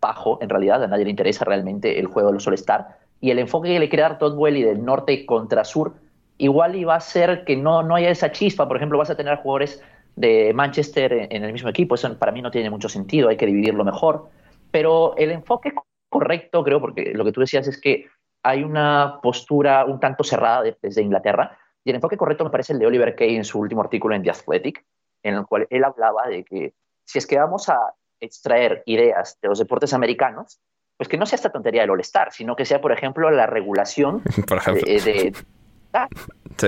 bajo. 0.00 0.38
En 0.40 0.48
realidad, 0.48 0.82
a 0.82 0.86
nadie 0.86 1.04
le 1.04 1.10
interesa 1.10 1.44
realmente 1.44 1.98
el 1.98 2.06
juego 2.06 2.28
de 2.28 2.34
los 2.34 2.46
All-Star. 2.46 2.98
Y 3.20 3.30
el 3.30 3.38
enfoque 3.38 3.68
que 3.68 3.78
le 3.78 3.88
quiere 3.88 4.02
dar 4.02 4.18
Todd 4.18 4.36
Welly 4.36 4.62
del 4.62 4.84
norte 4.84 5.26
contra 5.26 5.64
sur 5.64 5.94
igual 6.38 6.74
iba 6.74 6.96
a 6.96 7.00
ser 7.00 7.44
que 7.44 7.56
no, 7.56 7.82
no 7.82 7.94
haya 7.94 8.10
esa 8.10 8.32
chispa. 8.32 8.66
Por 8.66 8.76
ejemplo, 8.76 8.98
vas 8.98 9.10
a 9.10 9.16
tener 9.16 9.36
jugadores 9.36 9.80
de 10.16 10.52
Manchester 10.52 11.28
en, 11.30 11.44
el 11.44 11.52
mismo 11.52 11.68
equipo. 11.68 11.94
Eso 11.94 12.16
para 12.18 12.32
mí 12.32 12.42
no 12.42 12.50
tiene 12.50 12.68
mucho 12.68 12.88
sentido, 12.88 13.28
hay 13.28 13.36
que 13.36 13.46
dividirlo 13.46 13.84
mejor. 13.84 14.28
Pero 14.70 15.14
el 15.16 15.30
enfoque 15.30 15.72
correcto, 16.08 16.64
creo, 16.64 16.80
porque 16.80 17.12
lo 17.14 17.24
que 17.24 17.32
tú 17.32 17.40
decías 17.40 17.68
es 17.68 17.80
que 17.80 18.06
hay 18.42 18.64
una 18.64 19.20
postura 19.22 19.84
un 19.84 20.00
tanto 20.00 20.24
cerrada 20.24 20.62
desde 20.80 21.02
Inglaterra. 21.02 21.58
Y 21.84 21.90
el 21.90 21.96
enfoque 21.96 22.16
correcto 22.16 22.44
me 22.44 22.50
parece 22.50 22.72
el 22.72 22.78
de 22.78 22.86
Oliver 22.86 23.14
Kay 23.14 23.36
en 23.36 23.44
su 23.44 23.58
último 23.58 23.82
artículo 23.82 24.14
en 24.14 24.22
The 24.22 24.30
Athletic, 24.30 24.84
en 25.22 25.34
el 25.34 25.46
cual 25.46 25.66
él 25.70 25.84
hablaba 25.84 26.26
de 26.28 26.44
que 26.44 26.74
si 27.04 27.18
es 27.18 27.26
que 27.26 27.38
vamos 27.38 27.68
a 27.68 27.78
extraer 28.20 28.82
ideas 28.86 29.38
de 29.42 29.48
los 29.48 29.58
deportes 29.58 29.92
americanos, 29.92 30.60
pues 30.96 31.08
que 31.08 31.16
no 31.16 31.26
sea 31.26 31.36
esta 31.36 31.50
tontería 31.50 31.80
del 31.82 31.90
All-Star, 31.90 32.32
sino 32.32 32.54
que 32.54 32.64
sea, 32.64 32.80
por 32.80 32.92
ejemplo, 32.92 33.30
la 33.30 33.46
regulación 33.46 34.22
de, 34.46 35.32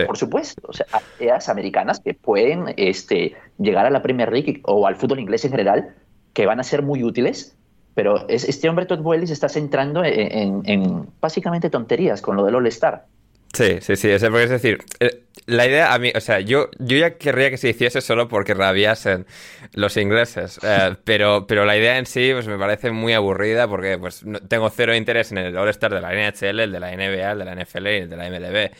por 0.06 0.16
supuesto, 0.16 0.62
o 0.66 0.72
sea, 0.72 0.86
ideas 1.20 1.48
americanas 1.48 2.00
que 2.00 2.14
pueden 2.14 2.74
este, 2.76 3.36
llegar 3.58 3.86
a 3.86 3.90
la 3.90 4.02
Premier 4.02 4.32
League 4.32 4.60
o 4.64 4.86
al 4.86 4.96
fútbol 4.96 5.20
inglés 5.20 5.44
en 5.44 5.52
general, 5.52 5.94
que 6.32 6.46
van 6.46 6.60
a 6.60 6.64
ser 6.64 6.82
muy 6.82 7.04
útiles, 7.04 7.56
pero 7.95 8.26
este 8.28 8.68
hombre 8.68 8.86
Todd 8.86 9.01
Welly 9.01 9.26
se 9.26 9.32
está 9.32 9.49
centrando 9.49 10.03
en, 10.05 11.09
básicamente 11.20 11.70
tonterías 11.70 12.20
con 12.20 12.36
lo 12.36 12.45
del 12.45 12.55
All-Star. 12.55 13.05
Sí, 13.53 13.78
sí, 13.80 13.95
sí, 13.95 14.11
es 14.11 14.20
decir, 14.20 14.78
eh, 14.99 15.22
la 15.47 15.64
idea 15.64 15.95
a 15.95 15.99
mí, 16.01 16.11
o 16.12 16.20
sea, 16.20 16.40
yo, 16.40 16.70
yo 16.80 16.97
ya 16.97 17.18
querría 17.18 17.51
que 17.51 17.57
se 17.57 17.68
hiciese 17.68 18.01
solo 18.01 18.26
porque 18.26 18.53
rabiasen 18.53 19.26
los 19.74 19.97
ingleses, 19.97 20.59
eh, 20.64 20.97
pero, 21.05 21.47
pero 21.47 21.64
la 21.64 21.76
idea 21.76 21.99
en 21.99 22.07
sí 22.07 22.30
pues 22.32 22.49
me 22.49 22.59
parece 22.59 22.90
muy 22.90 23.12
aburrida 23.12 23.68
porque 23.68 23.97
pues 23.97 24.24
tengo 24.49 24.70
cero 24.70 24.95
interés 24.97 25.30
en 25.30 25.38
el 25.38 25.57
All-Star 25.57 25.95
de 25.95 26.01
la 26.01 26.12
NHL, 26.12 26.61
el 26.61 26.72
de 26.72 26.80
la 26.80 26.90
NBA, 26.97 27.30
el 27.30 27.38
de 27.38 27.45
la 27.45 27.55
NFL 27.55 27.86
y 27.86 27.97
el 27.99 28.11
de 28.11 28.16
la 28.16 28.28
MLB 28.28 28.74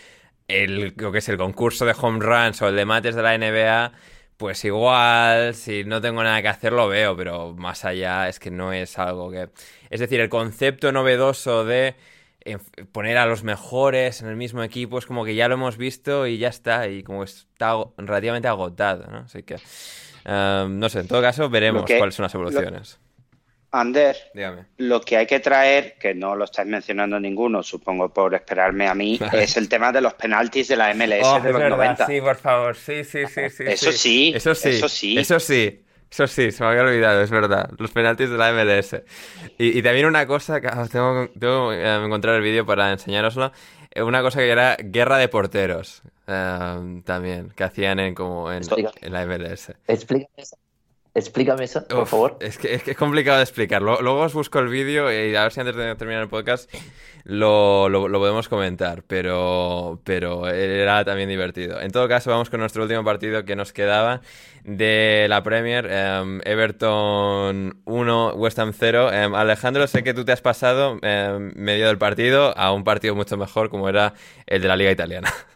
el, 0.49 0.95
lo 0.97 1.12
que 1.12 1.19
es 1.19 1.29
el 1.29 1.37
concurso 1.37 1.87
de 1.87 1.95
home 1.99 2.21
runs 2.21 2.61
o 2.62 2.69
el 2.69 2.77
de 2.77 2.85
mates 2.85 3.15
de 3.15 3.23
la 3.23 3.37
NBA, 3.37 3.93
pues 4.37 4.64
igual, 4.64 5.55
si 5.55 5.85
no 5.85 6.01
tengo 6.01 6.22
nada 6.22 6.43
que 6.43 6.49
hacer 6.49 6.72
lo 6.72 6.89
veo, 6.89 7.16
pero 7.16 7.55
más 7.55 7.85
allá 7.85 8.28
es 8.28 8.39
que 8.39 8.51
no 8.51 8.72
es 8.72 8.99
algo 8.99 9.30
que... 9.30 9.51
Es 9.91 10.01
decir, 10.01 10.20
el 10.20 10.28
concepto 10.28 10.93
novedoso 10.93 11.64
de 11.64 11.97
poner 12.93 13.16
a 13.16 13.26
los 13.26 13.43
mejores 13.43 14.20
en 14.20 14.28
el 14.28 14.37
mismo 14.37 14.62
equipo 14.62 14.99
es 14.99 15.07
como 15.07 15.24
que 15.24 15.35
ya 15.35 15.49
lo 15.49 15.55
hemos 15.55 15.76
visto 15.76 16.26
y 16.26 16.39
ya 16.39 16.49
está, 16.49 16.89
y 16.89 17.03
como 17.03 17.24
está 17.24 17.74
relativamente 17.97 18.49
agotado, 18.49 19.07
¿no? 19.11 19.18
Así 19.18 19.43
que, 19.43 19.57
eh, 20.24 20.66
no 20.68 20.89
sé, 20.89 21.01
en 21.01 21.09
todo 21.09 21.22
caso 21.22 21.49
veremos 21.49 21.85
cuáles 21.87 22.14
son 22.14 22.24
las 22.24 22.35
evoluciones. 22.35 22.99
Ander, 23.75 24.16
lo 24.77 25.01
que 25.01 25.16
hay 25.16 25.27
que 25.27 25.41
traer, 25.41 25.95
que 25.99 26.14
no 26.14 26.37
lo 26.37 26.45
estáis 26.45 26.68
mencionando 26.68 27.18
ninguno, 27.18 27.62
supongo 27.62 28.09
por 28.12 28.35
esperarme 28.35 28.87
a 28.87 28.95
mí, 28.95 29.18
es 29.33 29.57
el 29.57 29.68
tema 29.68 29.91
de 29.91 30.01
los 30.01 30.14
penaltis 30.14 30.68
de 30.68 30.77
la 30.77 30.95
MLS 30.95 31.25
oh, 31.25 31.41
de 31.41 31.53
los 31.53 31.70
90. 31.70 32.07
Sí, 32.07 32.20
por 32.20 32.37
favor, 32.37 32.77
sí, 32.77 33.05
sí, 33.05 33.27
sí, 33.27 33.51
sí. 33.51 33.64
Eso 33.66 33.93
sí, 33.93 34.33
eso 34.35 34.55
sí, 34.55 34.68
eso 34.68 34.89
sí. 34.89 35.18
Eso 35.18 35.41
sí. 35.41 35.81
Eso 36.14 36.29
sí, 36.29 36.53
se 36.53 36.62
me 36.62 36.70
había 36.70 36.83
olvidado, 36.83 37.22
es 37.22 37.31
verdad. 37.31 37.70
Los 37.77 37.91
penaltis 37.91 38.31
de 38.31 38.39
la 38.39 38.53
MLS. 38.53 39.03
Y, 39.59 39.83
también 39.83 40.07
una 40.07 40.29
cosa, 40.29 40.61
que 40.61 40.68
ah, 40.68 40.87
tengo, 40.89 41.29
tengo 41.37 41.70
que 41.70 42.05
encontrar 42.05 42.37
el 42.37 42.43
vídeo 42.43 42.64
para 42.64 42.93
enseñároslo. 42.93 43.51
Eh, 43.91 44.01
una 44.01 44.22
cosa 44.22 44.39
que 44.39 44.49
era 44.49 44.77
guerra 44.81 45.18
de 45.18 45.27
porteros. 45.27 46.03
Eh, 46.29 47.03
también, 47.05 47.51
que 47.57 47.64
hacían 47.64 47.99
en, 47.99 48.14
como 48.14 48.53
en, 48.53 48.62
en 49.01 49.12
la 49.12 49.27
MLS. 49.27 49.72
Explícame 49.89 50.29
eso. 50.37 50.57
Explícame 51.15 51.65
eso, 51.65 51.87
por 51.87 52.07
favor. 52.09 52.37
Es 52.41 52.59
que, 52.59 52.75
es 52.75 52.97
complicado 52.97 53.37
de 53.37 53.45
explicar. 53.45 53.81
Luego, 53.81 54.21
os 54.21 54.35
busco 54.35 54.59
el 54.59 54.67
vídeo 54.67 55.12
y 55.12 55.37
a 55.37 55.45
ver 55.45 55.53
si 55.53 55.61
antes 55.61 55.77
de 55.77 55.95
terminar 55.95 56.23
el 56.23 56.29
podcast 56.29 56.69
lo, 57.23 57.89
podemos 57.89 58.49
comentar. 58.49 59.05
Pero, 59.07 60.01
pero 60.03 60.49
era 60.49 61.05
también 61.05 61.29
divertido. 61.29 61.81
En 61.81 61.93
todo 61.93 62.09
caso, 62.09 62.31
vamos 62.31 62.51
con 62.51 62.59
nuestro 62.59 62.83
último 62.83 63.05
partido 63.05 63.45
que 63.45 63.55
nos 63.55 63.73
quedaba 63.73 64.23
de 64.65 65.27
la 65.29 65.45
Premier. 65.45 65.87
Em, 65.89 66.41
Everton 66.45 67.81
1, 67.85 68.35
West 68.35 68.59
Ham 68.59 68.73
0. 68.73 69.12
Em, 69.12 69.35
Alejandro, 69.37 69.87
sé 69.87 70.03
que 70.03 70.15
tú 70.15 70.25
te 70.25 70.33
has 70.33 70.41
pasado 70.41 70.99
em, 71.03 71.53
medio 71.55 71.87
del 71.87 71.99
partido 71.99 72.59
a 72.59 72.73
un 72.73 72.83
partido 72.83 73.15
mucho 73.15 73.37
mejor 73.37 73.71
como 73.71 73.89
era 73.89 74.15
el 74.47 74.61
de 74.62 74.67
la 74.67 74.75
Liga 74.75 74.91
Italiana. 74.91 75.33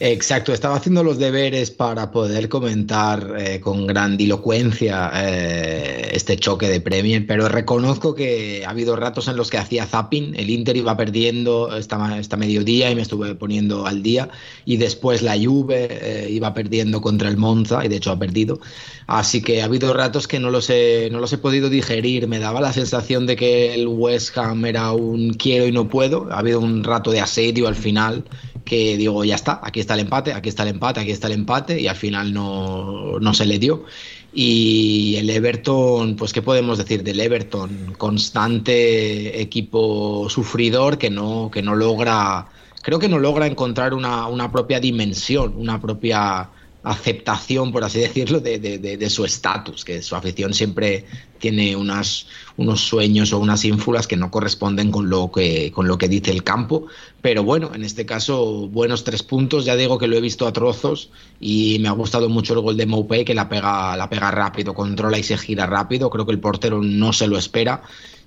Exacto, 0.00 0.52
estaba 0.52 0.74
haciendo 0.74 1.04
los 1.04 1.18
deberes 1.18 1.70
para 1.70 2.10
poder 2.10 2.48
comentar 2.48 3.36
eh, 3.38 3.60
con 3.60 3.86
grandilocuencia 3.86 5.12
eh, 5.14 6.10
este 6.12 6.36
choque 6.36 6.68
de 6.68 6.80
Premier, 6.80 7.24
pero 7.28 7.48
reconozco 7.48 8.12
que 8.12 8.64
ha 8.66 8.70
habido 8.70 8.96
ratos 8.96 9.28
en 9.28 9.36
los 9.36 9.50
que 9.50 9.58
hacía 9.58 9.86
zapping, 9.86 10.34
el 10.34 10.50
Inter 10.50 10.76
iba 10.76 10.96
perdiendo 10.96 11.76
esta, 11.76 12.18
esta 12.18 12.36
mediodía 12.36 12.90
y 12.90 12.96
me 12.96 13.02
estuve 13.02 13.36
poniendo 13.36 13.86
al 13.86 14.02
día, 14.02 14.30
y 14.64 14.78
después 14.78 15.22
la 15.22 15.36
Juve 15.40 15.86
eh, 15.88 16.28
iba 16.28 16.52
perdiendo 16.54 17.00
contra 17.00 17.28
el 17.28 17.36
Monza, 17.36 17.84
y 17.84 17.88
de 17.88 17.94
hecho 17.94 18.10
ha 18.10 18.18
perdido, 18.18 18.58
así 19.06 19.42
que 19.42 19.62
ha 19.62 19.66
habido 19.66 19.94
ratos 19.94 20.26
que 20.26 20.40
no 20.40 20.50
los, 20.50 20.70
he, 20.70 21.08
no 21.12 21.20
los 21.20 21.32
he 21.32 21.38
podido 21.38 21.70
digerir, 21.70 22.26
me 22.26 22.40
daba 22.40 22.60
la 22.60 22.72
sensación 22.72 23.26
de 23.26 23.36
que 23.36 23.74
el 23.74 23.86
West 23.86 24.36
Ham 24.38 24.64
era 24.64 24.90
un 24.90 25.34
quiero 25.34 25.68
y 25.68 25.72
no 25.72 25.88
puedo, 25.88 26.26
ha 26.32 26.40
habido 26.40 26.58
un 26.58 26.82
rato 26.82 27.12
de 27.12 27.20
asedio 27.20 27.68
al 27.68 27.76
final 27.76 28.24
que 28.64 28.96
digo, 28.96 29.24
ya 29.24 29.34
está, 29.34 29.60
aquí 29.62 29.80
está 29.80 29.94
el 29.94 30.00
empate, 30.00 30.32
aquí 30.32 30.48
está 30.48 30.62
el 30.62 30.70
empate, 30.70 31.00
aquí 31.00 31.10
está 31.10 31.26
el 31.26 31.34
empate, 31.34 31.80
y 31.80 31.86
al 31.86 31.96
final 31.96 32.32
no, 32.32 33.18
no 33.20 33.34
se 33.34 33.46
le 33.46 33.58
dio. 33.58 33.84
Y 34.32 35.16
el 35.16 35.30
Everton, 35.30 36.16
pues, 36.16 36.32
¿qué 36.32 36.42
podemos 36.42 36.78
decir 36.78 37.04
del 37.04 37.20
Everton? 37.20 37.94
Constante 37.96 39.40
equipo 39.40 40.28
sufridor 40.28 40.98
que 40.98 41.10
no, 41.10 41.50
que 41.52 41.62
no 41.62 41.76
logra, 41.76 42.46
creo 42.82 42.98
que 42.98 43.08
no 43.08 43.18
logra 43.18 43.46
encontrar 43.46 43.94
una, 43.94 44.26
una 44.26 44.50
propia 44.50 44.80
dimensión, 44.80 45.54
una 45.56 45.80
propia 45.80 46.50
aceptación, 46.84 47.72
por 47.72 47.82
así 47.82 47.98
decirlo, 47.98 48.40
de, 48.40 49.10
su 49.10 49.24
estatus, 49.24 49.84
que 49.84 50.02
su 50.02 50.14
afición 50.14 50.52
siempre 50.52 51.06
tiene 51.38 51.74
unas, 51.74 52.26
unos 52.58 52.82
sueños 52.82 53.32
o 53.32 53.38
unas 53.38 53.64
ínfulas 53.64 54.06
que 54.06 54.18
no 54.18 54.30
corresponden 54.30 54.90
con 54.90 55.08
lo 55.08 55.32
que, 55.32 55.72
con 55.72 55.88
lo 55.88 55.96
que 55.96 56.08
dice 56.08 56.30
el 56.30 56.44
campo. 56.44 56.86
Pero 57.22 57.42
bueno, 57.42 57.70
en 57.74 57.84
este 57.84 58.04
caso, 58.04 58.68
buenos 58.68 59.02
tres 59.02 59.22
puntos. 59.22 59.64
Ya 59.64 59.76
digo 59.76 59.96
que 59.98 60.06
lo 60.06 60.16
he 60.16 60.20
visto 60.20 60.46
a 60.46 60.52
trozos 60.52 61.10
y 61.40 61.78
me 61.80 61.88
ha 61.88 61.92
gustado 61.92 62.28
mucho 62.28 62.52
el 62.52 62.60
gol 62.60 62.76
de 62.76 62.84
Moupay, 62.84 63.24
que 63.24 63.34
la 63.34 63.48
pega, 63.48 63.96
la 63.96 64.10
pega 64.10 64.30
rápido, 64.30 64.74
controla 64.74 65.18
y 65.18 65.22
se 65.22 65.38
gira 65.38 65.66
rápido. 65.66 66.10
Creo 66.10 66.26
que 66.26 66.32
el 66.32 66.40
portero 66.40 66.82
no 66.82 67.14
se 67.14 67.26
lo 67.26 67.38
espera 67.38 67.82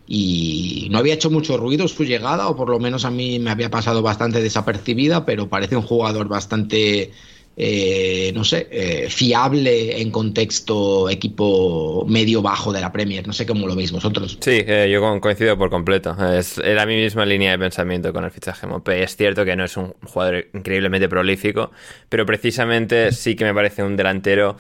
y 0.08 0.88
no 0.90 0.98
había 0.98 1.14
hecho 1.14 1.30
mucho 1.30 1.58
ruido 1.58 1.88
su 1.88 2.06
llegada, 2.06 2.48
o 2.48 2.56
por 2.56 2.70
lo 2.70 2.80
menos 2.80 3.06
a 3.06 3.12
mí 3.12 3.40
me 3.40 3.52
había 3.52 3.70
pasado 3.70 4.02
bastante 4.02 4.42
desapercibida, 4.42 5.26
pero 5.26 5.50
parece 5.50 5.76
un 5.76 5.84
jugador 5.84 6.28
bastante 6.28 7.12
eh, 7.60 8.32
no 8.36 8.44
sé, 8.44 8.68
eh, 8.70 9.10
fiable 9.10 10.00
en 10.00 10.12
contexto 10.12 11.10
equipo 11.10 12.06
medio-bajo 12.08 12.72
de 12.72 12.82
la 12.82 12.92
Premier. 12.92 13.26
No 13.26 13.34
sé 13.34 13.48
cómo 13.48 13.66
lo 13.66 13.76
veis 13.76 13.92
vosotros. 13.92 14.38
Sí, 14.40 14.64
eh, 14.68 14.88
yo 14.92 15.20
coincido 15.20 15.58
por 15.58 15.72
completo. 15.72 16.16
Es, 16.32 16.60
era 16.60 16.86
mi 16.86 16.96
misma 16.96 17.26
línea 17.26 17.52
de 17.52 17.58
pensamiento 17.58 18.14
con 18.14 18.24
el 18.24 18.30
fichaje 18.30 18.68
Mope. 18.68 19.02
Es 19.02 19.16
cierto 19.16 19.44
que 19.44 19.56
no 19.56 19.66
es 19.66 19.76
un 19.76 19.96
jugador 20.06 20.46
increíblemente 20.54 21.10
prolífico, 21.10 21.72
pero 22.10 22.28
precisamente 22.28 23.12
sí 23.12 23.36
que 23.36 23.44
me 23.44 23.56
parece 23.56 23.82
un 23.82 23.98
delantero 23.98 24.58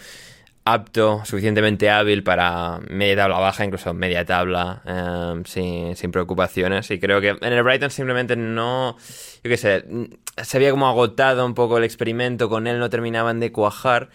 apto, 0.74 1.22
suficientemente 1.24 1.90
hábil 1.90 2.24
para 2.24 2.80
media 2.90 3.16
tabla 3.16 3.40
baja, 3.40 3.64
incluso 3.64 3.94
media 3.94 4.26
tabla, 4.26 4.82
em, 4.86 5.46
sin, 5.46 5.96
sin, 5.96 6.12
preocupaciones. 6.12 6.92
Y 6.92 7.00
creo 7.00 7.22
que 7.22 7.30
en 7.30 7.54
el 7.54 7.64
Brighton 7.64 7.90
simplemente 7.90 8.36
no, 8.36 8.98
yo 9.44 9.50
qué 9.50 9.56
sé, 9.56 9.86
se 10.44 10.58
había 10.58 10.72
como 10.72 10.88
agotado 10.88 11.46
un 11.46 11.54
poco 11.54 11.78
el 11.78 11.86
experimento, 11.86 12.50
con 12.50 12.68
él 12.68 12.80
no 12.80 12.90
terminaban 12.90 13.40
de 13.40 13.52
cuajar 13.54 14.10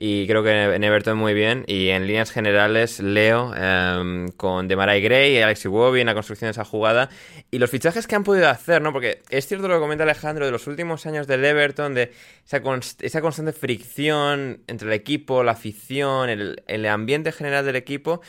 y 0.00 0.28
creo 0.28 0.44
que 0.44 0.52
en 0.52 0.84
Everton 0.84 1.18
muy 1.18 1.34
bien. 1.34 1.64
Y 1.66 1.88
en 1.88 2.06
líneas 2.06 2.30
generales, 2.30 3.00
Leo 3.00 3.52
em, 3.56 4.28
con 4.28 4.68
Demarai 4.68 5.00
Gray 5.00 5.32
y 5.32 5.40
Alex 5.40 5.64
Iwobi 5.64 6.00
en 6.00 6.06
la 6.06 6.14
construcción 6.14 6.46
de 6.46 6.52
esa 6.52 6.64
jugada. 6.64 7.08
Y 7.50 7.58
los 7.58 7.68
fichajes 7.68 8.06
que 8.06 8.14
han 8.14 8.22
podido 8.22 8.48
hacer, 8.48 8.80
¿no? 8.80 8.92
Porque 8.92 9.22
es 9.28 9.48
cierto 9.48 9.66
lo 9.66 9.74
que 9.74 9.80
comenta 9.80 10.04
Alejandro 10.04 10.46
de 10.46 10.52
los 10.52 10.68
últimos 10.68 11.04
años 11.06 11.26
del 11.26 11.44
Everton, 11.44 11.94
de 11.94 12.12
esa, 12.46 12.62
constante 12.62 13.52
fricción 13.52 14.62
entre 14.68 14.86
el 14.86 14.94
equipo, 14.94 15.42
la 15.42 15.52
afición, 15.52 16.30
el, 16.30 16.86
ambiente 16.86 17.32
general 17.32 17.64
del 17.64 17.74
equipo. 17.74 18.20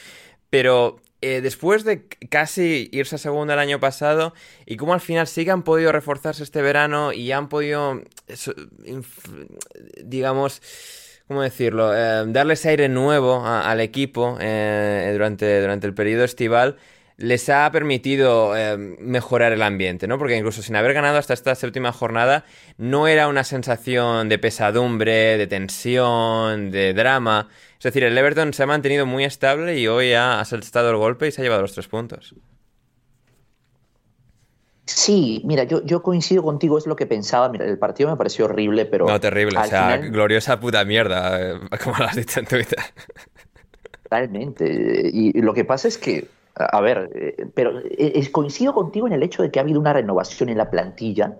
Pero 0.49 0.99
eh, 1.21 1.41
después 1.41 1.83
de 1.83 2.07
casi 2.31 2.89
irse 2.91 3.13
a 3.13 3.19
segunda 3.19 3.53
el 3.53 3.59
año 3.59 3.79
pasado 3.79 4.33
y 4.65 4.75
cómo 4.75 4.95
al 4.95 5.01
final 5.01 5.27
sí 5.27 5.45
que 5.45 5.51
han 5.51 5.61
podido 5.61 5.91
reforzarse 5.91 6.41
este 6.41 6.63
verano 6.63 7.13
y 7.13 7.31
han 7.31 7.47
podido, 7.47 8.01
digamos, 10.03 10.63
¿cómo 11.29 11.43
decirlo? 11.43 11.95
Eh, 11.95 12.25
darles 12.27 12.65
aire 12.65 12.89
nuevo 12.89 13.45
al 13.45 13.81
equipo 13.81 14.37
eh, 14.41 15.11
durante, 15.13 15.61
durante 15.61 15.85
el 15.85 15.93
periodo 15.93 16.23
estival 16.23 16.77
les 17.17 17.49
ha 17.49 17.69
permitido 17.71 18.57
eh, 18.57 18.77
mejorar 18.77 19.51
el 19.51 19.61
ambiente, 19.61 20.07
¿no? 20.07 20.17
Porque 20.17 20.37
incluso 20.37 20.63
sin 20.63 20.75
haber 20.75 20.93
ganado 20.93 21.19
hasta 21.19 21.33
esta 21.35 21.53
séptima 21.53 21.91
jornada, 21.91 22.45
no 22.77 23.07
era 23.07 23.27
una 23.27 23.43
sensación 23.43 24.27
de 24.27 24.39
pesadumbre, 24.39 25.37
de 25.37 25.45
tensión, 25.45 26.71
de 26.71 26.93
drama. 26.93 27.49
Es 27.77 27.83
decir, 27.83 28.03
el 28.05 28.17
Everton 28.17 28.53
se 28.53 28.63
ha 28.63 28.65
mantenido 28.65 29.05
muy 29.05 29.23
estable 29.23 29.77
y 29.77 29.87
hoy 29.87 30.13
ha 30.13 30.43
saltado 30.45 30.89
el 30.89 30.97
golpe 30.97 31.27
y 31.27 31.31
se 31.31 31.41
ha 31.41 31.43
llevado 31.43 31.61
los 31.61 31.73
tres 31.73 31.87
puntos. 31.89 32.33
Sí, 34.95 35.43
mira, 35.45 35.65
yo, 35.65 35.83
yo 35.85 36.01
coincido 36.01 36.41
contigo, 36.41 36.77
es 36.79 36.87
lo 36.87 36.95
que 36.95 37.05
pensaba. 37.05 37.47
Mira, 37.47 37.65
el 37.65 37.77
partido 37.77 38.09
me 38.09 38.17
pareció 38.17 38.45
horrible, 38.45 38.85
pero. 38.85 39.05
No, 39.05 39.19
terrible, 39.19 39.59
o 39.59 39.63
sea, 39.63 39.97
gloriosa 39.97 40.59
puta 40.59 40.83
mierda, 40.83 41.39
eh, 41.39 41.59
como 41.83 41.97
lo 41.97 42.05
has 42.05 42.15
dicho 42.15 42.39
en 42.39 42.47
Twitter. 42.47 42.79
Realmente. 44.09 45.11
Y 45.13 45.39
lo 45.41 45.53
que 45.53 45.63
pasa 45.63 45.87
es 45.87 45.99
que, 45.99 46.27
a 46.55 46.81
ver, 46.81 47.11
eh, 47.13 47.45
pero 47.53 47.79
eh, 47.85 48.31
coincido 48.31 48.73
contigo 48.73 49.05
en 49.05 49.13
el 49.13 49.21
hecho 49.21 49.43
de 49.43 49.51
que 49.51 49.59
ha 49.59 49.61
habido 49.61 49.79
una 49.79 49.93
renovación 49.93 50.49
en 50.49 50.57
la 50.57 50.71
plantilla 50.71 51.37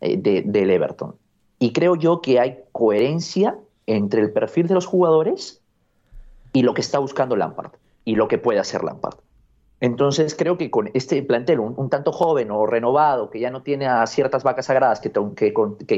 de, 0.00 0.44
del 0.46 0.70
Everton. 0.70 1.16
Y 1.58 1.72
creo 1.72 1.96
yo 1.96 2.20
que 2.20 2.38
hay 2.38 2.60
coherencia 2.70 3.56
entre 3.86 4.20
el 4.20 4.30
perfil 4.32 4.68
de 4.68 4.74
los 4.74 4.86
jugadores 4.86 5.60
y 6.52 6.62
lo 6.62 6.72
que 6.72 6.82
está 6.82 7.00
buscando 7.00 7.34
Lampard 7.34 7.72
y 8.04 8.14
lo 8.14 8.28
que 8.28 8.38
puede 8.38 8.60
hacer 8.60 8.84
Lampard. 8.84 9.16
Entonces 9.82 10.36
creo 10.36 10.56
que 10.56 10.70
con 10.70 10.90
este 10.94 11.20
plantel 11.24 11.58
un, 11.58 11.90
tanto 11.90 12.12
joven 12.12 12.52
o 12.52 12.66
renovado, 12.66 13.30
que 13.30 13.40
ya 13.40 13.50
no 13.50 13.62
tiene 13.62 13.88
a 13.88 14.06
ciertas 14.06 14.44
vacas 14.44 14.66
sagradas 14.66 15.00
que, 15.00 15.10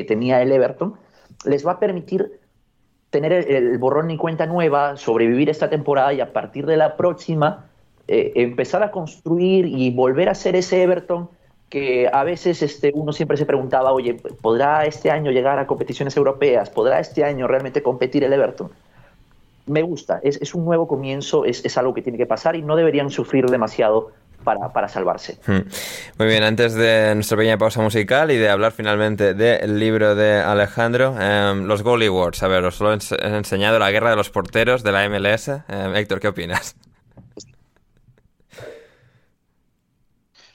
tenía 0.09 0.41
el 0.41 0.53
Everton, 0.53 0.95
les 1.45 1.67
va 1.67 1.73
a 1.73 1.79
permitir 1.79 2.41
tener 3.11 3.33
el, 3.33 3.77
borrón 3.77 4.11
y 4.11 4.17
cuenta 4.17 4.47
nueva, 4.47 4.97
sobrevivir 4.97 5.51
esta 5.51 5.69
temporada 5.69 6.15
y 6.15 6.23
a 6.23 6.33
partir 6.33 6.65
de 6.65 6.79
la 6.79 6.97
próxima 6.97 7.67
eh, 8.09 8.33
empezar 8.37 8.83
a 8.83 8.91
construir 8.91 9.67
y 9.67 9.91
volver 9.91 10.31
a 10.31 10.35
ser 10.35 10.57
ese 10.57 10.83
Everton 10.83 11.29
que 11.69 12.09
a 12.11 12.25
veces 12.25 12.63
este, 12.63 12.91
uno 12.95 13.13
siempre 13.13 13.37
se 13.37 13.45
preguntaba, 13.45 13.93
oye, 13.93 14.15
¿podrá 14.41 14.87
este 14.87 15.11
año 15.11 15.31
llegar 15.31 15.59
a 15.59 15.67
competiciones 15.67 16.17
europeas? 16.17 16.71
¿Podrá 16.71 17.01
este 17.01 17.23
año 17.23 17.47
realmente 17.47 17.83
competir 17.83 18.25
el 18.25 18.33
Everton? 18.33 18.71
Me 19.67 19.83
gusta, 19.83 20.21
es, 20.23 20.55
un 20.55 20.65
nuevo 20.65 20.87
comienzo, 20.87 21.45
es, 21.45 21.77
algo 21.79 21.95
que 21.95 22.03
tiene 22.03 22.19
que 22.19 22.27
pasar 22.27 22.57
y 22.57 22.63
no 22.63 22.77
deberían 22.77 23.11
sufrir 23.11 23.47
demasiado 23.47 24.13
para, 24.43 24.89
salvarse. 24.89 25.39
Hmm. 25.47 25.67
Muy 26.19 26.29
bien, 26.29 26.43
antes 26.43 26.75
de 26.75 27.15
nuestra 27.15 27.39
pequeña 27.39 27.57
pausa 27.57 27.81
musical 27.81 28.31
y 28.31 28.37
de 28.37 28.51
hablar 28.51 28.73
finalmente 28.73 29.33
del 29.33 29.79
libro 29.79 30.15
de 30.15 30.35
Alejandro, 30.35 31.17
em, 31.19 31.65
los 31.65 31.83
Goalie 31.83 32.11
Wars, 32.11 32.43
a 32.43 32.49
ver, 32.49 32.63
os 32.65 32.79
lo 32.81 32.93
he 32.93 32.99
enseñado, 33.23 33.79
la 33.79 33.91
guerra 33.91 34.11
de 34.11 34.17
los 34.17 34.29
porteros 34.29 34.83
de 34.83 34.93
la 34.93 35.09
MLS. 35.09 35.49
Em, 35.69 35.97
Héctor, 35.97 36.21
¿qué 36.21 36.29
opinas? 36.29 36.77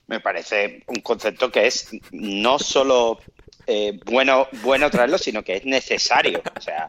Me 0.06 0.20
parece 0.20 0.84
un 0.88 1.02
concepto 1.02 1.52
que 1.52 1.68
es 1.68 1.90
no 2.12 2.60
solo 2.60 3.20
eh, 3.72 4.00
bueno, 4.06 4.48
bueno 4.64 4.90
traerlo, 4.90 5.20
sino 5.20 5.44
que 5.44 5.58
es 5.58 5.66
necesario. 5.66 6.42
O 6.58 6.60
sea, 6.60 6.88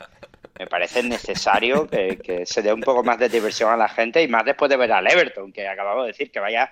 me 0.61 0.67
parece 0.67 1.03
necesario 1.03 1.89
que, 1.89 2.43
se 2.45 2.61
dé 2.61 2.71
un 2.71 2.83
poco 2.83 3.03
más 3.03 3.19
de 3.19 3.31
diversión 3.31 3.73
a 3.73 3.79
la 3.79 3.89
gente 3.89 4.23
y 4.23 4.29
más 4.29 4.45
después 4.45 4.69
de 4.69 4.77
ver 4.77 4.93
al 4.93 5.11
Everton, 5.11 5.53
que 5.53 5.67
acabamos 5.67 6.05
de 6.05 6.09
decir 6.09 6.31
que 6.31 6.39
vaya 6.39 6.71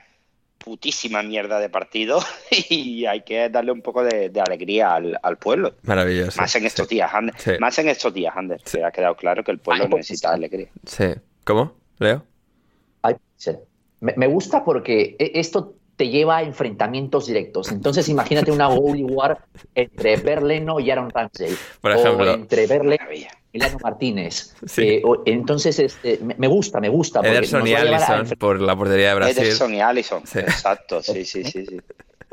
putísima 0.59 1.23
mierda 1.23 1.59
de 1.59 1.71
partido 1.71 2.21
y 2.69 3.07
hay 3.07 3.23
que 3.23 3.49
darle 3.49 3.73
un 3.73 3.81
poco 3.81 4.05
de, 4.05 4.31
alegría 4.47 4.95
al, 4.95 5.39
pueblo. 5.39 5.77
Maravilloso. 5.85 6.39
Más 6.39 6.55
en 6.55 6.67
estos 6.67 6.87
días, 6.87 7.11
Ander. 7.15 7.35
Más 7.61 7.79
en 7.79 7.89
estos 7.89 8.13
días, 8.13 8.37
Ander. 8.37 8.61
Se 8.63 8.85
ha 8.85 8.91
quedado 8.91 9.17
claro 9.17 9.43
que 9.43 9.53
el 9.53 9.59
pueblo 9.59 9.89
necesita 9.89 10.35
alegría. 10.35 10.69
Sí. 10.85 11.07
¿Cómo? 11.45 11.73
¿Leo? 11.99 12.27
Me, 14.01 14.27
gusta 14.27 14.65
porque 14.65 15.17
e, 15.19 15.33
esto 15.41 15.77
te 15.97 16.11
lleva 16.11 16.37
a 16.37 16.43
enfrentamientos 16.43 17.27
directos. 17.27 17.73
Entonces 17.73 18.07
imagínate 18.11 18.53
una 18.53 18.67
goalie 18.67 19.05
war 19.05 19.47
entre 19.75 20.19
Berleno 20.19 20.79
y 20.79 20.91
Aaron 20.91 21.09
Ramsey. 21.09 21.57
Por 21.81 21.93
ejemplo. 21.93 22.31
O 22.31 22.35
entre 22.35 22.67
Berleno 22.67 23.07
Milano 23.53 23.79
Martínez. 23.83 24.55
Eh, 24.81 25.03
entonces, 25.27 25.79
este, 25.79 26.21
me 26.37 26.47
gusta, 26.47 26.81
me 26.81 26.89
gusta. 26.89 27.21
Ederson 27.21 27.67
y 27.67 27.75
Allison 27.75 28.29
por 28.39 28.61
la 28.61 28.77
portería 28.77 29.09
de 29.09 29.15
Brasil. 29.15 29.39
Ederson 29.39 29.75
y 29.75 29.81
Allison, 29.81 30.23
exacto, 30.23 31.03
sí, 31.03 31.25
sí, 31.25 31.43
sí, 31.43 31.67
sí. 31.67 31.77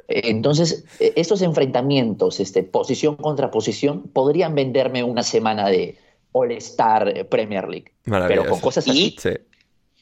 Eh, 0.08 0.22
entonces, 0.26 0.86
eh, 1.00 1.14
estos 1.16 1.42
enfrentamientos, 1.42 2.40
este, 2.40 2.64
posición 2.64 3.16
contra 3.16 3.50
posición, 3.50 4.04
podrían 4.04 4.54
venderme 4.54 5.04
una 5.04 5.24
semana 5.24 5.70
de 5.70 5.98
All-Star 6.34 7.28
Premier 7.28 7.68
League. 7.68 7.92
Pero 8.04 8.46
con 8.46 8.60
cosas 8.60 8.88
así. 8.88 9.16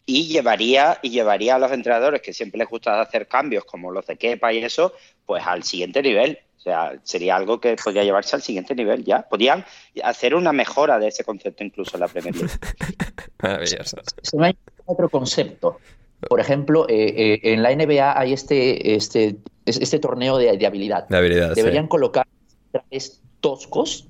Y, 0.06 0.27
llevaría, 0.27 0.99
y 1.02 1.11
llevaría 1.11 1.56
a 1.56 1.60
los 1.60 1.72
entrenadores 1.72 2.22
que 2.22 2.34
siempre 2.34 2.57
les 2.57 2.68
gusta 2.68 2.99
hacer 2.99 3.27
cambios, 3.27 3.64
como 3.64 3.91
los 3.91 4.06
de 4.06 4.18
Kepa 4.18 4.52
y 4.52 4.57
eso, 4.57 4.94
pues 5.26 5.44
al 5.45 5.64
siguiente 5.64 6.02
nivel. 6.02 6.40
O 6.64 6.69
sea, 6.69 6.94
sería 7.03 7.35
algo 7.35 7.60
que 7.60 7.76
podría 7.76 8.06
llevarse 8.06 8.38
al 8.38 8.41
siguiente 8.41 8.73
nivel 8.73 9.03
ya. 9.03 9.23
Podrían 9.23 9.65
hacer 10.02 10.34
una 10.34 10.53
mejora 10.53 10.98
de 10.98 11.10
ese 11.10 11.26
concepto 11.26 11.61
incluso 11.61 11.98
en 11.98 11.99
la 11.99 12.07
Premier 12.07 12.34
League. 12.38 12.53
Maravilloso. 13.41 13.98
hay 14.40 14.56
otro 14.85 15.10
concepto. 15.10 15.77
Por 16.22 16.40
ejemplo, 16.40 16.88
eh, 16.88 17.14
eh, 17.18 17.40
en 17.52 17.64
la 17.64 17.76
NBA 17.76 18.18
hay 18.18 18.31
este, 18.31 18.95
este, 18.95 19.35
este 19.65 19.99
torneo 19.99 20.38
de, 20.38 20.65
habilidad. 20.65 21.06
De 21.10 21.18
habilidad 21.18 21.53
Deberían 21.53 21.90
colocar 21.90 22.26
trajes 22.72 23.22
toscos 23.41 24.07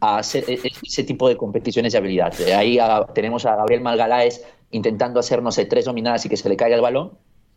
a 0.00 0.18
hacer 0.18 0.42
e, 0.48 0.54
e, 0.54 0.72
ese 0.82 1.04
tipo 1.04 1.28
de 1.28 1.36
competiciones 1.36 1.92
de 1.92 1.98
habilidad. 1.98 2.34
Ahí 2.52 2.80
tenemos 3.14 3.46
a 3.46 3.54
Gabriel 3.54 3.80
Malgaláes 3.80 4.44
intentando 4.72 5.20
hacer, 5.20 5.40
no 5.40 5.52
sé, 5.52 5.66
tres 5.66 5.84
dominadas 5.84 6.26
y 6.26 6.28
que 6.28 6.36
se 6.36 6.48
le 6.48 6.56
caiga 6.56 6.74
el 6.74 6.82
balón 6.82 7.12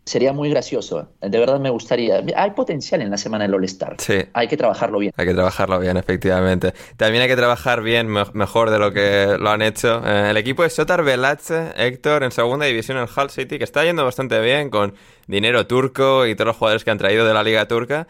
sería 0.06 0.32
muy 0.32 0.48
gracioso. 0.48 1.08
De 1.20 1.38
verdad 1.38 1.58
me 1.58 1.68
gustaría. 1.68 2.22
Hay 2.36 2.52
potencial 2.52 3.02
en 3.02 3.10
la 3.10 3.18
semana 3.18 3.44
del 3.44 3.54
All-Star. 3.54 3.96
Sí. 3.98 4.14
Hay 4.32 4.46
que 4.46 4.56
trabajarlo 4.56 5.00
bien. 5.00 5.12
Hay 5.16 5.26
que 5.26 5.34
trabajarlo 5.34 5.80
bien, 5.80 5.96
efectivamente. 5.96 6.72
También 6.96 7.22
hay 7.22 7.28
que 7.28 7.36
trabajar 7.36 7.82
bien, 7.82 8.06
mejor 8.06 8.70
de 8.70 8.78
lo 8.78 8.92
que 8.92 9.36
lo 9.38 9.50
han 9.50 9.62
hecho. 9.62 10.00
Eh, 10.06 10.30
el 10.30 10.36
equipo 10.36 10.62
de 10.62 10.70
Sotar 10.70 11.02
Velache, 11.02 11.72
Héctor, 11.76 12.22
en 12.22 12.30
segunda 12.30 12.66
división 12.66 12.98
en 12.98 13.04
Hull 13.04 13.30
City, 13.30 13.58
que 13.58 13.64
está 13.64 13.84
yendo 13.84 14.04
bastante 14.04 14.40
bien 14.40 14.70
con 14.70 14.94
dinero 15.26 15.66
turco 15.66 16.24
y 16.26 16.36
todos 16.36 16.46
los 16.46 16.56
jugadores 16.56 16.84
que 16.84 16.92
han 16.92 16.98
traído 16.98 17.26
de 17.26 17.34
la 17.34 17.42
liga 17.42 17.66
turca. 17.66 18.06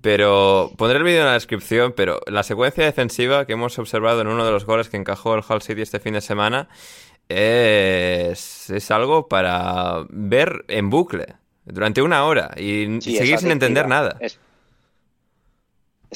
pero 0.00 0.72
pondré 0.78 0.98
el 0.98 1.04
vídeo 1.04 1.20
en 1.20 1.26
la 1.26 1.34
descripción, 1.34 1.92
pero 1.94 2.20
la 2.26 2.42
secuencia 2.42 2.84
defensiva 2.84 3.44
que 3.44 3.52
hemos 3.52 3.78
observado 3.78 4.22
en 4.22 4.28
uno 4.28 4.46
de 4.46 4.50
los 4.50 4.64
goles 4.64 4.88
que 4.88 4.96
encajó 4.96 5.34
el 5.34 5.42
Hull 5.46 5.60
City 5.62 5.82
este 5.82 6.00
fin 6.00 6.14
de 6.14 6.22
semana 6.22 6.68
es, 7.30 8.70
es 8.70 8.90
algo 8.90 9.28
para 9.28 10.04
ver 10.08 10.64
en 10.68 10.90
bucle 10.90 11.26
durante 11.64 12.02
una 12.02 12.24
hora 12.24 12.50
y 12.56 13.00
seguir 13.00 13.38
sin 13.38 13.52
entender 13.52 13.86
nada. 13.86 14.18
Es, 14.20 14.38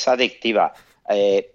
adictiva. 0.09 0.75
Eh, 1.09 1.54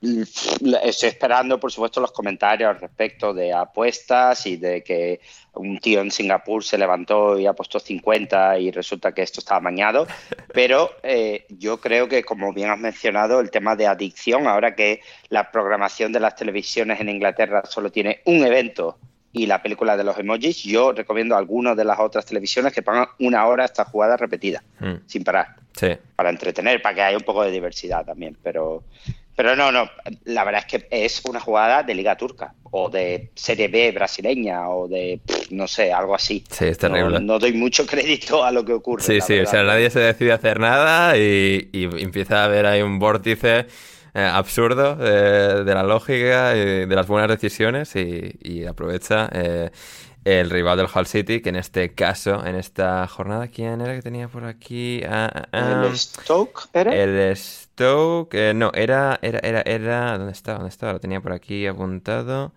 Estoy 0.00 1.08
esperando, 1.08 1.58
por 1.58 1.72
supuesto, 1.72 2.00
los 2.00 2.12
comentarios 2.12 2.70
al 2.70 2.80
respecto 2.80 3.34
de 3.34 3.52
apuestas 3.52 4.46
y 4.46 4.56
de 4.56 4.84
que 4.84 5.20
un 5.54 5.80
tío 5.80 6.00
en 6.00 6.12
Singapur 6.12 6.62
se 6.62 6.78
levantó 6.78 7.36
y 7.36 7.46
apostó 7.46 7.80
50 7.80 8.60
y 8.60 8.70
resulta 8.70 9.12
que 9.12 9.22
esto 9.22 9.40
estaba 9.40 9.60
mañado. 9.60 10.06
Pero 10.54 10.90
eh, 11.02 11.46
yo 11.48 11.80
creo 11.80 12.08
que, 12.08 12.22
como 12.22 12.52
bien 12.52 12.70
has 12.70 12.78
mencionado, 12.78 13.40
el 13.40 13.50
tema 13.50 13.74
de 13.74 13.88
adicción, 13.88 14.46
ahora 14.46 14.76
que 14.76 15.00
la 15.30 15.50
programación 15.50 16.12
de 16.12 16.20
las 16.20 16.36
televisiones 16.36 17.00
en 17.00 17.08
Inglaterra 17.08 17.64
solo 17.66 17.90
tiene 17.90 18.20
un 18.24 18.44
evento 18.46 18.98
y 19.32 19.46
la 19.46 19.62
película 19.62 19.96
de 19.96 20.04
los 20.04 20.16
emojis, 20.18 20.62
yo 20.62 20.92
recomiendo 20.92 21.34
a 21.34 21.38
algunas 21.38 21.76
de 21.76 21.84
las 21.84 21.98
otras 21.98 22.24
televisiones 22.24 22.72
que 22.72 22.82
pongan 22.82 23.08
una 23.18 23.46
hora 23.46 23.64
esta 23.64 23.84
jugada 23.84 24.16
repetida, 24.16 24.62
hmm. 24.78 24.94
sin 25.06 25.24
parar. 25.24 25.56
Para 26.16 26.30
entretener, 26.30 26.80
para 26.80 26.94
que 26.94 27.02
haya 27.02 27.16
un 27.16 27.24
poco 27.24 27.42
de 27.42 27.50
diversidad 27.50 28.04
también. 28.04 28.36
Pero 28.42 28.84
pero 29.38 29.54
no, 29.54 29.70
no, 29.70 29.88
la 30.24 30.42
verdad 30.42 30.64
es 30.66 30.66
que 30.66 30.88
es 30.90 31.22
una 31.24 31.38
jugada 31.38 31.84
de 31.84 31.94
Liga 31.94 32.16
Turca 32.16 32.54
o 32.72 32.90
de 32.90 33.30
Serie 33.36 33.68
B 33.68 33.92
brasileña 33.92 34.68
o 34.68 34.88
de, 34.88 35.20
no 35.50 35.68
sé, 35.68 35.92
algo 35.92 36.16
así. 36.16 36.42
Sí, 36.50 36.64
es 36.64 36.76
terrible. 36.76 37.20
No, 37.20 37.38
doy 37.38 37.52
mucho 37.52 37.86
crédito 37.86 38.42
a 38.42 38.50
lo 38.50 38.64
que 38.64 38.72
ocurre. 38.72 39.00
Sí, 39.00 39.20
sí, 39.20 39.38
o 39.38 39.46
sea, 39.46 39.62
nadie 39.62 39.90
se 39.90 40.00
decide 40.00 40.32
hacer 40.32 40.58
nada 40.58 41.16
y, 41.16 41.70
empieza 41.72 42.40
a 42.40 42.44
haber 42.46 42.66
ahí 42.66 42.82
un 42.82 42.98
vórtice 42.98 43.68
eh, 44.12 44.20
absurdo 44.20 44.96
de, 44.96 45.72
la 45.72 45.84
lógica 45.84 46.56
y 46.56 46.86
de 46.86 46.96
las 46.96 47.06
buenas 47.06 47.30
decisiones 47.30 47.94
y, 47.94 48.64
aprovecha 48.66 49.30
eh, 49.32 49.70
el 50.28 50.50
rival 50.50 50.76
del 50.76 50.88
Hull 50.94 51.06
City, 51.06 51.40
que 51.40 51.48
en 51.48 51.56
este 51.56 51.94
caso, 51.94 52.44
en 52.44 52.54
esta 52.54 53.06
jornada, 53.06 53.48
¿quién 53.48 53.80
era 53.80 53.94
que 53.94 54.02
tenía 54.02 54.28
por 54.28 54.44
aquí? 54.44 55.02
Ah, 55.08 55.30
ah, 55.34 55.48
ah. 55.52 55.86
¿El 55.86 55.96
Stoke 55.96 56.68
era? 56.74 56.94
El 56.94 57.34
Stoke, 57.34 58.34
eh, 58.34 58.52
no, 58.54 58.70
era, 58.74 59.18
era, 59.22 59.38
era, 59.38 59.62
era, 59.62 60.18
¿dónde 60.18 60.32
está? 60.32 60.54
¿Dónde 60.54 60.68
está? 60.68 60.92
Lo 60.92 61.00
tenía 61.00 61.22
por 61.22 61.32
aquí 61.32 61.66
apuntado. 61.66 62.52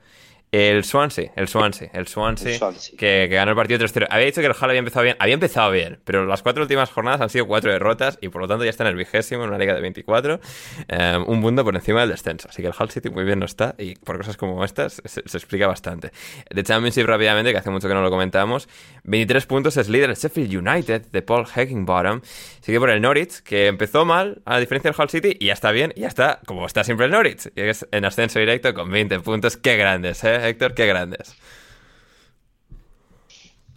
El 0.52 0.84
Swansea, 0.84 1.32
el 1.38 1.48
Swansea, 1.48 1.90
el 1.94 2.10
Swansea, 2.10 2.60
Que, 2.98 3.30
ganó 3.32 3.52
el 3.52 3.56
partido 3.56 3.80
3-0. 3.80 4.08
Había 4.10 4.26
dicho 4.26 4.42
que 4.42 4.48
el 4.48 4.54
Hull 4.54 4.70
había 4.70 4.80
empezado 4.80 5.04
bien, 5.06 5.16
había 5.18 5.34
empezado 5.36 5.72
bien, 5.72 6.00
pero 6.04 6.26
las 6.26 6.44
cuatro 6.44 6.64
últimas 6.64 6.90
jornadas 6.90 7.22
han 7.22 7.30
sido 7.30 7.48
cuatro 7.48 7.72
derrotas 7.72 8.18
y 8.20 8.28
por 8.28 8.42
lo 8.42 8.50
tanto 8.50 8.66
ya 8.66 8.70
está 8.70 8.84
en 8.84 8.90
el 8.90 8.98
vigésimo, 8.98 9.44
en 9.44 9.50
una 9.50 9.58
liga 9.58 9.74
de 9.74 9.80
24, 9.80 10.42
eh, 10.90 11.24
un 11.26 11.40
mundo 11.40 11.64
por 11.64 11.74
encima 11.74 12.02
del 12.02 12.10
descenso. 12.10 12.50
Así 12.50 12.62
que 12.62 12.68
el 12.68 12.74
Hull 12.78 12.92
City 12.92 13.10
muy 13.10 13.24
bien 13.24 13.40
no 13.40 13.46
está 13.46 13.76
y 13.78 13.96
por 13.96 14.18
cosas 14.18 14.36
como 14.36 14.62
estas 14.66 15.02
se, 15.06 15.22
explica 15.22 15.68
bastante. 15.68 16.12
De 16.50 16.64
Championship 16.64 17.06
rápidamente, 17.06 17.54
que 17.54 17.58
hace 17.58 17.70
mucho 17.70 17.88
que 17.88 17.94
no 17.94 18.02
lo 18.02 18.10
comentamos, 18.10 18.68
23 19.06 19.46
puntos 19.46 19.78
es 19.78 19.88
líder 19.88 20.10
el 20.10 20.18
Sheffield 20.18 20.68
United 20.68 21.06
de 21.14 21.22
Paul 21.22 21.46
Heckingbottom, 21.56 22.20
sigue 22.62 22.80
por 22.80 22.90
el 22.90 23.02
Norwich, 23.02 23.42
que 23.42 23.68
empezó 23.68 24.06
mal 24.06 24.42
a 24.46 24.60
diferencia 24.60 24.92
del 24.92 25.00
Hull 25.00 25.10
City 25.10 25.38
y 25.40 25.48
ya 25.48 25.54
está 25.54 25.72
bien, 25.72 25.94
y 25.96 26.02
ya 26.02 26.08
está 26.08 26.40
como 26.46 26.66
está 26.66 26.84
siempre 26.84 27.08
el 27.08 27.12
Norwich, 27.12 27.48
y 27.56 27.62
en 27.96 28.06
ascenso 28.06 28.40
directo 28.40 28.74
con 28.74 28.90
20 28.90 29.20
puntos, 29.20 29.58
qué 29.58 29.78
grandes, 29.78 30.24
¿eh? 30.24 30.50
Héctor, 30.50 30.74
qué 30.74 30.86
grandes. 30.86 31.36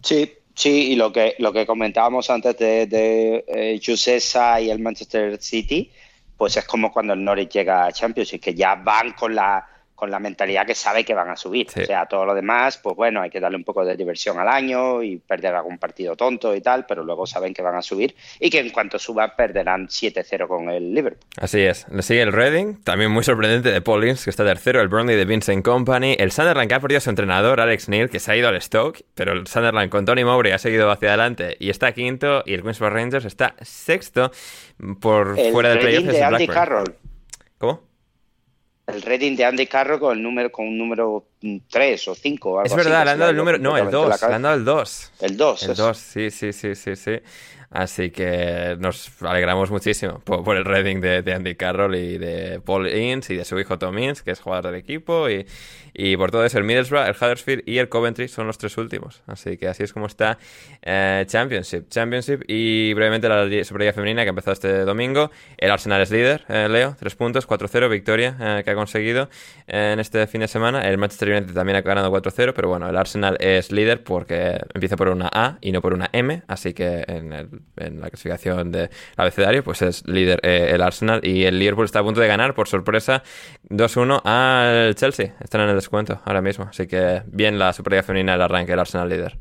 Sí, 0.03 0.33
sí, 0.53 0.91
y 0.91 0.95
lo 0.95 1.11
que, 1.11 1.35
lo 1.39 1.51
que 1.51 1.65
comentábamos 1.65 2.29
antes 2.29 2.57
de, 2.57 2.85
de 2.85 3.45
eh, 3.47 3.79
y 4.61 4.69
el 4.69 4.79
Manchester 4.79 5.41
City, 5.41 5.91
pues 6.37 6.57
es 6.57 6.65
como 6.65 6.91
cuando 6.91 7.13
el 7.13 7.23
Norwich 7.23 7.49
llega 7.49 7.85
a 7.85 7.91
Champions 7.91 8.33
y 8.33 8.39
que 8.39 8.53
ya 8.53 8.75
van 8.75 9.13
con 9.13 9.33
la 9.33 9.67
con 9.95 10.11
la 10.11 10.19
mentalidad 10.19 10.65
que 10.65 10.75
sabe 10.75 11.03
que 11.05 11.13
van 11.13 11.29
a 11.29 11.35
subir. 11.35 11.67
O 11.69 11.85
sea, 11.85 12.05
todo 12.05 12.25
lo 12.25 12.35
demás, 12.35 12.77
pues 12.77 12.95
bueno, 12.95 13.21
hay 13.21 13.29
que 13.29 13.39
darle 13.39 13.57
un 13.57 13.63
poco 13.63 13.85
de 13.85 13.95
diversión 13.95 14.37
al 14.39 14.47
año 14.47 15.01
y 15.01 15.17
perder 15.17 15.55
algún 15.55 15.77
partido 15.77 16.15
tonto 16.15 16.53
y 16.53 16.61
tal, 16.61 16.85
pero 16.85 17.03
luego 17.03 17.25
saben 17.25 17.53
que 17.53 17.61
van 17.61 17.75
a 17.75 17.81
subir 17.81 18.15
y 18.39 18.49
que 18.49 18.59
en 18.59 18.69
cuanto 18.69 18.99
suban 18.99 19.31
perderán 19.35 19.87
7-0 19.87 20.47
con 20.47 20.69
el 20.69 20.93
Liverpool. 20.93 21.25
Así 21.37 21.61
es. 21.61 21.87
Le 21.89 22.01
sigue 22.01 22.21
el 22.21 22.33
Reading, 22.33 22.83
también 22.83 23.11
muy 23.11 23.23
sorprendente 23.23 23.71
de 23.71 23.81
Paul 23.81 24.05
Ince, 24.07 24.25
que 24.25 24.29
está 24.29 24.43
tercero, 24.43 24.81
el 24.81 24.89
Burnley 24.89 25.15
de 25.15 25.25
Vincent 25.25 25.63
Company, 25.63 26.15
el 26.19 26.31
Sunderland 26.31 26.67
que 26.67 26.75
ha 26.75 26.79
perdido 26.79 26.97
a 26.97 27.01
su 27.01 27.09
entrenador, 27.09 27.61
Alex 27.61 27.89
Neil, 27.89 28.09
que 28.09 28.19
se 28.19 28.31
ha 28.31 28.35
ido 28.35 28.49
al 28.49 28.61
Stoke, 28.61 29.05
pero 29.13 29.33
el 29.33 29.47
Sunderland 29.47 29.89
con 29.89 30.05
Tony 30.05 30.23
Mowbray 30.23 30.51
ha 30.51 30.57
seguido 30.57 30.91
hacia 30.91 31.09
adelante 31.09 31.55
y 31.59 31.69
está 31.69 31.93
quinto, 31.93 32.43
y 32.45 32.53
el 32.53 32.61
Queens 32.61 32.79
Rangers 32.79 33.25
está 33.25 33.55
sexto 33.61 34.31
por 34.99 35.37
fuera 35.51 35.69
del 35.69 35.79
playoff. 35.79 36.05
de 36.05 36.23
Andy 36.23 36.47
Carroll. 36.47 36.95
¿Cómo? 37.57 37.94
El 38.87 39.01
rating 39.01 39.35
de 39.35 39.45
Andy 39.45 39.67
Carro 39.67 39.99
con 39.99 40.17
el 40.17 40.23
número 40.23 40.51
con 40.51 40.67
un 40.67 40.77
número 40.77 41.25
3 41.69 42.07
o 42.07 42.15
5 42.15 42.63
es 42.63 42.75
verdad 42.75 43.03
le 43.05 43.11
han 43.11 43.19
dado 43.19 43.31
el 43.31 43.37
número 43.37 43.57
no 43.57 43.77
el 43.77 43.89
2 43.89 44.21
le 44.21 44.35
han 44.35 44.41
dado 44.41 44.55
el 44.55 44.65
2 44.65 45.11
el 45.21 45.37
2 45.37 45.63
el 45.63 45.75
2 45.75 45.97
sí 45.97 46.31
sí 46.31 46.53
sí 46.53 46.75
sí 46.75 46.95
sí. 46.95 47.19
Así 47.75 48.09
que 48.09 48.77
nos 48.79 49.21
alegramos 49.21 49.69
muchísimo 49.69 50.19
por, 50.19 50.55
el 50.55 50.63
rating 50.63 51.01
de, 51.01 51.33
Andy 51.33 51.55
Carroll 51.55 51.95
y 51.95 52.17
de 52.17 52.61
Paul 52.61 52.87
Ince 52.87 53.33
y 53.33 53.37
de 53.37 53.43
su 53.43 53.59
hijo 53.59 53.77
Tom 53.77 53.97
Ince, 53.97 54.23
que 54.23 54.31
es 54.31 54.39
jugador 54.39 54.71
del 54.71 54.75
equipo. 54.75 55.29
Y, 55.29 55.45
y 55.95 56.17
por 56.17 56.31
todo 56.31 56.45
eso, 56.45 56.57
el 56.57 56.63
Middlesbrough, 56.63 57.07
el 57.07 57.15
Huddersfield 57.15 57.63
y 57.65 57.77
el 57.77 57.89
Coventry 57.89 58.27
son 58.27 58.47
los 58.47 58.57
tres 58.57 58.77
últimos. 58.77 59.21
Así 59.27 59.57
que 59.57 59.67
así 59.67 59.83
es 59.83 59.93
como 59.93 60.07
está 60.07 60.37
eh, 60.81 61.23
Championship. 61.27 61.89
Championship 61.89 62.43
y 62.47 62.93
brevemente 62.93 63.29
la 63.29 63.47
Superliga 63.63 63.93
Femenina 63.93 64.23
que 64.23 64.29
empezó 64.29 64.51
este 64.51 64.79
domingo. 64.85 65.31
El 65.57 65.71
Arsenal 65.71 66.01
es 66.01 66.11
líder, 66.11 66.45
eh, 66.49 66.67
Leo, 66.69 66.95
tres 66.99 67.15
puntos, 67.15 67.47
4-0, 67.47 67.89
victoria 67.89 68.35
eh, 68.39 68.61
que 68.63 68.71
ha 68.71 68.75
conseguido 68.75 69.29
en 69.67 69.99
este 69.99 70.27
fin 70.27 70.41
de 70.41 70.47
semana. 70.47 70.87
El 70.87 70.97
Manchester 70.97 71.29
United 71.29 71.53
también 71.53 71.77
ha 71.77 71.81
ganado 71.81 72.11
4-0, 72.11 72.53
pero 72.53 72.69
bueno, 72.69 72.89
el 72.89 72.97
Arsenal 72.97 73.37
es 73.39 73.71
líder 73.71 74.03
porque 74.03 74.59
empieza 74.73 74.95
por 74.97 75.09
una 75.09 75.29
A 75.31 75.57
y 75.61 75.71
no 75.71 75.81
por 75.81 75.93
una 75.93 76.09
M. 76.11 76.43
Así 76.47 76.73
que 76.73 77.03
en 77.07 77.33
el 77.33 77.49
la 77.75 78.09
clasificación 78.09 78.71
de 78.71 78.89
abecedario, 79.17 79.63
pues 79.63 79.81
es 79.81 80.07
líder 80.07 80.39
eh, 80.43 80.71
el 80.73 80.81
Arsenal 80.81 81.21
y 81.23 81.43
el 81.43 81.59
Liverpool 81.59 81.85
está 81.85 81.99
a 81.99 82.03
punto 82.03 82.21
de 82.21 82.27
ganar 82.27 82.53
por 82.53 82.67
sorpresa 82.67 83.23
2-1 83.69 84.21
al 84.23 84.95
Chelsea. 84.95 85.35
Están 85.39 85.61
en 85.61 85.69
el 85.69 85.77
descuento 85.85 86.19
ahora 86.25 86.41
mismo, 86.41 86.65
así 86.69 86.87
que 86.87 87.21
bien 87.27 87.57
la 87.59 87.73
Superliga 87.73 88.03
femenina 88.03 88.33
del 88.33 88.41
arranque, 88.41 88.73
el 88.73 88.79
Arsenal 88.79 89.09
líder. 89.09 89.37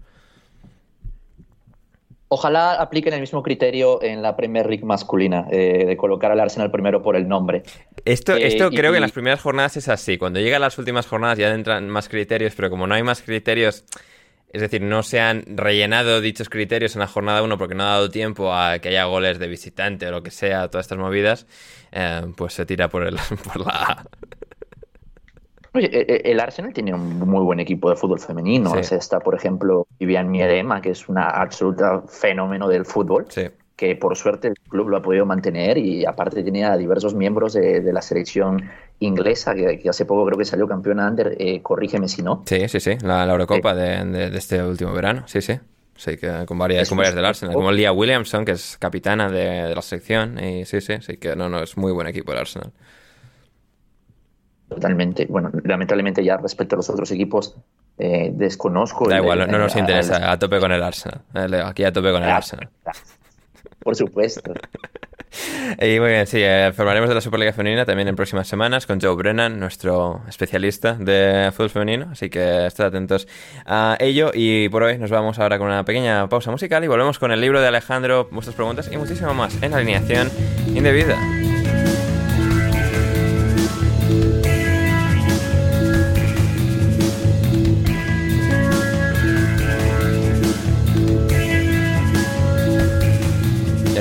Ojalá 2.29 2.75
apliquen 2.75 3.15
el 3.15 3.21
mismo 3.21 3.43
criterio 3.43 4.03
en 4.03 4.21
la 4.21 4.37
Premier 4.37 4.66
League 4.66 4.85
masculina, 4.85 5.47
eh, 5.51 5.85
de 5.87 5.97
colocar 5.97 6.33
al 6.33 6.41
Arsenal 6.41 6.71
primero 6.71 7.03
por 7.03 7.16
el 7.16 7.29
nombre. 7.29 7.62
Esto, 8.05 8.35
eh, 8.35 8.47
esto 8.47 8.71
creo 8.71 8.91
que 8.91 8.99
en 8.99 9.03
las 9.03 9.12
primeras 9.12 9.41
jornadas 9.41 9.77
es 9.77 9.89
así. 9.89 10.19
Cuando 10.19 10.41
llegan 10.41 10.61
las 10.61 10.77
últimas 10.79 11.07
jornadas 11.07 11.39
ya 11.39 11.53
entran 11.55 11.89
más 11.89 12.09
criterios, 12.09 12.55
pero 12.57 12.71
como 12.71 12.87
no 12.87 12.95
hay 12.95 13.03
más 13.03 13.23
criterios 13.23 13.85
es 14.55 14.61
decir, 14.61 14.83
no 14.83 15.03
se 15.03 15.19
han 15.19 15.43
rellenado 15.49 16.21
dichos 16.21 16.49
criterios 16.49 16.95
en 16.95 17.01
la 17.01 17.09
jornada 17.09 17.43
1 17.43 17.59
porque 17.59 17.75
no 17.75 17.83
ha 17.83 17.87
dado 17.89 18.09
tiempo 18.09 18.55
a 18.55 18.79
que 18.79 18.91
haya 18.91 19.05
goles 19.07 19.41
de 19.41 19.49
visitante 19.49 20.07
o 20.07 20.12
lo 20.12 20.23
que 20.23 20.31
sea, 20.31 20.69
todas 20.69 20.85
estas 20.85 20.97
movidas, 20.97 21.49
eh, 21.91 22.23
pues 22.37 22.55
se 22.55 22.65
tira 22.65 22.89
por, 22.89 23.05
el, 23.05 23.16
por 23.53 23.66
la 23.66 24.07
Oye, 25.74 25.90
e, 25.92 26.01
e, 26.01 26.32
el 26.32 26.40
Arsenal 26.40 26.72
tiene 26.72 26.94
un 26.94 27.18
muy 27.18 27.44
buen 27.44 27.60
equipo 27.60 27.90
de 27.90 27.96
fútbol 27.96 28.20
femenino. 28.20 28.74
está, 28.76 29.20
por 29.20 29.34
ejemplo, 29.34 29.86
Vivian 29.98 30.30
Miedema, 30.30 30.80
que 30.80 30.90
es 30.90 31.09
una 31.09 31.28
absoluta 31.28 32.02
fenómeno 32.09 32.68
del 32.68 32.84
fútbol. 32.84 33.26
Sí 33.28 33.51
que 33.76 33.96
por 33.96 34.16
suerte 34.16 34.48
el 34.48 34.55
club 34.55 34.88
lo 34.88 34.96
ha 34.98 35.02
podido 35.02 35.26
mantener 35.26 35.78
y 35.78 36.06
aparte 36.06 36.42
tenía 36.42 36.76
diversos 36.76 37.14
miembros 37.14 37.55
de, 37.55 37.92
la 37.92 38.02
selección 38.02 38.70
inglesa 39.01 39.55
que, 39.55 39.88
hace 39.88 40.05
poco 40.05 40.24
creo 40.26 40.38
que 40.38 40.44
salió 40.44 40.68
campeón 40.68 41.01
under, 41.01 41.36
eh, 41.38 41.60
corrígeme 41.60 42.09
si 42.09 42.22
no. 42.22 42.44
Sí, 42.46 42.68
sí, 42.68 42.80
sí, 42.80 42.96
la, 43.02 43.24
Eurocopa 43.24 43.74
de, 43.74 44.30
este 44.36 44.62
último 44.62 44.92
verano, 44.92 45.24
sí, 45.26 45.40
sí. 45.40 45.59
Sí, 45.96 46.16
que 46.16 46.44
con 46.46 46.59
varias, 46.59 46.88
con 46.88 46.98
varias 46.98 47.14
del 47.14 47.24
Arsenal, 47.24 47.55
como 47.55 47.70
Lia 47.70 47.92
Williamson, 47.92 48.44
que 48.44 48.52
es 48.52 48.76
capitana 48.78 49.30
de, 49.30 49.72
la 49.74 49.82
selección, 49.82 50.42
y 50.42 50.64
sí, 50.64 50.80
sí, 50.80 50.94
sí, 51.01 51.18
que 51.18 51.36
no, 51.36 51.48
no, 51.48 51.62
es 51.62 51.76
muy 51.76 51.92
buen 51.92 52.09
equipo 52.09 52.32
el 52.32 52.38
Arsenal. 52.38 52.72
Totalmente. 54.69 55.27
Bueno, 55.27 55.51
lamentablemente 55.62 56.24
ya 56.24 56.36
respecto 56.36 56.74
a 56.74 56.78
los 56.78 56.91
otros 56.91 57.11
equipos, 57.11 57.57
eh, 57.99 58.31
desconozco. 58.32 59.09
Da 59.09 59.19
igual, 59.19 59.51
no 59.51 59.59
nos 59.59 59.77
interesa, 59.77 60.31
a 60.31 60.39
tope 60.39 60.59
con 60.59 60.73
el 60.73 60.82
Arsenal. 60.82 61.23
Aquí 61.65 61.85
a 61.85 61.93
tope 61.93 62.11
con 62.12 62.23
el 62.23 62.31
Arsenal. 62.31 62.69
Por 63.81 63.95
supuesto. 63.97 64.53
Y 65.81 65.99
muy 65.99 66.11
bien, 66.11 66.27
sí, 66.27 66.39
eh, 66.41 66.73
formaremos 66.74 67.09
de 67.09 67.15
la 67.15 67.20
Superliga 67.20 67.53
Femenina 67.53 67.85
también 67.85 68.09
en 68.09 68.16
próximas 68.16 68.47
semanas 68.47 68.86
con 68.86 69.01
Joe 69.01 69.15
Brennan, 69.15 69.59
nuestro 69.59 70.23
especialista 70.28 70.95
de 70.95 71.51
fútbol 71.53 71.70
femenino, 71.70 72.09
así 72.12 72.31
que 72.31 72.66
estad 72.66 72.86
atentos 72.86 73.27
a 73.66 73.97
ello. 73.99 74.31
Y 74.32 74.69
por 74.69 74.85
hoy 74.85 74.99
nos 74.99 75.11
vamos 75.11 75.39
ahora 75.39 75.59
con 75.59 75.66
una 75.66 75.85
pequeña 75.85 76.28
pausa 76.28 76.51
musical 76.51 76.85
y 76.85 76.86
volvemos 76.86 77.19
con 77.19 77.32
el 77.32 77.41
libro 77.41 77.61
de 77.61 77.69
Alejandro, 77.69 78.28
vuestras 78.31 78.55
preguntas 78.55 78.89
y 78.93 78.97
muchísimo 78.97 79.35
más 79.35 79.61
en 79.62 79.74
alineación 79.74 80.31
indebida. 80.69 81.19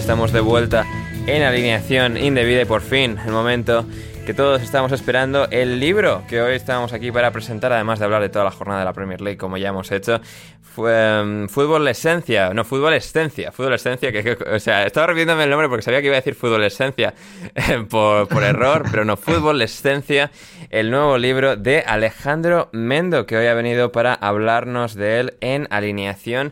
Estamos 0.04 0.34
de 0.34 0.42
vuelta 0.42 0.86
en 1.28 1.44
alineación 1.44 2.18
indebida 2.18 2.64
y 2.64 2.66
por 2.66 2.82
fin 2.82 3.18
el 3.26 3.32
momento 3.32 3.86
que 4.26 4.34
todos 4.34 4.62
estamos 4.62 4.92
esperando, 4.92 5.48
el 5.50 5.80
libro 5.80 6.24
que 6.28 6.42
hoy 6.42 6.56
estamos 6.56 6.92
aquí 6.92 7.10
para 7.10 7.32
presentar, 7.32 7.72
además 7.72 8.00
de 8.00 8.06
hablar 8.06 8.22
de 8.22 8.28
toda 8.28 8.44
la 8.44 8.52
jornada 8.52 8.82
de 8.82 8.86
la 8.86 8.92
Premier 8.92 9.22
League 9.22 9.38
como 9.38 9.56
ya 9.56 9.70
hemos 9.70 9.90
hecho, 9.94 10.20
fue 10.62 11.22
um, 11.24 11.48
Fútbol 11.48 11.88
Esencia, 11.88 12.54
no, 12.54 12.66
Fútbol 12.66 12.96
Esencia, 12.96 13.54
Fútbol 13.54 13.76
Esencia, 13.76 14.12
que, 14.12 14.38
o 14.54 14.60
sea, 14.60 14.84
estaba 14.84 15.08
repitiéndome 15.08 15.46
el 15.46 15.50
nombre 15.50 15.70
porque 15.70 15.84
sabía 15.84 16.02
que 16.02 16.08
iba 16.08 16.18
a 16.18 16.20
decir 16.20 16.36
Fútbol 16.36 16.66
Esencia 16.66 17.14
por, 17.90 18.28
por 18.28 18.44
error, 18.44 18.84
pero 18.92 19.06
no, 19.06 19.16
Fútbol 19.16 19.62
Esencia, 19.62 20.32
el 20.70 20.92
nuevo 20.92 21.18
libro 21.18 21.56
de 21.56 21.80
Alejandro 21.80 22.68
Mendo, 22.74 23.26
que 23.26 23.38
hoy 23.38 23.48
ha 23.48 23.54
venido 23.54 23.94
para 23.94 24.14
hablarnos 24.16 24.96
de 24.96 25.22
él 25.22 25.34
en 25.40 25.66
alineación 25.70 26.52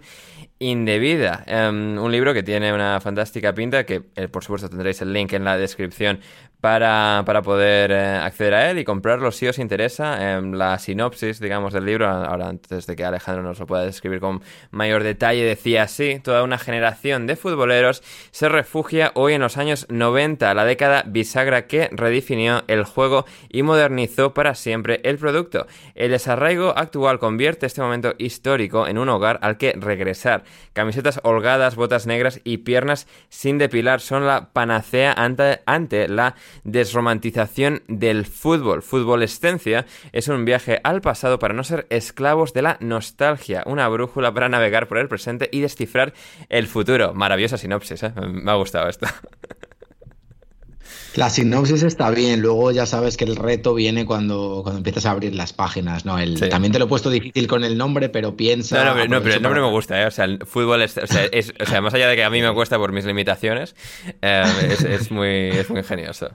indebida. 0.62 1.44
Em, 1.48 1.98
un 1.98 2.12
libro 2.12 2.36
que 2.36 2.44
tiene 2.44 2.72
una 2.72 3.02
fantástica 3.02 3.54
pinta, 3.54 3.84
que 3.84 4.04
eh, 4.16 4.28
por 4.28 4.44
supuesto 4.44 4.70
tendréis 4.70 5.02
el 5.02 5.12
link 5.12 5.34
en 5.34 5.44
la 5.44 5.58
descripción 5.58 6.20
para, 6.62 7.42
poder 7.44 7.92
eh, 7.92 8.16
acceder 8.18 8.54
a 8.54 8.70
él 8.70 8.78
y 8.78 8.86
comprarlo 8.86 9.32
si 9.32 9.48
os 9.48 9.58
interesa. 9.58 10.36
Em, 10.36 10.54
la 10.54 10.78
sinopsis, 10.78 11.40
digamos, 11.40 11.74
del 11.74 11.86
libro, 11.86 12.08
ahora 12.08 12.48
antes 12.50 12.86
de 12.86 12.96
que 12.96 13.04
Alejandro 13.04 13.44
nos 13.44 13.60
lo 13.60 13.66
pueda 13.66 13.84
describir 13.84 14.20
con 14.20 14.42
mayor 14.70 15.04
detalle, 15.04 15.44
decía 15.44 15.84
así, 15.84 16.20
toda 16.24 16.44
una 16.44 16.60
generación 16.60 17.26
de 17.26 17.36
futboleros 17.36 18.04
se 18.30 18.48
refugia 18.48 19.12
hoy 19.16 19.34
en 19.34 19.42
los 19.42 19.58
años 19.58 19.88
90, 19.90 20.54
la 20.54 20.64
década 20.64 21.04
bisagra 21.08 21.66
que 21.66 21.90
redefinió 21.92 22.64
el 22.68 22.84
juego 22.84 23.26
y 23.50 23.64
modernizó 23.64 24.36
para 24.36 24.54
siempre 24.54 25.02
el 25.04 25.18
producto. 25.18 25.66
El 25.96 26.12
desarraigo 26.12 26.78
actual 26.78 27.18
convierte 27.18 27.66
este 27.66 27.82
momento 27.82 28.14
histórico 28.20 28.86
en 28.86 29.00
un 29.00 29.10
hogar 29.10 29.40
al 29.42 29.58
que 29.58 29.74
regresar. 29.76 30.44
Camisetas 30.74 31.20
holgadas, 31.24 31.76
botas 31.76 32.06
negras 32.06 32.40
y 32.44 32.60
piernas 32.60 33.08
sin 33.30 33.58
depilar 33.58 34.00
son 34.00 34.28
la 34.28 34.52
panacea 34.54 35.14
ante, 35.14 35.62
ante 35.66 36.08
la 36.08 36.36
desromantización 36.64 37.84
del 37.88 38.26
fútbol. 38.26 38.82
Futbolescencia 38.82 39.86
es 40.12 40.28
un 40.28 40.46
viaje 40.46 40.80
al 40.84 41.02
pasado 41.02 41.40
para 41.40 41.54
no 41.54 41.64
ser 41.64 41.88
esclavos 41.90 42.54
de 42.54 42.62
la 42.62 42.78
nostalgia, 42.80 43.64
una 43.66 43.88
brújula 43.88 44.34
para 44.34 44.50
navegar 44.50 44.88
por 44.88 44.98
el 44.98 45.08
presente 45.08 45.50
y 45.52 45.62
descifrar 45.62 46.14
el 46.50 46.68
futuro. 46.68 47.14
Maravillosa 47.14 47.58
sinopsis, 47.58 48.04
¿eh? 48.04 48.14
me 48.16 48.52
ha 48.52 48.56
gustado 48.56 48.90
esto. 48.90 49.08
La 51.16 51.30
sinopsis 51.30 51.84
está 51.84 52.10
bien, 52.10 52.42
luego 52.42 52.72
ya 52.72 52.86
sabes 52.86 53.18
que 53.18 53.26
el 53.26 53.36
reto 53.36 53.74
viene 53.74 54.06
cuando, 54.06 54.62
cuando 54.64 54.78
empiezas 54.78 55.06
a 55.06 55.12
abrir 55.12 55.36
las 55.36 55.52
páginas, 55.52 56.06
¿no? 56.06 56.18
El, 56.18 56.40
También 56.50 56.72
te 56.72 56.80
lo 56.80 56.86
he 56.86 56.88
puesto 56.88 57.10
difícil 57.10 57.48
con 57.48 57.66
el 57.66 57.78
nombre, 57.78 58.08
pero 58.08 58.38
piensa... 58.38 58.84
No, 58.84 59.08
no, 59.08 59.22
pero, 59.22 59.36
el 59.36 59.42
nombre 59.42 59.60
me 59.60 59.70
gusta, 59.70 60.02
¿eh? 60.02 60.06
O 60.06 60.12
sea, 60.12 60.26
el 60.26 60.40
fútbol 60.46 60.82
es 60.82 60.98
o, 60.98 61.06
sea, 61.08 61.82
más 61.82 61.94
allá 61.94 62.08
de 62.08 62.16
que 62.16 62.24
a 62.24 62.30
mí 62.30 62.42
me 62.42 62.54
cuesta 62.54 62.78
por 62.78 62.94
mis 62.94 63.04
limitaciones, 63.04 63.76
eh, 64.22 64.44
es, 64.90 65.12
muy, 65.12 65.50
es 65.50 65.70
muy 65.70 65.80
ingenioso 65.80 66.30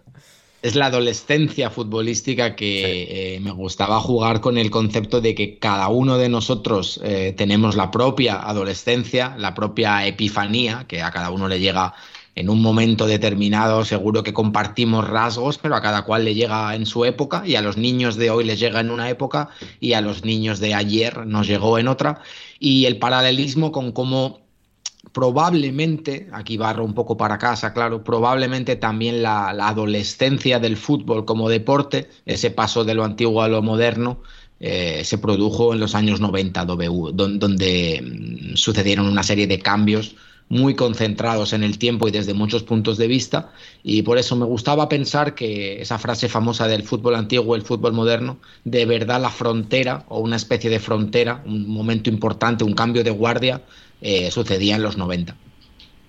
es 0.63 0.75
la 0.75 0.87
adolescencia 0.87 1.71
futbolística 1.71 2.57
que 2.57 3.37
eh, 3.37 3.41
me 3.41 3.53
gustaba 3.53 4.01
jugar 4.01 4.41
con 4.41 4.59
el 4.59 4.69
concepto 4.69 5.21
de 5.21 5.33
que 5.35 5.59
cada 5.59 5.87
uno 5.89 6.19
de 6.19 6.29
nosotros 6.29 7.01
eh, 7.05 7.35
tenemos 7.37 7.77
la 7.77 7.93
propia 7.93 8.43
adolescencia, 8.43 9.37
la 9.39 9.55
propia 9.55 10.05
epifanía, 10.07 10.85
que 10.89 11.03
a 11.03 11.13
cada 11.13 11.31
uno 11.31 11.47
le 11.47 11.61
llega 11.61 11.95
en 12.37 12.51
un 12.51 12.61
momento 12.61 13.07
determinado, 13.07 13.85
seguro 13.87 14.23
que 14.23 14.35
compartimos 14.35 15.09
rasgos, 15.09 15.57
pero 15.57 15.75
a 15.75 15.81
cada 15.81 16.03
cual 16.03 16.27
le 16.27 16.35
llega 16.35 16.75
en 16.75 16.85
su 16.85 17.07
época 17.07 17.43
y 17.47 17.57
a 17.57 17.63
los 17.63 17.79
niños 17.79 18.17
de 18.17 18.31
hoy 18.31 18.45
les 18.45 18.61
llega 18.61 18.81
en 18.81 18.91
una 18.91 19.09
época 19.09 19.49
y 19.81 19.95
a 19.95 20.03
los 20.03 20.23
niños 20.23 20.61
de 20.61 20.75
ayer 20.75 21.27
nos 21.27 21.47
llegó 21.47 21.79
en 21.79 21.89
otra. 21.89 22.21
Y 22.61 22.85
el 22.85 22.99
paralelismo 22.99 23.73
con 23.73 23.91
cómo 23.91 24.41
probablemente, 25.13 26.29
aquí 26.31 26.59
barro 26.59 26.85
un 26.85 26.93
poco 26.93 27.17
para 27.17 27.39
casa, 27.39 27.73
claro, 27.73 28.05
probablemente 28.05 28.77
también 28.77 29.23
la, 29.23 29.49
adolescencia 29.49 30.59
del 30.59 30.77
fútbol 30.77 31.25
como 31.25 31.49
deporte, 31.49 32.11
ese 32.27 32.51
paso 32.51 32.85
de 32.85 32.93
lo 32.93 33.05
antiguo 33.05 33.41
a 33.41 33.49
lo 33.49 33.63
moderno, 33.63 34.21
eh, 34.61 35.03
se 35.05 35.17
produjo 35.17 35.73
en 35.73 35.81
los 35.81 35.95
años 35.95 36.21
90, 36.21 36.67
donde 36.67 38.03
mm, 38.03 38.57
sucedieron 38.57 39.07
una 39.07 39.23
serie 39.23 39.47
de 39.47 39.59
cambios 39.59 40.17
muy 40.49 40.75
concentrados 40.75 41.53
en 41.53 41.65
el 41.65 41.79
tiempo 41.79 42.07
y 42.07 42.13
desde 42.13 42.35
muchos 42.35 42.63
puntos 42.63 42.99
de 42.99 43.09
vista, 43.09 43.53
y 43.83 44.03
por 44.03 44.19
eso 44.19 44.37
me 44.37 44.45
gustaba 44.45 44.89
pensar 44.89 45.35
que 45.35 45.81
esa 45.81 45.99
frase 45.99 46.29
famosa 46.29 46.69
del 46.69 46.85
fútbol 46.85 47.17
antiguo, 47.17 47.57
el 47.57 47.63
fútbol 47.63 47.93
moderno, 47.93 48.39
de 48.65 48.87
verdad 48.87 49.21
la 49.21 49.31
frontera 49.31 50.05
o 50.09 50.21
una 50.21 50.37
especie 50.37 50.71
de 50.71 50.79
frontera, 50.79 51.43
un 51.45 51.69
momento 51.69 52.11
importante, 52.11 52.65
un 52.65 52.75
cambio 52.75 53.03
de 53.03 53.11
guardia, 53.11 53.63
eh, 54.01 54.31
sucedía 54.31 54.77
en 54.77 54.83
los 54.83 54.97
90. 54.97 55.35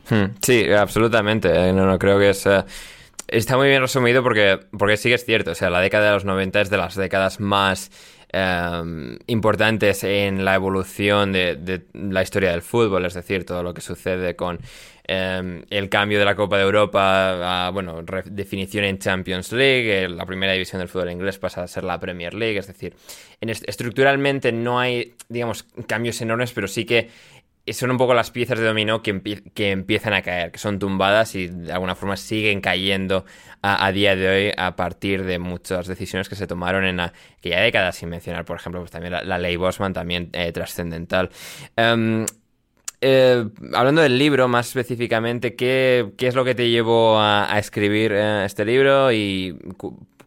Hmm, 0.09 0.25
sí, 0.41 0.65
absolutamente. 0.71 1.49
Eh, 1.49 1.73
no, 1.73 1.85
no 1.85 1.97
creo 1.99 2.19
que 2.19 2.29
es. 2.29 2.45
Eh, 2.45 2.63
está 3.27 3.57
muy 3.57 3.67
bien 3.67 3.81
resumido 3.81 4.23
porque, 4.23 4.59
porque 4.77 4.97
sí 4.97 5.09
que 5.09 5.15
es 5.15 5.25
cierto. 5.25 5.51
O 5.51 5.55
sea, 5.55 5.69
la 5.69 5.81
década 5.81 6.07
de 6.07 6.13
los 6.13 6.25
90 6.25 6.61
es 6.61 6.69
de 6.69 6.77
las 6.77 6.95
décadas 6.95 7.39
más 7.39 7.91
importantes 9.27 10.03
en 10.03 10.43
la 10.43 10.55
evolución 10.55 11.31
de, 11.31 11.85
la 11.93 12.21
historia 12.21 12.51
del 12.51 12.61
fútbol. 12.61 13.05
Es 13.05 13.13
decir, 13.13 13.45
todo 13.45 13.63
lo 13.63 13.73
que 13.73 13.81
sucede 13.81 14.35
con 14.35 14.59
el 15.07 15.89
cambio 15.89 16.19
de 16.19 16.25
la 16.25 16.35
Copa 16.35 16.57
de 16.57 16.63
Europa 16.63 17.67
a, 17.67 17.69
bueno, 17.69 18.03
definición 18.25 18.83
en 18.83 18.99
Champions 18.99 19.53
League, 19.53 20.09
la 20.09 20.25
primera 20.25 20.51
división 20.51 20.79
del 20.79 20.89
fútbol 20.89 21.11
inglés 21.11 21.37
pasa 21.37 21.63
a 21.63 21.67
ser 21.67 21.85
la 21.85 21.97
Premier 21.97 22.33
League, 22.33 22.57
es 22.59 22.67
decir, 22.67 22.93
estructuralmente 23.39 24.51
no 24.51 24.79
hay, 24.79 25.13
digamos, 25.29 25.63
cambios 25.87 26.21
enormes, 26.21 26.51
pero 26.51 26.67
sí 26.67 26.83
que 26.83 27.09
son 27.73 27.91
un 27.91 27.97
poco 27.97 28.13
las 28.13 28.31
piezas 28.31 28.59
de 28.59 28.65
dominó 28.65 29.01
que, 29.01 29.21
que, 29.53 29.71
empiezan 29.71 30.13
a 30.13 30.21
caer, 30.21 30.51
que 30.51 30.57
son 30.57 30.79
tumbadas 30.79 31.35
y 31.35 31.47
de 31.47 31.71
alguna 31.71 31.95
forma 31.95 32.15
siguen 32.15 32.61
cayendo 32.61 33.25
a, 33.61 33.91
día 33.91 34.15
de 34.15 34.29
hoy 34.29 34.53
a 34.55 34.75
partir 34.75 35.23
de 35.23 35.39
muchas 35.39 35.87
decisiones 35.87 36.29
que 36.29 36.35
se 36.35 36.47
tomaron 36.47 36.85
en 36.85 36.99
aquella 36.99 37.61
década, 37.61 37.91
sin 37.91 38.09
mencionar, 38.09 38.45
por 38.45 38.57
ejemplo, 38.57 38.81
pues 38.81 38.91
también 38.91 39.13
la, 39.13 39.37
ley 39.37 39.55
Bosman, 39.55 39.93
también 39.93 40.29
eh, 40.33 40.51
trascendental. 40.51 41.29
Em, 41.75 42.25
eh, 43.01 43.45
hablando 43.73 44.01
del 44.01 44.17
libro 44.17 44.47
más 44.47 44.67
específicamente, 44.67 45.55
¿qué, 45.55 46.13
es 46.17 46.35
lo 46.35 46.45
que 46.45 46.55
te 46.55 46.69
llevó 46.69 47.19
a, 47.19 47.47
escribir 47.59 48.11
eh, 48.13 48.45
este 48.45 48.65
libro 48.65 49.11
y 49.11 49.57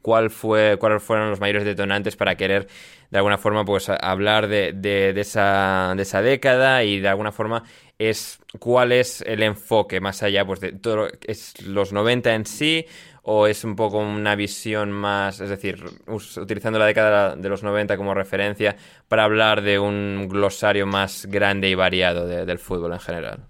cuál 0.03 0.31
fue, 0.31 0.77
cuáles 0.79 1.03
fueron 1.03 1.31
los 1.31 1.41
mayores 1.41 1.65
detonantes 1.65 2.17
para 2.17 2.37
querer 2.37 2.69
de 3.11 3.19
alguna 3.19 3.39
forma 3.39 3.65
pues 3.65 3.89
hablar 3.89 4.49
de, 4.49 4.73
de, 4.73 5.19
esa, 5.20 5.95
de 5.97 6.03
esa 6.03 6.23
década 6.23 6.85
y 6.85 7.01
de 7.01 7.09
alguna 7.09 7.32
forma 7.32 7.65
es 7.99 8.41
cuál 8.59 8.93
es 8.93 9.23
el 9.23 9.43
enfoque 9.43 10.01
más 10.01 10.23
allá 10.23 10.47
pues 10.47 10.61
de 10.61 10.73
todo 10.73 11.09
es 11.27 11.61
los 11.62 11.93
90 11.93 12.35
en 12.35 12.47
sí 12.47 12.87
o 13.23 13.47
es 13.47 13.65
un 13.65 13.77
poco 13.77 13.99
una 13.99 14.35
visión 14.35 14.91
más, 14.91 15.41
es 15.41 15.51
decir, 15.51 15.85
utilizando 16.07 16.78
la 16.78 16.87
década 16.87 17.37
de 17.37 17.49
los 17.49 17.62
90 17.62 17.97
como 17.97 18.15
referencia 18.15 18.77
para 19.09 19.24
hablar 19.24 19.62
de 19.62 19.78
un 19.78 20.27
glosario 20.28 20.87
más 20.87 21.27
grande 21.27 21.69
y 21.69 21.74
variado 21.74 22.27
del 22.27 22.59
fútbol 22.59 22.95
en 22.95 23.01
general. 23.01 23.49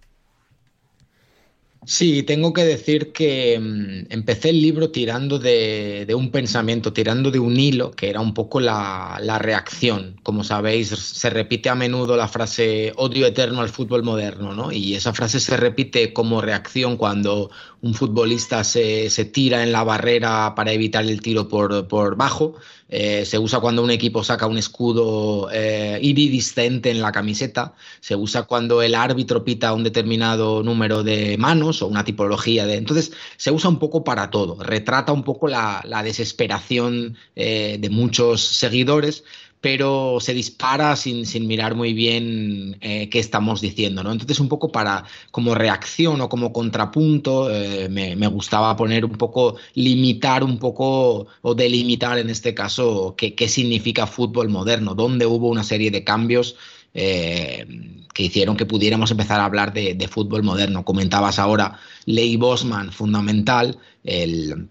Sí, 1.87 2.23
tengo 2.25 2.53
que 2.53 2.63
decir 2.65 3.11
que 3.13 3.59
mm, 3.59 4.13
empecé 4.13 4.51
el 4.51 4.61
libro 4.61 4.91
tirando 4.91 5.39
de, 5.39 6.07
un 6.15 6.31
pensamiento, 6.31 6.93
tirando 6.93 7.31
de 7.31 7.39
un 7.39 7.59
hilo, 7.59 7.91
que 7.93 8.11
era 8.11 8.21
un 8.21 8.35
poco 8.35 8.61
la, 8.61 9.19
reacción. 9.41 10.17
Como 10.23 10.45
sabéis, 10.45 10.89
se 10.89 11.31
repite 11.31 11.71
a 11.71 11.75
menudo 11.75 12.17
la 12.17 12.29
frase 12.29 12.93
odio 12.97 13.27
eterno 13.27 13.63
al 13.63 13.71
fútbol 13.71 14.03
moderno, 14.03 14.55
¿no? 14.55 14.71
Y 14.71 14.95
esa 14.95 15.15
frase 15.15 15.41
se 15.41 15.57
repite 15.57 16.13
como 16.13 16.43
reacción 16.43 16.99
cuando 16.99 17.51
un 17.81 17.95
futbolista 17.95 18.63
se, 18.63 19.09
tira 19.33 19.63
en 19.63 19.73
la 19.73 19.83
barrera 19.83 20.55
para 20.55 20.73
evitar 20.73 21.05
el 21.05 21.23
tiro 21.23 21.49
por, 21.49 21.89
por 21.89 22.17
bajo 22.17 22.57
eh, 22.91 23.25
se 23.25 23.39
usa 23.39 23.61
cuando 23.61 23.85
un 23.85 23.91
equipo 23.91 24.25
saca 24.25 24.49
un 24.49 24.59
escudo 24.59 25.49
eh, 25.53 25.99
iridiscente 26.03 26.91
en 26.91 27.01
la 27.01 27.13
camiseta, 27.13 27.75
se 28.01 28.17
usa 28.17 28.43
cuando 28.43 28.83
el 28.83 28.97
árbitro 28.97 29.45
pita 29.45 29.73
un 29.73 29.85
determinado 29.85 30.65
número 30.65 31.05
de 31.05 31.39
manos 31.39 31.83
o 31.83 31.87
una 31.87 32.05
tipología 32.05 32.67
de... 32.67 32.75
Entonces 32.75 33.13
se 33.37 33.53
usa 33.53 33.71
un 33.71 33.79
poco 33.79 34.03
para 34.03 34.31
todo, 34.31 34.61
retrata 34.61 35.13
un 35.13 35.23
poco 35.23 35.47
la, 35.47 35.83
desesperación 36.03 37.17
eh, 37.37 37.77
de 37.79 37.91
muchos 37.91 38.41
seguidores, 38.41 39.23
pero 39.61 40.19
se 40.21 40.33
dispara 40.33 40.97
sin, 40.97 41.27
mirar 41.47 41.75
muy 41.75 41.93
bien 41.93 42.79
eh, 42.81 43.09
qué 43.11 43.19
estamos 43.19 43.61
diciendo, 43.61 44.03
¿no? 44.03 44.13
Entonces, 44.13 44.41
un 44.41 44.49
poco 44.49 44.73
para, 44.73 45.05
como 45.31 45.55
reacción 45.55 46.21
o 46.23 46.29
como 46.29 46.53
contrapunto, 46.53 47.51
eh, 47.51 47.89
me, 47.91 48.27
gustaba 48.29 48.75
poner 48.77 49.05
un 49.05 49.13
poco, 49.13 49.57
limitar 49.75 50.45
un 50.45 50.59
poco, 50.59 51.27
o 51.43 51.55
delimitar 51.55 52.19
en 52.19 52.31
este 52.31 52.55
caso, 52.55 53.15
qué, 53.17 53.49
significa 53.49 54.07
fútbol 54.07 54.49
moderno, 54.49 54.95
dónde 54.95 55.27
hubo 55.27 55.49
una 55.49 55.65
serie 55.65 55.91
de 55.91 56.05
cambios 56.05 56.57
eh, 56.95 57.67
que 58.15 58.23
hicieron 58.25 58.57
que 58.57 58.67
pudiéramos 58.67 59.11
empezar 59.11 59.41
a 59.41 59.45
hablar 59.45 59.75
de, 59.75 59.95
de 59.95 60.09
fútbol 60.09 60.43
moderno. 60.43 60.85
Comentabas 60.85 61.39
ahora 61.39 61.79
Ley 62.07 62.37
Bosman, 62.37 62.93
fundamental, 62.93 63.79
el 64.05 64.69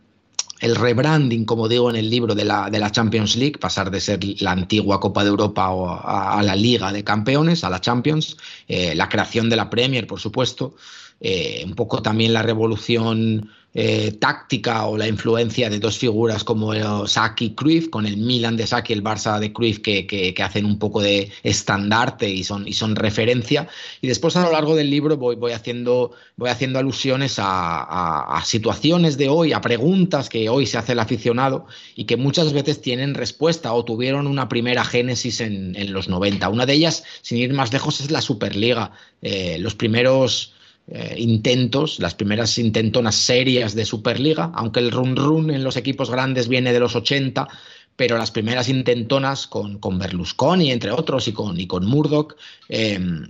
el 0.59 0.75
rebranding, 0.75 1.45
como 1.45 1.67
digo 1.67 1.89
en 1.89 1.95
el 1.95 2.09
libro, 2.09 2.35
de 2.35 2.45
la, 2.45 2.69
de 2.69 2.79
la, 2.79 2.91
Champions 2.91 3.35
League, 3.35 3.57
pasar 3.59 3.91
de 3.91 4.01
ser 4.01 4.19
la 4.41 4.51
antigua 4.51 4.99
Copa 4.99 5.23
de 5.23 5.29
Europa 5.29 5.69
o 5.69 5.89
a, 5.89 6.41
la 6.43 6.55
Liga 6.55 6.91
de 6.91 7.03
Campeones, 7.03 7.63
a 7.63 7.69
la 7.69 7.79
Champions, 7.79 8.37
eh, 8.67 8.93
la 8.95 9.07
creación 9.09 9.49
de 9.49 9.55
la 9.55 9.69
Premier, 9.69 10.05
por 10.05 10.19
supuesto, 10.19 10.75
eh, 11.21 11.63
un 11.65 11.75
poco 11.75 12.01
también 12.01 12.33
la 12.33 12.43
revolución 12.43 13.49
eh, 13.71 14.13
táctica 14.19 14.87
o 14.87 14.97
la 14.97 15.07
influencia 15.07 15.69
de 15.69 15.77
dos 15.77 15.99
figuras 15.99 16.43
como 16.43 16.73
Saki 17.07 17.45
y 17.45 17.53
Cruyff, 17.53 17.89
con 17.89 18.07
el 18.07 18.17
Milan 18.17 18.57
de 18.57 18.65
Saki 18.65 18.93
y 18.93 18.95
el 18.95 19.03
Barça 19.03 19.37
de 19.37 19.53
Cruyff 19.53 19.79
que, 19.79 20.33
hacen 20.43 20.65
un 20.65 20.79
poco 20.79 21.01
de 21.01 21.31
estandarte 21.43 22.27
y 22.27 22.43
son, 22.43 22.67
y 22.67 22.73
son 22.73 22.95
referencia. 22.95 23.67
Y 24.01 24.07
después 24.07 24.35
a 24.37 24.43
lo 24.43 24.51
largo 24.51 24.75
del 24.75 24.89
libro 24.89 25.17
voy, 25.17 25.35
voy, 25.35 25.51
haciendo, 25.51 26.13
voy 26.35 26.49
haciendo 26.49 26.79
alusiones 26.79 27.35
a, 27.37 28.41
situaciones 28.43 29.17
de 29.17 29.29
hoy, 29.29 29.53
a 29.53 29.61
preguntas 29.61 30.29
que 30.29 30.49
hoy 30.49 30.65
se 30.65 30.79
hace 30.79 30.93
el 30.93 30.99
aficionado 30.99 31.67
y 31.95 32.05
que 32.05 32.17
muchas 32.17 32.53
veces 32.53 32.81
tienen 32.81 33.13
respuesta 33.13 33.73
o 33.73 33.85
tuvieron 33.85 34.25
una 34.25 34.49
primera 34.49 34.83
génesis 34.83 35.41
en, 35.41 35.93
los 35.93 36.09
90. 36.09 36.49
Una 36.49 36.65
de 36.65 36.73
ellas, 36.73 37.03
sin 37.21 37.37
ir 37.37 37.53
más 37.53 37.71
lejos, 37.71 38.01
es 38.01 38.09
la 38.09 38.21
Superliga. 38.21 38.93
Eh, 39.21 39.57
los 39.59 39.75
primeros 39.75 40.53
eh, 40.91 41.15
intentos, 41.17 41.99
las 41.99 42.15
primeras 42.15 42.57
intentonas 42.57 43.15
serias 43.15 43.75
de 43.75 43.85
Superliga, 43.85 44.51
aunque 44.55 44.79
el 44.79 44.91
run 44.91 45.15
run 45.15 45.51
en 45.51 45.63
los 45.63 45.77
equipos 45.77 46.09
grandes 46.09 46.47
viene 46.47 46.73
de 46.73 46.79
los 46.79 46.95
80, 46.95 47.47
pero 47.95 48.17
las 48.17 48.31
primeras 48.31 48.69
intentonas 48.69 49.45
con, 49.45 49.77
con 49.77 49.99
Berlusconi, 49.99 50.71
entre 50.71 50.91
otros, 50.91 51.27
y 51.27 51.33
con, 51.33 51.59
y 51.59 51.67
con 51.67 51.85
Murdoch, 51.85 52.35
em, 52.69 53.27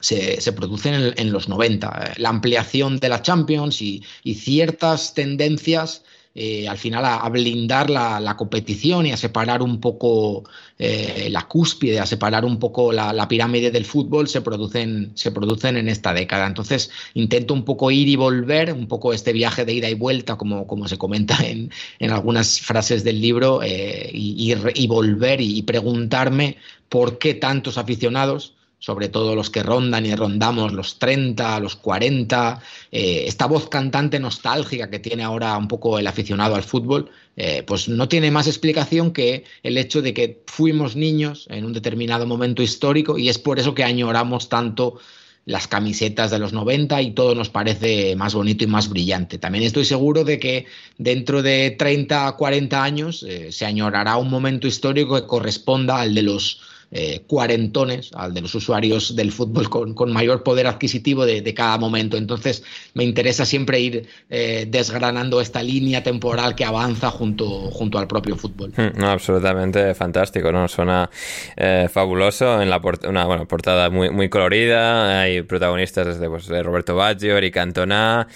se, 0.00 0.52
producen 0.52 1.14
en, 1.16 1.32
los 1.32 1.48
90. 1.48 2.14
La 2.18 2.28
ampliación 2.28 2.98
de 2.98 3.08
la 3.08 3.22
Champions 3.22 3.82
y, 3.82 4.04
y 4.22 4.34
ciertas 4.34 5.14
tendencias 5.14 6.04
eh, 6.34 6.66
al 6.66 6.78
final 6.78 7.04
a, 7.04 7.28
blindar 7.28 7.90
la, 7.90 8.36
competición 8.38 9.04
y 9.04 9.12
a 9.12 9.18
separar 9.18 9.62
un 9.62 9.80
poco 9.80 10.44
eh, 10.78 11.28
la 11.30 11.46
cúspide, 11.46 12.00
a 12.00 12.06
separar 12.06 12.46
un 12.46 12.58
poco 12.58 12.90
la, 12.90 13.28
pirámide 13.28 13.70
del 13.70 13.84
fútbol, 13.84 14.28
se 14.28 14.40
producen, 14.40 15.12
se 15.14 15.30
producen 15.30 15.76
en 15.76 15.88
esta 15.88 16.14
década. 16.14 16.46
Entonces 16.46 16.90
intento 17.14 17.52
un 17.52 17.64
poco 17.64 17.90
ir 17.90 18.08
y 18.08 18.16
volver, 18.16 18.72
un 18.72 18.88
poco 18.88 19.12
este 19.12 19.32
viaje 19.34 19.66
de 19.66 19.74
ida 19.74 19.90
y 19.90 19.94
vuelta, 19.94 20.36
como, 20.36 20.66
como 20.66 20.88
se 20.88 20.96
comenta 20.96 21.36
en, 21.44 21.70
algunas 22.10 22.60
frases 22.60 23.04
del 23.04 23.20
libro, 23.20 23.60
eh, 23.62 24.10
y, 24.12 24.86
volver 24.86 25.40
y 25.40 25.62
preguntarme 25.62 26.56
por 26.88 27.18
qué 27.18 27.34
tantos 27.34 27.78
aficionados 27.78 28.54
sobre 28.82 29.08
todo 29.08 29.36
los 29.36 29.48
que 29.48 29.62
rondan 29.62 30.04
y 30.06 30.14
rondamos 30.16 30.72
los 30.72 30.98
30, 30.98 31.60
los 31.60 31.76
40, 31.76 32.60
eh, 32.90 33.24
esta 33.28 33.46
voz 33.46 33.68
cantante 33.68 34.18
nostálgica 34.18 34.90
que 34.90 34.98
tiene 34.98 35.22
ahora 35.22 35.56
un 35.56 35.68
poco 35.68 36.00
el 36.00 36.06
aficionado 36.08 36.56
al 36.56 36.64
fútbol, 36.64 37.08
eh, 37.36 37.62
pues 37.64 37.88
no 37.88 38.08
tiene 38.08 38.32
más 38.32 38.48
explicación 38.48 39.12
que 39.12 39.44
el 39.62 39.78
hecho 39.78 40.02
de 40.02 40.12
que 40.12 40.42
fuimos 40.46 40.96
niños 40.96 41.46
en 41.48 41.64
un 41.64 41.72
determinado 41.72 42.26
momento 42.26 42.60
histórico 42.60 43.16
y 43.18 43.28
es 43.28 43.38
por 43.38 43.60
eso 43.60 43.72
que 43.72 43.84
añoramos 43.84 44.48
tanto 44.48 44.98
las 45.44 45.68
camisetas 45.68 46.32
de 46.32 46.40
los 46.40 46.52
90 46.52 47.02
y 47.02 47.12
todo 47.12 47.36
nos 47.36 47.50
parece 47.50 48.16
más 48.16 48.34
bonito 48.34 48.64
y 48.64 48.66
más 48.66 48.88
brillante. 48.88 49.38
También 49.38 49.62
estoy 49.62 49.84
seguro 49.84 50.24
de 50.24 50.40
que 50.40 50.66
dentro 50.98 51.40
de 51.40 51.70
30, 51.70 52.32
40 52.32 52.82
años 52.82 53.24
eh, 53.28 53.52
se 53.52 53.64
añorará 53.64 54.16
un 54.16 54.28
momento 54.28 54.66
histórico 54.66 55.14
que 55.14 55.26
corresponda 55.28 56.00
al 56.00 56.16
de 56.16 56.22
los 56.22 56.60
eh, 56.94 57.22
cuarentones, 57.26 58.10
al 58.12 58.34
de 58.34 58.42
los 58.42 58.54
usuarios 58.54 59.16
del 59.16 59.32
fútbol 59.32 59.70
con, 59.70 60.12
mayor 60.12 60.42
poder 60.42 60.66
adquisitivo 60.66 61.24
de, 61.24 61.54
cada 61.54 61.78
momento. 61.78 62.18
Entonces, 62.18 62.62
me 62.92 63.02
interesa 63.02 63.46
siempre 63.46 63.80
ir 63.80 64.06
eh, 64.28 64.66
desgranando 64.68 65.40
esta 65.40 65.62
línea 65.62 66.02
temporal 66.02 66.54
que 66.54 66.66
avanza 66.66 67.10
junto, 67.10 67.70
junto 67.70 67.98
al 67.98 68.06
propio 68.06 68.36
fútbol. 68.36 68.74
Hmm, 68.76 68.98
no, 68.98 69.08
absolutamente 69.08 69.94
fantástico, 69.94 70.52
¿no? 70.52 70.68
Suena 70.68 71.08
eh, 71.56 71.88
fabuloso 71.90 72.60
en 72.60 72.68
la 72.68 72.82
una 73.08 73.24
bueno, 73.24 73.48
portada 73.48 73.88
muy, 73.88 74.10
muy 74.10 74.28
colorida. 74.28 75.22
Hay 75.22 75.40
protagonistas 75.40 76.06
desde 76.06 76.28
pues, 76.28 76.48
Roberto 76.48 76.94
Baggio, 76.94 77.38
Eric 77.38 77.54
Cantona, 77.54 78.28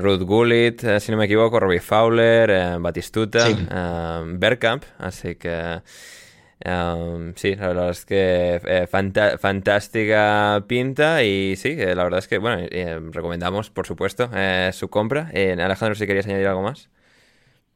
Ruth 0.00 0.22
Gullit, 0.22 1.00
si 1.00 1.12
no 1.12 1.18
me 1.18 1.26
equivoco, 1.26 1.60
Robbie 1.60 1.80
Fowler, 1.80 2.78
Batistuta, 2.80 3.46
Bergkamp. 4.24 4.84
Así 4.98 5.34
que 5.34 5.82
sí, 7.36 7.56
la 7.56 7.68
verdad 7.68 7.90
es 7.90 8.04
que 8.04 8.60
eh, 8.66 8.86
fantástica 9.38 10.64
pinta 10.66 11.24
y 11.24 11.56
sí, 11.56 11.70
eh, 11.70 11.94
la 11.94 12.04
verdad 12.04 12.18
es 12.18 12.28
que, 12.28 12.38
bueno, 12.38 12.66
eh, 12.70 13.00
recomendamos, 13.12 13.70
por 13.70 13.86
supuesto, 13.86 14.30
su 14.72 14.88
compra. 14.88 15.30
Alejandro, 15.34 15.94
si 15.94 16.06
querías 16.06 16.26
añadir 16.26 16.46
algo 16.46 16.62
más. 16.62 16.88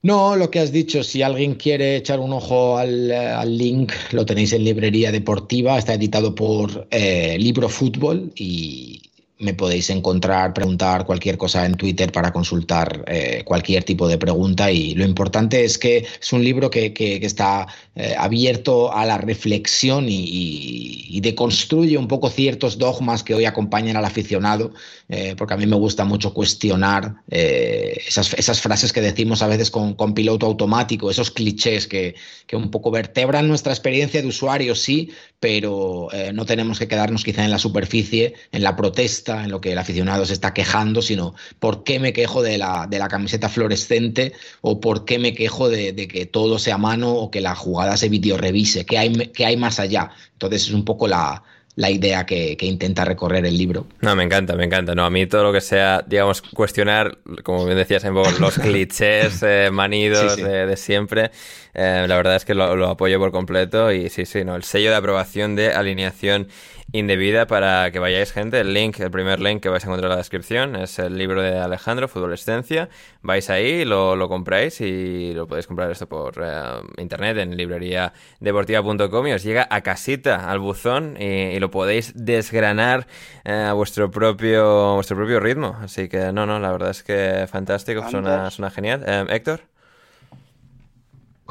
No, 0.02 0.36
lo 0.36 0.50
que 0.50 0.60
has 0.60 0.70
dicho, 0.70 1.02
si 1.02 1.22
alguien 1.22 1.54
quiere 1.54 1.96
echar 1.96 2.20
un 2.20 2.34
ojo 2.34 2.76
al, 2.76 3.56
link, 3.56 3.92
lo 4.12 4.26
tenéis 4.26 4.52
en 4.52 4.64
librería 4.64 5.10
deportiva, 5.10 5.78
está 5.78 5.94
editado 5.94 6.34
por 6.34 6.86
Libro 6.90 7.70
Fútbol 7.70 8.30
y, 8.36 9.00
me 9.38 9.52
podéis 9.52 9.90
encontrar, 9.90 10.54
preguntar 10.54 11.04
cualquier 11.04 11.36
cosa 11.36 11.66
en 11.66 11.74
Twitter 11.74 12.12
para 12.12 12.32
consultar 12.32 13.04
cualquier 13.44 13.82
tipo 13.82 14.06
de 14.06 14.16
pregunta 14.16 14.70
y 14.70 14.94
lo 14.94 15.04
importante 15.04 15.64
es 15.64 15.76
que 15.76 16.06
es 16.20 16.32
un 16.32 16.44
libro 16.44 16.70
que, 16.70 16.92
está 17.22 17.66
eh, 17.96 18.14
abierto 18.18 18.92
a 18.92 19.06
la 19.06 19.18
reflexión 19.18 20.06
y, 20.08 21.20
deconstruye 21.24 21.96
un 21.96 22.06
poco 22.06 22.28
ciertos 22.28 22.76
dogmas 22.76 23.22
que 23.22 23.34
hoy 23.34 23.46
acompañan 23.46 23.96
al 23.96 24.04
aficionado, 24.04 24.72
eh, 25.08 25.34
porque 25.38 25.54
a 25.54 25.56
mí 25.56 25.64
me 25.64 25.76
gusta 25.76 26.04
mucho 26.04 26.34
cuestionar 26.34 27.14
esas, 27.28 28.34
esas, 28.34 28.60
frases 28.60 28.92
que 28.92 29.00
decimos 29.00 29.40
a 29.40 29.46
veces 29.46 29.70
con, 29.70 29.94
con 29.94 30.12
piloto 30.12 30.44
automático, 30.44 31.10
esos 31.10 31.30
clichés 31.30 31.86
que, 31.86 32.14
que, 32.46 32.56
un 32.56 32.70
poco 32.70 32.90
vertebran 32.90 33.48
nuestra 33.48 33.72
experiencia 33.72 34.20
de 34.20 34.28
usuario, 34.28 34.74
sí, 34.74 35.12
pero 35.40 36.08
no 36.34 36.44
tenemos 36.44 36.78
que 36.78 36.88
quedarnos 36.88 37.24
quizá 37.24 37.42
en 37.44 37.50
la 37.50 37.58
superficie, 37.58 38.34
en 38.52 38.62
la 38.62 38.76
protesta 38.76 39.44
en 39.44 39.50
lo 39.50 39.60
que 39.60 39.72
el 39.72 39.78
aficionado 39.78 40.26
se 40.26 40.32
está 40.32 40.52
quejando, 40.52 41.02
sino 41.02 41.34
por 41.58 41.84
qué 41.84 41.98
me 41.98 42.12
quejo 42.12 42.42
de 42.42 42.58
la, 42.58 42.86
de 42.88 42.98
la 42.98 43.08
camiseta 43.08 43.48
fluorescente 43.48 44.32
o 44.60 44.80
por 44.80 45.04
qué 45.04 45.18
me 45.18 45.34
quejo 45.34 45.68
de, 45.68 45.94
que 46.08 46.26
todo 46.26 46.58
sea 46.58 46.78
mano 46.78 47.14
o 47.14 47.30
que 47.30 47.40
la 47.40 47.54
jugada 47.54 47.83
se 47.96 48.08
video 48.08 48.36
revise, 48.36 48.84
qué 48.84 48.98
hay, 48.98 49.12
qué 49.34 49.46
hay 49.46 49.56
más 49.56 49.80
allá. 49.80 50.10
Entonces 50.32 50.68
es 50.68 50.72
un 50.72 50.84
poco 50.84 51.06
la, 51.06 51.42
la 51.76 51.90
idea 51.90 52.24
que, 52.24 52.56
intenta 52.60 53.04
recorrer 53.04 53.44
el 53.46 53.58
libro. 53.58 53.86
No, 54.00 54.14
me 54.14 54.22
encanta, 54.22 54.54
me 54.54 54.64
encanta. 54.64 54.94
No, 54.94 55.04
a 55.04 55.10
mí 55.10 55.26
todo 55.26 55.42
lo 55.42 55.52
que 55.52 55.60
sea, 55.60 56.04
digamos, 56.06 56.40
cuestionar, 56.40 57.18
como 57.42 57.64
bien 57.64 57.76
decías, 57.76 58.04
en 58.04 58.14
los 58.14 58.58
clichés 58.62 59.42
eh, 59.42 59.70
manidos 59.72 60.36
De, 60.36 60.76
siempre, 60.76 61.30
eh, 61.74 62.04
la 62.08 62.16
verdad 62.16 62.36
es 62.36 62.44
que 62.44 62.54
lo, 62.54 62.76
lo, 62.76 62.88
apoyo 62.88 63.18
por 63.18 63.32
completo 63.32 63.90
y 63.92 64.08
sí, 64.08 64.24
sí, 64.24 64.44
no, 64.44 64.54
el 64.54 64.62
sello 64.62 64.90
de 64.90 64.96
aprobación 64.96 65.56
de 65.56 65.72
alineación 65.72 66.48
indebida 66.92 67.46
para 67.46 67.90
que 67.90 67.98
vayáis, 67.98 68.32
gente. 68.32 68.60
El 68.60 68.74
link, 68.74 69.00
el 69.00 69.10
primer 69.10 69.40
link 69.40 69.62
que 69.62 69.68
vais 69.68 69.84
a 69.84 69.86
encontrar 69.86 70.10
en 70.10 70.16
la 70.16 70.18
descripción 70.18 70.76
es 70.76 70.98
el 70.98 71.18
libro 71.18 71.42
de 71.42 71.58
Alejandro, 71.58 72.08
Futbolescencia. 72.08 72.88
Vais 73.22 73.50
ahí, 73.50 73.84
lo, 73.84 74.16
lo 74.16 74.28
compráis 74.28 74.80
y 74.80 75.32
lo 75.34 75.46
podéis 75.46 75.66
comprar 75.66 75.90
esto 75.90 76.08
por 76.08 76.42
eh, 76.42 76.52
internet 76.98 77.38
en 77.38 77.56
libreriadeportiva.com 77.56 79.26
y 79.26 79.32
os 79.32 79.42
llega 79.42 79.66
a 79.70 79.80
casita, 79.80 80.50
al 80.50 80.58
buzón 80.58 81.16
y, 81.20 81.58
lo 81.58 81.70
podéis 81.70 82.12
desgranar 82.14 83.06
eh, 83.44 83.52
a 83.52 83.72
vuestro 83.72 84.10
propio, 84.10 84.94
vuestro 84.94 85.16
propio 85.16 85.40
ritmo. 85.40 85.76
Así 85.80 86.08
que 86.08 86.32
no, 86.32 86.46
no, 86.46 86.58
la 86.60 86.72
verdad 86.72 86.90
es 86.90 87.02
que 87.02 87.46
fantástico, 87.50 88.08
suena, 88.10 88.50
suena 88.50 88.70
genial. 88.70 89.04
Eh, 89.06 89.26
Héctor 89.30 89.73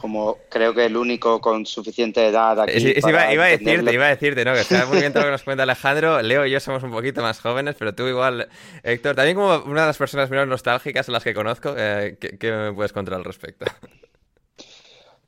como 0.03 0.39
creo 0.49 0.73
que 0.73 0.83
el 0.83 0.97
único 0.97 1.39
con 1.39 1.65
suficiente 1.65 2.27
edad 2.27 2.59
aquí. 2.59 2.73
iba, 2.77 3.21
a 3.21 3.47
decirte, 3.47 3.93
iba 3.93 4.05
a 4.05 4.09
decirte, 4.09 4.43
¿no? 4.43 4.51
Que 4.51 4.59
está 4.59 4.85
muy 4.85 4.99
bien 4.99 5.13
todo 5.13 5.23
lo 5.23 5.27
que 5.27 5.31
nos 5.31 5.43
cuenta 5.43 5.63
Alejandro. 5.63 6.21
Leo 6.21 6.45
y 6.45 6.51
yo 6.51 6.59
somos 6.59 6.83
un 6.83 6.91
poquito 6.91 7.21
más 7.21 7.39
jóvenes, 7.39 7.77
pero 7.79 7.95
tú 7.95 8.05
igual, 8.07 8.49
Héctor, 8.83 9.15
también 9.15 9.37
como 9.37 9.63
una 9.63 9.83
de 9.83 9.87
las 9.87 9.97
personas 9.97 10.29
menos 10.29 10.45
nostálgicas 10.49 11.07
en 11.07 11.13
las 11.13 11.23
que 11.23 11.33
conozco, 11.33 11.73
eh, 11.77 12.17
¿qué, 12.19 12.51
me 12.51 12.73
puedes 12.73 12.91
contar 12.91 13.13
al 13.13 13.23
respecto? 13.23 13.65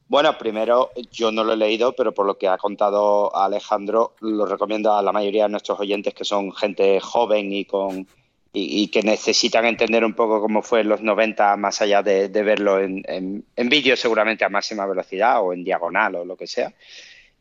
Bueno, 0.09 0.37
primero, 0.37 0.91
yo 1.09 1.31
no 1.31 1.45
lo 1.45 1.53
he 1.53 1.57
leído, 1.57 1.93
pero 1.93 2.13
por 2.13 2.25
lo 2.25 2.37
que 2.37 2.49
ha 2.49 2.57
contado 2.57 3.33
Alejandro, 3.33 4.15
lo 4.19 4.45
recomiendo 4.45 4.93
a 4.93 5.01
la 5.01 5.13
mayoría 5.13 5.43
de 5.43 5.49
nuestros 5.51 5.79
oyentes 5.79 6.13
que 6.13 6.25
son 6.25 6.51
gente 6.51 6.99
joven 6.99 7.53
y 7.53 7.63
con 7.63 8.05
y, 8.57 8.87
que 8.87 9.01
necesitan 9.01 9.65
entender 9.65 10.05
un 10.05 10.13
poco 10.13 10.39
cómo 10.39 10.61
fue 10.61 10.79
en 10.81 10.87
los 10.87 11.01
90 11.01 11.57
más 11.57 11.81
allá 11.81 12.01
de, 12.01 12.29
verlo 12.29 12.79
en, 12.79 13.03
en, 13.05 13.69
vídeo 13.69 13.97
seguramente 13.97 14.45
a 14.45 14.49
máxima 14.49 14.85
velocidad 14.85 15.41
o 15.41 15.51
en 15.51 15.65
diagonal 15.65 16.15
o 16.15 16.25
lo 16.25 16.37
que 16.37 16.47
sea. 16.47 16.73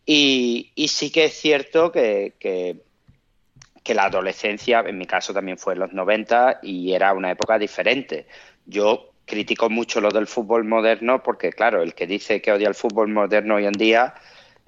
Y, 0.05 0.73
sí 0.89 1.11
que 1.13 1.27
es 1.27 1.35
cierto 1.35 1.93
que, 1.93 2.35
que, 2.39 3.95
la 3.95 4.07
adolescencia, 4.07 4.81
en 4.81 4.99
mi 4.99 5.07
caso 5.07 5.33
también 5.33 5.57
fue 5.57 5.75
en 5.75 5.81
los 5.81 5.93
90 5.93 6.61
y 6.63 6.93
era 6.93 7.13
una 7.13 7.31
época 7.31 7.59
diferente. 7.59 8.27
Yo 8.67 9.13
critico 9.25 9.71
mucho 9.71 10.01
lo 10.01 10.11
del 10.11 10.27
fútbol 10.27 10.65
moderno 10.65 11.23
porque, 11.23 11.53
claro, 11.53 11.81
el 11.81 11.95
que 11.95 12.09
dice 12.09 12.43
que 12.43 12.51
odia 12.51 12.67
el 12.67 12.75
fútbol 12.75 13.09
moderno 13.09 13.55
hoy 13.55 13.67
en 13.67 13.73
día, 13.73 14.15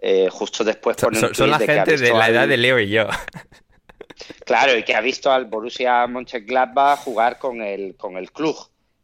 eh, 0.00 0.28
justo 0.30 0.62
después 0.62 0.96
pone 0.96 1.18
son, 1.18 1.34
son 1.34 1.50
la 1.50 1.58
gente 1.58 1.96
de 1.96 2.12
la 2.12 2.28
edad 2.28 2.46
de 2.46 2.56
Leo 2.56 2.78
y 2.78 2.88
yo. 2.88 3.08
Claro, 4.44 4.76
y 4.76 4.82
que 4.82 4.94
ha 4.94 5.00
visto 5.00 5.30
al 5.30 5.46
Borussia 5.46 6.06
Mönchengladbach 6.06 7.00
jugar 7.00 7.38
con 7.38 7.62
el, 7.62 7.96
con 7.96 8.16
el 8.16 8.32
club. 8.32 8.56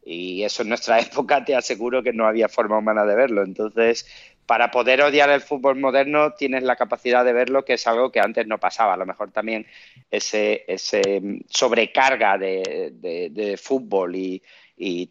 Y 0.05 0.43
eso 0.43 0.63
en 0.63 0.69
nuestra 0.69 0.99
época 0.99 1.43
te 1.45 1.55
aseguro 1.55 2.03
que 2.03 2.13
no 2.13 2.27
había 2.27 2.49
forma 2.49 2.77
humana 2.77 3.05
de 3.05 3.15
verlo. 3.15 3.43
Entonces, 3.43 4.05
para 4.45 4.71
poder 4.71 5.01
odiar 5.01 5.29
el 5.29 5.41
fútbol 5.41 5.79
moderno 5.79 6.33
tienes 6.33 6.63
la 6.63 6.75
capacidad 6.75 7.23
de 7.23 7.33
verlo, 7.33 7.63
que 7.63 7.73
es 7.73 7.87
algo 7.87 8.11
que 8.11 8.19
antes 8.19 8.45
no 8.47 8.59
pasaba. 8.59 8.93
A 8.93 8.97
lo 8.97 9.05
mejor 9.05 9.31
también 9.31 9.65
ese, 10.11 10.65
ese 10.67 11.21
sobrecarga 11.49 12.37
de, 12.37 13.59
fútbol 13.61 14.15
y, 14.15 14.41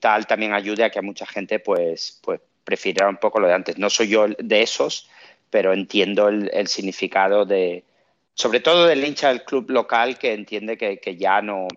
tal 0.00 0.26
también 0.26 0.52
ayude 0.52 0.84
a 0.84 0.90
que 0.90 0.98
a 0.98 1.02
mucha 1.02 1.24
gente 1.24 1.58
pues, 1.58 2.20
pues 2.22 2.40
prefiera 2.64 3.08
un 3.08 3.16
poco 3.16 3.40
lo 3.40 3.48
de 3.48 3.54
antes. 3.54 3.78
No 3.78 3.88
soy 3.88 4.08
yo 4.08 4.26
de 4.28 4.62
esos, 4.62 5.08
pero 5.50 5.72
entiendo 5.72 6.28
el, 6.28 6.68
significado 6.68 7.46
de, 7.46 7.84
sobre 8.34 8.60
todo 8.60 8.86
del 8.86 9.04
hincha 9.04 9.28
del 9.28 9.44
club 9.44 9.70
local 9.70 10.18
que 10.18 10.32
entiende 10.32 10.76
que, 10.76 11.16
ya 11.16 11.42
no, 11.42 11.68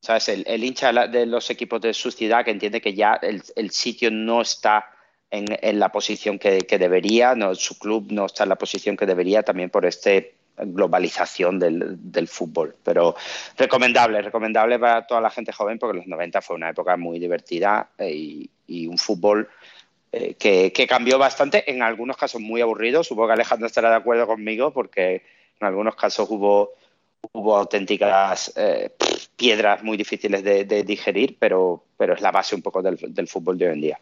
¿sabes? 0.00 0.28
El, 0.28 0.64
hincha 0.64 0.92
de 1.08 1.26
los 1.26 1.50
equipos 1.50 1.80
de 1.80 1.94
su 1.94 2.10
ciudad 2.10 2.44
que 2.44 2.50
entiende 2.50 2.80
que 2.80 2.94
ya 2.94 3.18
el 3.22 3.70
sitio 3.70 4.10
no 4.10 4.42
está 4.42 4.90
en, 5.30 5.78
la 5.78 5.90
posición 5.90 6.38
que, 6.38 6.78
debería, 6.78 7.34
no, 7.34 7.54
su 7.54 7.78
club 7.78 8.06
no 8.10 8.26
está 8.26 8.44
en 8.44 8.50
la 8.50 8.56
posición 8.56 8.96
que 8.96 9.06
debería 9.06 9.42
también 9.42 9.70
por 9.70 9.84
esta 9.84 10.10
globalización 10.56 11.58
del, 11.58 12.28
fútbol. 12.28 12.76
Pero 12.82 13.16
recomendable, 13.56 14.22
recomendable 14.22 14.78
para 14.78 15.06
toda 15.06 15.20
la 15.20 15.30
gente 15.30 15.52
joven 15.52 15.78
porque 15.78 15.98
los 15.98 16.06
90 16.06 16.40
fue 16.42 16.56
una 16.56 16.70
época 16.70 16.96
muy 16.96 17.18
divertida 17.18 17.90
eh, 17.98 18.48
y, 18.66 18.86
un 18.86 18.98
fútbol 18.98 19.48
eh, 20.12 20.34
que, 20.34 20.86
cambió 20.88 21.18
bastante, 21.18 21.70
en 21.70 21.82
algunos 21.82 22.16
casos 22.16 22.40
muy 22.40 22.60
aburrido. 22.60 23.02
Supongo 23.04 23.28
que 23.28 23.34
Alejandro 23.34 23.66
estará 23.66 23.90
de 23.90 23.96
acuerdo 23.96 24.26
conmigo 24.26 24.72
porque 24.72 25.22
en 25.60 25.66
algunos 25.66 25.96
casos 25.96 26.28
hubo, 26.30 26.72
hubo 27.32 27.56
auténticas 27.56 28.52
eh, 28.56 28.90
piedras 29.36 29.82
muy 29.82 29.96
difíciles 29.96 30.42
de, 30.42 30.64
digerir, 30.84 31.36
pero, 31.38 31.84
pero 31.96 32.14
es 32.14 32.20
la 32.20 32.30
base 32.30 32.54
un 32.54 32.62
poco 32.62 32.82
del 32.82 33.28
fútbol 33.28 33.58
de 33.58 33.66
hoy 33.66 33.72
en 33.72 33.80
día. 33.80 34.00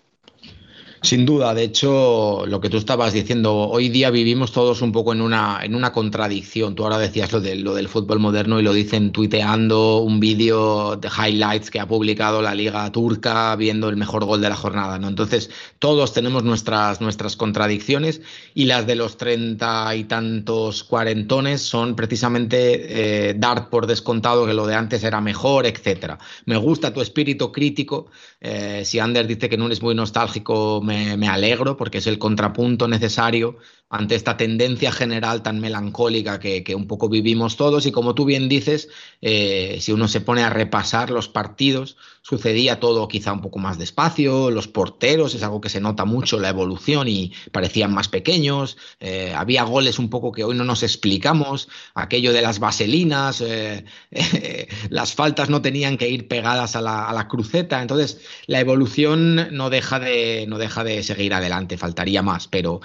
Sin 1.04 1.26
duda, 1.26 1.52
de 1.52 1.64
hecho, 1.64 2.46
lo 2.46 2.62
que 2.62 2.70
tú 2.70 2.78
estabas 2.78 3.12
diciendo, 3.12 3.54
hoy 3.54 3.90
día 3.90 4.08
vivimos 4.08 4.52
todos 4.52 4.80
un 4.80 4.90
poco 4.90 5.12
en 5.12 5.20
una, 5.20 5.60
en 5.62 5.74
una 5.74 5.92
contradicción. 5.92 6.74
Tú 6.74 6.84
ahora 6.84 6.96
decías 6.96 7.30
lo, 7.30 7.40
lo 7.40 7.74
del 7.74 7.88
fútbol 7.90 8.20
moderno 8.20 8.58
y 8.58 8.62
lo 8.62 8.72
dicen 8.72 9.12
tuiteando 9.12 9.98
un 9.98 10.18
vídeo 10.18 10.96
de 10.96 11.08
highlights 11.08 11.70
que 11.70 11.78
ha 11.78 11.86
publicado 11.86 12.40
la 12.40 12.54
Liga 12.54 12.90
Turca 12.90 13.54
viendo 13.54 13.90
el 13.90 13.98
mejor 13.98 14.24
gol 14.24 14.40
de 14.40 14.48
la 14.48 14.56
jornada. 14.56 14.98
¿no? 14.98 15.08
Entonces, 15.08 15.50
todos 15.78 16.14
tenemos 16.14 16.42
nuestras, 16.42 17.02
nuestras 17.02 17.36
contradicciones 17.36 18.22
y 18.54 18.64
las 18.64 18.86
de 18.86 18.94
los 18.94 19.18
treinta 19.18 19.94
y 19.94 20.04
tantos 20.04 20.84
cuarentones 20.84 21.60
son 21.60 21.96
precisamente 21.96 23.28
eh, 23.28 23.34
dar 23.34 23.68
por 23.68 23.86
descontado 23.86 24.46
que 24.46 24.54
lo 24.54 24.66
de 24.66 24.74
antes 24.74 25.04
era 25.04 25.20
mejor, 25.20 25.66
etcétera. 25.66 26.18
Me 26.46 26.56
gusta 26.56 26.94
tu 26.94 27.02
espíritu 27.02 27.52
crítico. 27.52 28.06
Eh, 28.40 28.82
si 28.86 28.98
Ander 28.98 29.26
dice 29.26 29.50
que 29.50 29.58
no 29.58 29.68
es 29.68 29.82
muy 29.82 29.94
nostálgico, 29.94 30.80
me 30.82 30.93
me, 31.16 31.28
alegro 31.28 31.76
porque 31.76 31.98
es 31.98 32.06
el 32.06 32.18
contrapunto 32.18 32.88
necesario 32.88 33.56
ante 33.94 34.16
esta 34.16 34.36
tendencia 34.36 34.90
general 34.90 35.42
tan 35.42 35.60
melancólica 35.60 36.40
que, 36.40 36.74
un 36.74 36.88
poco 36.88 37.08
vivimos 37.08 37.56
todos. 37.56 37.86
Y 37.86 37.92
como 37.92 38.16
tú 38.16 38.24
bien 38.24 38.48
dices, 38.48 38.88
eh, 39.22 39.78
si 39.80 39.92
uno 39.92 40.08
se 40.08 40.20
pone 40.20 40.42
a 40.42 40.50
repasar 40.50 41.10
los 41.10 41.28
partidos, 41.28 41.96
sucedía 42.20 42.80
todo 42.80 43.06
quizá 43.06 43.32
un 43.32 43.40
poco 43.40 43.60
más 43.60 43.78
despacio, 43.78 44.50
los 44.50 44.66
porteros 44.66 45.34
es 45.34 45.42
algo 45.44 45.60
que 45.60 45.68
se 45.68 45.80
nota 45.80 46.06
mucho, 46.06 46.40
la 46.40 46.48
evolución 46.48 47.06
y 47.06 47.32
parecían 47.52 47.92
más 47.92 48.08
pequeños, 48.08 48.78
eh, 48.98 49.32
había 49.36 49.62
goles 49.62 49.98
un 49.98 50.08
poco 50.08 50.32
que 50.32 50.42
hoy 50.42 50.56
no 50.56 50.64
nos 50.64 50.82
explicamos, 50.82 51.68
aquello 51.94 52.32
de 52.32 52.42
las 52.42 52.58
vaselinas, 52.58 53.42
eh, 53.42 53.84
las 54.88 55.12
faltas 55.12 55.50
no 55.50 55.62
tenían 55.62 55.98
que 55.98 56.08
ir 56.08 56.26
pegadas 56.26 56.74
a 56.76 56.80
la, 56.80 57.04
a 57.08 57.12
la, 57.12 57.28
cruceta, 57.28 57.80
entonces 57.82 58.20
la 58.46 58.58
evolución 58.58 59.54
no 59.54 59.68
deja, 59.70 60.00
de, 60.00 60.46
no 60.48 60.58
deja 60.58 60.82
de 60.82 61.02
seguir 61.02 61.34
adelante, 61.34 61.76
faltaría 61.76 62.22
más, 62.22 62.48
pero 62.48 62.80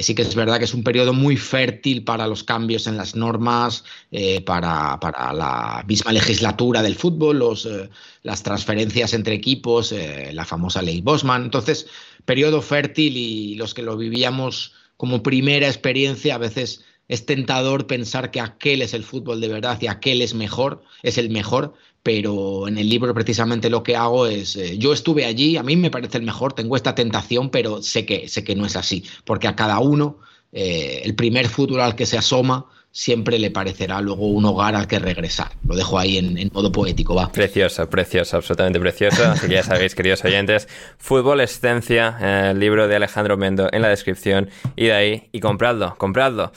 sí 0.00 0.14
que 0.14 0.22
es 0.22 0.34
verdad 0.34 0.53
que 0.58 0.64
es 0.64 0.74
un 0.74 0.82
periodo 0.82 1.12
muy 1.12 1.36
fértil 1.36 2.04
para 2.04 2.26
los 2.26 2.44
cambios 2.44 2.86
en 2.86 2.96
las 2.96 3.14
normas, 3.14 3.84
eh, 4.10 4.40
para, 4.40 4.98
la 5.32 5.84
misma 5.86 6.12
legislatura 6.12 6.82
del 6.82 6.94
fútbol, 6.94 7.38
los, 7.38 7.66
eh, 7.66 7.90
las 8.22 8.42
transferencias 8.42 9.14
entre 9.14 9.34
equipos, 9.34 9.92
eh, 9.92 10.30
la 10.32 10.44
famosa 10.44 10.82
ley 10.82 11.00
Bosman. 11.00 11.44
Entonces, 11.44 11.86
periodo 12.24 12.62
fértil 12.62 13.16
y 13.16 13.54
los 13.56 13.74
que 13.74 13.82
lo 13.82 13.96
vivíamos 13.96 14.72
como 14.96 15.22
primera 15.22 15.66
experiencia 15.66 16.36
a 16.36 16.38
veces 16.38 16.84
es 17.08 17.26
tentador 17.26 17.86
pensar 17.86 18.30
que 18.30 18.40
aquel 18.40 18.82
es 18.82 18.94
el 18.94 19.04
fútbol 19.04 19.40
de 19.40 19.48
verdad 19.48 19.78
y 19.80 19.88
aquel 19.88 20.22
es 20.22 20.34
mejor, 20.34 20.82
es 21.02 21.18
el 21.18 21.28
mejor, 21.28 21.74
pero 22.02 22.68
en 22.68 22.78
el 22.78 22.88
libro 22.88 23.12
precisamente 23.14 23.68
lo 23.68 23.82
que 23.82 23.96
hago 23.96 24.26
es, 24.26 24.58
yo 24.78 24.92
estuve 24.92 25.24
allí, 25.24 25.56
a 25.56 25.62
mí 25.62 25.76
me 25.76 25.90
parece 25.90 26.18
el 26.18 26.24
mejor, 26.24 26.52
tengo 26.52 26.76
esta 26.76 26.94
tentación, 26.94 27.50
pero 27.50 27.82
sé 27.82 28.06
que, 28.06 28.28
sé 28.28 28.44
que 28.44 28.54
no 28.54 28.64
es 28.64 28.76
así, 28.76 29.04
porque 29.24 29.48
a 29.48 29.56
cada 29.56 29.78
uno 29.80 30.18
eh, 30.54 31.02
el 31.04 31.14
primer 31.14 31.48
fútbol 31.48 31.80
al 31.80 31.96
que 31.96 32.06
se 32.06 32.16
asoma 32.16 32.66
siempre 32.92 33.40
le 33.40 33.50
parecerá 33.50 34.00
luego 34.00 34.28
un 34.28 34.44
hogar 34.44 34.76
al 34.76 34.86
que 34.86 35.00
regresar. 35.00 35.50
Lo 35.66 35.74
dejo 35.74 35.98
ahí 35.98 36.16
en, 36.16 36.48
modo 36.54 36.70
poético, 36.70 37.16
va. 37.16 37.30
Precioso, 37.32 37.90
precioso, 37.90 38.36
absolutamente 38.36 38.78
precioso. 38.78 39.24
Así 39.24 39.48
que 39.48 39.54
ya 39.54 39.64
sabéis, 39.64 39.94
queridos 39.96 40.24
oyentes, 40.24 40.68
Fútbol 40.96 41.40
Escencia, 41.40 42.50
el 42.50 42.60
libro 42.60 42.86
de 42.86 42.94
Alejandro 42.94 43.36
Mendo 43.36 43.68
en 43.72 43.82
la 43.82 43.88
descripción, 43.88 44.48
y 44.76 44.86
de 44.86 44.92
ahí 44.92 45.28
y 45.32 45.40
compradlo, 45.40 45.96
compradlo. 45.98 46.52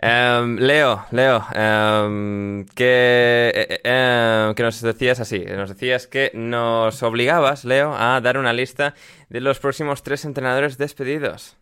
Em, 0.00 0.58
Leo, 0.58 1.06
Leo, 1.10 1.38
um, 1.38 2.66
que, 2.66 3.80
eh, 3.82 4.52
que 4.54 4.62
nos 4.62 4.80
decías 4.80 5.20
así, 5.20 5.40
nos 5.40 5.70
decías 5.70 6.06
que 6.06 6.30
nos 6.34 7.02
obligabas, 7.02 7.64
Leo, 7.64 7.94
a 7.96 8.20
dar 8.20 8.36
una 8.36 8.52
lista 8.52 8.94
de 9.30 9.40
los 9.40 9.58
próximos 9.58 10.02
tres 10.02 10.26
entrenadores 10.26 10.78
despedidos. 10.78 11.56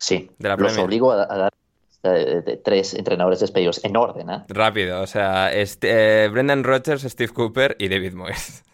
Sí, 0.00 0.30
los 0.38 0.78
obligo 0.78 1.12
a, 1.12 1.26
dar 1.26 1.52
eh, 2.04 2.58
tres 2.64 2.94
entrenadores 2.94 3.40
despedidos 3.40 3.84
en 3.84 3.96
orden. 3.96 4.30
¿eh? 4.30 4.44
Rápido, 4.48 5.02
o 5.02 5.06
sea, 5.06 5.52
este, 5.52 6.26
Brendan 6.28 6.64
Rodgers, 6.64 7.02
Steve 7.02 7.32
Cooper 7.32 7.76
y 7.78 7.88
David 7.88 8.14
Moyes. 8.14 8.64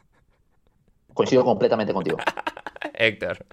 Coincido 1.13 1.45
completamente 1.45 1.93
contigo. 1.93 2.19
Héctor. 2.95 3.45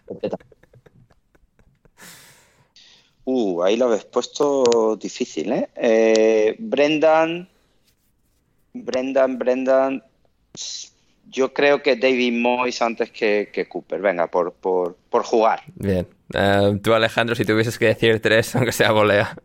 Uh, 3.26 3.64
ahí 3.64 3.76
lo 3.76 3.86
habéis 3.86 4.06
puesto 4.06 4.96
difícil, 4.96 5.52
¿eh? 5.52 5.70
¿eh? 5.76 6.56
Brendan, 6.60 7.50
Brendan, 8.74 9.40
Brendan. 9.40 10.04
Yo 11.28 11.52
creo 11.54 11.82
que 11.82 11.96
David 11.96 12.40
Moyes 12.40 12.82
antes 12.84 13.10
que, 13.10 13.50
que 13.52 13.68
Cooper. 13.68 14.00
Venga, 14.00 14.28
por, 14.28 14.54
por, 14.54 14.96
por 15.10 15.24
jugar. 15.24 15.64
Bien. 15.74 16.08
Eh, 16.34 16.80
tú, 16.84 16.94
Alejandro, 16.94 17.36
si 17.36 17.46
tuvieses 17.46 17.78
que 17.78 17.86
decir 17.86 18.22
tres, 18.22 18.56
aunque 18.56 18.72
sea 18.72 18.92
volea. 18.92 19.36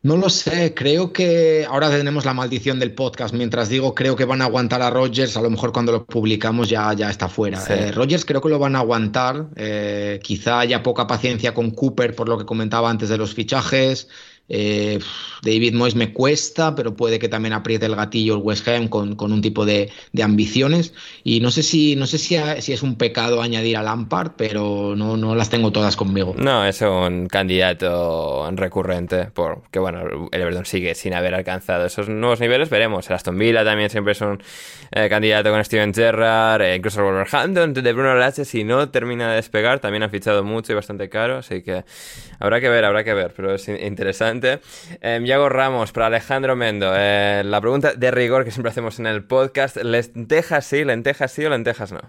No 0.00 0.16
lo 0.16 0.30
sé, 0.30 0.74
creo 0.74 1.12
que 1.12 1.66
ahora 1.68 1.90
tenemos 1.90 2.24
la 2.24 2.32
maldición 2.32 2.78
del 2.78 2.94
podcast. 2.94 3.34
Mientras 3.34 3.68
digo, 3.68 3.96
creo 3.96 4.14
que 4.14 4.24
van 4.24 4.40
a 4.40 4.44
aguantar 4.44 4.80
a 4.80 4.90
Rogers, 4.90 5.36
a 5.36 5.42
lo 5.42 5.50
mejor 5.50 5.72
cuando 5.72 5.90
lo 5.90 6.06
publicamos 6.06 6.68
ya, 6.68 6.92
ya 6.92 7.10
está 7.10 7.28
fuera. 7.28 7.60
Eh, 7.68 7.90
Rogers 7.90 8.24
creo 8.24 8.40
que 8.40 8.48
lo 8.48 8.60
van 8.60 8.76
a 8.76 8.78
aguantar. 8.78 9.48
Eh, 9.56 10.20
quizá 10.22 10.60
haya 10.60 10.84
poca 10.84 11.08
paciencia 11.08 11.52
con 11.52 11.72
Cooper 11.72 12.14
por 12.14 12.28
lo 12.28 12.38
que 12.38 12.46
comentaba 12.46 12.88
antes 12.88 13.08
de 13.08 13.18
los 13.18 13.34
fichajes. 13.34 14.08
Eh, 14.48 14.98
David 15.42 15.74
Moyes 15.74 15.94
me 15.94 16.12
cuesta, 16.12 16.74
pero 16.74 16.96
puede 16.96 17.18
que 17.18 17.28
también 17.28 17.52
apriete 17.52 17.86
el 17.86 17.94
gatillo 17.94 18.34
el 18.34 18.42
West 18.42 18.66
Ham 18.68 18.88
con, 18.88 19.16
un 19.20 19.42
tipo 19.42 19.66
de, 19.66 19.90
ambiciones. 20.22 20.94
Y 21.24 21.40
no 21.40 21.50
sé 21.50 21.62
si 21.62 21.96
no 21.96 22.06
sé 22.06 22.18
si, 22.18 22.36
si, 22.60 22.72
es 22.72 22.82
un 22.82 22.96
pecado 22.96 23.42
añadir 23.42 23.76
a 23.76 23.82
Lampard, 23.82 24.32
pero 24.36 24.94
no, 24.96 25.16
no 25.16 25.34
las 25.34 25.50
tengo 25.50 25.70
todas 25.70 25.96
conmigo. 25.96 26.34
No, 26.38 26.64
es 26.66 26.80
un 26.82 27.28
candidato 27.28 28.48
recurrente, 28.52 29.26
porque 29.32 29.78
bueno, 29.78 30.28
el 30.32 30.40
Everton 30.40 30.64
sigue 30.64 30.94
sin 30.94 31.14
haber 31.14 31.34
alcanzado 31.34 31.86
esos 31.86 32.08
nuevos 32.08 32.40
niveles. 32.40 32.70
Veremos. 32.70 33.08
El 33.08 33.16
Aston 33.16 33.38
Villa 33.38 33.64
también 33.64 33.90
siempre 33.90 34.12
es 34.12 34.20
un 34.20 34.42
eh, 34.90 35.08
candidato 35.08 35.50
con 35.50 35.64
Steven 35.64 35.92
Gerrard, 35.92 36.62
eh, 36.62 36.76
incluso 36.76 37.00
el 37.00 37.06
Wolverhampton 37.06 37.74
de 37.74 37.92
Bruno 37.92 38.14
Lache, 38.14 38.44
si 38.44 38.64
no 38.64 38.88
termina 38.88 39.30
de 39.30 39.36
despegar, 39.36 39.80
también 39.80 40.02
ha 40.02 40.08
fichado 40.08 40.42
mucho 40.44 40.72
y 40.72 40.74
bastante 40.74 41.08
caro, 41.08 41.38
así 41.38 41.62
que 41.62 41.84
habrá 42.38 42.60
que 42.60 42.68
ver, 42.68 42.84
habrá 42.84 43.04
que 43.04 43.14
ver, 43.14 43.32
pero 43.34 43.54
es 43.54 43.68
interesante 43.68 44.37
Yago 45.00 45.48
Ramos, 45.48 45.92
para 45.92 46.06
Alejandro 46.06 46.56
Mendo. 46.56 46.92
Eh, 46.94 47.42
la 47.44 47.60
pregunta 47.60 47.94
de 47.94 48.10
rigor 48.10 48.44
que 48.44 48.50
siempre 48.50 48.70
hacemos 48.70 48.98
en 48.98 49.06
el 49.06 49.24
podcast: 49.24 49.76
¿lentejas 49.76 50.66
sí, 50.66 50.84
lentejas 50.84 51.32
sí 51.32 51.44
o 51.44 51.50
lentejas 51.50 51.92
no? 51.92 52.00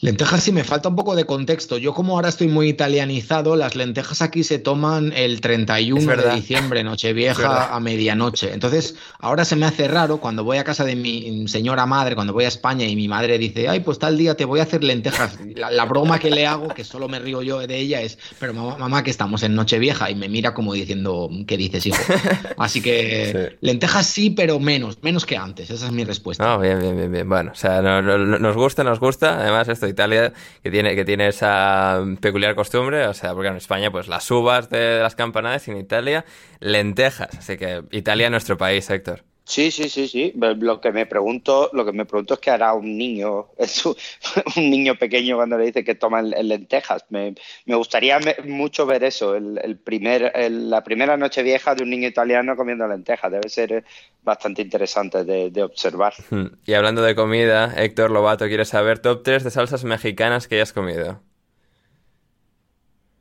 Lentejas 0.00 0.44
sí, 0.44 0.52
me 0.52 0.62
falta 0.62 0.88
un 0.88 0.94
poco 0.94 1.16
de 1.16 1.24
contexto. 1.24 1.76
Yo 1.76 1.92
como 1.92 2.14
ahora 2.14 2.28
estoy 2.28 2.46
muy 2.46 2.68
italianizado, 2.68 3.56
las 3.56 3.74
lentejas 3.74 4.22
aquí 4.22 4.44
se 4.44 4.60
toman 4.60 5.12
el 5.12 5.40
31 5.40 6.16
de 6.16 6.34
diciembre, 6.36 6.84
Nochevieja, 6.84 7.74
a 7.74 7.80
medianoche. 7.80 8.52
Entonces, 8.52 8.94
ahora 9.18 9.44
se 9.44 9.56
me 9.56 9.66
hace 9.66 9.88
raro 9.88 10.18
cuando 10.18 10.44
voy 10.44 10.58
a 10.58 10.64
casa 10.64 10.84
de 10.84 10.94
mi 10.94 11.48
señora 11.48 11.84
madre, 11.84 12.14
cuando 12.14 12.32
voy 12.32 12.44
a 12.44 12.48
España 12.48 12.86
y 12.86 12.94
mi 12.94 13.08
madre 13.08 13.38
dice, 13.38 13.68
ay, 13.68 13.80
pues 13.80 13.98
tal 13.98 14.16
día 14.16 14.36
te 14.36 14.44
voy 14.44 14.60
a 14.60 14.62
hacer 14.62 14.84
lentejas. 14.84 15.36
La, 15.56 15.84
broma 15.84 16.20
que 16.20 16.30
le 16.30 16.46
hago, 16.46 16.68
que 16.68 16.84
solo 16.84 17.08
me 17.08 17.18
río 17.18 17.42
yo 17.42 17.58
de 17.66 17.76
ella, 17.76 18.00
es, 18.00 18.18
pero 18.38 18.54
mamá, 18.54 19.02
que 19.02 19.10
estamos 19.10 19.42
en 19.42 19.56
Nochevieja 19.56 20.10
y 20.10 20.14
me 20.14 20.28
mira 20.28 20.54
como 20.54 20.74
diciendo, 20.74 21.28
¿qué 21.46 21.56
dices, 21.56 21.86
hijo? 21.86 21.98
Así 22.58 22.80
que 22.80 23.56
lentejas 23.62 24.06
sí, 24.06 24.30
pero 24.30 24.60
menos, 24.60 25.02
menos 25.02 25.26
que 25.26 25.36
antes. 25.36 25.70
Esa 25.70 25.86
es 25.86 25.92
mi 25.92 26.04
respuesta. 26.04 26.56
bien, 26.58 26.78
bien, 26.78 26.96
bien, 26.96 27.10
bien. 27.10 27.28
Bueno, 27.28 27.50
o 27.50 27.56
sea, 27.56 27.82
nos 27.82 28.54
gusta, 28.54 28.84
nos 28.84 29.00
gusta. 29.00 29.40
Además, 29.40 29.68
esto 29.68 29.87
Italia 29.88 30.32
que 30.62 30.70
tiene, 30.70 30.94
que 30.94 31.04
tiene 31.04 31.28
esa 31.28 32.04
peculiar 32.20 32.54
costumbre, 32.54 33.06
o 33.06 33.14
sea, 33.14 33.34
porque 33.34 33.48
en 33.48 33.56
España 33.56 33.90
pues 33.90 34.08
las 34.08 34.30
uvas 34.30 34.70
de, 34.70 35.00
las 35.00 35.14
campanadas 35.14 35.68
y 35.68 35.72
en 35.72 35.78
Italia 35.78 36.24
lentejas, 36.60 37.36
así 37.38 37.56
que 37.56 37.82
Italia 37.90 38.30
nuestro 38.30 38.56
país, 38.56 38.88
Héctor. 38.90 39.24
Sí, 39.48 39.70
sí, 39.70 39.88
sí, 39.88 40.06
sí. 40.08 40.34
Lo 40.36 40.78
que 40.78 40.92
me 40.92 41.06
pregunto, 41.06 41.70
lo 41.72 41.86
que 41.86 41.92
me 41.92 42.04
pregunto 42.04 42.34
es 42.34 42.40
qué 42.40 42.50
hará 42.50 42.74
un 42.74 42.98
niño, 42.98 43.48
un 44.56 44.70
niño 44.70 44.94
pequeño 44.96 45.36
cuando 45.36 45.56
le 45.56 45.64
dice 45.64 45.84
que 45.84 45.94
toma 45.94 46.20
lentejas. 46.20 47.06
Me, 47.08 47.34
gustaría 47.64 48.20
mucho 48.44 48.84
ver 48.84 49.04
eso, 49.04 49.34
el, 49.34 49.78
primer, 49.78 50.34
la 50.50 50.84
primera 50.84 51.16
noche 51.16 51.42
vieja 51.42 51.74
de 51.74 51.82
un 51.82 51.88
niño 51.88 52.08
italiano 52.08 52.56
comiendo 52.56 52.86
lentejas. 52.86 53.32
Debe 53.32 53.48
ser 53.48 53.84
bastante 54.28 54.62
interesante 54.62 55.24
de, 55.24 55.50
de, 55.50 55.62
observar. 55.62 56.14
Hmm. 56.30 56.46
Y 56.64 56.74
hablando 56.74 57.02
de 57.02 57.14
comida, 57.14 57.74
Héctor 57.76 58.10
Lobato 58.10 58.46
quiere 58.46 58.64
saber 58.64 59.00
top 59.00 59.22
3 59.24 59.44
de 59.44 59.50
salsas 59.50 59.84
mexicanas 59.84 60.46
que 60.46 60.54
hayas 60.56 60.72
comido. 60.72 61.20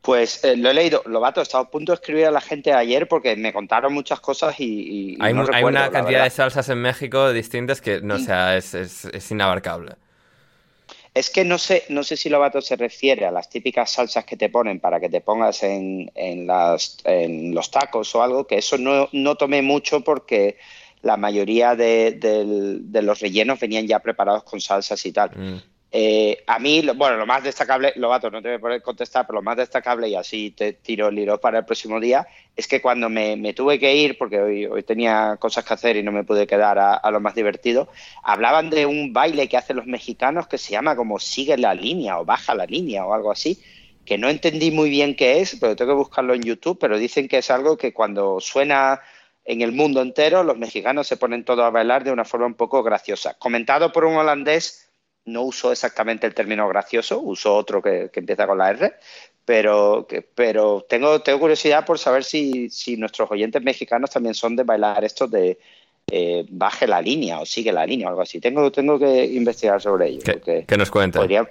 Pues 0.08 0.42
eh, 0.46 0.56
lo 0.56 0.70
he 0.70 0.74
leído, 0.74 1.04
Lobato, 1.06 1.42
he 1.42 1.44
estado 1.44 1.66
a 1.66 1.70
punto 1.70 1.92
de 1.92 1.96
escribir 1.96 2.28
a 2.28 2.32
la 2.32 2.40
gente 2.40 2.72
ayer 2.72 3.10
porque 3.10 3.36
me 3.36 3.52
contaron 3.52 3.94
muchas 3.94 4.22
cosas 4.22 4.58
y, 4.58 5.18
hay, 5.20 5.34
una 5.34 5.92
cantidad 5.92 6.24
de 6.24 6.30
salsas 6.30 6.70
en 6.70 6.82
México 6.82 7.34
distintas 7.34 7.82
que, 7.82 8.00
no 8.00 8.18
sea, 8.18 8.56
es, 8.56 8.74
es, 8.74 9.32
inabarcable. 9.32 9.96
Es 11.14 11.30
que 11.30 11.44
no 11.44 11.58
sé, 11.58 11.84
no 11.90 12.04
sé 12.04 12.16
si 12.16 12.30
Lobato 12.30 12.62
se 12.62 12.78
refiere 12.78 13.26
a 13.26 13.32
las 13.32 13.50
típicas 13.50 13.92
salsas 13.92 14.24
que 14.24 14.38
te 14.38 14.48
ponen 14.48 14.80
para 14.80 15.02
que 15.02 15.10
te 15.10 15.20
pongas 15.20 15.62
en, 15.64 16.10
en, 16.16 16.48
las, 16.48 17.00
en 17.04 17.54
los 17.54 17.70
tacos 17.70 18.16
o 18.16 18.24
algo, 18.24 18.48
que 18.48 18.60
eso 18.60 18.78
no, 18.78 19.10
no 19.12 19.36
tomé 19.36 19.62
mucho 19.62 20.06
porque 20.06 20.58
la 21.02 21.18
mayoría 21.18 21.76
de, 21.76 22.20
los 23.02 23.20
rellenos 23.20 23.60
venían 23.60 23.88
ya 23.88 24.00
preparados 24.00 24.44
con 24.44 24.60
salsas 24.60 25.06
y 25.06 25.12
tal. 25.12 25.32
Mm. 25.36 25.58
Eh, 25.90 26.44
a 26.48 26.60
mí, 26.60 26.86
bueno, 26.96 27.16
lo 27.16 27.26
más 27.26 27.44
destacable, 27.44 27.94
Lobato, 27.96 28.30
no 28.30 28.42
te 28.42 28.50
voy 28.50 28.58
a 28.58 28.60
poder 28.60 28.82
contestar, 28.82 29.26
pero 29.26 29.40
lo 29.40 29.44
más 29.44 29.56
destacable, 29.56 30.10
y 30.10 30.16
así 30.16 30.52
te 30.52 30.74
tiro 30.74 31.08
el 31.08 31.18
hilo 31.18 31.40
para 31.40 31.60
el 31.60 31.66
próximo 31.66 32.00
día, 32.00 32.28
es 32.56 32.68
que 32.68 32.82
cuando 32.82 33.08
me, 33.10 33.54
tuve 33.54 33.80
que 33.80 33.96
ir, 33.96 34.18
porque 34.18 34.42
hoy, 34.42 34.66
hoy, 34.66 34.84
tenía 34.84 35.38
cosas 35.40 35.64
que 35.64 35.74
hacer 35.74 35.96
y 35.96 36.04
no 36.04 36.12
me 36.12 36.26
pude 36.26 36.46
quedar 36.46 36.78
a, 36.78 37.10
lo 37.10 37.22
más 37.22 37.36
divertido, 37.36 37.88
hablaban 38.22 38.70
de 38.70 38.86
un 38.86 39.14
baile 39.14 39.48
que 39.48 39.56
hacen 39.56 39.78
los 39.78 39.86
mexicanos 39.86 40.48
que 40.48 40.58
se 40.58 40.72
llama 40.72 40.96
como 40.98 41.20
sigue 41.20 41.58
la 41.58 41.74
línea 41.74 42.20
o 42.20 42.26
baja 42.26 42.54
la 42.54 42.66
línea 42.66 43.06
o 43.06 43.14
algo 43.14 43.32
así, 43.32 43.58
que 44.04 44.18
no 44.18 44.30
entendí 44.30 44.72
muy 44.72 44.90
bien 44.90 45.16
qué 45.16 45.40
es, 45.40 45.58
pero 45.60 45.76
tengo 45.76 45.92
que 45.92 45.98
buscarlo 45.98 46.34
en 46.34 46.44
YouTube, 46.44 46.78
pero 46.80 46.98
dicen 46.98 47.30
que 47.30 47.38
es 47.38 47.50
algo 47.50 47.78
que 47.78 47.94
cuando 47.94 48.40
suena 48.42 49.02
en 49.48 49.62
el 49.62 49.72
mundo 49.72 50.02
entero, 50.02 50.44
los 50.44 50.58
mexicanos 50.58 51.08
se 51.08 51.16
ponen 51.16 51.46
todos 51.46 51.64
a 51.64 51.70
bailar 51.70 52.04
de 52.04 52.12
una 52.12 52.26
forma 52.26 52.48
un 52.48 52.56
poco 52.56 52.84
graciosa. 52.84 53.36
Comentado 53.36 53.94
por 53.94 54.04
un 54.04 54.18
holandés 54.18 54.90
no 55.24 55.44
uso 55.44 55.72
exactamente 55.72 56.28
el 56.28 56.34
término 56.34 56.68
gracioso, 56.68 57.22
uso 57.22 57.56
otro 57.56 57.82
que, 57.82 58.12
empieza 58.14 58.46
con 58.46 58.58
la 58.58 58.72
R, 58.72 58.94
pero, 59.46 60.06
pero 60.36 60.86
tengo, 60.88 61.22
tengo 61.22 61.40
curiosidad 61.40 61.86
por 61.86 61.98
saber 61.98 62.26
si, 62.26 62.70
nuestros 62.98 63.32
oyentes 63.32 63.64
mexicanos 63.64 64.10
también 64.10 64.36
son 64.36 64.58
de 64.58 64.64
bailar 64.64 65.06
esto 65.06 65.28
de 65.28 65.58
eh, 66.12 66.46
baje 66.50 66.86
la 66.86 67.02
línea 67.02 67.40
o 67.40 67.46
sigue 67.46 67.72
la 67.72 67.86
línea 67.86 68.08
o 68.08 68.10
algo 68.10 68.24
así. 68.24 68.42
Tengo, 68.42 68.70
tengo 68.70 69.00
que 69.00 69.26
investigar 69.28 69.82
sobre 69.82 70.10
ello. 70.10 70.24
¿Qué, 70.44 70.78
nos 70.78 70.92
cuenta? 70.92 71.20
Podría, 71.20 71.50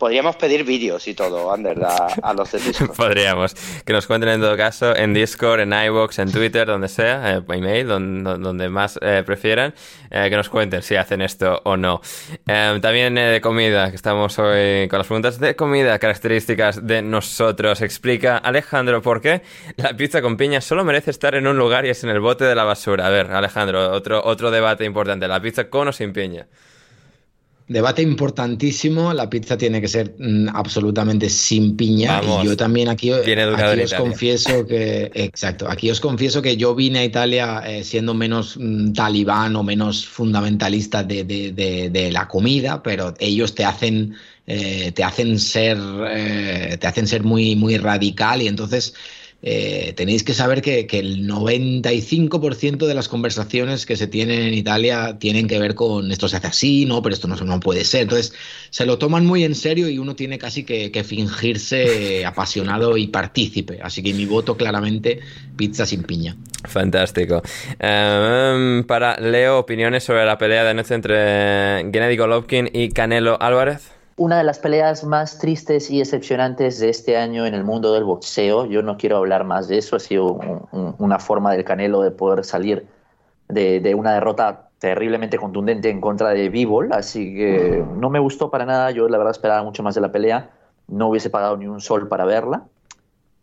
Podríamos 0.00 0.36
pedir 0.36 0.64
vídeos 0.64 1.06
y 1.08 1.14
todo, 1.14 1.52
Ander, 1.52 1.78
a, 1.84 2.32
los 2.32 2.50
de 2.52 2.58
Discord. 2.66 2.96
Podríamos. 2.96 3.54
Que 3.84 3.92
nos 3.92 4.06
cuenten 4.06 4.30
en 4.30 4.40
todo 4.40 4.56
caso 4.56 4.96
en 4.96 5.12
Discord, 5.12 5.60
en 5.60 5.74
iVoox, 5.74 6.20
en 6.20 6.32
Twitter, 6.32 6.66
donde 6.66 6.88
sea, 6.88 7.36
eh, 7.36 7.42
email, 7.50 7.86
donde, 7.86 8.38
donde 8.38 8.70
más 8.70 8.98
eh, 9.02 9.22
prefieran, 9.26 9.74
eh, 10.10 10.28
que 10.30 10.36
nos 10.36 10.48
cuenten 10.48 10.80
si 10.80 10.96
hacen 10.96 11.20
esto 11.20 11.60
o 11.64 11.76
no. 11.76 12.00
Em, 12.46 12.80
también 12.80 13.14
de 13.14 13.42
comida, 13.42 13.90
que 13.90 13.96
estamos 13.96 14.38
hoy 14.38 14.88
con 14.88 15.00
las 15.00 15.06
preguntas 15.06 15.38
de 15.38 15.54
comida, 15.54 15.98
características 15.98 16.86
de 16.86 17.02
nosotros. 17.02 17.82
Explica 17.82 18.38
Alejandro 18.38 19.02
por 19.02 19.20
qué 19.20 19.42
la 19.76 19.92
pizza 19.92 20.22
con 20.22 20.38
piña 20.38 20.62
solo 20.62 20.82
merece 20.82 21.10
estar 21.10 21.34
en 21.34 21.46
un 21.46 21.58
lugar 21.58 21.84
y 21.84 21.90
es 21.90 22.02
en 22.04 22.08
el 22.08 22.20
bote 22.20 22.46
de 22.46 22.54
la 22.54 22.64
basura. 22.64 23.06
A 23.06 23.10
ver, 23.10 23.30
Alejandro, 23.32 23.92
otro, 23.92 24.24
otro 24.24 24.50
debate 24.50 24.86
importante. 24.86 25.28
¿La 25.28 25.42
pizza 25.42 25.68
con 25.68 25.88
o 25.88 25.92
sin 25.92 26.14
piña? 26.14 26.46
Debate 27.70 28.02
importantísimo, 28.02 29.14
la 29.14 29.30
pizza 29.30 29.56
tiene 29.56 29.80
que 29.80 29.86
ser 29.86 30.16
mm, 30.18 30.48
absolutamente 30.52 31.30
sin 31.30 31.76
piña. 31.76 32.20
Y 32.20 32.46
yo 32.46 32.56
también 32.56 32.88
aquí, 32.88 33.12
os 33.12 33.94
confieso 33.94 34.66
que, 34.66 35.08
exacto, 35.14 35.70
aquí 35.70 35.88
os 35.88 36.00
confieso 36.00 36.42
que 36.42 36.56
yo 36.56 36.74
vine 36.74 36.98
a 36.98 37.04
Italia 37.04 37.62
eh, 37.64 37.84
siendo 37.84 38.12
menos 38.12 38.56
mm, 38.58 38.92
talibán 38.92 39.54
o 39.54 39.62
menos 39.62 40.04
fundamentalista 40.04 41.04
de, 41.04 42.10
la 42.12 42.26
comida, 42.26 42.82
pero 42.82 43.14
ellos 43.20 43.54
te 43.54 43.64
hacen, 43.64 44.16
eh, 44.48 44.90
te 44.90 45.04
hacen 45.04 45.38
ser, 45.38 45.78
eh, 46.10 46.76
te 46.76 46.88
hacen 46.88 47.06
ser 47.06 47.22
muy, 47.22 47.54
muy 47.54 47.78
radical. 47.78 48.42
Y 48.42 48.48
entonces 48.48 48.94
eh, 49.42 49.94
tenéis 49.96 50.22
que 50.22 50.34
saber 50.34 50.60
que, 50.60 50.86
el 50.90 51.26
95% 51.26 52.86
de 52.86 52.94
las 52.94 53.08
conversaciones 53.08 53.86
que 53.86 53.96
se 53.96 54.06
tienen 54.06 54.42
en 54.42 54.54
Italia 54.54 55.16
tienen 55.18 55.48
que 55.48 55.58
ver 55.58 55.74
con 55.74 56.12
esto 56.12 56.28
se 56.28 56.36
hace 56.36 56.48
así, 56.48 56.84
no, 56.84 57.00
pero 57.00 57.14
esto 57.14 57.26
no, 57.26 57.36
no 57.36 57.60
puede 57.60 57.84
ser. 57.84 58.02
Entonces, 58.02 58.34
se 58.68 58.84
lo 58.84 58.98
toman 58.98 59.24
muy 59.24 59.44
en 59.44 59.54
serio 59.54 59.88
y 59.88 59.98
uno 59.98 60.14
tiene 60.14 60.38
casi 60.38 60.64
que, 60.64 60.90
fingirse 61.04 62.24
apasionado 62.26 62.96
y 62.96 63.06
partícipe. 63.06 63.80
Así 63.82 64.02
que 64.02 64.12
mi 64.12 64.26
voto 64.26 64.56
claramente 64.56 65.20
pizza 65.56 65.86
sin 65.86 66.02
piña. 66.02 66.36
Fantástico. 66.64 67.42
Em, 67.78 68.84
para 68.84 69.16
Leo, 69.18 69.58
opiniones 69.58 70.04
sobre 70.04 70.26
la 70.26 70.36
pelea 70.36 70.64
de 70.64 70.70
anoche 70.70 70.94
entre 70.94 71.90
Gennady 71.90 72.16
Golovkin 72.16 72.68
y 72.72 72.90
Canelo 72.90 73.40
Álvarez 73.40 73.99
una 74.20 74.36
de 74.36 74.44
las 74.44 74.58
peleas 74.58 75.02
más 75.02 75.38
tristes 75.38 75.90
y 75.90 75.98
decepcionantes 75.98 76.78
de 76.78 76.90
este 76.90 77.16
año 77.16 77.46
en 77.46 77.54
el 77.54 77.64
mundo 77.64 77.94
del 77.94 78.04
boxeo. 78.04 78.66
Yo 78.66 78.82
no 78.82 78.98
quiero 78.98 79.16
hablar 79.16 79.44
más 79.44 79.66
de 79.66 79.78
eso, 79.78 79.96
ha 79.96 79.98
sido 79.98 80.38
una 80.98 81.18
forma 81.18 81.52
del 81.52 81.64
Canelo 81.64 82.02
de 82.02 82.10
poder 82.10 82.44
salir 82.44 82.86
de, 83.48 83.94
una 83.94 84.12
derrota 84.12 84.68
terriblemente 84.78 85.38
contundente 85.38 85.88
en 85.88 86.02
contra 86.02 86.28
de 86.34 86.50
Bivol, 86.50 86.92
así 86.92 87.34
que 87.34 87.82
no 87.96 88.10
me 88.10 88.18
gustó 88.18 88.50
para 88.50 88.66
nada, 88.66 88.90
yo 88.90 89.08
la 89.08 89.16
verdad 89.16 89.30
esperaba 89.30 89.62
mucho 89.62 89.82
más 89.82 89.94
de 89.94 90.02
la 90.02 90.12
pelea, 90.12 90.50
no 90.86 91.08
hubiese 91.08 91.30
pagado 91.30 91.56
ni 91.56 91.66
un 91.66 91.80
sol 91.80 92.06
para 92.06 92.26
verla. 92.26 92.64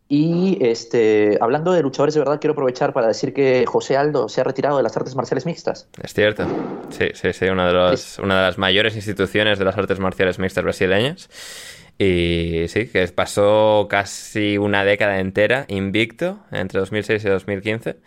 Y 0.09 0.57
este, 0.61 1.37
hablando 1.41 1.73
de 1.73 1.81
luchadores 1.81 2.13
de 2.13 2.21
verdad, 2.21 2.39
quiero 2.39 2.53
aprovechar 2.53 2.93
para 2.93 3.07
decir 3.07 3.33
que 3.33 3.65
José 3.65 3.97
Aldo 3.97 4.29
se 4.29 4.39
ha 4.39 4.43
retirado 4.45 4.77
de 4.77 4.83
las 4.83 4.95
artes 4.95 5.15
marciales 5.15 5.45
mixtas. 5.45 5.89
Es 6.01 6.13
cierto. 6.13 6.45
Sí, 6.89 7.09
sí, 7.13 7.33
sí, 7.33 7.45
una 7.45 7.67
de, 7.67 7.73
los, 7.73 8.19
una 8.19 8.37
de 8.37 8.41
las 8.43 8.57
mayores 8.57 8.95
instituciones 8.95 9.59
de 9.59 9.65
las 9.65 9.77
artes 9.77 9.99
marciales 9.99 10.39
mixtas 10.39 10.63
brasileñas. 10.63 11.29
Y 11.99 12.65
sí, 12.69 12.87
que 12.87 13.05
pasó 13.07 13.87
casi 13.89 14.57
una 14.57 14.85
década 14.85 15.19
entera 15.19 15.65
invicto 15.67 16.39
entre 16.51 16.79
2006 16.79 17.25
y 17.25 17.29
2015 17.29 17.97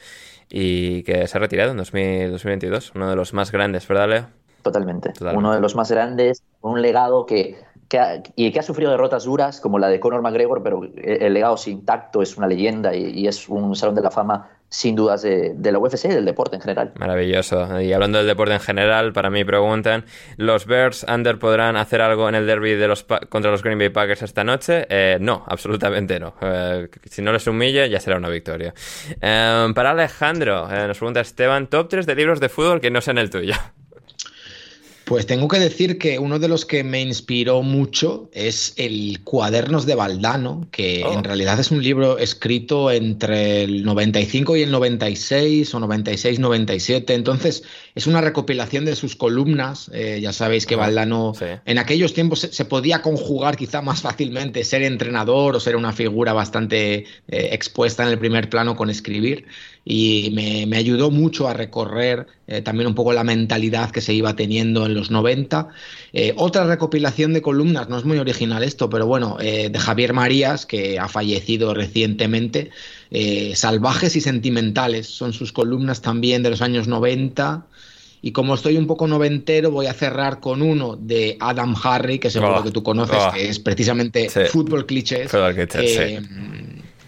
y 0.48 1.02
que 1.02 1.26
se 1.26 1.36
ha 1.36 1.40
retirado 1.40 1.72
en 1.72 1.76
2022, 1.76 2.92
uno 2.94 3.10
de 3.10 3.16
los 3.16 3.34
más 3.34 3.52
grandes, 3.52 3.86
¿verdad, 3.86 4.08
Leo? 4.08 4.26
Totalmente. 4.62 5.12
Uno 5.34 5.54
de 5.54 5.60
los 5.60 5.74
más 5.74 5.90
grandes, 5.90 6.42
un 6.60 6.82
legado 6.82 7.26
que 7.26 7.58
y 8.36 8.52
que 8.52 8.60
ha 8.60 8.62
sufrido 8.62 8.90
derrotas 8.90 9.24
duras 9.24 9.60
como 9.60 9.78
la 9.78 9.88
de 9.88 9.98
Conor 9.98 10.22
McGregor, 10.22 10.62
pero 10.62 10.82
el 10.84 11.34
legado 11.34 11.56
es 11.56 11.66
intacto, 11.66 12.22
es 12.22 12.36
una 12.36 12.46
leyenda 12.46 12.94
y, 12.94 13.26
es 13.26 13.48
un 13.48 13.74
salón 13.74 13.96
de 13.96 14.02
la 14.02 14.10
fama 14.10 14.48
sin 14.68 14.94
dudas 14.94 15.22
de, 15.22 15.56
la 15.60 15.78
UFC 15.80 16.04
y 16.04 16.08
del 16.08 16.24
deporte 16.24 16.54
en 16.54 16.62
general. 16.62 16.92
Maravilloso. 16.96 17.80
Y 17.80 17.92
hablando 17.92 18.18
del 18.18 18.28
deporte 18.28 18.54
en 18.54 18.60
general, 18.60 19.12
para 19.12 19.28
mí 19.28 19.44
preguntan, 19.44 20.04
¿los 20.36 20.66
Bears 20.66 21.04
Under 21.12 21.40
podrán 21.40 21.76
hacer 21.76 22.00
algo 22.00 22.28
en 22.28 22.36
el 22.36 22.46
derby 22.46 22.74
de 22.74 22.86
los 22.86 23.02
contra 23.28 23.50
los 23.50 23.64
Green 23.64 23.78
Bay 23.78 23.88
Packers 23.88 24.22
esta 24.22 24.44
noche? 24.44 24.86
Eh, 24.88 25.18
no, 25.20 25.42
absolutamente 25.48 26.20
no. 26.20 26.34
Eh, 26.40 26.88
si 27.06 27.22
no 27.22 27.32
les 27.32 27.48
humilla, 27.48 27.86
ya 27.86 27.98
será 27.98 28.18
una 28.18 28.28
victoria. 28.28 28.72
Eh, 29.20 29.72
para 29.74 29.90
Alejandro, 29.90 30.68
nos 30.68 30.98
pregunta 30.98 31.20
Esteban, 31.20 31.66
top 31.66 31.88
3 31.88 32.06
de 32.06 32.14
libros 32.14 32.38
de 32.38 32.48
fútbol 32.48 32.80
que 32.80 32.92
no 32.92 33.00
sean 33.00 33.18
el 33.18 33.30
tuyo. 33.30 33.54
Pues 35.10 35.26
tengo 35.26 35.48
que 35.48 35.58
decir 35.58 35.98
que 35.98 36.20
uno 36.20 36.38
de 36.38 36.46
los 36.46 36.64
que 36.64 36.84
me 36.84 37.00
inspiró 37.02 37.62
mucho 37.62 38.30
es 38.32 38.74
el 38.76 39.18
Cuadernos 39.24 39.84
de 39.84 39.96
Valdano, 39.96 40.68
que 40.70 41.02
oh. 41.04 41.12
en 41.12 41.24
realidad 41.24 41.58
es 41.58 41.72
un 41.72 41.82
libro 41.82 42.18
escrito 42.18 42.92
entre 42.92 43.64
el 43.64 43.82
95 43.82 44.56
y 44.56 44.62
el 44.62 44.70
96 44.70 45.74
o 45.74 45.80
96-97. 45.80 47.10
Entonces 47.10 47.64
es 47.96 48.06
una 48.06 48.20
recopilación 48.20 48.84
de 48.84 48.94
sus 48.94 49.16
columnas. 49.16 49.90
Eh, 49.92 50.20
ya 50.22 50.32
sabéis 50.32 50.64
que 50.64 50.76
Valdano 50.76 51.32
en 51.40 51.78
aquellos 51.78 52.14
tiempos 52.14 52.46
se, 52.48 52.64
podía 52.64 53.02
conjugar 53.02 53.56
quizá 53.56 53.82
más 53.82 54.02
fácilmente 54.02 54.62
ser 54.62 54.84
entrenador 54.84 55.56
o 55.56 55.58
ser 55.58 55.74
una 55.74 55.92
figura 55.92 56.34
bastante 56.34 56.98
eh, 56.98 57.04
expuesta 57.50 58.04
en 58.04 58.10
el 58.10 58.18
primer 58.20 58.48
plano 58.48 58.76
con 58.76 58.88
escribir 58.90 59.44
y 59.84 60.30
me, 60.68 60.76
ayudó 60.76 61.10
mucho 61.10 61.48
a 61.48 61.54
recorrer 61.54 62.26
eh, 62.46 62.60
también 62.60 62.86
un 62.86 62.94
poco 62.94 63.12
la 63.12 63.24
mentalidad 63.24 63.90
que 63.90 64.00
se 64.00 64.12
iba 64.12 64.36
teniendo 64.36 64.84
en 64.86 64.94
los 64.94 65.10
90. 65.10 65.68
Eh, 66.12 66.34
otra 66.36 66.64
recopilación 66.64 67.32
de 67.32 67.42
columnas, 67.42 67.88
no 67.88 67.96
es 67.98 68.04
muy 68.04 68.18
original 68.18 68.62
esto, 68.62 68.90
pero 68.90 69.06
bueno, 69.06 69.38
eh, 69.40 69.70
de 69.70 69.78
Javier 69.78 70.12
Marías, 70.12 70.66
que 70.66 70.98
ha 70.98 71.08
fallecido 71.08 71.74
recientemente, 71.74 72.70
Salvajes 73.54 74.14
y 74.14 74.20
Sentimentales, 74.20 75.08
son 75.08 75.32
sus 75.32 75.52
columnas 75.52 76.00
también 76.02 76.42
de 76.44 76.50
los 76.50 76.62
años 76.62 76.86
90 76.86 77.66
Y 78.22 78.32
como 78.32 78.54
estoy 78.54 78.76
un 78.76 78.86
poco 78.86 79.06
noventero, 79.08 79.70
voy 79.70 79.86
a 79.86 79.94
cerrar 79.94 80.40
con 80.40 80.60
uno 80.62 80.96
de 80.96 81.38
Adam 81.40 81.74
Harry, 81.82 82.18
que 82.18 82.28
seguro 82.30 82.58
Oh, 82.58 82.62
que 82.62 82.70
tú 82.70 82.82
conoces, 82.82 83.16
oh. 83.18 83.32
que 83.32 83.48
es 83.48 83.58
precisamente 83.58 84.28
Sí. 84.28 84.40
fútbol 84.50 84.84
clichés. 84.84 85.30
Fútbol 85.30 85.54
clichés, 85.54 85.96
Eh, 85.98 86.20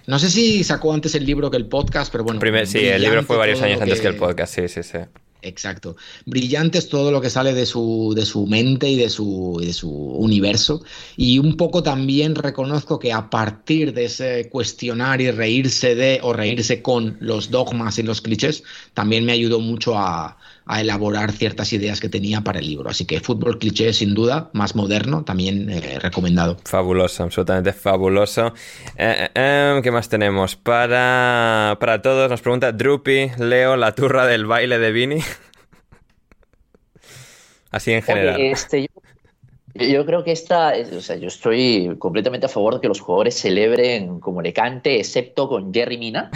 No 0.06 0.18
sé 0.18 0.30
si 0.30 0.64
sacó 0.64 0.92
antes 0.92 1.14
el 1.14 1.24
libro 1.24 1.50
que 1.50 1.56
el 1.56 1.66
podcast, 1.66 2.10
pero 2.10 2.24
bueno. 2.24 2.40
Primer- 2.40 2.66
sí, 2.66 2.78
el 2.78 3.02
libro 3.02 3.22
fue 3.22 3.36
varios 3.36 3.60
años 3.62 3.80
antes 3.80 4.00
que 4.00 4.08
el 4.08 4.16
podcast, 4.16 4.54
sí, 4.54 4.68
sí, 4.68 4.82
sí. 4.82 4.98
Exacto. 5.44 5.96
Brillante 6.24 6.78
es 6.78 6.88
todo 6.88 7.10
lo 7.10 7.20
que 7.20 7.28
sale 7.28 7.52
de 7.52 7.66
su, 7.66 8.12
de 8.14 8.24
su 8.24 8.46
mente 8.46 8.88
y 8.88 8.96
de 8.96 9.10
su, 9.10 9.58
y 9.60 9.66
de 9.66 9.72
su 9.72 9.90
universo. 9.90 10.84
Y 11.16 11.40
un 11.40 11.56
poco 11.56 11.82
también 11.82 12.36
reconozco 12.36 13.00
que 13.00 13.12
a 13.12 13.28
partir 13.28 13.92
de 13.92 14.04
ese 14.04 14.48
cuestionar 14.48 15.20
y 15.20 15.32
reírse 15.32 15.96
de 15.96 16.20
o 16.22 16.32
reírse 16.32 16.80
con 16.80 17.16
los 17.18 17.50
dogmas 17.50 17.98
y 17.98 18.04
los 18.04 18.20
clichés, 18.20 18.62
también 18.94 19.24
me 19.24 19.32
ayudó 19.32 19.58
mucho 19.58 19.98
a, 19.98 20.38
a 20.66 20.80
elaborar 20.80 21.32
ciertas 21.32 21.72
ideas 21.72 22.00
que 22.00 22.08
tenía 22.08 22.42
para 22.42 22.60
el 22.60 22.66
libro. 22.66 22.90
Así 22.90 23.04
que 23.04 23.20
fútbol 23.20 23.58
cliché, 23.58 23.92
sin 23.92 24.14
duda, 24.14 24.50
más 24.52 24.74
moderno, 24.76 25.24
también 25.24 25.68
eh, 25.70 25.98
recomendado. 25.98 26.56
Fabuloso, 26.64 27.24
absolutamente 27.24 27.72
fabuloso. 27.72 28.48
Eh, 28.96 29.14
eh, 29.18 29.30
eh, 29.34 29.80
¿Qué 29.82 29.90
más 29.90 30.08
tenemos? 30.08 30.54
Para, 30.56 31.76
para 31.80 32.00
todos, 32.02 32.30
nos 32.30 32.40
pregunta 32.40 32.72
Drupi, 32.72 33.30
Leo, 33.38 33.76
la 33.76 33.94
turra 33.94 34.26
del 34.26 34.46
baile 34.46 34.78
de 34.78 34.92
Vini. 34.92 35.20
Así 37.70 37.92
en 37.92 38.02
general. 38.02 38.34
Oye, 38.36 38.50
este, 38.50 38.82
yo, 39.74 39.86
yo 39.86 40.06
creo 40.06 40.24
que 40.24 40.32
esta, 40.32 40.74
es- 40.76 40.92
o 40.92 41.00
sea, 41.00 41.16
yo 41.16 41.28
estoy 41.28 41.94
completamente 41.98 42.46
a 42.46 42.48
favor 42.48 42.74
de 42.74 42.80
que 42.82 42.88
los 42.88 43.00
jugadores 43.00 43.34
celebren 43.38 44.20
como 44.20 44.42
le 44.42 44.52
cante, 44.52 45.00
excepto 45.00 45.48
con 45.48 45.72
Jerry 45.72 45.96
Mina, 45.98 46.30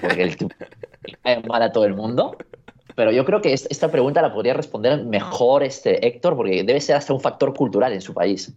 porque 0.00 0.22
el 0.22 0.36
tipo 0.36 0.54
le 1.04 1.16
cae 1.22 1.42
mal 1.44 1.62
a 1.62 1.72
todo 1.72 1.84
el 1.84 1.94
mundo. 1.94 2.36
Pero 2.94 3.10
yo 3.10 3.24
creo 3.24 3.40
que 3.42 3.52
es- 3.52 3.66
esta 3.70 3.90
pregunta 3.90 4.22
la 4.22 4.32
podría 4.32 4.54
responder 4.54 5.04
mejor 5.04 5.62
este 5.62 6.06
Héctor, 6.06 6.36
porque 6.36 6.62
debe 6.62 6.80
ser 6.80 6.96
hasta 6.96 7.12
un 7.12 7.20
factor 7.20 7.52
cultural 7.54 7.92
en 7.92 8.00
su 8.00 8.14
país. 8.14 8.52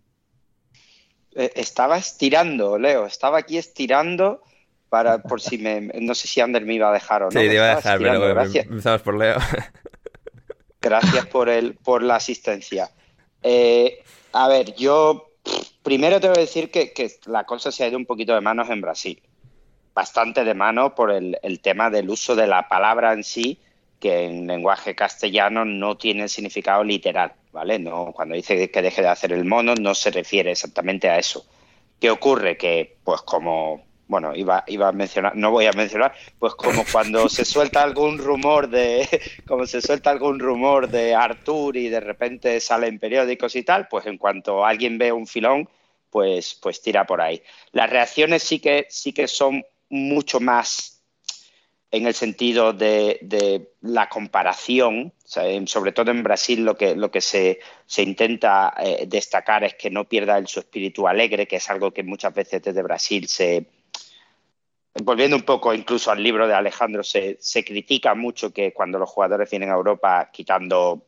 Eh, 1.35 1.51
Estaba 1.55 1.97
estirando, 1.97 2.77
Leo, 2.77 3.05
estaba 3.05 3.39
aquí 3.39 3.57
estirando 3.57 4.41
para 4.89 5.21
por 5.21 5.41
si 5.41 5.57
me 5.57 5.81
no 6.01 6.15
sé 6.15 6.27
si 6.27 6.39
Ander 6.41 6.63
me 6.65 6.75
iba 6.75 6.89
a 6.89 6.93
dejar 6.93 7.23
o 7.23 7.25
no. 7.25 7.31
Sí, 7.31 7.47
te 7.47 7.53
iba 7.55 7.71
a 7.71 7.75
dejar, 7.75 7.97
pero 7.99 8.19
bueno, 8.19 8.33
gracias. 8.35 8.65
empezamos 8.65 9.01
por 9.01 9.17
Leo. 9.17 9.37
Gracias 10.79 11.25
por 11.25 11.49
el, 11.49 11.73
por 11.75 12.03
la 12.03 12.15
asistencia. 12.15 12.89
Eh, 13.43 14.03
a 14.31 14.47
ver, 14.47 14.75
yo 14.75 15.31
primero 15.83 16.19
te 16.19 16.27
voy 16.27 16.37
a 16.37 16.41
decir 16.41 16.69
que, 16.71 16.93
que 16.93 17.11
la 17.25 17.45
cosa 17.45 17.71
se 17.71 17.83
ha 17.83 17.87
ido 17.87 17.97
un 17.97 18.05
poquito 18.05 18.33
de 18.35 18.41
manos 18.41 18.69
en 18.69 18.81
Brasil. 18.81 19.21
Bastante 19.93 20.43
de 20.43 20.53
mano 20.53 20.93
por 20.93 21.11
el, 21.11 21.37
el 21.41 21.59
tema 21.61 21.89
del 21.89 22.09
uso 22.09 22.35
de 22.35 22.47
la 22.47 22.67
palabra 22.69 23.11
en 23.13 23.23
sí, 23.23 23.59
que 23.99 24.25
en 24.25 24.47
lenguaje 24.47 24.95
castellano 24.95 25.65
no 25.65 25.97
tiene 25.97 26.27
significado 26.27 26.83
literal, 26.83 27.33
¿vale? 27.51 27.79
No, 27.79 28.11
cuando 28.13 28.35
dice 28.35 28.69
que 28.69 28.81
deje 28.81 29.01
de 29.01 29.07
hacer 29.07 29.33
el 29.33 29.45
mono, 29.45 29.73
no 29.75 29.95
se 29.95 30.11
refiere 30.11 30.51
exactamente 30.51 31.09
a 31.09 31.17
eso. 31.17 31.45
¿Qué 31.99 32.11
ocurre? 32.11 32.57
Que, 32.57 32.97
pues 33.03 33.21
como, 33.21 33.83
bueno, 34.07 34.35
iba, 34.35 34.63
iba 34.67 34.87
a 34.87 34.91
mencionar, 34.91 35.35
no 35.35 35.49
voy 35.49 35.65
a 35.65 35.71
mencionar, 35.71 36.13
pues 36.37 36.53
como 36.53 36.83
cuando 36.91 37.27
se 37.27 37.43
suelta 37.45 37.81
algún 37.81 38.19
rumor 38.19 38.69
de, 38.69 39.07
como 39.47 39.65
se 39.65 39.81
suelta 39.81 40.11
algún 40.11 40.39
rumor 40.39 40.89
de 40.89 41.15
Artur 41.15 41.75
y 41.75 41.89
de 41.89 41.99
repente 41.99 42.59
sale 42.59 42.87
en 42.87 42.99
periódicos 42.99 43.55
y 43.55 43.63
tal, 43.63 43.87
pues 43.87 44.05
en 44.05 44.17
cuanto 44.17 44.63
alguien 44.63 44.99
ve 44.99 45.11
un 45.11 45.25
filón, 45.25 45.67
pues, 46.11 46.57
pues 46.61 46.81
tira 46.81 47.05
por 47.05 47.19
ahí. 47.19 47.41
Las 47.71 47.89
reacciones 47.89 48.43
sí 48.43 48.59
que, 48.59 48.85
sí 48.89 49.11
que 49.11 49.27
son 49.27 49.65
mucho 49.89 50.39
más 50.39 50.96
en 51.89 52.05
el 52.05 52.13
sentido 52.13 52.73
de, 52.73 53.17
de 53.21 53.71
la 53.81 54.09
comparación, 54.09 55.13
o 55.23 55.27
sea, 55.27 55.47
en- 55.47 55.67
sobre 55.67 55.93
todo 55.93 56.11
en 56.11 56.21
Brasil 56.23 56.65
lo 56.65 56.75
que, 56.75 56.95
lo 56.95 57.09
que 57.11 57.21
se, 57.21 57.59
se 57.85 58.03
intenta 58.03 58.73
eh, 58.77 59.05
destacar 59.07 59.63
es 59.63 59.75
que 59.75 59.89
no 59.89 60.03
pierda 60.03 60.37
el, 60.37 60.47
su 60.47 60.59
espíritu 60.59 61.07
alegre, 61.07 61.47
que 61.47 61.55
es 61.57 61.69
algo 61.69 61.91
que 61.91 62.03
muchas 62.03 62.33
veces 62.33 62.61
desde 62.61 62.81
Brasil 62.83 63.27
se... 63.27 63.65
Volviendo 65.03 65.35
un 65.35 65.43
poco 65.43 65.73
incluso 65.75 66.09
al 66.11 66.23
libro 66.23 66.47
de 66.47 66.55
Alejandro, 66.55 67.03
se, 67.03 67.37
se 67.39 67.63
critica 67.63 68.15
mucho 68.15 68.51
que 68.51 68.73
cuando 68.73 68.97
los 68.97 69.07
jugadores 69.09 69.49
vienen 69.49 69.69
a 69.69 69.75
Europa 69.75 70.29
quitando 70.33 71.05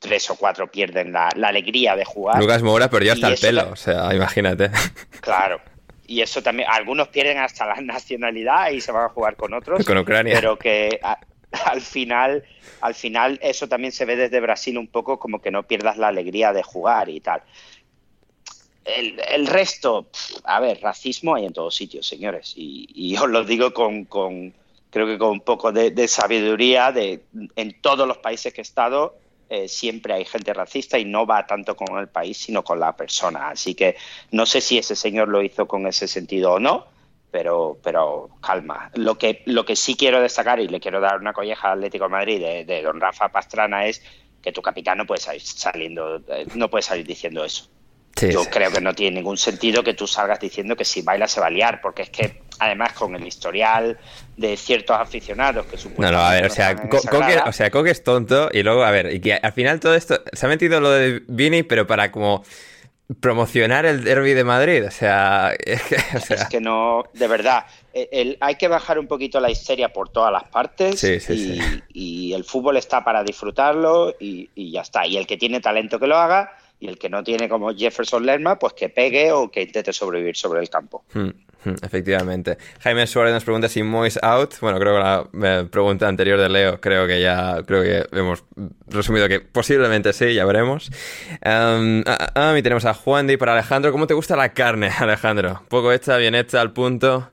tres 0.00 0.28
o 0.30 0.36
cuatro 0.36 0.70
pierden 0.70 1.12
la, 1.12 1.28
la 1.36 1.48
alegría 1.48 1.94
de 1.94 2.04
jugar. 2.04 2.40
Lucas 2.40 2.62
Moura 2.62 2.90
perdió 2.90 3.12
hasta 3.12 3.28
el 3.28 3.38
pelo, 3.38 3.70
o 3.70 3.76
sea, 3.76 4.12
imagínate. 4.14 4.70
Claro. 5.20 5.60
Y 6.10 6.22
eso 6.22 6.42
también, 6.42 6.68
algunos 6.72 7.08
pierden 7.08 7.36
hasta 7.38 7.66
la 7.66 7.74
nacionalidad 7.82 8.70
y 8.70 8.80
se 8.80 8.90
van 8.90 9.04
a 9.04 9.08
jugar 9.10 9.36
con 9.36 9.52
otros. 9.54 9.84
Con 9.84 9.98
Ucrania. 9.98 10.34
Pero 10.34 10.58
que 10.58 10.98
a- 11.02 11.20
al 11.66 11.80
final, 11.82 12.42
al 12.80 12.94
final 12.94 13.38
eso 13.42 13.68
también 13.68 13.92
se 13.92 14.04
ve 14.06 14.16
desde 14.16 14.40
Brasil 14.40 14.76
un 14.78 14.88
poco 14.88 15.18
como 15.18 15.40
que 15.40 15.50
no 15.50 15.62
pierdas 15.62 15.96
la 15.98 16.08
alegría 16.08 16.52
de 16.52 16.62
jugar 16.62 17.08
y 17.10 17.20
tal. 17.20 17.42
El, 18.84 19.20
el 19.28 19.46
resto, 19.46 20.08
a 20.44 20.60
ver, 20.60 20.80
racismo 20.80 21.34
hay 21.34 21.44
en 21.44 21.52
todos 21.52 21.76
sitios, 21.76 22.06
señores. 22.06 22.54
Y, 22.56 22.88
y 22.94 23.16
os 23.18 23.28
lo 23.28 23.44
digo 23.44 23.72
con, 23.74 24.04
con- 24.06 24.54
creo 24.90 25.06
que 25.06 25.18
con 25.18 25.30
un 25.30 25.40
poco 25.40 25.72
de, 25.72 25.90
de 25.90 26.08
sabiduría, 26.08 26.90
de 26.90 27.20
en 27.56 27.80
todos 27.82 28.08
los 28.08 28.16
países 28.18 28.54
que 28.54 28.60
he 28.60 28.62
estado, 28.62 29.14
eh, 29.48 29.68
siempre 29.68 30.14
hay 30.14 30.24
gente 30.24 30.52
racista 30.52 30.98
y 30.98 31.04
no 31.04 31.26
va 31.26 31.46
tanto 31.46 31.74
con 31.74 31.98
el 31.98 32.08
país, 32.08 32.36
sino 32.36 32.62
con 32.62 32.80
la 32.80 32.96
persona. 32.96 33.50
Así 33.50 33.74
que 33.74 33.96
no 34.30 34.46
sé 34.46 34.60
si 34.60 34.78
ese 34.78 34.94
señor 34.94 35.28
lo 35.28 35.42
hizo 35.42 35.66
con 35.66 35.86
ese 35.86 36.06
sentido 36.08 36.54
o 36.54 36.58
no, 36.58 36.86
pero, 37.30 37.78
pero 37.82 38.30
calma. 38.40 38.90
Lo 38.94 39.16
que, 39.18 39.42
lo 39.46 39.64
que 39.64 39.76
sí 39.76 39.96
quiero 39.96 40.20
destacar 40.20 40.60
y 40.60 40.68
le 40.68 40.80
quiero 40.80 41.00
dar 41.00 41.18
una 41.18 41.32
colleja 41.32 41.72
al 41.72 41.78
Atlético 41.78 42.04
de 42.04 42.10
Madrid 42.10 42.40
de, 42.40 42.64
de 42.64 42.82
don 42.82 43.00
Rafa 43.00 43.30
Pastrana 43.30 43.86
es 43.86 44.02
que 44.42 44.52
tu 44.52 44.62
capitán 44.62 44.98
no 44.98 45.06
puede 45.06 45.20
salir 45.20 45.42
saliendo, 45.42 46.16
eh, 46.28 46.46
no 46.54 46.70
puede 46.70 46.82
salir 46.82 47.06
diciendo 47.06 47.44
eso. 47.44 47.68
Sí, 48.18 48.30
Yo 48.32 48.42
sí. 48.44 48.50
creo 48.50 48.70
que 48.72 48.80
no 48.80 48.94
tiene 48.94 49.16
ningún 49.16 49.36
sentido 49.36 49.82
que 49.84 49.94
tú 49.94 50.06
salgas 50.06 50.40
diciendo 50.40 50.74
que 50.76 50.84
si 50.84 51.02
baila 51.02 51.28
se 51.28 51.40
va 51.40 51.46
a 51.46 51.50
liar, 51.50 51.80
porque 51.80 52.02
es 52.02 52.10
que 52.10 52.42
además 52.58 52.92
con 52.94 53.14
el 53.14 53.26
historial 53.26 53.96
de 54.36 54.56
ciertos 54.56 54.96
aficionados 54.98 55.66
que 55.66 55.76
No, 55.76 55.82
supuestamente 55.82 56.16
no, 56.16 56.26
a 56.26 56.32
ver, 56.32 56.44
o 56.44 56.48
no 56.48 56.54
sea, 56.54 56.76
Coque, 56.76 57.38
o 57.46 57.52
sea, 57.52 57.70
Coque 57.70 57.90
es 57.90 58.02
tonto 58.02 58.48
y 58.52 58.62
luego, 58.64 58.82
a 58.82 58.90
ver, 58.90 59.12
y 59.14 59.20
que 59.20 59.34
al 59.34 59.52
final 59.52 59.78
todo 59.78 59.94
esto 59.94 60.20
se 60.32 60.46
ha 60.46 60.48
metido 60.48 60.80
lo 60.80 60.90
de 60.90 61.22
Vini, 61.28 61.62
pero 61.62 61.86
para 61.86 62.10
como 62.10 62.42
promocionar 63.20 63.86
el 63.86 64.04
derby 64.04 64.34
de 64.34 64.44
Madrid, 64.44 64.84
o 64.86 64.90
sea, 64.90 65.52
es 65.64 65.82
que, 65.82 65.96
o 66.16 66.20
sea, 66.20 66.36
es 66.36 66.44
que 66.48 66.60
no, 66.60 67.04
de 67.14 67.26
verdad, 67.28 67.64
el- 67.94 68.08
el- 68.12 68.38
hay 68.40 68.56
que 68.56 68.68
bajar 68.68 68.98
un 68.98 69.06
poquito 69.06 69.40
la 69.40 69.50
histeria 69.50 69.88
por 69.92 70.10
todas 70.10 70.30
las 70.32 70.44
partes 70.44 71.00
Sí, 71.00 71.18
sí, 71.20 71.32
y, 71.32 71.60
sí. 71.62 71.82
y 71.94 72.32
el 72.34 72.44
fútbol 72.44 72.76
está 72.76 73.02
para 73.04 73.22
disfrutarlo 73.24 74.14
y, 74.20 74.50
y 74.54 74.72
ya 74.72 74.82
está. 74.82 75.06
Y 75.06 75.16
el 75.16 75.26
que 75.26 75.36
tiene 75.38 75.60
talento 75.60 75.98
que 75.98 76.06
lo 76.06 76.18
haga 76.18 76.52
y 76.80 76.88
el 76.88 76.98
que 76.98 77.08
no 77.08 77.22
tiene 77.24 77.48
como 77.48 77.74
Jefferson 77.74 78.24
Lerma, 78.24 78.58
pues 78.58 78.72
que 78.74 78.88
pegue 78.88 79.32
o 79.32 79.50
que 79.50 79.62
intente 79.62 79.92
sobrevivir 79.92 80.36
sobre 80.36 80.60
el 80.60 80.70
campo. 80.70 81.04
Hmm, 81.12 81.30
hmm, 81.64 81.74
efectivamente. 81.82 82.56
Jaime 82.80 83.06
Suárez 83.06 83.32
nos 83.32 83.44
pregunta 83.44 83.68
si 83.68 83.82
Mois 83.82 84.18
out. 84.22 84.54
Bueno, 84.60 84.78
creo 84.78 84.94
que 84.94 85.00
la 85.00 85.28
eh, 85.60 85.66
pregunta 85.68 86.06
anterior 86.06 86.38
de 86.38 86.48
Leo, 86.48 86.80
creo 86.80 87.06
que 87.06 87.20
ya, 87.20 87.62
creo 87.66 87.82
que 87.82 88.16
hemos 88.16 88.44
resumido 88.86 89.28
que 89.28 89.40
posiblemente 89.40 90.12
sí, 90.12 90.34
ya 90.34 90.44
veremos. 90.44 90.90
Um, 91.44 92.02
ah, 92.06 92.30
ah, 92.34 92.54
y 92.56 92.62
tenemos 92.62 92.84
a 92.84 92.94
Juan 92.94 93.26
Di 93.26 93.36
para 93.36 93.54
Alejandro. 93.54 93.90
¿Cómo 93.90 94.06
te 94.06 94.14
gusta 94.14 94.36
la 94.36 94.50
carne, 94.50 94.90
Alejandro? 94.98 95.62
Poco 95.68 95.92
hecha, 95.92 96.16
bien 96.16 96.36
hecha, 96.36 96.60
al 96.60 96.72
punto. 96.72 97.30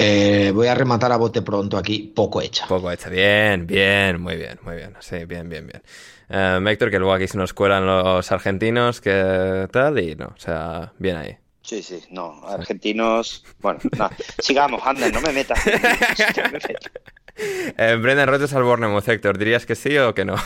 Eh, 0.00 0.52
voy 0.54 0.68
a 0.68 0.76
rematar 0.76 1.10
a 1.10 1.16
bote 1.16 1.42
pronto 1.42 1.76
aquí, 1.76 2.12
poco 2.14 2.40
hecha. 2.40 2.68
Poco 2.68 2.92
hecha. 2.92 3.08
Bien, 3.08 3.66
bien, 3.66 4.20
muy 4.20 4.36
bien, 4.36 4.60
muy 4.62 4.76
bien. 4.76 4.94
Sí, 5.00 5.24
bien, 5.24 5.48
bien, 5.48 5.66
bien. 5.66 5.82
Eh, 6.30 6.60
Héctor, 6.66 6.90
que 6.90 6.98
luego 6.98 7.14
aquí 7.14 7.26
se 7.26 7.38
nos 7.38 7.54
cuelan 7.54 7.86
los 7.86 8.30
argentinos, 8.32 9.00
que 9.00 9.66
tal, 9.72 9.98
y 9.98 10.14
no, 10.14 10.26
o 10.26 10.38
sea, 10.40 10.92
bien 10.98 11.16
ahí. 11.16 11.36
Sí, 11.62 11.82
sí, 11.82 12.02
no, 12.10 12.40
argentinos, 12.46 13.44
bueno, 13.60 13.80
no, 13.98 14.08
sigamos, 14.38 14.80
anda, 14.86 15.08
no 15.10 15.20
me 15.20 15.32
metas. 15.32 15.58
No 15.66 15.72
me 16.44 16.50
metas. 16.52 16.90
Eh, 17.36 17.96
Brendan 18.00 18.28
Rodgers 18.28 18.54
al 18.54 18.62
Bournemouth, 18.62 19.06
Héctor, 19.08 19.36
¿dirías 19.38 19.66
que 19.66 19.74
sí 19.74 19.96
o 19.98 20.14
que 20.14 20.24
no? 20.24 20.36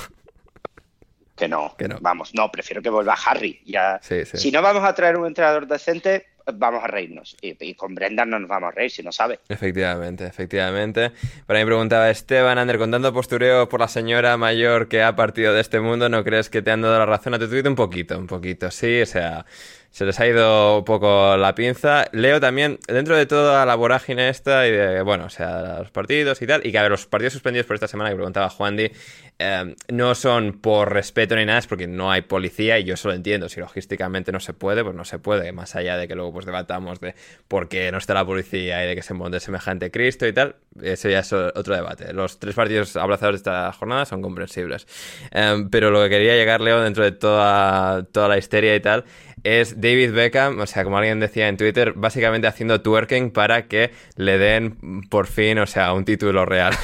Que 1.37 1.49
no, 1.49 1.75
Que 1.77 1.89
no. 1.89 1.99
vamos, 2.01 2.35
no, 2.35 2.51
prefiero 2.53 2.83
que 2.83 2.91
vuelva 2.91 3.17
Harry. 3.27 3.61
Ya, 3.67 3.99
Sí, 4.03 4.25
sí. 4.25 4.37
Si 4.37 4.51
no 4.53 4.63
vamos 4.63 4.85
a 4.85 4.95
traer 4.95 5.17
un 5.17 5.27
entrenador 5.27 5.67
decente, 5.67 6.27
vamos 6.55 6.83
a 6.85 6.87
reírnos. 6.87 7.37
Y, 7.41 7.57
y 7.61 7.75
con 7.75 7.95
Brendan 7.95 8.31
no 8.31 8.39
nos 8.39 8.49
vamos 8.49 8.69
a 8.69 8.73
reír, 8.73 8.91
si 8.91 9.03
no 9.03 9.13
sabe. 9.13 9.41
Efectivamente, 9.49 10.27
efectivamente. 10.27 11.13
Por 11.47 11.57
ahí 11.57 11.63
me 11.63 11.67
preguntaba 11.67 12.11
Esteban, 12.11 12.59
Ander, 12.59 12.79
con 12.79 12.91
tanto 12.91 13.13
postureo 13.13 13.69
por 13.69 13.81
la 13.81 13.89
señora 13.89 14.37
mayor 14.37 14.89
que 14.89 15.03
ha 15.03 15.15
partido 15.17 15.53
de 15.53 15.61
este 15.61 15.81
mundo, 15.81 16.09
¿no 16.09 16.25
crees 16.25 16.51
que 16.51 16.63
te 16.63 16.71
han 16.71 16.83
dado 16.83 16.99
la 16.99 17.07
razón 17.07 17.35
a 17.35 17.39
tu 17.39 17.49
tuit? 17.49 17.67
Un 17.67 17.75
poquito, 17.75 18.19
un 18.19 18.27
poquito, 18.27 18.71
sí, 18.71 19.03
o 19.03 19.07
sea, 19.07 19.45
se 19.93 20.07
les 20.07 20.19
ha 20.19 20.27
ido 20.27 20.79
un 20.79 20.85
poco 20.85 21.37
la 21.37 21.55
pinza. 21.55 22.07
Leo 22.13 22.41
también, 22.41 22.79
dentro 22.89 23.15
de 23.15 23.27
toda 23.27 23.65
la 23.67 23.75
vorágine 23.75 24.31
esta, 24.31 24.67
y 24.67 24.71
de, 24.71 25.03
bueno, 25.03 25.27
o 25.27 25.29
sea, 25.29 25.81
los 25.81 25.91
partidos 25.91 26.41
y 26.41 26.47
tal, 26.47 26.67
y 26.67 26.73
que 26.73 26.79
a 26.79 26.83
ver, 26.83 26.91
los 26.91 27.07
partidos 27.07 27.35
suspendidos 27.35 27.67
por 27.67 27.75
esta 27.75 27.89
semana, 27.89 28.09
que 28.09 28.17
preguntaba 28.17 28.49
Juan 28.49 28.77
Di, 28.77 28.91
eh, 29.39 29.75
no 29.89 30.15
son 30.15 30.55
por 30.61 30.93
respeto 30.93 31.37
ni 31.37 31.45
nada, 31.45 31.59
es 31.59 31.67
porque 31.67 31.87
no 31.87 32.11
hay 32.11 32.23
policía, 32.23 32.79
y 32.79 32.85
yo 32.85 32.95
eso 32.95 33.09
lo 33.09 33.15
entiendo. 33.15 33.51
Si 33.51 33.61
logísticamente 33.61 34.33
no 34.33 34.41
se 34.41 34.55
puede, 34.55 34.83
pues 34.83 34.97
no 34.97 35.05
se 35.05 35.19
puede, 35.19 35.53
más 35.53 35.77
allá 35.77 35.99
de 35.99 36.09
que 36.09 36.15
luego 36.15 36.33
pues 36.33 36.47
debatamos 36.47 36.99
de 37.01 37.15
por 37.47 37.69
qué 37.69 37.93
no 37.93 37.99
está 37.99 38.15
la 38.15 38.25
policía 38.25 38.83
y 38.85 38.89
de 38.89 38.95
que 38.95 39.03
se 39.03 39.13
monte 39.13 39.41
semejante 39.41 39.91
Cristo 39.91 40.27
y 40.27 40.33
tal, 40.33 40.57
eso 40.81 41.11
ya 41.11 41.19
es 41.19 41.33
otro 41.35 41.75
debate. 41.75 42.15
Los 42.15 42.39
tres 42.39 42.55
partidos 42.55 42.97
abrazados 42.97 43.35
de 43.35 43.37
esta 43.37 43.71
jornada 43.73 44.07
son 44.07 44.23
comprensibles. 44.23 44.87
Eh, 45.33 45.67
pero 45.71 45.91
lo 45.91 46.03
que 46.03 46.09
quería 46.09 46.35
llegar, 46.35 46.63
Leo, 46.63 46.81
dentro 46.81 47.05
de 47.05 47.13
toda, 47.13 48.05
toda 48.05 48.29
la 48.29 48.39
histeria 48.39 48.75
y 48.75 48.81
tal, 48.81 49.05
es 49.45 49.81
David 49.81 50.13
Beckham, 50.13 50.61
o 50.61 50.67
sea, 50.67 50.85
como 50.85 50.99
alguien 50.99 51.21
decía 51.21 51.49
en 51.49 51.57
Twitter, 51.57 51.95
básicamente 51.95 52.47
haciendo 52.47 52.81
twerking 52.81 53.31
para 53.31 53.67
que 53.67 53.91
le 54.17 54.39
den 54.39 55.03
por 55.09 55.27
fin, 55.27 55.59
o 55.59 55.67
sea, 55.67 55.93
un 55.93 56.05
título 56.05 56.45
real. 56.45 56.75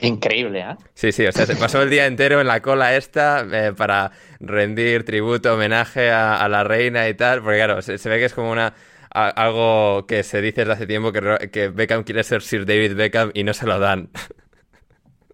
Increíble, 0.00 0.60
¿eh? 0.60 0.76
Sí, 0.94 1.10
sí, 1.10 1.26
o 1.26 1.32
sea, 1.32 1.44
se 1.44 1.56
pasó 1.56 1.82
el 1.82 1.90
día 1.90 2.06
entero 2.06 2.40
en 2.40 2.46
la 2.46 2.62
cola 2.62 2.96
esta 2.96 3.44
eh, 3.50 3.72
para 3.72 4.12
rendir 4.38 5.04
tributo, 5.04 5.54
homenaje 5.54 6.10
a, 6.10 6.48
la 6.48 6.62
reina 6.62 7.08
y 7.08 7.14
tal, 7.14 7.42
porque 7.42 7.58
claro, 7.58 7.82
se, 7.82 7.96
ve 7.96 8.18
que 8.18 8.26
es 8.26 8.34
como 8.34 8.52
una 8.52 8.74
algo 9.10 10.06
que 10.06 10.22
se 10.22 10.40
dice 10.40 10.60
desde 10.60 10.72
hace 10.74 10.86
tiempo 10.86 11.10
que, 11.10 11.50
que 11.50 11.68
Beckham 11.68 12.04
quiere 12.04 12.22
ser 12.22 12.42
Sir 12.42 12.64
David 12.64 12.94
Beckham 12.94 13.32
y 13.34 13.42
no 13.42 13.52
se 13.52 13.66
lo 13.66 13.80
dan. 13.80 14.10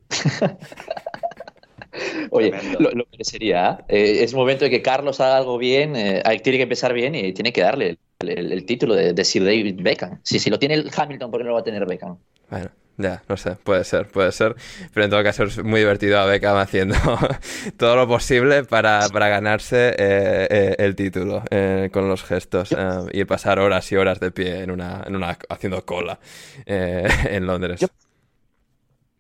Oye, 2.36 2.52
lo, 2.81 3.06
que 3.16 3.24
sería, 3.24 3.85
eh, 3.86 4.24
es 4.24 4.35
momento 4.35 4.65
de 4.65 4.70
que 4.70 4.82
Carlos 4.82 5.20
haga 5.20 5.36
algo 5.36 5.56
bien, 5.56 5.94
eh, 5.94 6.20
tiene 6.43 6.59
que 6.59 6.65
empezar 6.65 6.93
bien 6.93 7.15
y 7.15 7.32
tiene 7.32 7.52
que 7.52 7.61
darle 7.61 7.97
el, 8.19 8.66
título 8.66 8.97
de, 8.97 9.24
Sir 9.24 9.44
David 9.44 9.77
Beckham. 9.81 10.19
Si, 10.24 10.40
si 10.40 10.51
lo 10.51 10.59
tiene 10.59 10.74
el 10.74 10.90
Hamilton, 10.94 11.31
¿por 11.31 11.39
qué 11.39 11.44
no 11.44 11.51
lo 11.51 11.55
va 11.55 11.61
a 11.61 11.65
tener 11.65 11.86
Beckham? 11.86 12.16
Bueno, 12.51 12.70
ya, 12.97 13.23
no 13.28 13.36
sé, 13.36 13.52
puede 13.52 13.85
ser, 13.85 14.09
puede 14.09 14.32
ser. 14.32 14.56
Pero 14.93 15.05
en 15.05 15.11
todo 15.12 15.23
caso 15.23 15.44
es 15.44 15.62
muy 15.62 15.78
divertido 15.78 16.19
a 16.19 16.27
Beckham 16.27 16.56
haciendo 16.56 16.97
todo 17.77 17.94
lo 17.94 18.09
posible 18.09 18.65
para, 18.65 19.06
ganarse 19.06 19.94
eh, 19.97 20.74
el 20.78 20.97
título 20.97 21.44
con 21.93 22.09
los 22.09 22.24
gestos 22.24 22.74
y 23.12 23.24
pasar 23.27 23.61
horas 23.61 23.93
y 23.93 23.94
horas 23.94 24.19
de 24.19 24.32
pie 24.32 24.65
en 24.65 24.73
una, 24.73 25.05
en 25.06 25.15
una 25.15 25.39
haciendo 25.48 25.86
cola 25.86 26.19
en 26.66 27.47
Londres. 27.47 27.78
Yo, 27.78 27.86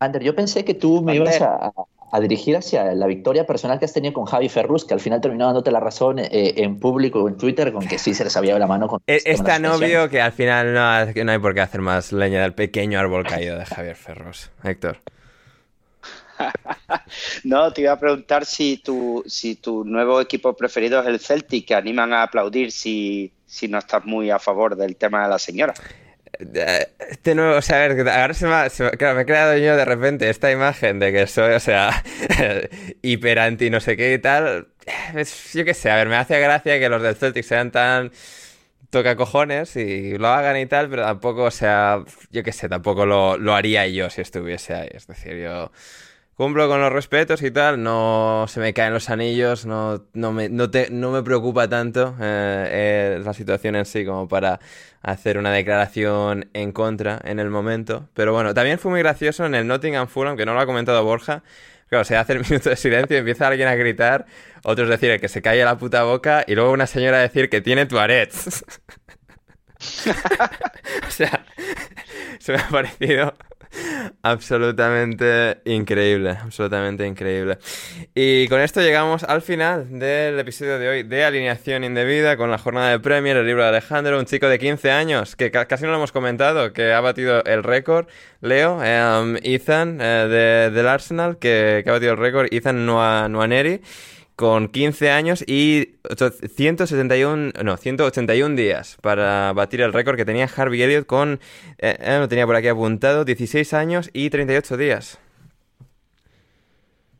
Ander, 0.00 0.22
yo 0.22 0.34
pensé 0.34 0.64
que 0.64 0.74
tú 0.74 1.00
me 1.00 1.14
ibas 1.14 1.40
a, 1.40 1.72
a 2.10 2.20
dirigir 2.20 2.56
hacia 2.56 2.94
la 2.94 3.06
victoria 3.06 3.46
personal 3.46 3.78
que 3.78 3.84
has 3.84 3.92
tenido 3.92 4.14
con 4.14 4.24
Javi 4.24 4.48
Ferrus, 4.48 4.84
que 4.84 4.94
al 4.94 5.00
final 5.00 5.20
terminó 5.20 5.46
dándote 5.46 5.70
la 5.70 5.80
razón 5.80 6.18
eh, 6.18 6.54
en 6.56 6.78
público 6.78 7.22
o 7.22 7.28
en 7.28 7.36
Twitter 7.36 7.72
con 7.72 7.86
que 7.86 7.98
sí 7.98 8.14
se 8.14 8.24
les 8.24 8.36
había 8.36 8.58
la 8.58 8.66
mano 8.66 8.88
con... 8.88 9.00
Es, 9.06 9.24
es 9.26 9.42
tan 9.42 9.64
obvio 9.66 10.08
que 10.08 10.20
al 10.20 10.32
final 10.32 10.74
no, 10.74 11.32
hay 11.32 11.38
por 11.38 11.54
qué 11.54 11.60
hacer 11.60 11.80
más 11.80 12.12
leña 12.12 12.42
del 12.42 12.54
pequeño 12.54 12.98
árbol 12.98 13.26
caído 13.26 13.58
de 13.58 13.66
Javier 13.66 13.96
Ferrus. 13.96 14.50
Héctor. 14.62 14.98
no, 17.44 17.72
te 17.72 17.82
iba 17.82 17.92
a 17.92 17.98
preguntar 17.98 18.44
si 18.44 18.78
tu, 18.78 19.22
si 19.26 19.56
tu 19.56 19.84
nuevo 19.84 20.20
equipo 20.20 20.54
preferido 20.54 21.00
es 21.00 21.06
el 21.06 21.20
Celtic, 21.20 21.66
que 21.66 21.74
animan 21.74 22.12
a 22.12 22.22
aplaudir 22.22 22.72
si, 22.72 23.32
si 23.46 23.68
no 23.68 23.78
estás 23.78 24.04
muy 24.04 24.30
a 24.30 24.38
favor 24.38 24.76
del 24.76 24.96
tema 24.96 25.24
de 25.24 25.28
la 25.30 25.38
señora. 25.38 25.74
Este 27.10 27.34
nuevo, 27.34 27.56
o 27.56 27.62
sea, 27.62 27.84
a 27.84 27.88
ver, 27.88 28.08
ahora 28.08 28.34
se 28.34 28.46
me, 28.46 28.54
ha, 28.54 28.66
he 28.66 29.26
creado 29.26 29.56
yo 29.56 29.76
de 29.76 29.84
repente 29.84 30.30
esta 30.30 30.50
imagen 30.50 30.98
de 30.98 31.12
que 31.12 31.26
soy, 31.26 31.54
o 31.54 31.60
sea, 31.60 32.02
hiper 33.02 33.38
anti 33.38 33.70
no 33.70 33.80
sé 33.80 33.96
qué 33.96 34.14
y 34.14 34.18
tal. 34.18 34.68
yo 35.52 35.64
qué 35.64 35.74
sé, 35.74 35.90
a 35.90 35.96
ver, 35.96 36.08
me 36.08 36.16
hace 36.16 36.38
gracia 36.40 36.78
que 36.78 36.88
los 36.88 37.02
del 37.02 37.16
Celtic 37.16 37.44
sean 37.44 37.70
tan 37.70 38.10
toca 38.90 39.16
cojones 39.16 39.74
y 39.76 40.16
lo 40.18 40.28
hagan 40.28 40.56
y 40.56 40.66
tal, 40.66 40.88
pero 40.88 41.02
tampoco, 41.02 41.44
o 41.44 41.50
sea, 41.50 42.04
yo 42.30 42.42
qué 42.44 42.52
sé, 42.52 42.68
tampoco 42.68 43.06
lo, 43.06 43.36
lo 43.36 43.54
haría 43.54 43.86
yo 43.88 44.08
si 44.08 44.20
estuviese 44.20 44.74
ahí. 44.74 44.88
Es 44.92 45.06
decir, 45.06 45.36
yo 45.36 45.72
cumplo 46.36 46.68
con 46.68 46.80
los 46.80 46.92
respetos 46.92 47.42
y 47.42 47.50
tal, 47.50 47.82
no 47.82 48.46
se 48.48 48.60
me 48.60 48.74
caen 48.74 48.92
los 48.92 49.10
anillos, 49.10 49.66
no, 49.66 50.04
no, 50.12 50.32
me, 50.32 50.48
no, 50.48 50.70
te, 50.70 50.90
no 50.90 51.10
me 51.10 51.22
preocupa 51.22 51.68
tanto 51.68 52.16
eh, 52.20 53.16
eh, 53.18 53.22
la 53.24 53.32
situación 53.34 53.76
en 53.76 53.84
sí 53.84 54.04
como 54.04 54.28
para 54.28 54.60
hacer 55.02 55.38
una 55.38 55.52
declaración 55.52 56.48
en 56.52 56.72
contra 56.72 57.20
en 57.24 57.38
el 57.38 57.50
momento. 57.50 58.08
Pero 58.14 58.32
bueno, 58.32 58.54
también 58.54 58.78
fue 58.78 58.90
muy 58.90 59.00
gracioso 59.00 59.44
en 59.46 59.54
el 59.54 59.66
Nottingham 59.66 60.08
Fulham, 60.08 60.36
que 60.36 60.46
no 60.46 60.54
lo 60.54 60.60
ha 60.60 60.66
comentado 60.66 61.04
Borja. 61.04 61.42
Claro, 61.88 62.04
se 62.04 62.16
hace 62.16 62.32
el 62.32 62.40
minuto 62.48 62.70
de 62.70 62.76
silencio 62.76 63.16
y 63.16 63.20
empieza 63.20 63.46
alguien 63.46 63.68
a 63.68 63.74
gritar, 63.74 64.26
otros 64.64 64.88
decir 64.88 65.20
que 65.20 65.28
se 65.28 65.42
calle 65.42 65.64
la 65.64 65.78
puta 65.78 66.02
boca 66.02 66.44
y 66.46 66.54
luego 66.54 66.72
una 66.72 66.86
señora 66.86 67.18
decir 67.18 67.48
que 67.48 67.60
tiene 67.60 67.86
Tourette's. 67.86 68.64
o 71.06 71.10
sea, 71.10 71.44
se 72.38 72.52
me 72.52 72.58
ha 72.58 72.68
parecido 72.68 73.34
absolutamente 74.22 75.60
increíble, 75.64 76.30
absolutamente 76.30 77.06
increíble. 77.06 77.58
Y 78.14 78.48
con 78.48 78.60
esto 78.60 78.80
llegamos 78.80 79.24
al 79.24 79.42
final 79.42 79.98
del 79.98 80.38
episodio 80.38 80.78
de 80.78 80.88
hoy 80.88 81.02
de 81.02 81.24
Alineación 81.24 81.84
Indebida 81.84 82.36
con 82.36 82.50
la 82.50 82.58
jornada 82.58 82.90
de 82.90 83.00
Premier, 83.00 83.36
el 83.36 83.46
libro 83.46 83.62
de 83.62 83.68
Alejandro, 83.70 84.18
un 84.18 84.26
chico 84.26 84.48
de 84.48 84.58
15 84.58 84.90
años 84.90 85.36
que 85.36 85.50
casi 85.50 85.84
no 85.84 85.90
lo 85.90 85.96
hemos 85.96 86.12
comentado, 86.12 86.72
que 86.72 86.92
ha 86.92 87.00
batido 87.00 87.42
el 87.44 87.62
récord, 87.62 88.06
Leo, 88.40 88.82
em, 88.82 89.36
Ethan 89.42 89.98
eh, 90.00 90.70
del 90.72 90.88
Arsenal, 90.88 91.38
que, 91.38 91.82
ha 91.86 91.90
batido 91.90 92.12
el 92.12 92.18
récord, 92.18 92.48
Ethan 92.50 92.86
Nuaneri 92.86 93.80
con 94.36 94.68
15 94.68 95.10
años 95.10 95.44
y 95.46 95.96
171, 96.56 97.52
no, 97.62 97.76
181 97.76 98.56
días 98.56 98.96
para 99.00 99.52
batir 99.52 99.80
el 99.80 99.92
récord 99.92 100.16
que 100.16 100.24
tenía 100.24 100.48
Harvey 100.54 100.82
Elliott 100.82 101.06
con, 101.06 101.40
eh, 101.78 101.96
eh, 102.00 102.18
lo 102.18 102.28
tenía 102.28 102.46
por 102.46 102.56
aquí 102.56 102.68
apuntado, 102.68 103.24
16 103.24 103.74
años 103.74 104.10
y 104.12 104.30
38 104.30 104.76
días. 104.76 105.18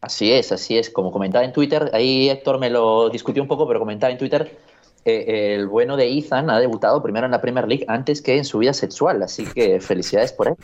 Así 0.00 0.32
es, 0.32 0.52
así 0.52 0.76
es. 0.76 0.90
Como 0.90 1.10
comentaba 1.10 1.44
en 1.44 1.52
Twitter, 1.52 1.90
ahí 1.94 2.28
Héctor 2.28 2.58
me 2.58 2.68
lo 2.68 3.08
discutió 3.08 3.42
un 3.42 3.48
poco, 3.48 3.66
pero 3.66 3.78
comentaba 3.78 4.10
en 4.10 4.18
Twitter, 4.18 4.58
eh, 5.04 5.54
el 5.54 5.66
bueno 5.66 5.96
de 5.96 6.18
Ethan 6.18 6.50
ha 6.50 6.58
debutado 6.58 7.02
primero 7.02 7.26
en 7.26 7.32
la 7.32 7.40
Premier 7.40 7.66
League 7.66 7.84
antes 7.88 8.20
que 8.20 8.36
en 8.36 8.44
su 8.44 8.58
vida 8.58 8.74
sexual, 8.74 9.22
así 9.22 9.46
que 9.46 9.80
felicidades 9.80 10.32
por 10.32 10.48
él. 10.48 10.54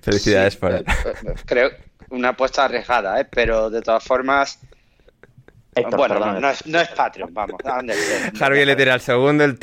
Felicidades 0.00 0.56
por 0.56 0.72
él. 0.72 0.84
Creo 1.46 1.70
una 2.10 2.30
apuesta 2.30 2.64
arriesgada, 2.64 3.20
¿eh? 3.20 3.26
pero 3.30 3.70
de 3.70 3.80
todas 3.80 4.04
formas 4.04 4.58
bueno, 5.74 6.38
no, 6.38 6.50
es, 6.50 6.66
no, 6.66 6.80
es, 6.80 6.88
Patreon, 6.88 7.32
vamos. 7.32 7.56
Harvey 8.38 8.64
le 8.66 8.76
tira 8.76 8.92
al 8.92 9.00
segundo, 9.00 9.44
el, 9.44 9.58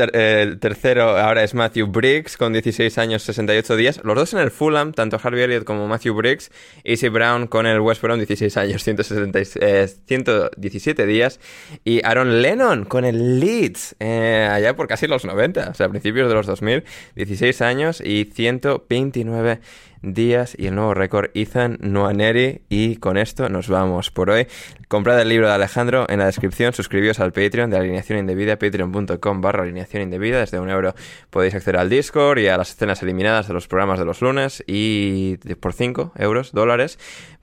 tercero 0.60 1.19
ahora 1.19 1.44
es 1.44 1.53
Matthew 1.53 1.86
Briggs 1.86 2.36
con 2.36 2.52
16 2.52 2.98
años 2.98 3.22
68 3.23 3.76
días. 3.76 4.02
Los 4.03 4.15
dos 4.15 4.34
en 4.34 4.40
el 4.40 4.49
Fulham, 4.49 4.94
tanto 4.94 5.19
Harvey 5.22 5.44
Elliott 5.44 5.65
como 5.65 5.88
Matthew 5.88 6.15
Briggs. 6.15 6.49
Easy 6.84 7.10
Brown 7.10 7.45
con 7.45 7.68
el 7.68 7.80
West 7.80 8.02
Brom, 8.02 8.18
16 8.18 8.57
años 8.57 8.84
117 8.84 11.06
días. 11.06 11.40
Y 11.84 12.03
Aaron 12.03 12.41
Lennon 12.41 12.86
con 12.86 13.06
el 13.06 13.40
Leeds, 13.40 13.95
eh, 13.99 14.49
allá 14.52 14.76
por 14.76 14.88
casi 14.88 15.06
los 15.06 15.26
90, 15.26 15.69
o 15.69 15.76
sea, 15.76 15.86
a 15.86 15.90
principios 15.90 16.27
de 16.27 16.34
los 16.34 16.48
2000, 16.48 16.86
16 17.15 17.61
años 17.61 18.02
y 18.02 18.31
129 18.34 19.56
días 19.56 19.89
días 20.01 20.55
y 20.57 20.67
el 20.67 20.76
nuevo 20.76 20.93
récord 20.93 21.30
Ethan 21.34 21.77
Noaneri. 21.81 22.61
Y 22.69 22.97
con 22.97 23.17
esto 23.17 23.49
nos 23.49 23.67
vamos 23.67 24.11
por 24.11 24.30
hoy. 24.30 24.47
Comprad 24.88 25.21
el 25.21 25.30
libro 25.30 25.47
de 25.47 25.53
Alejandro 25.53 26.05
en 26.09 26.19
la 26.19 26.26
descripción, 26.26 26.73
suscribíos 26.73 27.19
al 27.19 27.31
Patreon 27.31 27.69
de 27.69 27.77
Alineación 27.77 28.19
Indebida, 28.19 28.57
patreon.com 28.57 29.41
barra 29.41 29.63
alineación 29.63 30.03
indebida. 30.03 30.39
Desde 30.39 30.59
un 30.59 30.69
euro 30.69 30.95
podéis 31.30 31.55
acceder 31.55 31.77
al 31.77 31.89
Discord 31.89 32.39
y 32.39 32.47
a 32.47 32.57
las 32.57 32.71
escenas 32.71 33.03
eliminadas 33.03 33.47
de 33.47 33.53
los 33.53 33.67
programas 33.67 33.99
de 33.99 34.05
los 34.05 34.21
lunes 34.21 34.63
y 34.65 35.38
por 35.59 35.73
5 35.73 36.13
euros, 36.17 36.51
dólares, 36.51 36.97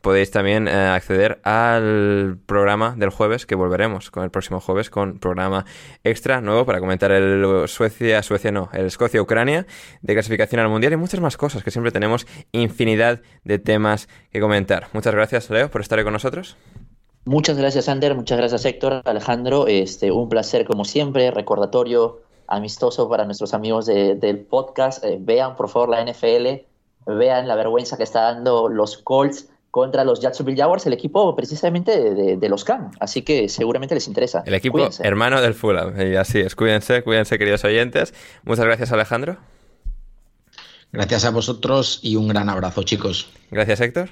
podéis 0.06 0.30
también 0.30 0.68
eh, 0.68 0.70
acceder 0.70 1.40
al 1.42 2.38
programa 2.46 2.94
del 2.96 3.10
jueves, 3.10 3.44
que 3.44 3.56
volveremos 3.56 4.12
con 4.12 4.22
el 4.22 4.30
próximo 4.30 4.60
jueves 4.60 4.88
con 4.88 5.18
programa 5.18 5.64
extra 6.04 6.40
nuevo 6.40 6.64
para 6.64 6.78
comentar 6.78 7.10
el 7.10 7.64
Suecia, 7.66 8.22
Suecia 8.22 8.52
no, 8.52 8.68
el 8.72 8.86
Escocia-Ucrania 8.86 9.66
de 10.02 10.12
clasificación 10.12 10.60
al 10.60 10.68
Mundial 10.68 10.92
y 10.92 10.96
muchas 10.96 11.18
más 11.18 11.36
cosas 11.36 11.64
que 11.64 11.72
siempre 11.72 11.90
tenemos 11.90 12.24
infinidad 12.52 13.20
de 13.42 13.58
temas 13.58 14.08
que 14.30 14.38
comentar. 14.38 14.86
Muchas 14.92 15.12
gracias, 15.12 15.50
Leo, 15.50 15.72
por 15.72 15.80
estar 15.80 16.00
con 16.04 16.12
nosotros. 16.12 16.56
Muchas 17.24 17.58
gracias, 17.58 17.88
Ander. 17.88 18.14
Muchas 18.14 18.38
gracias, 18.38 18.64
Héctor. 18.64 19.02
Alejandro, 19.06 19.66
este, 19.66 20.12
un 20.12 20.28
placer 20.28 20.66
como 20.66 20.84
siempre. 20.84 21.32
Recordatorio 21.32 22.20
amistoso 22.46 23.08
para 23.08 23.24
nuestros 23.24 23.54
amigos 23.54 23.86
del 23.86 24.38
podcast. 24.48 25.04
Eh, 25.04 25.18
vean, 25.20 25.56
por 25.56 25.68
favor, 25.68 25.88
la 25.88 26.04
NFL. 26.04 26.64
Vean 27.06 27.48
la 27.48 27.56
vergüenza 27.56 27.96
que 27.96 28.04
está 28.04 28.22
dando 28.22 28.68
los 28.68 28.98
Colts 28.98 29.48
contra 29.76 30.04
los 30.04 30.20
Jacksonville 30.20 30.56
Jaguars, 30.56 30.86
el 30.86 30.94
equipo 30.94 31.36
precisamente 31.36 32.14
de, 32.14 32.48
los 32.48 32.64
Cam. 32.64 32.92
Así 32.98 33.20
que 33.20 33.50
seguramente 33.50 33.94
les 33.94 34.08
interesa. 34.08 34.42
El 34.46 34.54
equipo 34.54 34.88
hermano 35.00 35.42
del 35.42 35.52
Fulham. 35.52 36.00
Y 36.00 36.16
así 36.16 36.40
es. 36.40 36.56
Cuídense, 36.56 37.02
cuídense, 37.02 37.36
queridos 37.36 37.62
oyentes. 37.62 38.14
Muchas 38.44 38.64
gracias, 38.64 38.90
Alejandro. 38.92 39.36
Gracias 40.92 41.26
a 41.26 41.30
vosotros 41.30 42.00
y 42.02 42.16
un 42.16 42.26
gran 42.26 42.48
abrazo, 42.48 42.84
chicos. 42.84 43.28
Gracias, 43.50 43.82
Héctor. 43.82 44.08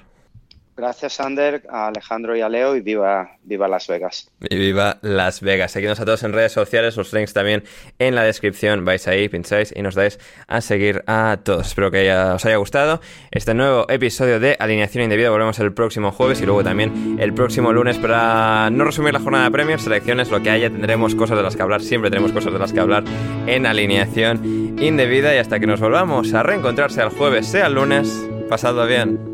Gracias, 0.76 1.20
Ander, 1.20 1.62
a 1.70 1.86
Alejandro 1.86 2.36
y 2.36 2.40
a 2.40 2.48
Leo 2.48 2.74
y 2.74 2.80
viva, 2.80 3.36
viva 3.44 3.68
Las 3.68 3.86
Vegas. 3.86 4.28
Y 4.40 4.56
viva 4.56 4.98
Las 5.02 5.40
Vegas. 5.40 5.70
Seguidnos 5.70 6.00
a 6.00 6.04
todos 6.04 6.24
en 6.24 6.32
redes 6.32 6.50
sociales, 6.50 6.96
los 6.96 7.12
links 7.12 7.32
también 7.32 7.62
en 8.00 8.16
la 8.16 8.24
descripción. 8.24 8.84
Vais 8.84 9.06
ahí, 9.06 9.28
pincháis 9.28 9.72
y 9.74 9.82
nos 9.82 9.94
dais 9.94 10.18
a 10.48 10.60
seguir 10.60 11.04
a 11.06 11.38
todos. 11.44 11.68
Espero 11.68 11.92
que 11.92 12.12
os 12.12 12.44
haya 12.44 12.56
gustado 12.56 13.00
este 13.30 13.54
nuevo 13.54 13.86
episodio 13.88 14.40
de 14.40 14.56
Alineación 14.58 15.04
Indebida. 15.04 15.30
Volvemos 15.30 15.60
el 15.60 15.72
próximo 15.72 16.10
jueves 16.10 16.40
y 16.40 16.44
luego 16.44 16.64
también 16.64 17.18
el 17.20 17.32
próximo 17.34 17.72
lunes 17.72 17.96
para 17.98 18.68
no 18.70 18.84
resumir 18.84 19.12
la 19.12 19.20
jornada 19.20 19.44
de 19.44 19.52
premios, 19.52 19.82
selecciones, 19.82 20.30
lo 20.32 20.42
que 20.42 20.50
haya. 20.50 20.70
Tendremos 20.70 21.14
cosas 21.14 21.36
de 21.36 21.44
las 21.44 21.54
que 21.54 21.62
hablar, 21.62 21.82
siempre 21.82 22.10
tenemos 22.10 22.32
cosas 22.32 22.52
de 22.52 22.58
las 22.58 22.72
que 22.72 22.80
hablar 22.80 23.04
en 23.46 23.66
Alineación 23.66 24.74
Indebida. 24.80 25.32
Y 25.36 25.38
hasta 25.38 25.60
que 25.60 25.68
nos 25.68 25.78
volvamos 25.78 26.34
a 26.34 26.42
reencontrarse 26.42 27.00
el 27.00 27.10
jueves, 27.10 27.46
sea 27.46 27.68
el 27.68 27.74
lunes, 27.74 28.28
pasado 28.48 28.84
bien. 28.88 29.33